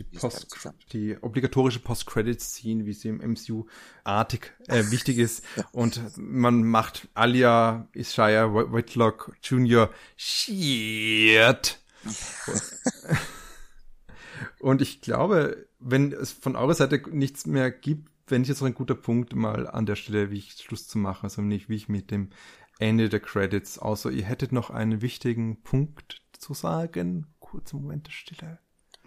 die, 0.00 0.18
Post, 0.18 0.46
die 0.92 1.16
obligatorische 1.20 1.80
Post-Credits-Scene, 1.80 2.86
wie 2.86 2.92
sie 2.92 3.08
im 3.08 3.18
MCU-artig 3.18 4.52
äh, 4.68 4.90
wichtig 4.90 5.18
ist. 5.18 5.44
Und 5.72 6.00
man 6.16 6.64
macht 6.64 7.08
Alia 7.14 7.88
Isaiah 7.94 8.52
Whitlock 8.52 9.36
Jr. 9.42 9.90
Shit. 10.16 11.78
Und 14.58 14.80
ich 14.80 15.00
glaube, 15.02 15.68
wenn 15.78 16.12
es 16.12 16.32
von 16.32 16.56
eurer 16.56 16.74
Seite 16.74 17.02
nichts 17.10 17.46
mehr 17.46 17.70
gibt, 17.70 18.08
wenn 18.26 18.42
ich 18.42 18.48
jetzt 18.48 18.60
noch 18.60 18.68
ein 18.68 18.74
guter 18.74 18.94
Punkt 18.94 19.34
mal 19.34 19.66
an 19.66 19.86
der 19.86 19.96
Stelle, 19.96 20.30
wie 20.30 20.38
ich 20.38 20.52
Schluss 20.52 20.86
zu 20.86 20.98
machen, 20.98 21.24
also 21.24 21.42
nicht 21.42 21.68
wie 21.68 21.76
ich 21.76 21.88
mit 21.88 22.10
dem 22.10 22.30
Ende 22.78 23.08
der 23.08 23.20
Credits, 23.20 23.78
außer 23.78 24.10
ihr 24.10 24.24
hättet 24.24 24.52
noch 24.52 24.70
einen 24.70 25.02
wichtigen 25.02 25.62
Punkt 25.62 26.22
zu 26.32 26.54
sagen. 26.54 27.26
Kurzer 27.38 27.76
Moment 27.76 28.06
der 28.06 28.12
Stille. 28.12 28.58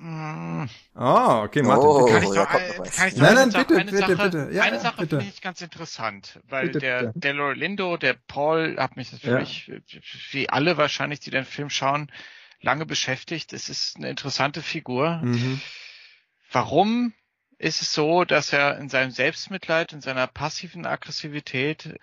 Ah, 0.06 0.68
oh, 0.96 1.44
okay, 1.46 1.62
Martin. 1.62 1.88
Oh, 1.88 2.06
kann 2.06 2.24
ich 2.24 2.30
doch, 2.30 2.50
kann 2.50 3.08
ich 3.08 3.14
doch 3.14 3.22
nein, 3.22 3.36
nein, 3.36 3.52
bitte, 3.52 3.76
eine 3.76 3.86
bitte, 3.86 3.98
Sache, 3.98 4.16
bitte. 4.18 4.50
Ja, 4.52 4.64
eine 4.64 4.80
Sache 4.80 5.08
finde 5.08 5.26
ich 5.26 5.42
ganz 5.42 5.62
interessant, 5.62 6.40
weil 6.50 6.68
bitte, 6.68 6.80
der, 6.80 7.04
bitte. 7.04 7.20
der 7.20 7.34
Lorindo, 7.34 7.96
der 7.96 8.16
Paul, 8.28 8.76
hat 8.78 8.98
mich 8.98 9.14
natürlich, 9.14 9.68
ja. 9.68 9.78
wie 10.32 10.50
alle 10.50 10.76
wahrscheinlich, 10.76 11.22
die 11.22 11.30
den 11.30 11.46
Film 11.46 11.70
schauen, 11.70 12.12
lange 12.60 12.86
beschäftigt. 12.86 13.54
Es 13.54 13.70
ist 13.70 13.96
eine 13.96 14.10
interessante 14.10 14.62
Figur. 14.62 15.22
Mhm. 15.24 15.62
Warum 16.52 17.14
ist 17.58 17.82
es 17.82 17.94
so, 17.94 18.26
dass 18.26 18.52
er 18.52 18.78
in 18.80 18.90
seinem 18.90 19.12
Selbstmitleid, 19.12 19.94
in 19.94 20.02
seiner 20.02 20.28
passiven 20.28 20.86
Aggressivität 20.86 21.98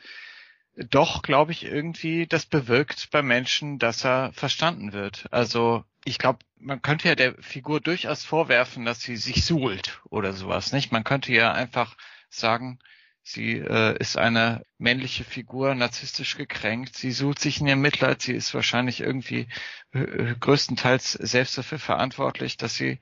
doch, 0.74 1.20
glaube 1.20 1.52
ich, 1.52 1.64
irgendwie 1.64 2.26
das 2.26 2.46
bewirkt 2.46 3.10
bei 3.10 3.20
Menschen, 3.20 3.78
dass 3.78 4.04
er 4.04 4.32
verstanden 4.32 4.94
wird. 4.94 5.26
Also 5.30 5.84
ich 6.04 6.16
glaube, 6.16 6.38
man 6.60 6.82
könnte 6.82 7.08
ja 7.08 7.14
der 7.14 7.34
Figur 7.42 7.80
durchaus 7.80 8.24
vorwerfen, 8.24 8.84
dass 8.84 9.00
sie 9.02 9.16
sich 9.16 9.44
suhlt 9.44 10.00
oder 10.10 10.32
sowas, 10.32 10.72
nicht? 10.72 10.92
Man 10.92 11.04
könnte 11.04 11.32
ja 11.32 11.52
einfach 11.52 11.96
sagen, 12.28 12.78
sie 13.22 13.58
äh, 13.58 13.96
ist 13.98 14.16
eine 14.16 14.64
männliche 14.78 15.24
Figur, 15.24 15.74
narzisstisch 15.74 16.36
gekränkt, 16.36 16.96
sie 16.96 17.12
sucht 17.12 17.40
sich 17.40 17.60
in 17.60 17.66
ihrem 17.66 17.80
Mitleid, 17.80 18.22
sie 18.22 18.32
ist 18.32 18.54
wahrscheinlich 18.54 19.00
irgendwie 19.00 19.48
äh, 19.92 20.34
größtenteils 20.38 21.12
selbst 21.12 21.58
dafür 21.58 21.78
verantwortlich, 21.78 22.56
dass 22.56 22.74
sie 22.76 22.98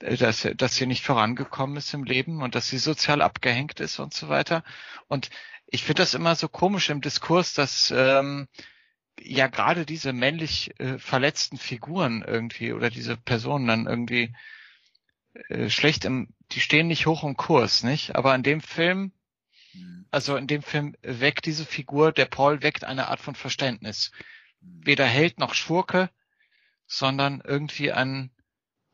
äh, 0.00 0.16
dass, 0.16 0.48
dass 0.56 0.74
sie 0.76 0.86
nicht 0.86 1.04
vorangekommen 1.04 1.76
ist 1.76 1.94
im 1.94 2.04
Leben 2.04 2.42
und 2.42 2.54
dass 2.54 2.68
sie 2.68 2.78
sozial 2.78 3.22
abgehängt 3.22 3.80
ist 3.80 3.98
und 3.98 4.14
so 4.14 4.28
weiter. 4.28 4.62
Und 5.08 5.30
ich 5.66 5.82
finde 5.84 6.02
das 6.02 6.14
immer 6.14 6.34
so 6.36 6.48
komisch 6.48 6.90
im 6.90 7.00
Diskurs, 7.00 7.54
dass 7.54 7.92
ähm, 7.94 8.48
ja 9.20 9.46
gerade 9.46 9.86
diese 9.86 10.12
männlich 10.12 10.78
äh, 10.78 10.98
verletzten 10.98 11.58
Figuren 11.58 12.22
irgendwie 12.22 12.72
oder 12.72 12.90
diese 12.90 13.16
Personen 13.16 13.66
dann 13.66 13.86
irgendwie 13.86 14.34
äh, 15.48 15.68
schlecht 15.70 16.04
im, 16.04 16.28
die 16.52 16.60
stehen 16.60 16.86
nicht 16.86 17.06
hoch 17.06 17.24
im 17.24 17.36
Kurs, 17.36 17.82
nicht? 17.82 18.16
Aber 18.16 18.34
in 18.34 18.42
dem 18.42 18.60
Film, 18.60 19.12
mhm. 19.74 20.06
also 20.10 20.36
in 20.36 20.46
dem 20.46 20.62
Film 20.62 20.96
weckt 21.02 21.46
diese 21.46 21.64
Figur, 21.64 22.12
der 22.12 22.26
Paul 22.26 22.62
weckt 22.62 22.84
eine 22.84 23.08
Art 23.08 23.20
von 23.20 23.34
Verständnis. 23.34 24.12
Mhm. 24.60 24.86
Weder 24.86 25.06
Held 25.06 25.38
noch 25.38 25.54
Schurke, 25.54 26.10
sondern 26.86 27.42
irgendwie 27.44 27.92
ein 27.92 28.30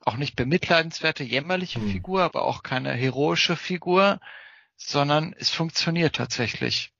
auch 0.05 0.17
nicht 0.17 0.35
bemitleidenswerte, 0.35 1.23
jämmerliche 1.23 1.79
mhm. 1.79 1.93
Figur, 1.93 2.23
aber 2.23 2.43
auch 2.43 2.63
keine 2.63 2.93
heroische 2.93 3.57
Figur, 3.57 4.21
sondern 4.77 5.33
es 5.39 5.51
funktioniert 5.51 6.17
tatsächlich. 6.17 6.93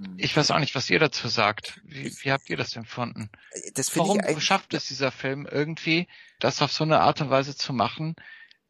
Hm. 0.00 0.14
Ich 0.16 0.36
weiß 0.36 0.50
auch 0.50 0.58
nicht, 0.58 0.74
was 0.74 0.90
ihr 0.90 0.98
dazu 0.98 1.28
sagt. 1.28 1.80
Wie, 1.84 2.12
wie 2.22 2.32
habt 2.32 2.48
ihr 2.48 2.56
das 2.56 2.74
empfunden? 2.76 3.30
Das 3.74 3.96
Warum 3.96 4.20
schafft 4.40 4.74
es 4.74 4.88
dieser 4.88 5.12
Film 5.12 5.46
irgendwie, 5.50 6.08
das 6.38 6.62
auf 6.62 6.72
so 6.72 6.84
eine 6.84 7.00
Art 7.00 7.20
und 7.20 7.30
Weise 7.30 7.56
zu 7.56 7.72
machen, 7.72 8.16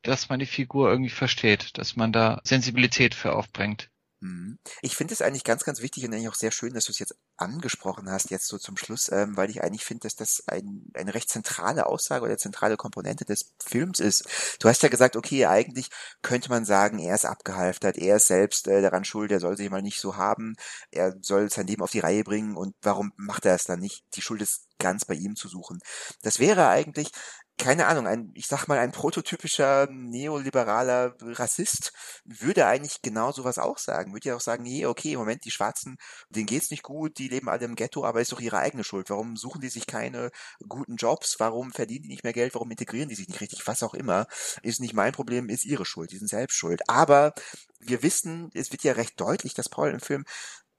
dass 0.02 0.28
man 0.28 0.38
die 0.38 0.46
Figur 0.46 0.90
irgendwie 0.90 1.10
versteht, 1.10 1.78
dass 1.78 1.96
man 1.96 2.12
da 2.12 2.40
Sensibilität 2.44 3.14
für 3.14 3.34
aufbringt? 3.34 3.90
Mhm. 4.22 4.58
Ich 4.82 4.96
finde 4.96 5.14
es 5.14 5.22
eigentlich 5.22 5.44
ganz, 5.44 5.64
ganz 5.64 5.80
wichtig 5.80 6.04
und 6.04 6.12
eigentlich 6.12 6.28
auch 6.28 6.34
sehr 6.34 6.50
schön, 6.50 6.74
dass 6.74 6.84
du 6.84 6.92
es 6.92 6.98
jetzt 6.98 7.14
angesprochen 7.38 8.10
hast, 8.10 8.30
jetzt 8.30 8.48
so 8.48 8.58
zum 8.58 8.76
Schluss, 8.76 9.10
ähm, 9.10 9.36
weil 9.36 9.48
ich 9.48 9.62
eigentlich 9.62 9.84
finde, 9.84 10.02
dass 10.02 10.14
das 10.14 10.42
ein, 10.46 10.84
eine 10.92 11.14
recht 11.14 11.30
zentrale 11.30 11.86
Aussage 11.86 12.26
oder 12.26 12.36
zentrale 12.36 12.76
Komponente 12.76 13.24
des 13.24 13.54
Films 13.64 13.98
ist. 13.98 14.28
Du 14.60 14.68
hast 14.68 14.82
ja 14.82 14.90
gesagt, 14.90 15.16
okay, 15.16 15.46
eigentlich 15.46 15.88
könnte 16.20 16.50
man 16.50 16.66
sagen, 16.66 16.98
er 16.98 17.14
ist 17.14 17.24
abgehalftert, 17.24 17.96
er 17.96 18.16
ist 18.16 18.26
selbst 18.26 18.68
äh, 18.68 18.82
daran 18.82 19.04
schuld, 19.04 19.32
er 19.32 19.40
soll 19.40 19.56
sich 19.56 19.70
mal 19.70 19.80
nicht 19.82 20.00
so 20.00 20.16
haben, 20.16 20.54
er 20.90 21.16
soll 21.22 21.50
sein 21.50 21.66
Leben 21.66 21.82
auf 21.82 21.90
die 21.90 22.00
Reihe 22.00 22.22
bringen 22.22 22.56
und 22.56 22.74
warum 22.82 23.12
macht 23.16 23.46
er 23.46 23.54
es 23.54 23.64
dann 23.64 23.80
nicht? 23.80 24.04
Die 24.14 24.22
Schuld 24.22 24.42
ist 24.42 24.66
ganz 24.78 25.06
bei 25.06 25.14
ihm 25.14 25.34
zu 25.36 25.48
suchen. 25.48 25.80
Das 26.22 26.38
wäre 26.38 26.68
eigentlich 26.68 27.10
keine 27.60 27.86
Ahnung, 27.86 28.06
ein, 28.06 28.32
ich 28.34 28.46
sag 28.46 28.66
mal, 28.68 28.78
ein 28.78 28.90
prototypischer 28.90 29.86
neoliberaler 29.90 31.14
Rassist 31.20 31.92
würde 32.24 32.66
eigentlich 32.66 33.02
genau 33.02 33.32
sowas 33.32 33.58
auch 33.58 33.76
sagen. 33.76 34.14
Würde 34.14 34.30
ja 34.30 34.36
auch 34.36 34.40
sagen, 34.40 34.62
nee, 34.62 34.86
okay, 34.86 35.12
im 35.12 35.18
Moment, 35.18 35.44
die 35.44 35.50
Schwarzen, 35.50 35.98
denen 36.30 36.46
geht's 36.46 36.70
nicht 36.70 36.82
gut, 36.82 37.18
die 37.18 37.28
leben 37.28 37.50
alle 37.50 37.66
im 37.66 37.76
Ghetto, 37.76 38.04
aber 38.04 38.22
ist 38.22 38.32
doch 38.32 38.40
ihre 38.40 38.58
eigene 38.58 38.82
Schuld. 38.82 39.10
Warum 39.10 39.36
suchen 39.36 39.60
die 39.60 39.68
sich 39.68 39.86
keine 39.86 40.30
guten 40.66 40.96
Jobs? 40.96 41.36
Warum 41.38 41.70
verdienen 41.70 42.04
die 42.04 42.08
nicht 42.08 42.24
mehr 42.24 42.32
Geld? 42.32 42.54
Warum 42.54 42.70
integrieren 42.70 43.10
die 43.10 43.14
sich 43.14 43.28
nicht 43.28 43.42
richtig? 43.42 43.66
Was 43.66 43.82
auch 43.82 43.92
immer. 43.92 44.26
Ist 44.62 44.80
nicht 44.80 44.94
mein 44.94 45.12
Problem, 45.12 45.50
ist 45.50 45.66
ihre 45.66 45.84
Schuld. 45.84 46.12
Die 46.12 46.18
sind 46.18 46.28
selbst 46.28 46.56
schuld. 46.56 46.88
Aber 46.88 47.34
wir 47.78 48.02
wissen, 48.02 48.50
es 48.54 48.72
wird 48.72 48.84
ja 48.84 48.94
recht 48.94 49.20
deutlich, 49.20 49.52
dass 49.52 49.68
Paul 49.68 49.90
im 49.90 50.00
Film 50.00 50.24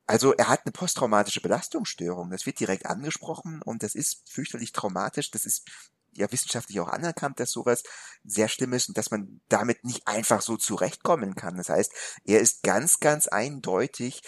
also 0.08 0.34
er 0.34 0.50
hat 0.50 0.66
eine 0.66 0.74
posttraumatische 0.74 1.40
Belastungsstörung. 1.40 2.32
Das 2.32 2.46
wird 2.46 2.60
direkt 2.60 2.86
angesprochen 2.86 3.62
und 3.64 3.82
das 3.82 3.96
ist 3.96 4.30
fürchterlich 4.30 4.74
traumatisch. 4.74 5.32
Das 5.32 5.46
ist 5.46 5.66
ja 6.12 6.32
wissenschaftlich 6.32 6.80
auch 6.80 6.88
anerkannt, 6.88 7.40
dass 7.40 7.52
sowas 7.52 7.84
sehr 8.24 8.48
schlimm 8.48 8.74
ist 8.74 8.90
und 8.90 8.98
dass 8.98 9.12
man 9.12 9.42
damit 9.50 9.84
nicht 9.84 10.08
einfach 10.08 10.42
so 10.42 10.58
zurechtkommen 10.58 11.36
kann. 11.36 11.58
Das 11.58 11.70
heißt, 11.70 11.92
er 12.26 12.40
ist 12.40 12.64
ganz, 12.64 13.00
ganz 13.00 13.28
eindeutig 13.28 14.22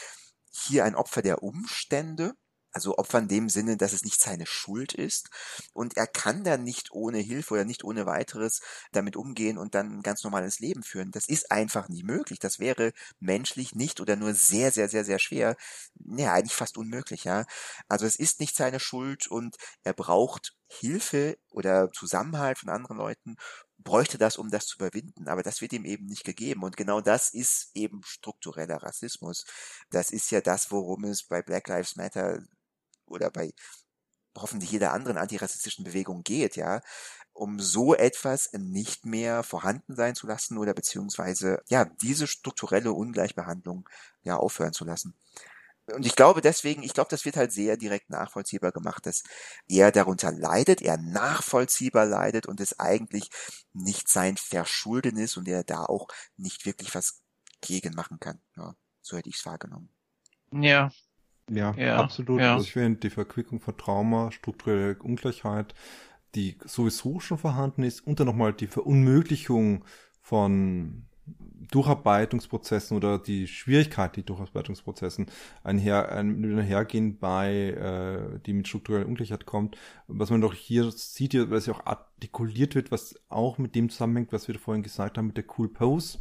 hier 0.51 0.85
ein 0.85 0.95
Opfer 0.95 1.21
der 1.21 1.43
Umstände 1.43 2.33
also 2.73 2.97
Opfer 2.97 3.19
in 3.19 3.27
dem 3.27 3.49
Sinne, 3.49 3.77
dass 3.77 3.93
es 3.93 4.03
nicht 4.03 4.19
seine 4.19 4.45
Schuld 4.45 4.93
ist 4.93 5.29
und 5.73 5.95
er 5.97 6.07
kann 6.07 6.43
dann 6.43 6.63
nicht 6.63 6.91
ohne 6.91 7.19
Hilfe 7.19 7.53
oder 7.53 7.65
nicht 7.65 7.83
ohne 7.83 8.05
weiteres 8.05 8.61
damit 8.91 9.15
umgehen 9.15 9.57
und 9.57 9.75
dann 9.75 9.99
ein 9.99 10.01
ganz 10.01 10.23
normales 10.23 10.59
Leben 10.59 10.83
führen. 10.83 11.11
Das 11.11 11.27
ist 11.27 11.51
einfach 11.51 11.89
nie 11.89 12.03
möglich. 12.03 12.39
Das 12.39 12.59
wäre 12.59 12.93
menschlich 13.19 13.75
nicht 13.75 14.01
oder 14.01 14.15
nur 14.15 14.33
sehr, 14.33 14.71
sehr, 14.71 14.89
sehr, 14.89 15.05
sehr 15.05 15.19
schwer. 15.19 15.55
Ja, 16.17 16.33
eigentlich 16.33 16.55
fast 16.55 16.77
unmöglich, 16.77 17.23
ja. 17.23 17.45
Also 17.87 18.05
es 18.05 18.15
ist 18.15 18.39
nicht 18.39 18.55
seine 18.55 18.79
Schuld 18.79 19.27
und 19.27 19.55
er 19.83 19.93
braucht 19.93 20.55
Hilfe 20.67 21.37
oder 21.51 21.91
Zusammenhalt 21.91 22.57
von 22.57 22.69
anderen 22.69 22.97
Leuten, 22.97 23.35
bräuchte 23.83 24.17
das, 24.17 24.37
um 24.37 24.49
das 24.49 24.65
zu 24.65 24.77
überwinden. 24.77 25.27
Aber 25.27 25.43
das 25.43 25.61
wird 25.61 25.73
ihm 25.73 25.85
eben 25.85 26.05
nicht 26.05 26.23
gegeben. 26.23 26.63
Und 26.63 26.77
genau 26.77 27.01
das 27.01 27.33
ist 27.33 27.71
eben 27.73 28.01
struktureller 28.03 28.81
Rassismus. 28.81 29.45
Das 29.91 30.11
ist 30.11 30.31
ja 30.31 30.41
das, 30.41 30.71
worum 30.71 31.03
es 31.05 31.23
bei 31.23 31.41
Black 31.41 31.67
Lives 31.67 31.95
Matter 31.95 32.39
oder 33.05 33.31
bei 33.31 33.53
hoffentlich 34.37 34.71
jeder 34.71 34.93
anderen 34.93 35.17
antirassistischen 35.17 35.85
Bewegung 35.85 36.23
geht, 36.23 36.55
ja, 36.55 36.81
um 37.33 37.59
so 37.59 37.95
etwas 37.95 38.51
nicht 38.53 39.05
mehr 39.05 39.43
vorhanden 39.43 39.95
sein 39.95 40.15
zu 40.15 40.27
lassen 40.27 40.57
oder 40.57 40.73
beziehungsweise 40.73 41.61
ja 41.69 41.85
diese 41.85 42.27
strukturelle 42.27 42.93
Ungleichbehandlung 42.93 43.89
ja 44.23 44.37
aufhören 44.37 44.73
zu 44.73 44.85
lassen. 44.85 45.15
Und 45.87 46.05
ich 46.05 46.15
glaube 46.15 46.41
deswegen, 46.41 46.81
ich 46.83 46.93
glaube, 46.93 47.09
das 47.09 47.25
wird 47.25 47.35
halt 47.35 47.51
sehr 47.51 47.75
direkt 47.77 48.09
nachvollziehbar 48.09 48.71
gemacht, 48.71 49.05
dass 49.05 49.23
er 49.67 49.91
darunter 49.91 50.31
leidet, 50.31 50.81
er 50.81 50.97
nachvollziehbar 50.97 52.05
leidet 52.05 52.45
und 52.47 52.61
es 52.61 52.79
eigentlich 52.79 53.29
nicht 53.73 54.07
sein 54.07 54.37
Verschulden 54.37 55.17
ist 55.17 55.35
und 55.37 55.47
er 55.47 55.63
da 55.65 55.85
auch 55.85 56.07
nicht 56.37 56.65
wirklich 56.65 56.95
was 56.95 57.21
gegen 57.61 57.95
machen 57.95 58.19
kann. 58.19 58.41
Ja, 58.55 58.75
so 59.01 59.17
hätte 59.17 59.29
ich 59.29 59.37
es 59.37 59.45
wahrgenommen. 59.45 59.89
Ja, 60.51 60.91
ja, 61.49 61.73
ja 61.77 61.97
absolut. 61.97 62.41
Ja. 62.41 62.53
Also 62.53 62.65
ich 62.65 62.73
finde 62.73 62.99
die 62.99 63.09
Verquickung 63.09 63.59
von 63.59 63.77
Trauma, 63.77 64.31
strukturelle 64.31 64.97
Ungleichheit, 64.99 65.73
die 66.35 66.57
sowieso 66.65 67.19
schon 67.19 67.37
vorhanden 67.37 67.83
ist, 67.83 68.01
und 68.01 68.19
dann 68.19 68.27
nochmal 68.27 68.53
die 68.53 68.67
Verunmöglichung 68.67 69.85
von 70.21 71.05
Durcharbeitungsprozessen 71.73 72.95
oder 72.95 73.17
die 73.17 73.47
Schwierigkeit, 73.47 74.15
die 74.15 74.23
Durcharbeitungsprozessen 74.23 75.25
einher, 75.63 76.11
einhergehen 76.11 77.17
bei, 77.17 77.69
äh, 77.69 78.39
die 78.45 78.53
mit 78.53 78.67
struktureller 78.67 79.07
Ungleichheit 79.07 79.47
kommt. 79.47 79.75
Was 80.07 80.29
man 80.29 80.41
doch 80.41 80.53
hier 80.53 80.91
sieht, 80.91 81.33
es 81.33 81.65
ja 81.65 81.73
auch 81.73 81.85
artikuliert 81.85 82.75
wird, 82.75 82.91
was 82.91 83.15
auch 83.29 83.57
mit 83.57 83.73
dem 83.73 83.89
zusammenhängt, 83.89 84.31
was 84.31 84.47
wir 84.47 84.59
vorhin 84.59 84.83
gesagt 84.83 85.17
haben 85.17 85.27
mit 85.27 85.37
der 85.37 85.45
Cool 85.57 85.67
Pose, 85.67 86.19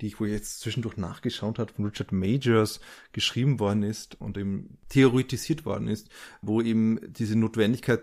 die 0.00 0.08
ich 0.08 0.18
wohl 0.18 0.28
jetzt 0.28 0.60
zwischendurch 0.60 0.96
nachgeschaut 0.96 1.60
hat, 1.60 1.70
von 1.70 1.84
Richard 1.84 2.10
Majors 2.10 2.80
geschrieben 3.12 3.60
worden 3.60 3.84
ist 3.84 4.20
und 4.20 4.36
eben 4.36 4.78
theoretisiert 4.88 5.64
worden 5.64 5.86
ist, 5.86 6.08
wo 6.42 6.60
eben 6.60 6.98
diese 7.12 7.38
Notwendigkeit 7.38 8.00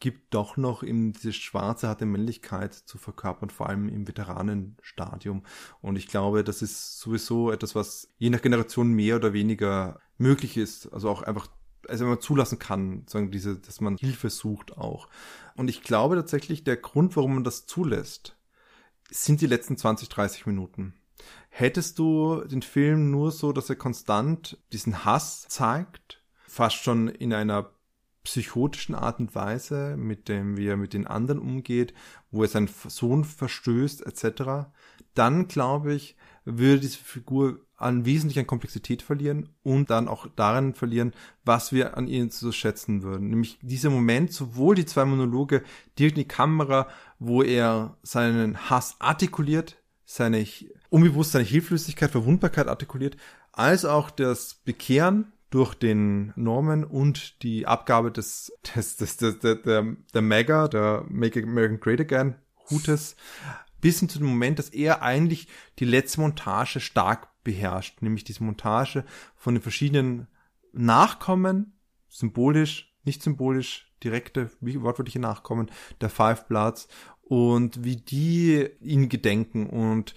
gibt 0.00 0.34
doch 0.34 0.56
noch 0.56 0.82
eben 0.82 1.12
diese 1.12 1.32
schwarze 1.32 1.88
harte 1.88 2.06
Männlichkeit 2.06 2.74
zu 2.74 2.98
verkörpern, 2.98 3.50
vor 3.50 3.68
allem 3.68 3.88
im 3.88 4.06
Veteranenstadium. 4.06 5.42
Und 5.80 5.96
ich 5.96 6.08
glaube, 6.08 6.44
das 6.44 6.62
ist 6.62 7.00
sowieso 7.00 7.50
etwas, 7.50 7.74
was 7.74 8.08
je 8.18 8.30
nach 8.30 8.42
Generation 8.42 8.92
mehr 8.92 9.16
oder 9.16 9.32
weniger 9.32 10.00
möglich 10.16 10.56
ist. 10.56 10.92
Also 10.92 11.08
auch 11.08 11.22
einfach, 11.22 11.48
also 11.88 12.04
wenn 12.04 12.10
man 12.10 12.20
zulassen 12.20 12.58
kann, 12.58 13.04
sagen 13.08 13.30
diese, 13.30 13.58
dass 13.58 13.80
man 13.80 13.96
Hilfe 13.96 14.30
sucht 14.30 14.76
auch. 14.78 15.08
Und 15.56 15.68
ich 15.68 15.82
glaube 15.82 16.16
tatsächlich, 16.16 16.64
der 16.64 16.76
Grund, 16.76 17.16
warum 17.16 17.34
man 17.34 17.44
das 17.44 17.66
zulässt, 17.66 18.36
sind 19.10 19.40
die 19.40 19.46
letzten 19.46 19.76
20, 19.76 20.08
30 20.08 20.46
Minuten. 20.46 20.94
Hättest 21.48 21.98
du 21.98 22.44
den 22.44 22.62
Film 22.62 23.10
nur 23.10 23.32
so, 23.32 23.52
dass 23.52 23.68
er 23.68 23.76
konstant 23.76 24.58
diesen 24.72 25.04
Hass 25.04 25.46
zeigt, 25.48 26.22
fast 26.46 26.76
schon 26.76 27.08
in 27.08 27.32
einer 27.32 27.70
psychotischen 28.28 28.94
Art 28.94 29.20
und 29.20 29.34
Weise, 29.34 29.96
mit 29.96 30.28
dem 30.28 30.58
wie 30.58 30.66
er 30.66 30.76
mit 30.76 30.92
den 30.92 31.06
anderen 31.06 31.38
umgeht, 31.38 31.94
wo 32.30 32.42
er 32.42 32.48
seinen 32.48 32.68
Sohn 32.68 33.24
verstößt, 33.24 34.06
etc., 34.06 34.68
dann 35.14 35.48
glaube 35.48 35.94
ich, 35.94 36.14
würde 36.44 36.80
diese 36.80 36.98
Figur 36.98 37.60
an 37.76 38.04
wesentlich 38.04 38.38
an 38.38 38.46
Komplexität 38.46 39.00
verlieren 39.02 39.48
und 39.62 39.88
dann 39.88 40.08
auch 40.08 40.26
darin 40.36 40.74
verlieren, 40.74 41.12
was 41.44 41.72
wir 41.72 41.96
an 41.96 42.06
ihnen 42.06 42.30
zu 42.30 42.52
schätzen 42.52 43.02
würden. 43.02 43.30
Nämlich 43.30 43.58
dieser 43.62 43.88
Moment, 43.88 44.32
sowohl 44.32 44.74
die 44.74 44.84
zwei 44.84 45.06
Monologe 45.06 45.62
direkt 45.98 46.18
in 46.18 46.24
die 46.24 46.28
Kamera, 46.28 46.86
wo 47.18 47.42
er 47.42 47.96
seinen 48.02 48.68
Hass 48.68 48.96
artikuliert, 48.98 49.76
seine 50.04 50.46
unbewusst 50.90 51.32
seine 51.32 51.44
Hilflosigkeit, 51.44 52.10
Verwundbarkeit 52.10 52.68
artikuliert, 52.68 53.16
als 53.52 53.84
auch 53.84 54.10
das 54.10 54.54
Bekehren 54.64 55.32
durch 55.50 55.74
den 55.74 56.32
Norman 56.36 56.84
und 56.84 57.42
die 57.42 57.66
Abgabe 57.66 58.12
des, 58.12 58.52
des, 58.74 58.96
des, 58.96 59.16
des 59.16 59.38
der, 59.38 59.54
der, 59.56 59.96
der 60.12 60.22
Mega, 60.22 60.68
der 60.68 61.04
Make 61.08 61.42
American 61.42 61.80
Great 61.80 62.00
Again 62.00 62.34
Hutes, 62.70 63.16
bis 63.80 64.00
hin 64.00 64.08
zu 64.08 64.18
dem 64.18 64.28
Moment, 64.28 64.58
dass 64.58 64.68
er 64.68 65.02
eigentlich 65.02 65.48
die 65.78 65.84
letzte 65.84 66.20
Montage 66.20 66.80
stark 66.80 67.28
beherrscht, 67.44 68.02
nämlich 68.02 68.24
diese 68.24 68.44
Montage 68.44 69.04
von 69.36 69.54
den 69.54 69.62
verschiedenen 69.62 70.26
Nachkommen, 70.72 71.78
symbolisch, 72.08 72.94
nicht 73.04 73.22
symbolisch, 73.22 73.90
direkte, 74.04 74.50
wortwörtliche 74.60 75.18
Nachkommen 75.18 75.70
der 76.00 76.10
Five 76.10 76.46
Bloods 76.46 76.88
und 77.22 77.84
wie 77.84 77.96
die 77.96 78.68
ihn 78.80 79.08
gedenken 79.08 79.66
und 79.66 80.14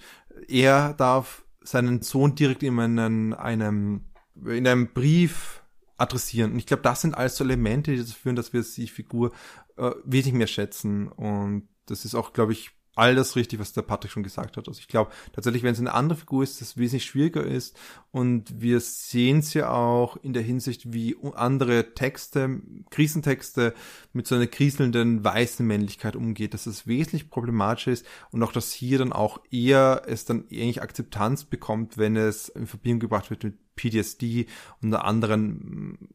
er 0.48 0.94
darf 0.94 1.44
seinen 1.62 2.02
Sohn 2.02 2.34
direkt 2.34 2.62
in 2.62 2.78
einen, 2.78 3.34
einem 3.34 4.04
in 4.36 4.66
einem 4.66 4.92
Brief 4.92 5.62
adressieren. 5.96 6.52
Und 6.52 6.58
ich 6.58 6.66
glaube, 6.66 6.82
das 6.82 7.00
sind 7.00 7.16
alles 7.16 7.36
so 7.36 7.44
Elemente, 7.44 7.92
die 7.92 7.98
dazu 7.98 8.14
führen, 8.14 8.36
dass 8.36 8.52
wir 8.52 8.62
die 8.62 8.88
Figur 8.88 9.32
äh, 9.76 9.90
wesentlich 10.04 10.34
mehr 10.34 10.46
schätzen. 10.46 11.08
Und 11.08 11.68
das 11.86 12.04
ist 12.04 12.14
auch, 12.14 12.32
glaube 12.32 12.52
ich, 12.52 12.70
all 12.94 13.14
das 13.14 13.36
richtig, 13.36 13.58
was 13.58 13.72
der 13.72 13.82
Patrick 13.82 14.12
schon 14.12 14.22
gesagt 14.22 14.56
hat. 14.56 14.68
Also 14.68 14.78
ich 14.78 14.88
glaube 14.88 15.10
tatsächlich, 15.32 15.62
wenn 15.62 15.72
es 15.72 15.80
eine 15.80 15.94
andere 15.94 16.18
Figur 16.18 16.42
ist, 16.42 16.60
das 16.60 16.76
wesentlich 16.76 17.04
schwieriger 17.04 17.44
ist. 17.44 17.78
Und 18.10 18.60
wir 18.60 18.80
sehen 18.80 19.38
es 19.38 19.54
ja 19.54 19.70
auch 19.70 20.16
in 20.18 20.32
der 20.34 20.42
Hinsicht, 20.42 20.92
wie 20.92 21.16
andere 21.34 21.94
Texte, 21.94 22.60
Krisentexte 22.90 23.74
mit 24.12 24.26
so 24.26 24.34
einer 24.34 24.46
kriselnden 24.46 25.24
weißen 25.24 25.66
Männlichkeit 25.66 26.16
umgeht, 26.16 26.52
dass 26.52 26.66
es 26.66 26.86
wesentlich 26.86 27.30
problematischer 27.30 27.92
ist 27.92 28.06
und 28.30 28.42
auch, 28.42 28.52
dass 28.52 28.72
hier 28.72 28.98
dann 28.98 29.12
auch 29.12 29.40
eher 29.50 30.02
es 30.06 30.24
dann 30.26 30.44
eigentlich 30.50 30.82
Akzeptanz 30.82 31.44
bekommt, 31.44 31.96
wenn 31.96 32.16
es 32.16 32.48
in 32.50 32.66
Verbindung 32.66 33.00
gebracht 33.00 33.30
wird 33.30 33.44
mit 33.44 33.56
PTSD 33.76 34.46
und 34.82 34.94
anderen 34.94 36.08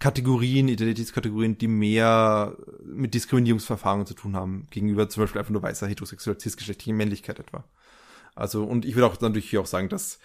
Kategorien, 0.00 0.68
Identitätskategorien, 0.68 1.58
die 1.58 1.68
mehr 1.68 2.56
mit 2.82 3.14
Diskriminierungsverfahren 3.14 4.06
zu 4.06 4.14
tun 4.14 4.34
haben, 4.34 4.66
gegenüber 4.70 5.08
zum 5.08 5.22
Beispiel 5.22 5.38
einfach 5.38 5.52
nur 5.52 5.62
weißer 5.62 5.86
heterosexueller 5.86 6.38
cisgeschlechtlicher 6.38 6.96
Männlichkeit 6.96 7.38
etwa. 7.38 7.64
Also, 8.34 8.64
und 8.64 8.86
ich 8.86 8.94
würde 8.94 9.06
auch 9.06 9.20
natürlich 9.20 9.50
hier 9.50 9.60
auch 9.60 9.66
sagen, 9.66 9.90
dass 9.90 10.18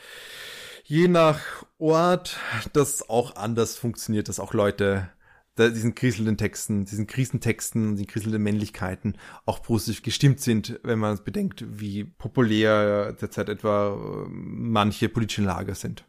je 0.86 1.10
nach 1.10 1.42
Ort 1.78 2.40
das 2.72 3.10
auch 3.10 3.36
anders 3.36 3.76
funktioniert, 3.76 4.30
dass 4.30 4.40
auch 4.40 4.54
Leute 4.54 5.10
diesen 5.58 5.96
kriselnden 5.96 6.38
Texten, 6.38 6.86
diesen 6.86 7.08
Krisentexten, 7.08 7.96
diesen 7.96 8.08
kriselnden 8.08 8.44
Männlichkeiten 8.44 9.18
auch 9.46 9.62
positiv 9.62 10.04
gestimmt 10.04 10.42
sind, 10.42 10.80
wenn 10.84 11.00
man 11.00 11.22
bedenkt, 11.24 11.64
wie 11.68 12.04
populär 12.04 13.14
derzeit 13.14 13.50
etwa 13.50 14.26
manche 14.30 15.10
politische 15.10 15.44
Lager 15.44 15.76
sind. 15.76 16.06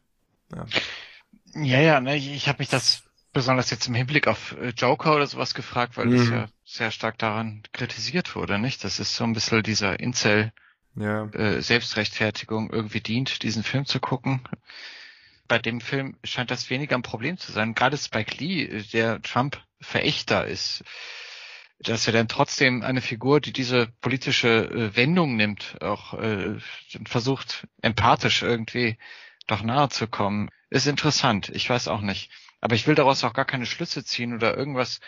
Ja, 0.52 0.66
ja, 1.54 1.80
ja 1.80 2.00
ne, 2.00 2.16
ich, 2.16 2.32
ich 2.32 2.48
habe 2.48 2.58
mich 2.58 2.68
das 2.68 3.05
besonders 3.36 3.68
jetzt 3.68 3.86
im 3.86 3.94
Hinblick 3.94 4.28
auf 4.28 4.56
äh, 4.62 4.70
Joker 4.70 5.14
oder 5.14 5.26
sowas 5.26 5.52
gefragt, 5.52 5.98
weil 5.98 6.06
mhm. 6.06 6.16
das 6.16 6.28
ja 6.30 6.46
sehr 6.64 6.90
stark 6.90 7.18
daran 7.18 7.62
kritisiert 7.72 8.34
wurde, 8.34 8.58
nicht? 8.58 8.82
Das 8.82 8.98
ist 8.98 9.14
so 9.14 9.24
ein 9.24 9.34
bisschen 9.34 9.62
dieser 9.62 10.00
Incel 10.00 10.52
ja. 10.94 11.26
äh, 11.26 11.60
Selbstrechtfertigung 11.60 12.70
irgendwie 12.70 13.02
dient, 13.02 13.42
diesen 13.42 13.62
Film 13.62 13.84
zu 13.84 14.00
gucken. 14.00 14.40
Bei 15.48 15.58
dem 15.58 15.82
Film 15.82 16.16
scheint 16.24 16.50
das 16.50 16.70
weniger 16.70 16.96
ein 16.96 17.02
Problem 17.02 17.36
zu 17.36 17.52
sein. 17.52 17.74
Gerade 17.74 17.98
Spike 17.98 18.38
Lee, 18.38 18.62
äh, 18.64 18.82
der 18.84 19.20
Trump-Verächter 19.20 20.46
ist, 20.46 20.82
dass 21.80 22.06
er 22.06 22.14
dann 22.14 22.28
trotzdem 22.28 22.80
eine 22.80 23.02
Figur, 23.02 23.42
die 23.42 23.52
diese 23.52 23.88
politische 24.00 24.64
äh, 24.64 24.96
Wendung 24.96 25.36
nimmt, 25.36 25.76
auch 25.82 26.14
äh, 26.14 26.54
versucht, 27.04 27.66
empathisch 27.82 28.40
irgendwie 28.40 28.96
doch 29.46 29.62
nahe 29.62 29.90
zu 29.90 30.08
kommen, 30.08 30.48
ist 30.70 30.86
interessant. 30.86 31.50
Ich 31.50 31.68
weiß 31.68 31.88
auch 31.88 32.00
nicht. 32.00 32.30
Aber 32.60 32.74
ich 32.74 32.86
will 32.86 32.94
daraus 32.94 33.24
auch 33.24 33.32
gar 33.32 33.44
keine 33.44 33.66
Schlüsse 33.66 34.04
ziehen 34.04 34.34
oder 34.34 34.56
irgendwas. 34.56 35.00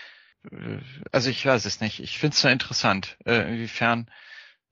Äh, 0.50 0.78
also 1.12 1.30
ich 1.30 1.44
weiß 1.44 1.64
es 1.64 1.80
nicht. 1.80 2.00
Ich 2.00 2.18
finde 2.18 2.34
es 2.34 2.42
nur 2.42 2.52
interessant, 2.52 3.16
äh, 3.24 3.48
inwiefern 3.48 4.10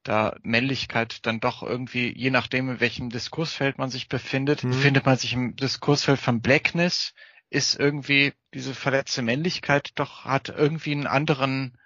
da 0.03 0.37
Männlichkeit 0.43 1.27
dann 1.27 1.41
doch 1.41 1.63
irgendwie, 1.63 2.17
je 2.17 2.31
nachdem, 2.31 2.71
in 2.71 2.81
welchem 2.81 3.11
Diskursfeld 3.11 3.77
man 3.79 3.91
sich 3.91 4.09
befindet, 4.09 4.63
mhm. 4.63 4.71
befindet 4.71 5.07
man 5.07 5.17
sich 5.17 5.33
im 5.33 5.57
Diskursfeld 5.57 6.21
von 6.21 6.41
Blackness, 6.41 7.13
ist 7.51 7.79
irgendwie 7.79 8.33
diese 8.55 8.75
verletzte 8.75 9.23
Männlichkeit 9.23 9.91
doch, 9.97 10.25
hat 10.25 10.49
irgendwie 10.49 10.93
einen 10.93 11.07
anderen, 11.07 11.77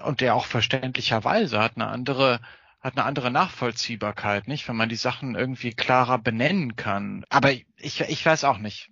und 0.00 0.20
der 0.20 0.34
auch 0.34 0.46
verständlicherweise 0.46 1.60
hat 1.60 1.76
eine 1.76 1.86
andere, 1.86 2.40
hat 2.80 2.96
eine 2.96 3.04
andere 3.04 3.30
Nachvollziehbarkeit, 3.30 4.48
nicht? 4.48 4.66
Wenn 4.68 4.76
man 4.76 4.88
die 4.88 4.96
Sachen 4.96 5.36
irgendwie 5.36 5.72
klarer 5.72 6.18
benennen 6.18 6.74
kann. 6.74 7.24
Aber 7.28 7.52
ich, 7.52 8.00
ich 8.00 8.26
weiß 8.26 8.44
auch 8.44 8.58
nicht 8.58 8.90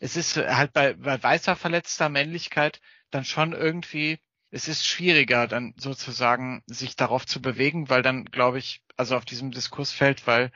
es 0.00 0.16
ist 0.16 0.36
halt 0.36 0.72
bei, 0.72 0.94
bei 0.94 1.22
weißer 1.22 1.56
verletzter 1.56 2.08
Männlichkeit 2.08 2.80
dann 3.10 3.24
schon 3.24 3.52
irgendwie, 3.52 4.18
es 4.50 4.68
ist 4.68 4.86
schwieriger 4.86 5.46
dann 5.46 5.74
sozusagen 5.76 6.62
sich 6.66 6.96
darauf 6.96 7.26
zu 7.26 7.40
bewegen, 7.40 7.88
weil 7.88 8.02
dann 8.02 8.24
glaube 8.26 8.58
ich, 8.58 8.82
also 8.96 9.16
auf 9.16 9.24
diesem 9.24 9.50
Diskursfeld, 9.50 10.26
weil 10.26 10.50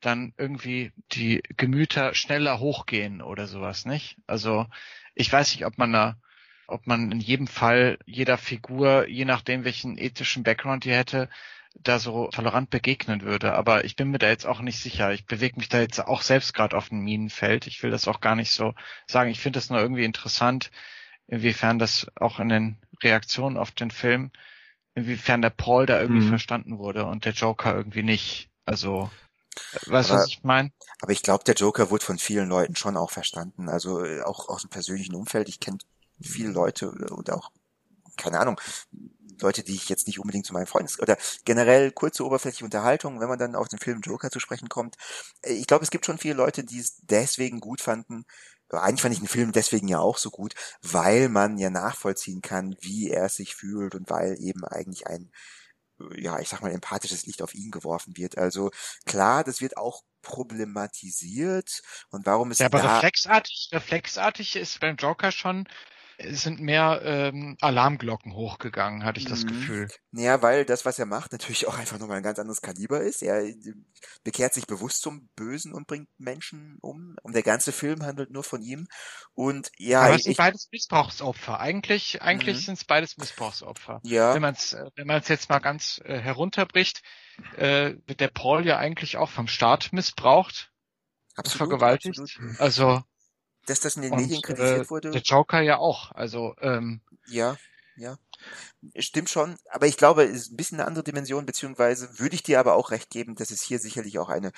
dann 0.00 0.34
irgendwie 0.36 0.92
die 1.12 1.42
Gemüter 1.56 2.14
schneller 2.14 2.58
hochgehen 2.60 3.22
oder 3.22 3.46
sowas, 3.46 3.84
nicht? 3.86 4.16
Also 4.26 4.66
ich 5.14 5.32
weiß 5.32 5.54
nicht, 5.54 5.64
ob 5.66 5.78
man 5.78 5.92
da, 5.92 6.16
ob 6.66 6.86
man 6.86 7.10
in 7.10 7.20
jedem 7.20 7.46
Fall 7.46 7.98
jeder 8.04 8.38
Figur, 8.38 9.08
je 9.08 9.24
nachdem 9.24 9.64
welchen 9.64 9.96
ethischen 9.96 10.42
Background 10.42 10.84
die 10.84 10.92
hätte, 10.92 11.28
da 11.74 11.98
so 11.98 12.28
tolerant 12.28 12.70
begegnen 12.70 13.22
würde. 13.22 13.54
Aber 13.54 13.84
ich 13.84 13.96
bin 13.96 14.10
mir 14.10 14.18
da 14.18 14.28
jetzt 14.28 14.46
auch 14.46 14.60
nicht 14.60 14.80
sicher. 14.80 15.12
Ich 15.12 15.26
bewege 15.26 15.56
mich 15.56 15.68
da 15.68 15.80
jetzt 15.80 16.00
auch 16.00 16.22
selbst 16.22 16.54
gerade 16.54 16.76
auf 16.76 16.88
dem 16.88 17.00
Minenfeld. 17.00 17.66
Ich 17.66 17.82
will 17.82 17.90
das 17.90 18.08
auch 18.08 18.20
gar 18.20 18.36
nicht 18.36 18.52
so 18.52 18.74
sagen. 19.06 19.30
Ich 19.30 19.40
finde 19.40 19.58
das 19.58 19.70
nur 19.70 19.80
irgendwie 19.80 20.04
interessant, 20.04 20.70
inwiefern 21.26 21.78
das 21.78 22.06
auch 22.16 22.40
in 22.40 22.48
den 22.48 22.78
Reaktionen 23.02 23.56
auf 23.56 23.70
den 23.72 23.90
Film, 23.90 24.30
inwiefern 24.94 25.42
der 25.42 25.50
Paul 25.50 25.86
da 25.86 26.00
irgendwie 26.00 26.24
mhm. 26.24 26.30
verstanden 26.30 26.78
wurde 26.78 27.06
und 27.06 27.24
der 27.24 27.32
Joker 27.32 27.74
irgendwie 27.74 28.02
nicht. 28.02 28.50
Also 28.64 29.10
Weißt 29.86 30.10
du, 30.10 30.14
was 30.14 30.28
ich 30.28 30.42
meine? 30.42 30.72
Aber 31.00 31.12
ich 31.12 31.22
glaube, 31.22 31.44
der 31.44 31.54
Joker 31.54 31.90
wurde 31.90 32.04
von 32.04 32.18
vielen 32.18 32.48
Leuten 32.48 32.76
schon 32.76 32.96
auch 32.96 33.10
verstanden. 33.10 33.68
Also 33.68 34.04
äh, 34.04 34.22
auch 34.22 34.48
aus 34.48 34.62
dem 34.62 34.70
persönlichen 34.70 35.14
Umfeld. 35.14 35.48
Ich 35.48 35.60
kenne 35.60 35.78
viele 36.20 36.50
Leute 36.50 36.90
und 36.90 37.30
auch, 37.30 37.50
keine 38.16 38.40
Ahnung, 38.40 38.60
Leute, 39.40 39.62
die 39.62 39.74
ich 39.74 39.88
jetzt 39.88 40.06
nicht 40.06 40.18
unbedingt 40.18 40.46
zu 40.46 40.52
meinen 40.52 40.66
Freunden 40.66 40.92
oder 41.00 41.16
generell 41.44 41.90
kurze 41.92 42.24
oberflächliche 42.24 42.64
Unterhaltung, 42.64 43.20
wenn 43.20 43.28
man 43.28 43.38
dann 43.38 43.56
auf 43.56 43.68
den 43.68 43.78
Film 43.78 44.00
Joker 44.00 44.30
zu 44.30 44.40
sprechen 44.40 44.68
kommt. 44.68 44.96
Äh, 45.42 45.52
ich 45.52 45.66
glaube, 45.66 45.84
es 45.84 45.90
gibt 45.90 46.06
schon 46.06 46.18
viele 46.18 46.34
Leute, 46.34 46.64
die 46.64 46.78
es 46.78 46.96
deswegen 47.02 47.60
gut 47.60 47.80
fanden. 47.80 48.24
Eigentlich 48.70 49.02
fand 49.02 49.14
ich 49.14 49.20
den 49.20 49.28
Film 49.28 49.52
deswegen 49.52 49.88
ja 49.88 50.00
auch 50.00 50.18
so 50.18 50.30
gut, 50.30 50.54
weil 50.82 51.28
man 51.28 51.58
ja 51.58 51.70
nachvollziehen 51.70 52.42
kann, 52.42 52.76
wie 52.80 53.10
er 53.10 53.28
sich 53.28 53.54
fühlt 53.54 53.94
und 53.94 54.10
weil 54.10 54.36
eben 54.40 54.64
eigentlich 54.64 55.06
ein 55.06 55.30
ja, 56.16 56.40
ich 56.40 56.48
sag 56.48 56.60
mal, 56.60 56.72
empathisches 56.72 57.26
Licht 57.26 57.42
auf 57.42 57.54
ihn 57.54 57.70
geworfen 57.70 58.16
wird. 58.16 58.36
Also 58.36 58.70
klar, 59.06 59.44
das 59.44 59.60
wird 59.60 59.76
auch 59.76 60.02
problematisiert 60.22 61.82
und 62.10 62.26
warum 62.26 62.50
ist 62.50 62.60
ja, 62.60 62.66
aber 62.66 62.80
da 62.80 62.96
reflexartig, 62.96 63.68
reflexartig 63.72 64.56
ist 64.56 64.80
beim 64.80 64.96
Joker 64.96 65.30
schon 65.30 65.68
sind 66.30 66.60
mehr 66.60 67.00
ähm, 67.04 67.56
Alarmglocken 67.60 68.34
hochgegangen, 68.34 69.04
hatte 69.04 69.20
ich 69.20 69.26
das 69.26 69.44
mhm. 69.44 69.48
Gefühl. 69.48 69.88
Ja, 70.12 70.42
weil 70.42 70.64
das, 70.64 70.84
was 70.84 70.98
er 70.98 71.06
macht, 71.06 71.32
natürlich 71.32 71.66
auch 71.66 71.78
einfach 71.78 71.98
nochmal 71.98 72.18
ein 72.18 72.22
ganz 72.22 72.38
anderes 72.38 72.62
Kaliber 72.62 73.00
ist. 73.00 73.22
Er 73.22 73.44
äh, 73.44 73.54
bekehrt 74.22 74.54
sich 74.54 74.66
bewusst 74.66 75.02
zum 75.02 75.28
Bösen 75.36 75.72
und 75.72 75.86
bringt 75.86 76.08
Menschen 76.18 76.78
um. 76.80 77.16
Und 77.22 77.34
der 77.34 77.42
ganze 77.42 77.72
Film 77.72 78.02
handelt 78.02 78.30
nur 78.30 78.44
von 78.44 78.62
ihm. 78.62 78.86
Und 79.34 79.70
ja, 79.78 80.02
Aber 80.02 80.14
es 80.14 80.24
sind 80.24 80.36
beides 80.36 80.68
Missbrauchsopfer. 80.70 81.60
Eigentlich, 81.60 82.22
eigentlich 82.22 82.56
mhm. 82.56 82.62
sind 82.62 82.78
es 82.78 82.84
beides 82.84 83.16
Missbrauchsopfer. 83.16 84.00
Ja. 84.04 84.34
Wenn 84.34 84.42
man 84.42 84.54
es, 84.54 84.72
äh, 84.72 84.90
wenn 84.96 85.06
man 85.06 85.20
es 85.20 85.28
jetzt 85.28 85.48
mal 85.48 85.58
ganz 85.58 86.00
äh, 86.04 86.18
herunterbricht, 86.18 87.02
äh, 87.56 87.94
wird 88.06 88.20
der 88.20 88.28
Paul 88.28 88.66
ja 88.66 88.78
eigentlich 88.78 89.16
auch 89.16 89.30
vom 89.30 89.48
Staat 89.48 89.92
missbraucht. 89.92 90.70
Absolut, 91.36 91.68
vergewaltigt. 91.68 92.18
Absolut. 92.18 92.60
Also 92.60 93.02
dass 93.66 93.80
das 93.80 93.96
in 93.96 94.02
den 94.02 94.12
und, 94.12 94.20
Medien 94.20 94.42
kritisiert 94.42 94.86
äh, 94.86 94.90
wurde. 94.90 95.10
Der 95.10 95.22
Joker 95.22 95.60
ja 95.60 95.78
auch, 95.78 96.12
also 96.12 96.54
ähm, 96.60 97.00
ja, 97.26 97.56
ja. 97.96 98.18
Stimmt 98.98 99.30
schon, 99.30 99.56
aber 99.70 99.86
ich 99.86 99.96
glaube, 99.96 100.24
es 100.24 100.42
ist 100.42 100.52
ein 100.52 100.56
bisschen 100.56 100.80
eine 100.80 100.86
andere 100.86 101.04
Dimension, 101.04 101.46
beziehungsweise 101.46 102.18
würde 102.18 102.34
ich 102.34 102.42
dir 102.42 102.60
aber 102.60 102.74
auch 102.74 102.90
recht 102.90 103.10
geben, 103.10 103.36
dass 103.36 103.50
es 103.50 103.62
hier 103.62 103.78
sicherlich 103.78 104.18
auch 104.18 104.28
eine 104.28 104.52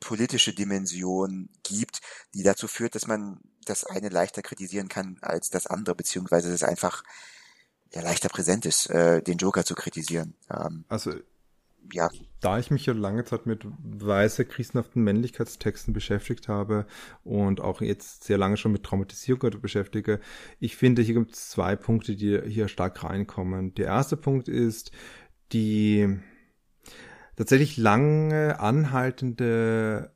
politische 0.00 0.54
Dimension 0.54 1.48
gibt, 1.62 2.00
die 2.34 2.42
dazu 2.42 2.68
führt, 2.68 2.94
dass 2.94 3.06
man 3.06 3.40
das 3.64 3.84
eine 3.84 4.08
leichter 4.08 4.42
kritisieren 4.42 4.88
kann 4.88 5.18
als 5.20 5.50
das 5.50 5.66
andere, 5.66 5.94
beziehungsweise 5.94 6.52
es 6.52 6.62
einfach 6.62 7.02
ja, 7.92 8.02
leichter 8.02 8.28
präsent 8.28 8.66
ist, 8.66 8.90
äh, 8.90 9.22
den 9.22 9.38
Joker 9.38 9.64
zu 9.64 9.74
kritisieren. 9.74 10.34
Ähm, 10.50 10.84
also 10.88 11.12
ja. 11.92 12.08
Da 12.40 12.58
ich 12.58 12.70
mich 12.70 12.86
ja 12.86 12.92
lange 12.92 13.24
Zeit 13.24 13.46
mit 13.46 13.66
weißer 13.82 14.44
krisenhaften 14.44 15.02
Männlichkeitstexten 15.02 15.92
beschäftigt 15.92 16.48
habe 16.48 16.86
und 17.24 17.60
auch 17.60 17.80
jetzt 17.80 18.24
sehr 18.24 18.38
lange 18.38 18.56
schon 18.56 18.72
mit 18.72 18.84
Traumatisierung 18.84 19.60
beschäftige, 19.60 20.20
ich 20.60 20.76
finde, 20.76 21.02
hier 21.02 21.14
gibt 21.14 21.34
es 21.34 21.50
zwei 21.50 21.74
Punkte, 21.74 22.14
die 22.14 22.40
hier 22.46 22.68
stark 22.68 23.02
reinkommen. 23.02 23.74
Der 23.74 23.86
erste 23.86 24.16
Punkt 24.16 24.48
ist 24.48 24.92
die 25.52 26.18
tatsächlich 27.36 27.76
lange 27.76 28.60
anhaltende 28.60 30.12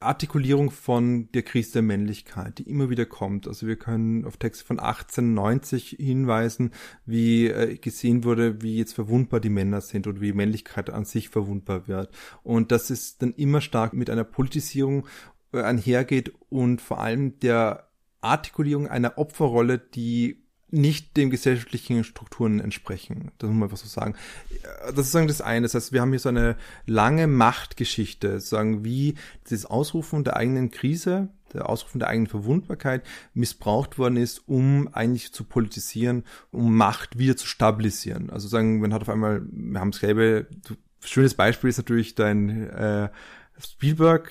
Artikulierung 0.00 0.70
von 0.70 1.30
der 1.32 1.42
Krise 1.42 1.74
der 1.74 1.82
Männlichkeit, 1.82 2.58
die 2.58 2.68
immer 2.68 2.88
wieder 2.88 3.04
kommt. 3.04 3.46
Also 3.46 3.66
wir 3.66 3.76
können 3.76 4.24
auf 4.24 4.38
Texte 4.38 4.64
von 4.64 4.78
1890 4.78 5.96
hinweisen, 5.98 6.72
wie 7.04 7.48
äh, 7.48 7.76
gesehen 7.76 8.24
wurde, 8.24 8.62
wie 8.62 8.78
jetzt 8.78 8.94
verwundbar 8.94 9.40
die 9.40 9.50
Männer 9.50 9.82
sind 9.82 10.06
oder 10.06 10.22
wie 10.22 10.32
Männlichkeit 10.32 10.88
an 10.88 11.04
sich 11.04 11.28
verwundbar 11.28 11.86
wird. 11.86 12.14
Und 12.42 12.72
das 12.72 12.90
ist 12.90 13.20
dann 13.20 13.34
immer 13.34 13.60
stark 13.60 13.92
mit 13.92 14.08
einer 14.08 14.24
Politisierung 14.24 15.06
äh, 15.52 15.60
einhergeht 15.60 16.32
und 16.48 16.80
vor 16.80 17.00
allem 17.00 17.38
der 17.40 17.90
Artikulierung 18.22 18.88
einer 18.88 19.18
Opferrolle, 19.18 19.78
die 19.78 20.42
nicht 20.72 21.16
den 21.16 21.30
gesellschaftlichen 21.30 22.04
Strukturen 22.04 22.60
entsprechen. 22.60 23.30
Das 23.38 23.48
muss 23.48 23.56
man 23.56 23.62
einfach 23.64 23.76
so 23.76 23.88
sagen. 23.88 24.14
Das 24.86 25.06
ist 25.06 25.12
sagen 25.12 25.28
das 25.28 25.40
eine. 25.40 25.62
Das 25.62 25.74
heißt, 25.74 25.92
wir 25.92 26.00
haben 26.00 26.10
hier 26.10 26.18
so 26.18 26.28
eine 26.28 26.56
lange 26.86 27.26
Machtgeschichte, 27.26 28.40
sagen, 28.40 28.84
wie 28.84 29.14
das 29.48 29.66
Ausrufen 29.66 30.24
der 30.24 30.36
eigenen 30.36 30.70
Krise, 30.70 31.28
der 31.52 31.68
Ausrufen 31.68 31.98
der 31.98 32.08
eigenen 32.08 32.28
Verwundbarkeit 32.28 33.02
missbraucht 33.34 33.98
worden 33.98 34.16
ist, 34.16 34.42
um 34.46 34.88
eigentlich 34.92 35.32
zu 35.32 35.44
politisieren, 35.44 36.24
um 36.50 36.76
Macht 36.76 37.18
wieder 37.18 37.36
zu 37.36 37.46
stabilisieren. 37.46 38.30
Also 38.30 38.48
sagen, 38.48 38.80
man 38.80 38.94
hat 38.94 39.02
auf 39.02 39.08
einmal, 39.08 39.42
wir 39.50 39.80
haben 39.80 39.90
es 39.90 40.00
gelbe, 40.00 40.46
schönes 41.00 41.34
Beispiel 41.34 41.70
ist 41.70 41.78
natürlich 41.78 42.14
dein 42.14 42.68
äh, 42.70 43.08
Spielberg, 43.64 44.30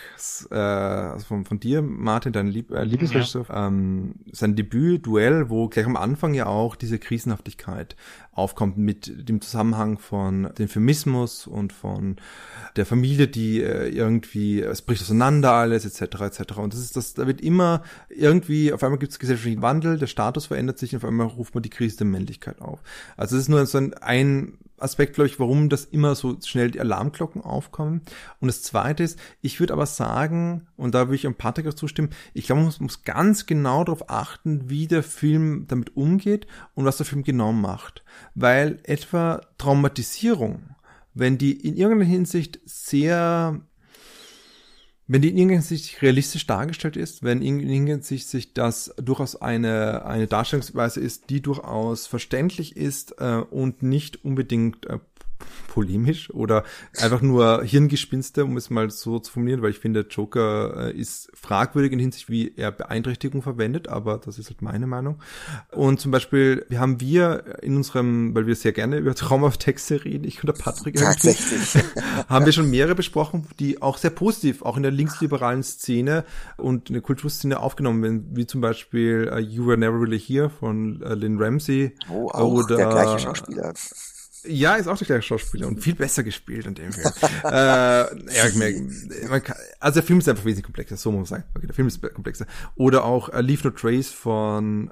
äh, 0.52 0.56
also 0.56 1.26
von, 1.26 1.46
von 1.46 1.60
dir, 1.60 1.82
Martin, 1.82 2.34
dein 2.34 2.48
Lieb 2.48 2.72
äh, 2.72 2.84
Lieblingsregisseur, 2.84 3.46
ja. 3.50 3.68
ähm, 3.68 4.16
sein 4.32 4.56
Debüt, 4.56 5.06
Duell, 5.06 5.50
wo 5.50 5.68
gleich 5.68 5.86
am 5.86 5.96
Anfang 5.96 6.34
ja 6.34 6.48
auch 6.48 6.76
diese 6.76 7.00
Krisenhaftigkeit 7.00 7.96
aufkommt 8.32 8.78
mit 8.78 9.30
dem 9.30 9.42
Zusammenhang 9.42 9.98
von 9.98 10.50
dem 10.58 10.70
Feminismus 10.70 11.46
und 11.46 11.74
von 11.74 12.16
der 12.76 12.86
Familie, 12.86 13.28
die 13.28 13.62
äh, 13.62 13.90
irgendwie, 13.90 14.62
es 14.62 14.82
bricht 14.82 15.02
auseinander 15.02 15.52
alles, 15.52 15.86
etc., 15.86 16.22
etc. 16.22 16.58
Und 16.58 16.74
das 16.74 16.80
ist 16.80 16.96
das, 16.96 17.14
da 17.14 17.28
wird 17.28 17.42
immer 17.42 17.84
irgendwie, 18.10 18.72
auf 18.72 18.84
einmal 18.84 19.00
gibt 19.00 19.12
es 19.12 19.20
gesellschaftlichen 19.20 19.62
Wandel, 19.62 19.98
der 19.98 20.08
Status 20.08 20.48
verändert 20.48 20.80
sich 20.80 20.94
und 20.94 21.04
auf 21.04 21.08
einmal 21.08 21.28
ruft 21.28 21.54
man 21.54 21.64
die 21.64 21.70
Krise 21.70 21.98
der 21.98 22.08
Männlichkeit 22.08 22.62
auf. 22.62 22.82
Also 23.18 23.36
es 23.36 23.44
ist 23.44 23.50
nur 23.50 23.66
so 23.66 23.78
ein, 23.78 23.94
ein 23.96 24.58
Aspekt, 24.82 25.16
glaube 25.16 25.28
ich, 25.28 25.40
warum 25.40 25.70
das 25.70 25.86
immer 25.86 26.16
so 26.16 26.38
schnell 26.44 26.72
die 26.72 26.80
Alarmglocken 26.80 27.42
aufkommen. 27.42 28.02
Und 28.40 28.48
das 28.48 28.64
Zweite 28.64 29.04
ist, 29.04 29.20
ich 29.42 29.60
würde 29.60 29.74
aber 29.74 29.86
sagen, 29.86 30.68
und 30.78 30.96
da 30.96 31.08
würde 31.08 31.16
ich 31.16 31.28
am 31.28 31.36
Patrick 31.36 31.68
auch 31.68 31.74
zustimmen, 31.74 32.10
ich 32.34 32.46
glaube, 32.46 32.60
man 32.62 32.66
muss, 32.66 32.80
muss 32.80 33.04
ganz 33.04 33.46
genau 33.46 33.84
darauf 33.84 34.10
achten, 34.10 34.70
wie 34.70 34.88
der 34.88 35.04
Film 35.04 35.66
damit 35.68 35.96
umgeht 35.96 36.48
und 36.76 36.86
was 36.86 36.98
der 36.98 37.06
Film 37.06 37.24
genau 37.24 37.52
macht. 37.52 38.04
Weil 38.36 38.80
etwa 38.84 39.42
Traumatisierung, 39.58 40.76
wenn 41.14 41.38
die 41.38 41.52
in 41.52 41.76
irgendeiner 41.76 42.10
Hinsicht 42.10 42.60
sehr 42.66 43.62
wenn 45.10 45.24
die 45.24 45.30
in 45.30 45.38
irgendeiner 45.38 45.62
Hinsicht 45.62 46.04
realistisch 46.04 46.46
dargestellt 46.46 46.96
ist, 46.96 47.24
wenn 47.24 47.42
in 47.42 47.60
irgendeiner 47.60 47.98
Hinsicht 47.98 48.28
sich 48.28 48.54
das 48.54 48.94
durchaus 48.98 49.36
eine, 49.36 50.06
eine 50.06 50.28
Darstellungsweise 50.28 51.00
ist, 51.00 51.32
die 51.32 51.42
durchaus 51.42 52.06
verständlich 52.06 52.78
ist 52.78 53.16
äh, 53.18 53.42
und 53.50 53.82
nicht 53.82 54.24
unbedingt 54.24 54.86
äh, 54.86 55.00
polemisch 55.68 56.30
oder 56.32 56.64
einfach 56.98 57.22
nur 57.22 57.64
Hirngespinste, 57.64 58.44
um 58.46 58.58
es 58.58 58.70
mal 58.70 58.90
so 58.90 59.20
zu 59.20 59.32
formulieren, 59.32 59.62
weil 59.62 59.72
ich 59.72 59.80
finde, 59.80 60.06
Joker 60.10 60.88
äh, 60.88 60.98
ist 60.98 61.30
fragwürdig 61.34 61.92
in 61.92 62.00
Hinsicht, 62.00 62.30
wie 62.30 62.54
er 62.56 62.72
Beeinträchtigung 62.72 63.42
verwendet, 63.42 63.88
aber 63.88 64.18
das 64.18 64.40
ist 64.40 64.50
halt 64.50 64.62
meine 64.62 64.88
Meinung. 64.88 65.20
Und 65.72 66.00
zum 66.00 66.12
Beispiel, 66.12 66.66
wir 66.70 66.80
haben 66.80 67.00
wir 67.00 67.60
in 67.62 67.76
unserem, 67.76 68.36
weil 68.36 68.48
wir 68.48 68.56
sehr 68.56 68.72
gerne 68.72 68.98
über 68.98 69.16
Traumatexte 69.20 70.04
reden, 70.06 70.26
ich 70.26 70.44
und 70.44 70.48
der 70.48 70.62
Patrick, 70.62 70.96
Tatsächlich. 70.96 71.84
haben 72.28 72.46
wir 72.46 72.54
schon 72.54 72.70
mehrere 72.70 72.96
besprochen, 72.96 73.48
die 73.60 73.82
auch 73.82 73.98
sehr 73.98 74.12
positiv, 74.12 74.62
auch 74.62 74.78
in 74.78 74.84
der 74.84 74.92
linksliberalen 74.92 75.64
Szene 75.64 76.26
und 76.58 76.90
in 76.90 76.94
der 76.94 77.02
Kulturszene 77.02 77.60
aufgenommen 77.60 78.04
werden, 78.04 78.30
wie 78.34 78.48
zum 78.48 78.62
Beispiel 78.62 79.32
uh, 79.34 79.38
You 79.38 79.68
Were 79.68 79.78
Never 79.78 80.00
Really 80.00 80.20
Here 80.20 80.50
von 80.50 81.02
uh, 81.04 81.14
Lynn 81.14 81.42
Ramsey. 81.42 81.96
Oh, 82.10 82.30
auch 82.30 82.52
oder, 82.52 82.78
der 82.78 82.90
gleiche 82.90 83.20
Schauspieler. 83.20 83.74
Ja, 84.44 84.76
ist 84.76 84.88
auch 84.88 84.98
der 84.98 85.08
gleiche 85.08 85.22
Schauspieler 85.22 85.68
und 85.68 85.82
viel 85.82 85.96
besser 85.96 86.24
gespielt 86.24 86.66
in 86.66 86.76
dem 86.76 86.92
Film. 86.92 87.12
äh, 87.44 87.50
ja, 87.50 89.30
man 89.30 89.44
kann, 89.44 89.58
also 89.80 89.96
der 89.96 90.04
Film 90.04 90.20
ist 90.20 90.30
einfach 90.30 90.46
wesentlich 90.46 90.66
komplexer, 90.66 90.98
so 90.98 91.12
muss 91.12 91.30
man 91.30 91.40
sagen. 91.40 91.50
Okay, 91.56 91.68
der 91.68 91.76
Film 91.76 91.88
ist 91.88 92.02
komplexer. 92.14 92.46
Oder 92.76 93.06
auch 93.06 93.34
uh, 93.34 93.40
Leave 93.40 93.68
No 93.68 93.72
Trace 93.72 94.10
von, 94.10 94.92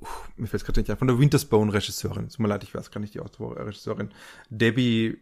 uh, 0.00 0.06
mir 0.36 0.46
fällt 0.46 0.62
es 0.62 0.66
gerade 0.66 0.80
nicht 0.80 0.90
ein, 0.90 0.98
von 0.98 1.08
der 1.08 1.18
Wintersbone 1.18 1.72
Regisseurin. 1.72 2.28
Tut 2.28 2.40
mir 2.40 2.48
leid, 2.48 2.62
ich 2.62 2.74
weiß 2.74 2.90
gar 2.90 3.00
nicht 3.00 3.14
die 3.14 3.20
Regisseurin. 3.20 4.10
Debbie, 4.50 5.18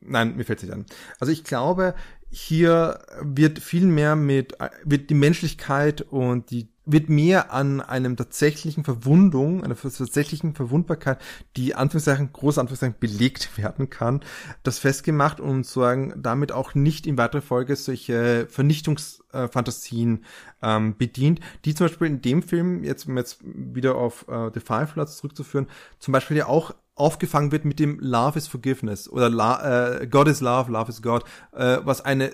nein, 0.00 0.36
mir 0.36 0.44
fällt 0.44 0.60
es 0.60 0.64
nicht 0.64 0.74
an. 0.74 0.86
Also 1.20 1.32
ich 1.32 1.44
glaube, 1.44 1.94
hier 2.30 3.00
wird 3.20 3.60
viel 3.60 3.86
mehr 3.86 4.16
mit, 4.16 4.56
wird 4.84 5.10
die 5.10 5.14
Menschlichkeit 5.14 6.02
und 6.02 6.50
die 6.50 6.73
wird 6.86 7.08
mehr 7.08 7.52
an 7.52 7.80
einem 7.80 8.16
tatsächlichen 8.16 8.84
Verwundung, 8.84 9.64
einer 9.64 9.76
tatsächlichen 9.76 10.54
Verwundbarkeit, 10.54 11.18
die 11.56 11.74
Anführungszeichen, 11.74 12.32
große 12.32 12.60
Anführungszeichen 12.60 12.96
belegt 13.00 13.56
werden 13.56 13.90
kann, 13.90 14.20
das 14.62 14.78
festgemacht 14.78 15.40
und 15.40 15.66
sagen, 15.66 16.14
damit 16.16 16.52
auch 16.52 16.74
nicht 16.74 17.06
in 17.06 17.16
weiterer 17.18 17.42
Folge 17.42 17.76
solche 17.76 18.46
Vernichtungsfantasien 18.48 20.24
ähm, 20.62 20.96
bedient, 20.96 21.40
die 21.64 21.74
zum 21.74 21.86
Beispiel 21.86 22.06
in 22.08 22.22
dem 22.22 22.42
Film, 22.42 22.84
jetzt 22.84 23.08
um 23.08 23.16
jetzt 23.16 23.38
wieder 23.42 23.96
auf 23.96 24.26
äh, 24.28 24.50
The 24.52 24.60
Five 24.60 24.94
Bloods 24.94 25.16
zurückzuführen, 25.16 25.68
zum 25.98 26.12
Beispiel 26.12 26.36
ja 26.36 26.46
auch 26.46 26.74
aufgefangen 26.96 27.50
wird 27.50 27.64
mit 27.64 27.80
dem 27.80 27.98
Love 27.98 28.38
is 28.38 28.46
Forgiveness 28.46 29.08
oder 29.08 29.28
La 29.28 30.00
äh, 30.00 30.06
God 30.06 30.28
is 30.28 30.40
Love, 30.40 30.70
Love 30.70 30.90
is 30.90 31.02
God, 31.02 31.24
äh, 31.52 31.78
was 31.82 32.04
eine 32.04 32.30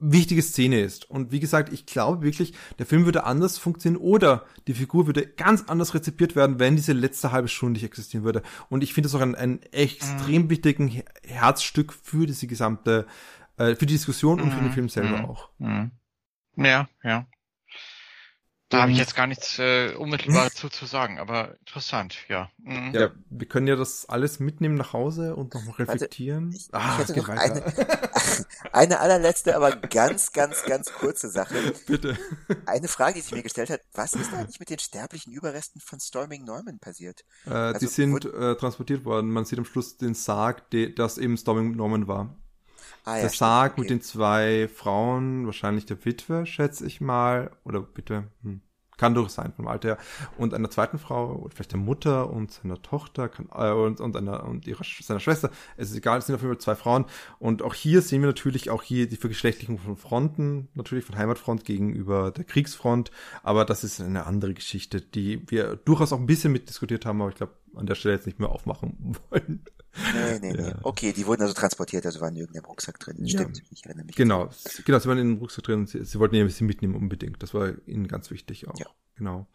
wichtige 0.00 0.42
Szene 0.42 0.80
ist. 0.80 1.08
Und 1.08 1.30
wie 1.30 1.40
gesagt, 1.40 1.72
ich 1.72 1.86
glaube 1.86 2.24
wirklich, 2.24 2.54
der 2.78 2.86
Film 2.86 3.04
würde 3.04 3.24
anders 3.24 3.58
funktionieren 3.58 4.02
oder 4.02 4.44
die 4.66 4.74
Figur 4.74 5.06
würde 5.06 5.26
ganz 5.26 5.64
anders 5.68 5.94
rezipiert 5.94 6.34
werden, 6.34 6.58
wenn 6.58 6.76
diese 6.76 6.92
letzte 6.92 7.32
halbe 7.32 7.48
Stunde 7.48 7.74
nicht 7.74 7.84
existieren 7.84 8.24
würde. 8.24 8.42
Und 8.68 8.82
ich 8.82 8.94
finde 8.94 9.08
es 9.08 9.14
auch 9.14 9.20
ein, 9.20 9.34
ein 9.34 9.62
extrem 9.72 10.42
mhm. 10.42 10.50
wichtigen 10.50 11.02
Herzstück 11.22 11.92
für 11.92 12.26
diese 12.26 12.46
gesamte, 12.46 13.06
äh, 13.58 13.76
für 13.76 13.86
die 13.86 13.94
Diskussion 13.94 14.40
und 14.40 14.50
für 14.50 14.58
den 14.60 14.68
mhm. 14.68 14.72
Film 14.72 14.88
selber 14.88 15.18
mhm. 15.18 15.24
auch. 15.26 15.50
Mhm. 15.58 15.90
Ja, 16.56 16.88
ja. 17.04 17.26
Da 18.70 18.82
habe 18.82 18.92
ich 18.92 18.98
jetzt 18.98 19.16
gar 19.16 19.26
nichts 19.26 19.58
äh, 19.58 19.94
unmittelbar 19.96 20.44
dazu 20.44 20.68
zu 20.68 20.86
sagen, 20.86 21.18
aber 21.18 21.56
interessant, 21.58 22.16
ja. 22.28 22.50
Mhm. 22.58 22.92
Ja, 22.94 23.10
wir 23.28 23.48
können 23.48 23.66
ja 23.66 23.74
das 23.74 24.08
alles 24.08 24.38
mitnehmen 24.38 24.76
nach 24.76 24.92
Hause 24.92 25.34
und 25.34 25.54
noch 25.54 25.80
reflektieren. 25.80 26.46
Also, 26.46 26.56
ich, 26.56 26.68
ah, 26.74 26.92
ich 26.92 27.08
hätte 27.08 27.18
noch 27.18 27.28
eine, 27.28 27.64
eine 28.72 29.00
allerletzte, 29.00 29.56
aber 29.56 29.72
ganz, 29.74 30.30
ganz, 30.30 30.62
ganz 30.62 30.92
kurze 30.92 31.30
Sache. 31.30 31.74
Bitte. 31.88 32.16
Eine 32.64 32.86
Frage, 32.86 33.14
die 33.14 33.22
sich 33.22 33.32
mir 33.32 33.42
gestellt 33.42 33.70
hat, 33.70 33.80
was 33.92 34.12
ist 34.12 34.32
eigentlich 34.32 34.60
mit 34.60 34.70
den 34.70 34.78
sterblichen 34.78 35.32
Überresten 35.32 35.80
von 35.80 35.98
Storming 35.98 36.44
Norman 36.44 36.78
passiert? 36.78 37.24
Äh, 37.46 37.50
also, 37.50 37.80
die 37.80 37.86
sind 37.86 38.24
äh, 38.24 38.54
transportiert 38.54 39.04
worden. 39.04 39.32
Man 39.32 39.46
sieht 39.46 39.58
am 39.58 39.64
Schluss 39.64 39.96
den 39.96 40.14
Sarg, 40.14 40.70
de, 40.70 40.94
das 40.94 41.18
eben 41.18 41.36
Storming 41.36 41.72
Norman 41.72 42.06
war. 42.06 42.36
Ah, 43.04 43.16
ja, 43.16 43.22
der 43.22 43.30
Sarg 43.30 43.72
okay. 43.72 43.80
mit 43.80 43.90
den 43.90 44.02
zwei 44.02 44.68
Frauen, 44.68 45.46
wahrscheinlich 45.46 45.86
der 45.86 46.04
Witwe, 46.04 46.46
schätze 46.46 46.86
ich 46.86 47.00
mal, 47.00 47.50
oder 47.64 47.80
bitte, 47.80 48.24
hm. 48.42 48.60
kann 48.98 49.14
durch 49.14 49.30
sein 49.30 49.52
vom 49.54 49.68
Alter 49.68 49.90
her, 49.90 49.98
und 50.36 50.52
einer 50.52 50.70
zweiten 50.70 50.98
Frau, 50.98 51.36
oder 51.36 51.54
vielleicht 51.54 51.72
der 51.72 51.78
Mutter 51.78 52.30
und 52.30 52.52
seiner 52.52 52.82
Tochter 52.82 53.28
kann, 53.28 53.48
äh, 53.54 53.72
und, 53.72 54.00
und, 54.00 54.16
einer, 54.16 54.44
und 54.44 54.66
ihrer, 54.66 54.84
seiner 54.84 55.20
Schwester. 55.20 55.50
Es 55.76 55.90
ist 55.90 55.96
egal, 55.96 56.18
es 56.18 56.26
sind 56.26 56.34
auf 56.34 56.42
jeden 56.42 56.52
Fall 56.52 56.60
zwei 56.60 56.74
Frauen. 56.74 57.06
Und 57.38 57.62
auch 57.62 57.74
hier 57.74 58.02
sehen 58.02 58.20
wir 58.20 58.28
natürlich 58.28 58.68
auch 58.68 58.82
hier 58.82 59.08
die 59.08 59.16
Vergeschlechtlichung 59.16 59.78
von 59.78 59.96
Fronten, 59.96 60.68
natürlich 60.74 61.04
von 61.04 61.16
Heimatfront 61.16 61.64
gegenüber 61.64 62.30
der 62.30 62.44
Kriegsfront, 62.44 63.10
aber 63.42 63.64
das 63.64 63.82
ist 63.82 64.00
eine 64.00 64.26
andere 64.26 64.52
Geschichte, 64.52 65.00
die 65.00 65.50
wir 65.50 65.76
durchaus 65.76 66.12
auch 66.12 66.18
ein 66.18 66.26
bisschen 66.26 66.52
mitdiskutiert 66.52 67.06
haben, 67.06 67.22
aber 67.22 67.30
ich 67.30 67.36
glaube, 67.36 67.54
an 67.74 67.86
der 67.86 67.94
Stelle 67.94 68.14
jetzt 68.14 68.26
nicht 68.26 68.38
mehr 68.38 68.50
aufmachen 68.50 69.16
wollen. 69.30 69.64
Nee, 70.14 70.38
nee, 70.40 70.52
nee. 70.52 70.72
Okay, 70.82 71.12
die 71.12 71.26
wurden 71.26 71.42
also 71.42 71.54
transportiert, 71.54 72.06
also 72.06 72.20
waren 72.20 72.34
in 72.34 72.42
irgendeinem 72.42 72.66
Rucksack 72.66 72.98
drin. 73.00 73.28
Stimmt, 73.28 73.58
ja. 73.58 73.64
ich 73.70 73.84
erinnere 73.84 74.06
mich. 74.06 74.16
Genau, 74.16 74.48
genau, 74.84 74.98
sie 74.98 75.08
waren 75.08 75.18
in 75.18 75.34
dem 75.34 75.38
Rucksack 75.38 75.64
drin. 75.64 75.86
Sie, 75.86 76.04
sie 76.04 76.18
wollten 76.18 76.36
ja 76.36 76.42
ein 76.42 76.46
bisschen 76.46 76.66
mitnehmen 76.66 76.94
unbedingt. 76.94 77.42
Das 77.42 77.54
war 77.54 77.72
ihnen 77.86 78.08
ganz 78.08 78.30
wichtig 78.30 78.68
auch. 78.68 78.78
Ja. 78.78 78.86
Genau. 79.16 79.46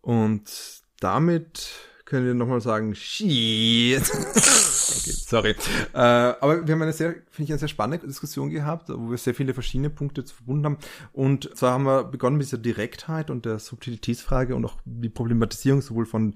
Und 0.00 0.82
damit 1.00 1.70
können 2.06 2.24
wir 2.24 2.34
nochmal 2.34 2.60
sagen, 2.60 2.94
shit. 2.94 4.00
okay, 4.00 5.10
sorry. 5.10 5.56
Äh, 5.92 5.98
aber 5.98 6.66
wir 6.66 6.74
haben 6.74 6.82
eine 6.82 6.92
sehr, 6.92 7.14
finde 7.30 7.42
ich, 7.42 7.50
eine 7.50 7.58
sehr 7.58 7.68
spannende 7.68 8.06
Diskussion 8.06 8.48
gehabt, 8.48 8.88
wo 8.88 9.10
wir 9.10 9.18
sehr 9.18 9.34
viele 9.34 9.54
verschiedene 9.54 9.90
Punkte 9.90 10.24
verbunden 10.24 10.64
haben. 10.64 10.78
Und 11.12 11.50
zwar 11.56 11.72
haben 11.72 11.84
wir 11.84 12.04
begonnen 12.04 12.36
mit 12.36 12.46
dieser 12.46 12.58
Direktheit 12.58 13.28
und 13.28 13.44
der 13.44 13.58
Subtilitätsfrage 13.58 14.54
und 14.54 14.64
auch 14.64 14.76
die 14.84 15.08
Problematisierung 15.08 15.82
sowohl 15.82 16.06
von 16.06 16.34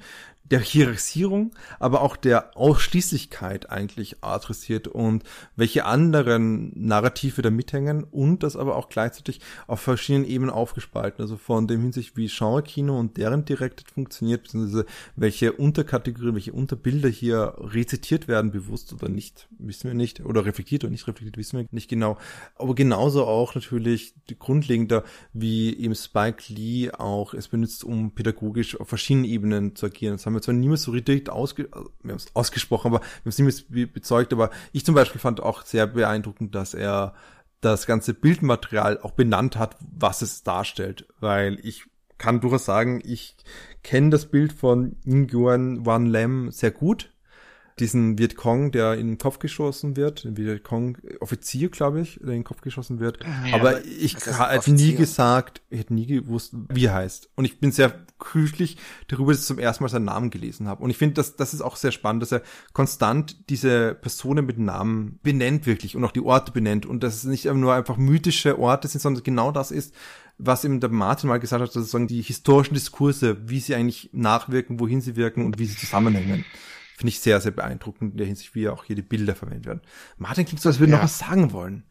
der 0.51 0.60
Hierarchisierung, 0.60 1.52
aber 1.78 2.02
auch 2.02 2.16
der 2.16 2.56
Ausschließlichkeit 2.56 3.70
eigentlich 3.70 4.22
adressiert 4.22 4.89
und 4.89 5.22
welche 5.56 5.85
anderen 5.85 6.72
Narrative 6.74 7.43
da 7.43 7.51
mithängen 7.51 8.05
und 8.05 8.43
das 8.43 8.56
aber 8.56 8.77
auch 8.77 8.89
gleichzeitig 8.89 9.40
auf 9.66 9.81
verschiedenen 9.81 10.27
Ebenen 10.27 10.51
aufgespalten. 10.51 11.22
Also 11.22 11.36
von 11.36 11.68
dem 11.68 11.81
Hinsicht, 11.82 12.16
wie 12.16 12.27
Genre-Kino 12.27 12.98
und 12.98 13.16
deren 13.16 13.44
Directed 13.44 13.90
funktioniert, 13.90 14.44
beziehungsweise 14.44 14.86
welche 15.16 15.52
Unterkategorien, 15.52 16.35
welche 16.35 16.52
Unterbilder 16.52 17.09
hier 17.09 17.55
rezitiert 17.59 18.27
werden, 18.27 18.51
bewusst 18.51 18.93
oder 18.93 19.09
nicht, 19.09 19.48
wissen 19.59 19.89
wir 19.89 19.94
nicht. 19.94 20.20
Oder 20.20 20.44
reflektiert 20.44 20.85
oder 20.85 20.90
nicht 20.90 21.06
reflektiert, 21.06 21.36
wissen 21.36 21.59
wir 21.59 21.66
nicht 21.70 21.89
genau. 21.89 22.18
Aber 22.56 22.74
genauso 22.74 23.24
auch 23.27 23.55
natürlich 23.55 24.14
grundlegender, 24.39 25.05
wie 25.32 25.77
eben 25.77 25.94
Spike 25.94 26.52
Lee 26.52 26.90
auch 26.90 27.35
es 27.35 27.48
benutzt, 27.48 27.85
um 27.85 28.14
pädagogisch 28.14 28.78
auf 28.81 28.89
verschiedenen 28.89 29.27
Ebenen 29.27 29.77
zu 29.77 29.86
agieren. 29.86 30.14
Das 30.14 30.27
haben 30.27 30.35
wir 30.35 30.39
zwar 30.42 30.54
niemals 30.54 30.82
so 30.82 30.92
richtig 30.92 31.28
ausge 31.28 31.68
also, 31.72 31.90
wir 32.02 32.12
haben 32.12 32.18
es 32.18 32.34
ausgesprochen, 32.34 32.88
aber 32.88 33.00
wir 33.00 33.06
haben 33.20 33.28
es 33.28 33.38
niemals 33.38 33.64
bezeugt, 33.92 34.32
aber 34.32 34.50
ich 34.72 34.84
zum 34.84 34.94
Beispiel 34.94 35.20
fand 35.20 35.40
auch 35.40 35.64
sehr 35.64 35.86
beeindruckend, 35.86 36.54
dass 36.54 36.74
er 36.74 37.14
das 37.60 37.86
ganze 37.86 38.14
Bildmaterial 38.14 39.00
auch 39.02 39.12
benannt 39.12 39.56
hat, 39.56 39.76
was 39.80 40.22
es 40.22 40.42
darstellt, 40.42 41.06
weil 41.20 41.58
ich 41.62 41.84
kann 42.16 42.40
durchaus 42.40 42.64
sagen, 42.64 43.00
ich 43.04 43.36
kenne 43.82 44.10
das 44.10 44.26
Bild 44.26 44.52
von 44.52 44.96
Nguyen 45.04 45.86
Wan 45.86 46.06
Lam 46.06 46.50
sehr 46.50 46.70
gut 46.70 47.10
diesen 47.81 48.19
Vietcong, 48.19 48.70
der 48.70 48.94
in 48.94 49.09
den 49.09 49.19
Kopf 49.19 49.39
geschossen 49.39 49.97
wird, 49.97 50.24
den 50.24 50.36
Vietcong-Offizier, 50.36 51.70
glaube 51.70 52.02
ich, 52.02 52.19
der 52.20 52.28
in 52.28 52.40
den 52.40 52.44
Kopf 52.44 52.61
geschossen 52.61 53.01
wird. 53.01 53.19
Ja, 53.47 53.57
aber 53.57 53.85
ich 53.85 54.15
hätte 54.15 54.73
nie 54.73 54.94
gesagt, 54.94 55.62
ich 55.70 55.81
hätte 55.81 55.94
nie 55.94 56.07
gewusst, 56.07 56.55
wie 56.69 56.86
er 56.86 56.94
heißt. 56.94 57.31
Und 57.35 57.44
ich 57.47 57.59
bin 57.59 57.73
sehr 57.73 57.94
glücklich 58.19 58.77
darüber, 59.09 59.32
dass 59.32 59.40
ich 59.40 59.47
zum 59.47 59.59
ersten 59.59 59.82
Mal 59.82 59.89
seinen 59.89 60.05
Namen 60.05 60.31
gelesen 60.31 60.69
habe. 60.69 60.82
Und 60.82 60.90
ich 60.90 60.98
finde, 60.98 61.15
das, 61.15 61.36
das 61.36 61.55
ist 61.55 61.62
auch 61.62 61.77
sehr 61.77 61.93
spannend, 61.93 62.23
dass 62.23 62.32
er 62.32 62.43
konstant 62.73 63.48
diese 63.48 63.94
Personen 63.94 64.44
mit 64.44 64.59
Namen 64.59 65.19
benennt 65.23 65.66
wirklich 65.66 65.97
und 65.97 66.05
auch 66.05 66.12
die 66.12 66.20
Orte 66.20 66.52
benennt. 66.52 66.86
Und 66.86 67.02
dass 67.02 67.16
es 67.16 67.24
nicht 67.24 67.47
nur 67.47 67.74
einfach 67.74 67.97
mythische 67.97 68.59
Orte 68.59 68.89
sind, 68.89 69.01
sondern 69.01 69.24
genau 69.24 69.51
das 69.51 69.70
ist, 69.70 69.94
was 70.39 70.65
eben 70.65 70.81
der 70.81 70.90
Martin 70.90 71.28
mal 71.28 71.40
gesagt 71.40 71.62
hat, 71.62 71.73
sozusagen 71.73 72.07
die 72.07 72.23
historischen 72.23 72.74
Diskurse, 72.74 73.48
wie 73.48 73.61
sie 73.61 73.74
eigentlich 73.74 74.11
nachwirken, 74.12 74.81
wohin 74.81 75.01
sie 75.01 75.16
wirken 75.16 75.44
und 75.44 75.59
wie 75.59 75.66
sie 75.66 75.77
zusammenhängen 75.77 76.44
finde 77.01 77.09
ich 77.12 77.20
sehr, 77.20 77.40
sehr 77.40 77.52
beeindruckend 77.52 78.12
in 78.12 78.18
der 78.18 78.27
Hinsicht, 78.27 78.55
wie 78.55 78.68
auch 78.68 78.85
hier 78.85 78.94
die 78.94 79.01
Bilder 79.01 79.35
verwendet 79.35 79.64
werden. 79.64 79.81
Martin 80.18 80.44
klingt 80.44 80.60
so, 80.60 80.68
als 80.68 80.81
würde 80.81 80.93
ja. 80.93 80.98
noch 80.98 81.05
was 81.05 81.18
sagen 81.18 81.51
wollen. 81.52 81.86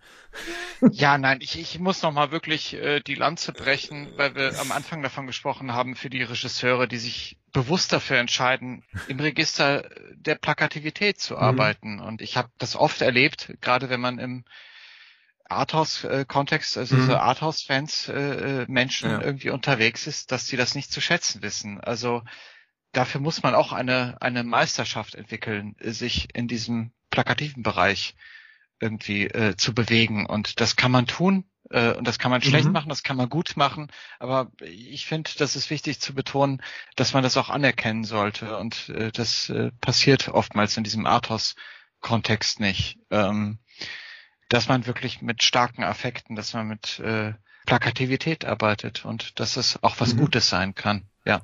Ja, 0.91 1.17
nein, 1.17 1.39
ich, 1.41 1.59
ich 1.59 1.79
muss 1.79 2.03
noch 2.03 2.11
mal 2.11 2.29
wirklich 2.29 2.75
äh, 2.75 2.99
die 2.99 3.15
Lanze 3.15 3.51
brechen, 3.51 4.07
weil 4.17 4.35
wir 4.35 4.59
am 4.59 4.71
Anfang 4.71 5.01
davon 5.01 5.25
gesprochen 5.25 5.73
haben, 5.73 5.95
für 5.95 6.11
die 6.11 6.21
Regisseure, 6.21 6.87
die 6.87 6.99
sich 6.99 7.39
bewusst 7.51 7.91
dafür 7.91 8.17
entscheiden, 8.17 8.83
im 9.07 9.19
Register 9.19 9.89
der 10.13 10.35
Plakativität 10.35 11.19
zu 11.19 11.33
mhm. 11.33 11.39
arbeiten. 11.39 11.99
Und 11.99 12.21
ich 12.21 12.37
habe 12.37 12.49
das 12.59 12.75
oft 12.75 13.01
erlebt, 13.01 13.51
gerade 13.61 13.89
wenn 13.89 13.99
man 13.99 14.19
im 14.19 14.45
Arthouse-Kontext, 15.45 16.77
also 16.77 16.97
mhm. 16.97 17.07
so 17.07 17.15
Arthouse-Fans, 17.15 18.09
äh, 18.09 18.13
äh, 18.61 18.65
Menschen 18.67 19.09
ja. 19.09 19.21
irgendwie 19.21 19.49
unterwegs 19.49 20.05
ist, 20.05 20.31
dass 20.31 20.45
sie 20.45 20.55
das 20.55 20.75
nicht 20.75 20.93
zu 20.93 21.01
schätzen 21.01 21.41
wissen. 21.41 21.81
Also 21.81 22.21
dafür 22.91 23.21
muss 23.21 23.43
man 23.43 23.55
auch 23.55 23.71
eine, 23.73 24.17
eine 24.21 24.43
Meisterschaft 24.43 25.15
entwickeln, 25.15 25.75
sich 25.79 26.35
in 26.35 26.47
diesem 26.47 26.91
plakativen 27.09 27.63
Bereich 27.63 28.15
irgendwie 28.79 29.25
äh, 29.25 29.55
zu 29.57 29.73
bewegen. 29.73 30.25
Und 30.25 30.59
das 30.59 30.75
kann 30.75 30.91
man 30.91 31.05
tun, 31.05 31.45
Äh, 31.71 31.93
und 31.93 32.07
das 32.07 32.17
kann 32.17 32.31
man 32.31 32.41
schlecht 32.41 32.65
mhm. 32.65 32.71
machen, 32.71 32.89
das 32.89 33.03
kann 33.03 33.17
man 33.17 33.29
gut 33.29 33.55
machen. 33.55 33.91
Aber 34.17 34.51
ich 34.61 35.05
finde, 35.05 35.29
das 35.37 35.55
ist 35.55 35.69
wichtig 35.69 35.99
zu 35.99 36.13
betonen, 36.13 36.61
dass 36.95 37.13
man 37.13 37.21
das 37.21 37.37
auch 37.37 37.49
anerkennen 37.49 38.03
sollte. 38.05 38.57
Und 38.57 38.89
äh, 38.89 39.11
das 39.11 39.49
äh, 39.49 39.71
passiert 39.79 40.29
oftmals 40.29 40.77
in 40.77 40.83
diesem 40.83 41.05
Arthos-Kontext 41.05 42.59
nicht. 42.59 42.97
Ähm, 43.11 43.59
dass 44.49 44.67
man 44.67 44.87
wirklich 44.87 45.21
mit 45.21 45.43
starken 45.43 45.83
Affekten, 45.83 46.35
dass 46.35 46.53
man 46.53 46.67
mit 46.67 46.99
äh, 46.99 47.33
Plakativität 47.67 48.45
arbeitet 48.45 49.05
und 49.05 49.39
dass 49.39 49.57
es 49.57 49.83
auch 49.83 49.99
was 49.99 50.15
mhm. 50.15 50.21
Gutes 50.21 50.49
sein 50.49 50.73
kann. 50.73 51.07
Ja. 51.23 51.41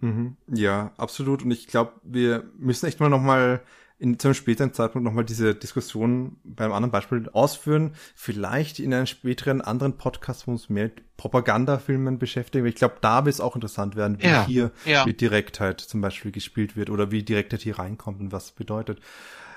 Mhm. 0.00 0.36
Ja, 0.46 0.92
absolut. 0.96 1.42
Und 1.42 1.50
ich 1.50 1.66
glaube, 1.66 1.92
wir 2.02 2.44
müssen 2.58 2.86
echt 2.86 3.00
mal 3.00 3.08
nochmal 3.08 3.62
in 3.98 4.18
zu 4.18 4.28
einem 4.28 4.34
späteren 4.34 4.72
Zeitpunkt 4.72 5.04
nochmal 5.04 5.24
diese 5.24 5.54
Diskussion 5.56 6.36
beim 6.44 6.72
anderen 6.72 6.92
Beispiel 6.92 7.28
ausführen. 7.32 7.94
Vielleicht 8.14 8.78
in 8.78 8.94
einem 8.94 9.06
späteren 9.06 9.60
anderen 9.60 9.96
Podcast, 9.96 10.46
wo 10.46 10.52
uns 10.52 10.68
mehr 10.68 10.84
mit 10.84 11.16
Propagandafilmen 11.16 12.18
beschäftigen. 12.18 12.64
Ich 12.66 12.76
glaube, 12.76 12.96
da 13.00 13.24
wird 13.24 13.34
es 13.34 13.40
auch 13.40 13.56
interessant 13.56 13.96
werden, 13.96 14.22
wie 14.22 14.26
ja, 14.26 14.46
hier 14.46 14.70
ja. 14.84 15.04
die 15.04 15.16
Direktheit 15.16 15.80
zum 15.80 16.00
Beispiel 16.00 16.30
gespielt 16.30 16.76
wird 16.76 16.90
oder 16.90 17.10
wie 17.10 17.24
Direktheit 17.24 17.62
hier 17.62 17.80
reinkommt 17.80 18.20
und 18.20 18.30
was 18.30 18.52
bedeutet. 18.52 19.00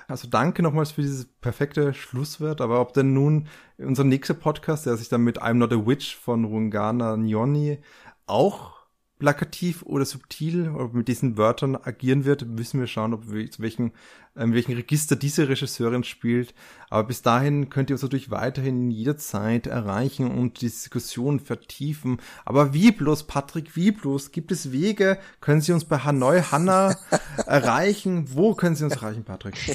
Also 0.08 0.28
danke 0.28 0.64
nochmals 0.64 0.92
für 0.92 1.04
dieses 1.04 1.26
perfekte 1.26 1.94
Schlusswort. 1.94 2.62
Aber 2.62 2.82
ob 2.82 2.94
denn 2.94 3.14
nun 3.14 3.48
unser 3.78 4.04
nächster 4.04 4.34
Podcast, 4.34 4.88
der 4.88 4.98
sich 4.98 5.08
dann 5.08 5.22
mit 5.22 5.40
I'm 5.42 5.54
Not 5.54 5.72
a 5.72 5.86
Witch 5.86 6.16
von 6.16 6.46
Rungana 6.46 7.16
Nyoni 7.16 7.78
auch 8.26 8.81
plakativ 9.22 9.84
oder 9.84 10.04
subtil 10.04 10.68
oder 10.70 10.90
mit 10.94 11.08
diesen 11.08 11.38
Wörtern 11.38 11.76
agieren 11.76 12.26
wird, 12.26 12.44
müssen 12.48 12.80
wir 12.80 12.88
schauen, 12.88 13.14
ob 13.14 13.32
wir, 13.32 13.52
zu 13.52 13.62
welchen 13.62 13.92
in 14.36 14.54
welchem 14.54 14.76
Register 14.76 15.16
diese 15.16 15.50
Regisseurin 15.50 16.04
spielt. 16.04 16.54
Aber 16.90 17.06
bis 17.06 17.22
dahin 17.22 17.70
könnt 17.70 17.90
ihr 17.90 17.96
uns 17.96 18.04
natürlich 18.04 18.32
weiterhin 18.32 18.92
jederzeit 18.92 19.66
erreichen 19.66 20.30
und 20.30 20.60
die 20.60 20.66
Diskussion 20.66 21.40
vertiefen. 21.40 22.22
Aber 22.44 22.74
wie 22.74 22.92
bloß, 22.92 23.28
Patrick, 23.28 23.78
wie 23.78 23.92
bloß? 23.92 24.32
Gibt 24.32 24.52
es 24.52 24.74
Wege? 24.74 25.18
Können 25.40 25.62
Sie 25.62 25.72
uns 25.72 25.86
bei 25.86 26.00
Hanoi 26.00 26.42
Hanna 26.42 26.98
erreichen? 27.46 28.36
Wo 28.36 28.56
können 28.56 28.76
Sie 28.76 28.84
uns 28.84 28.96
erreichen, 28.96 29.24
Patrick? 29.24 29.56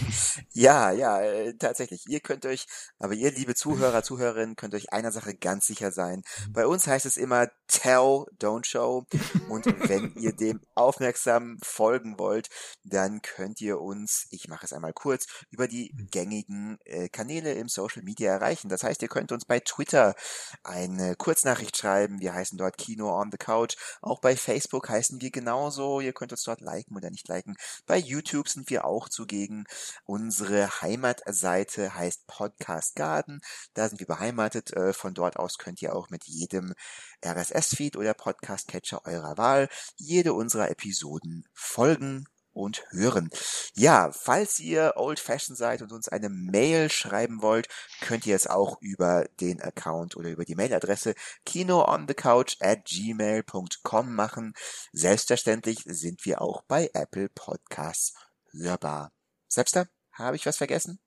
Ja, 0.52 0.90
ja, 0.90 1.20
äh, 1.20 1.54
tatsächlich. 1.54 2.04
Ihr 2.08 2.20
könnt 2.20 2.46
euch, 2.46 2.66
aber 2.98 3.14
ihr, 3.14 3.30
liebe 3.30 3.54
Zuhörer, 3.54 4.02
Zuhörerinnen, 4.02 4.56
könnt 4.56 4.74
euch 4.74 4.92
einer 4.92 5.12
Sache 5.12 5.34
ganz 5.34 5.66
sicher 5.66 5.92
sein. 5.92 6.22
Bei 6.50 6.66
uns 6.66 6.86
heißt 6.86 7.04
es 7.04 7.16
immer 7.16 7.48
Tell, 7.68 8.26
don't 8.40 8.64
show. 8.64 9.06
Und 9.48 9.66
wenn 9.88 10.14
ihr 10.16 10.32
dem 10.36 10.60
aufmerksam 10.74 11.58
folgen 11.62 12.18
wollt, 12.18 12.48
dann 12.84 13.20
könnt 13.22 13.60
ihr 13.60 13.80
uns, 13.80 14.26
ich 14.30 14.45
ich 14.46 14.48
mache 14.48 14.64
es 14.64 14.72
einmal 14.72 14.92
kurz, 14.92 15.26
über 15.50 15.66
die 15.66 15.92
mhm. 15.92 16.08
gängigen 16.10 16.78
äh, 16.84 17.08
Kanäle 17.08 17.54
im 17.54 17.68
Social 17.68 18.02
Media 18.04 18.32
erreichen. 18.32 18.68
Das 18.68 18.84
heißt, 18.84 19.02
ihr 19.02 19.08
könnt 19.08 19.32
uns 19.32 19.44
bei 19.44 19.58
Twitter 19.58 20.14
eine 20.62 21.16
Kurznachricht 21.16 21.76
schreiben. 21.76 22.20
Wir 22.20 22.32
heißen 22.32 22.56
dort 22.56 22.78
Kino 22.78 23.10
on 23.10 23.32
the 23.32 23.38
Couch. 23.38 23.76
Auch 24.02 24.20
bei 24.20 24.36
Facebook 24.36 24.88
heißen 24.88 25.20
wir 25.20 25.32
genauso. 25.32 26.00
Ihr 26.00 26.12
könnt 26.12 26.30
uns 26.30 26.44
dort 26.44 26.60
liken 26.60 26.96
oder 26.96 27.10
nicht 27.10 27.26
liken. 27.26 27.56
Bei 27.86 27.96
YouTube 27.96 28.48
sind 28.48 28.70
wir 28.70 28.84
auch 28.84 29.08
zugegen. 29.08 29.64
Unsere 30.04 30.80
Heimatseite 30.80 31.96
heißt 31.96 32.28
Podcast 32.28 32.94
Garden. 32.94 33.40
Da 33.74 33.88
sind 33.88 33.98
wir 33.98 34.06
beheimatet. 34.06 34.72
Äh, 34.74 34.92
von 34.92 35.12
dort 35.12 35.38
aus 35.38 35.58
könnt 35.58 35.82
ihr 35.82 35.96
auch 35.96 36.08
mit 36.08 36.24
jedem 36.26 36.72
RSS-Feed 37.24 37.96
oder 37.96 38.14
Podcast-Catcher 38.14 39.04
eurer 39.06 39.36
Wahl 39.36 39.68
jede 39.96 40.34
unserer 40.34 40.70
Episoden 40.70 41.48
folgen 41.52 42.28
und 42.56 42.84
hören. 42.90 43.28
Ja, 43.74 44.10
falls 44.12 44.58
ihr 44.58 44.94
old 44.96 45.20
fashioned 45.20 45.58
seid 45.58 45.82
und 45.82 45.92
uns 45.92 46.08
eine 46.08 46.30
Mail 46.30 46.90
schreiben 46.90 47.42
wollt, 47.42 47.68
könnt 48.00 48.26
ihr 48.26 48.34
es 48.34 48.46
auch 48.46 48.80
über 48.80 49.26
den 49.40 49.60
Account 49.60 50.16
oder 50.16 50.30
über 50.30 50.44
die 50.44 50.54
Mailadresse 50.54 51.14
kinoonthecouch 51.44 52.56
at 52.60 52.86
gmail.com 52.86 54.14
machen. 54.14 54.54
Selbstverständlich 54.92 55.82
sind 55.84 56.24
wir 56.24 56.40
auch 56.40 56.62
bei 56.62 56.90
Apple 56.94 57.28
Podcasts 57.28 58.14
hörbar. 58.52 59.12
Selbster, 59.48 59.86
habe 60.12 60.36
ich 60.36 60.46
was 60.46 60.56
vergessen? 60.56 60.98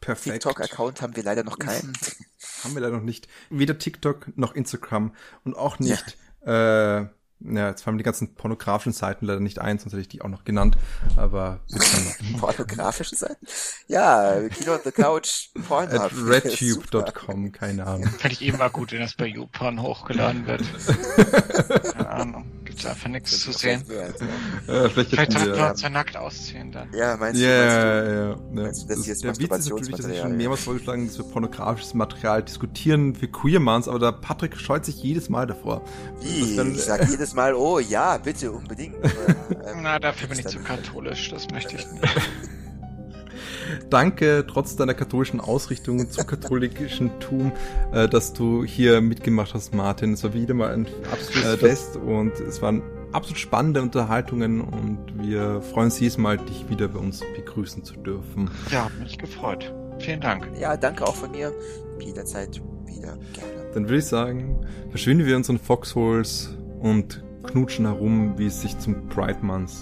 Perfekt. 0.00 0.42
TikTok-Account 0.42 1.00
haben 1.00 1.16
wir 1.16 1.22
leider 1.22 1.44
noch 1.44 1.58
keinen. 1.58 1.92
haben 2.64 2.74
wir 2.74 2.82
leider 2.82 2.96
noch 2.96 3.04
nicht. 3.04 3.28
Weder 3.50 3.78
TikTok 3.78 4.36
noch 4.36 4.54
Instagram 4.54 5.14
und 5.44 5.56
auch 5.56 5.78
nicht 5.78 6.18
ja. 6.44 7.00
äh, 7.00 7.08
ja, 7.44 7.68
jetzt 7.68 7.82
fallen 7.82 7.96
mir 7.96 7.98
die 7.98 8.04
ganzen 8.04 8.34
pornografischen 8.34 8.92
Seiten 8.92 9.26
leider 9.26 9.40
nicht 9.40 9.58
ein, 9.58 9.78
sonst 9.78 9.92
hätte 9.92 10.02
ich 10.02 10.08
die 10.08 10.22
auch 10.22 10.28
noch 10.28 10.44
genannt. 10.44 10.76
Aber 11.16 11.60
pornografische 12.38 13.16
Seiten? 13.16 13.46
Ja, 13.86 14.40
Kino 14.48 14.74
on 14.74 14.80
the 14.84 14.92
Couch, 14.92 15.48
Pornhub. 15.66 16.00
At 16.00 16.12
redtube.com, 16.26 17.52
keine 17.52 17.86
Ahnung. 17.86 18.08
Fände 18.18 18.34
ich 18.34 18.42
immer 18.42 18.70
gut, 18.70 18.92
wenn 18.92 19.00
das 19.00 19.14
bei 19.14 19.26
YouPorn 19.26 19.82
hochgeladen 19.82 20.46
wird. 20.46 20.62
keine 21.92 22.08
Ahnung. 22.08 22.44
Gibt's 22.64 22.86
einfach 22.86 23.08
nichts 23.08 23.40
zu 23.40 23.52
sehen. 23.52 23.84
Ja, 23.88 24.88
vielleicht 24.88 25.10
vielleicht 25.10 25.32
sollten 25.32 25.56
wir 25.56 25.70
uns 25.70 25.82
ja 25.82 25.90
nackt 25.90 26.16
ausziehen 26.16 26.72
dann. 26.72 26.88
Ja, 26.94 27.16
meinst 27.16 27.40
du? 27.40 27.44
Ja, 27.44 28.04
ja, 28.04 28.28
ja. 28.30 28.36
Meinst 28.50 28.84
du, 28.84 28.88
das 28.88 29.06
ist 29.06 29.24
der 29.24 29.38
Witz 29.38 29.58
ist 29.58 29.68
natürlich, 29.68 29.96
dass 29.96 30.06
ich 30.06 30.20
schon 30.20 30.36
mehrmals 30.36 30.62
vorgeschlagen 30.64 31.06
dass 31.06 31.18
wir 31.18 31.24
pornografisches 31.24 31.94
Material 31.94 32.42
diskutieren 32.42 33.14
für 33.14 33.28
Queermans, 33.28 33.88
aber 33.88 33.98
der 33.98 34.12
Patrick 34.12 34.56
scheut 34.56 34.84
sich 34.84 35.02
jedes 35.02 35.28
Mal 35.28 35.46
davor. 35.46 35.82
Wie? 36.20 36.56
Dann, 36.56 36.74
ich 36.74 36.82
sag 36.82 37.08
jedes 37.08 37.31
Mal, 37.34 37.54
oh 37.54 37.78
ja, 37.78 38.18
bitte, 38.18 38.52
unbedingt. 38.52 38.96
Aber, 38.96 39.66
ähm, 39.70 39.82
Na, 39.82 39.98
dafür 39.98 40.28
bin 40.28 40.38
ich 40.38 40.46
zu 40.46 40.58
katholisch, 40.60 41.30
das 41.30 41.48
möchte 41.50 41.76
ich 41.76 41.90
nicht. 41.90 42.02
Danke, 43.90 44.44
trotz 44.48 44.76
deiner 44.76 44.94
katholischen 44.94 45.40
Ausrichtung 45.40 46.10
zu 46.10 46.24
katholischen 46.24 47.10
Tum, 47.20 47.52
äh, 47.92 48.08
dass 48.08 48.32
du 48.32 48.64
hier 48.64 49.00
mitgemacht 49.00 49.54
hast, 49.54 49.74
Martin. 49.74 50.14
Es 50.14 50.24
war 50.24 50.34
wieder 50.34 50.54
mal 50.54 50.72
ein 50.72 50.86
absolutes 51.10 51.54
äh, 51.54 51.56
Fest 51.58 51.96
und 51.96 52.32
es 52.40 52.62
waren 52.62 52.82
absolut 53.12 53.38
spannende 53.38 53.82
Unterhaltungen 53.82 54.60
und 54.60 54.98
wir 55.22 55.60
freuen 55.62 55.86
uns 55.86 56.00
jedes 56.00 56.18
Mal, 56.18 56.38
dich 56.38 56.68
wieder 56.68 56.88
bei 56.88 56.98
uns 56.98 57.20
begrüßen 57.34 57.84
zu 57.84 57.94
dürfen. 57.96 58.50
Ja, 58.70 58.90
mich 58.98 59.18
gefreut. 59.18 59.72
Vielen 59.98 60.20
Dank. 60.20 60.48
Ja, 60.58 60.76
danke 60.76 61.06
auch 61.06 61.14
von 61.14 61.30
mir. 61.30 61.52
Jederzeit 62.00 62.60
wieder 62.86 63.16
gerne. 63.32 63.70
Dann 63.74 63.84
würde 63.84 63.98
ich 63.98 64.06
sagen, 64.06 64.66
verschwinden 64.90 65.26
wir 65.26 65.36
unseren 65.36 65.58
Foxholes 65.58 66.50
und 66.82 67.22
knutschen 67.44 67.86
herum, 67.86 68.34
wie 68.36 68.46
es 68.46 68.60
sich 68.60 68.78
zum 68.78 69.08
Pride 69.08 69.38
Month 69.42 69.72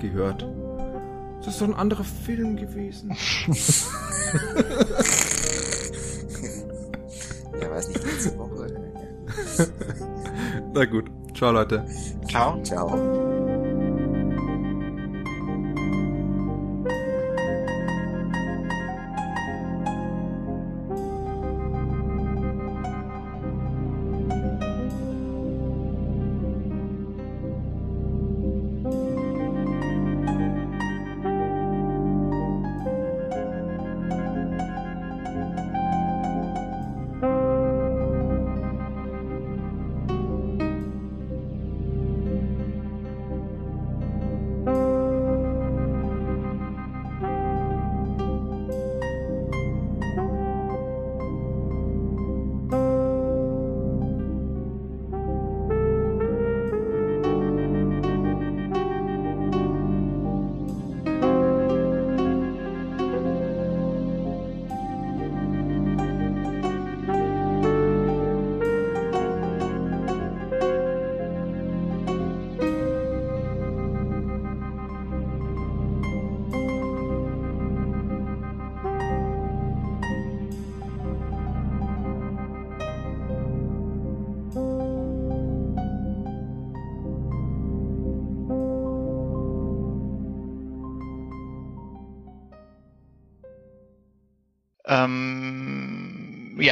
gehört. 0.00 0.46
Das 1.38 1.54
ist 1.54 1.60
doch 1.60 1.68
ein 1.68 1.74
anderer 1.74 2.04
Film 2.04 2.56
gewesen. 2.56 3.10
ja, 7.60 7.70
weiß 7.70 7.88
nicht, 7.88 8.04
letzte 8.04 8.38
Woche. 8.38 8.66
Na 10.74 10.84
gut. 10.86 11.10
Ciao, 11.34 11.52
Leute. 11.52 11.84
Ciao. 12.28 12.62
Ciao. 12.62 13.23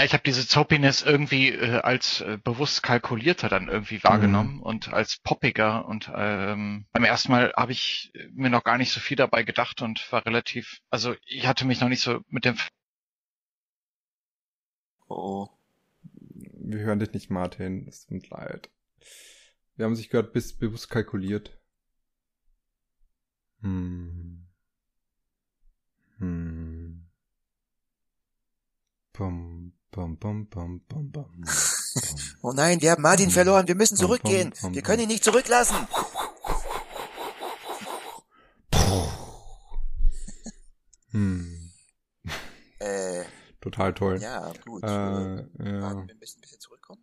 Ja, 0.03 0.07
ich 0.07 0.15
habe 0.15 0.25
diese 0.25 0.47
Zoppiness 0.49 1.03
irgendwie 1.03 1.51
äh, 1.51 1.79
als 1.81 2.21
äh, 2.23 2.37
bewusst 2.43 2.83
kalkulierter 2.83 3.49
dann 3.49 3.69
irgendwie 3.69 4.03
wahrgenommen 4.03 4.57
mhm. 4.57 4.63
und 4.63 4.93
als 4.93 5.19
poppiger 5.19 5.87
und 5.87 6.11
ähm, 6.13 6.87
beim 6.93 7.05
ersten 7.05 7.31
Mal 7.31 7.53
habe 7.57 7.71
ich 7.71 8.13
mir 8.33 8.51
noch 8.51 8.65
gar 8.65 8.79
nicht 8.79 8.91
so 8.91 8.99
viel 8.99 9.17
dabei 9.17 9.45
gedacht 9.45 9.81
und 9.81 10.11
war 10.11 10.27
relativ, 10.27 10.81
also 10.91 11.15
ich 11.25 11.47
hatte 11.47 11.65
mich 11.67 11.81
noch 11.81 11.89
nicht 11.89 12.03
so 12.03 12.21
mit 12.29 12.45
dem 12.45 12.57
Oh. 15.09 15.49
Wir 16.55 16.79
hören 16.81 16.99
dich 16.99 17.13
nicht, 17.13 17.31
Martin. 17.31 17.87
Es 17.87 18.07
tut 18.07 18.31
leid. 18.31 18.71
Wir 19.77 19.85
haben 19.85 19.95
sich 19.95 20.09
gehört, 20.09 20.33
bis 20.33 20.57
bewusst 20.57 20.89
kalkuliert. 20.89 21.61
Hm. 23.61 24.49
Hm. 26.19 27.07
Bum, 29.13 29.62
bum, 29.93 30.17
bum, 30.17 30.47
bum, 30.49 30.81
bum, 30.89 31.13
bum. 31.13 31.45
oh 32.43 32.53
nein, 32.53 32.81
wir 32.81 32.91
haben 32.91 33.03
Martin 33.03 33.31
verloren. 33.31 33.69
Wir 33.69 33.75
müssen 33.75 33.97
zurückgehen. 33.97 34.53
Wir 34.71 34.83
können 34.83 35.03
ihn 35.03 35.09
nicht 35.09 35.23
zurücklassen. 35.23 35.77
Hm. 41.11 41.71
Äh. 42.79 43.25
Total 43.61 43.93
toll. 43.93 44.19
Ja, 44.21 44.53
gut. 44.65 44.83
Äh, 44.83 44.89
ja. 44.89 45.83
Warten, 45.83 46.09
wir 46.09 46.17
müssen 46.17 46.39
ein 46.39 46.41
bisschen 46.41 46.61
zurückkommen. 46.61 47.03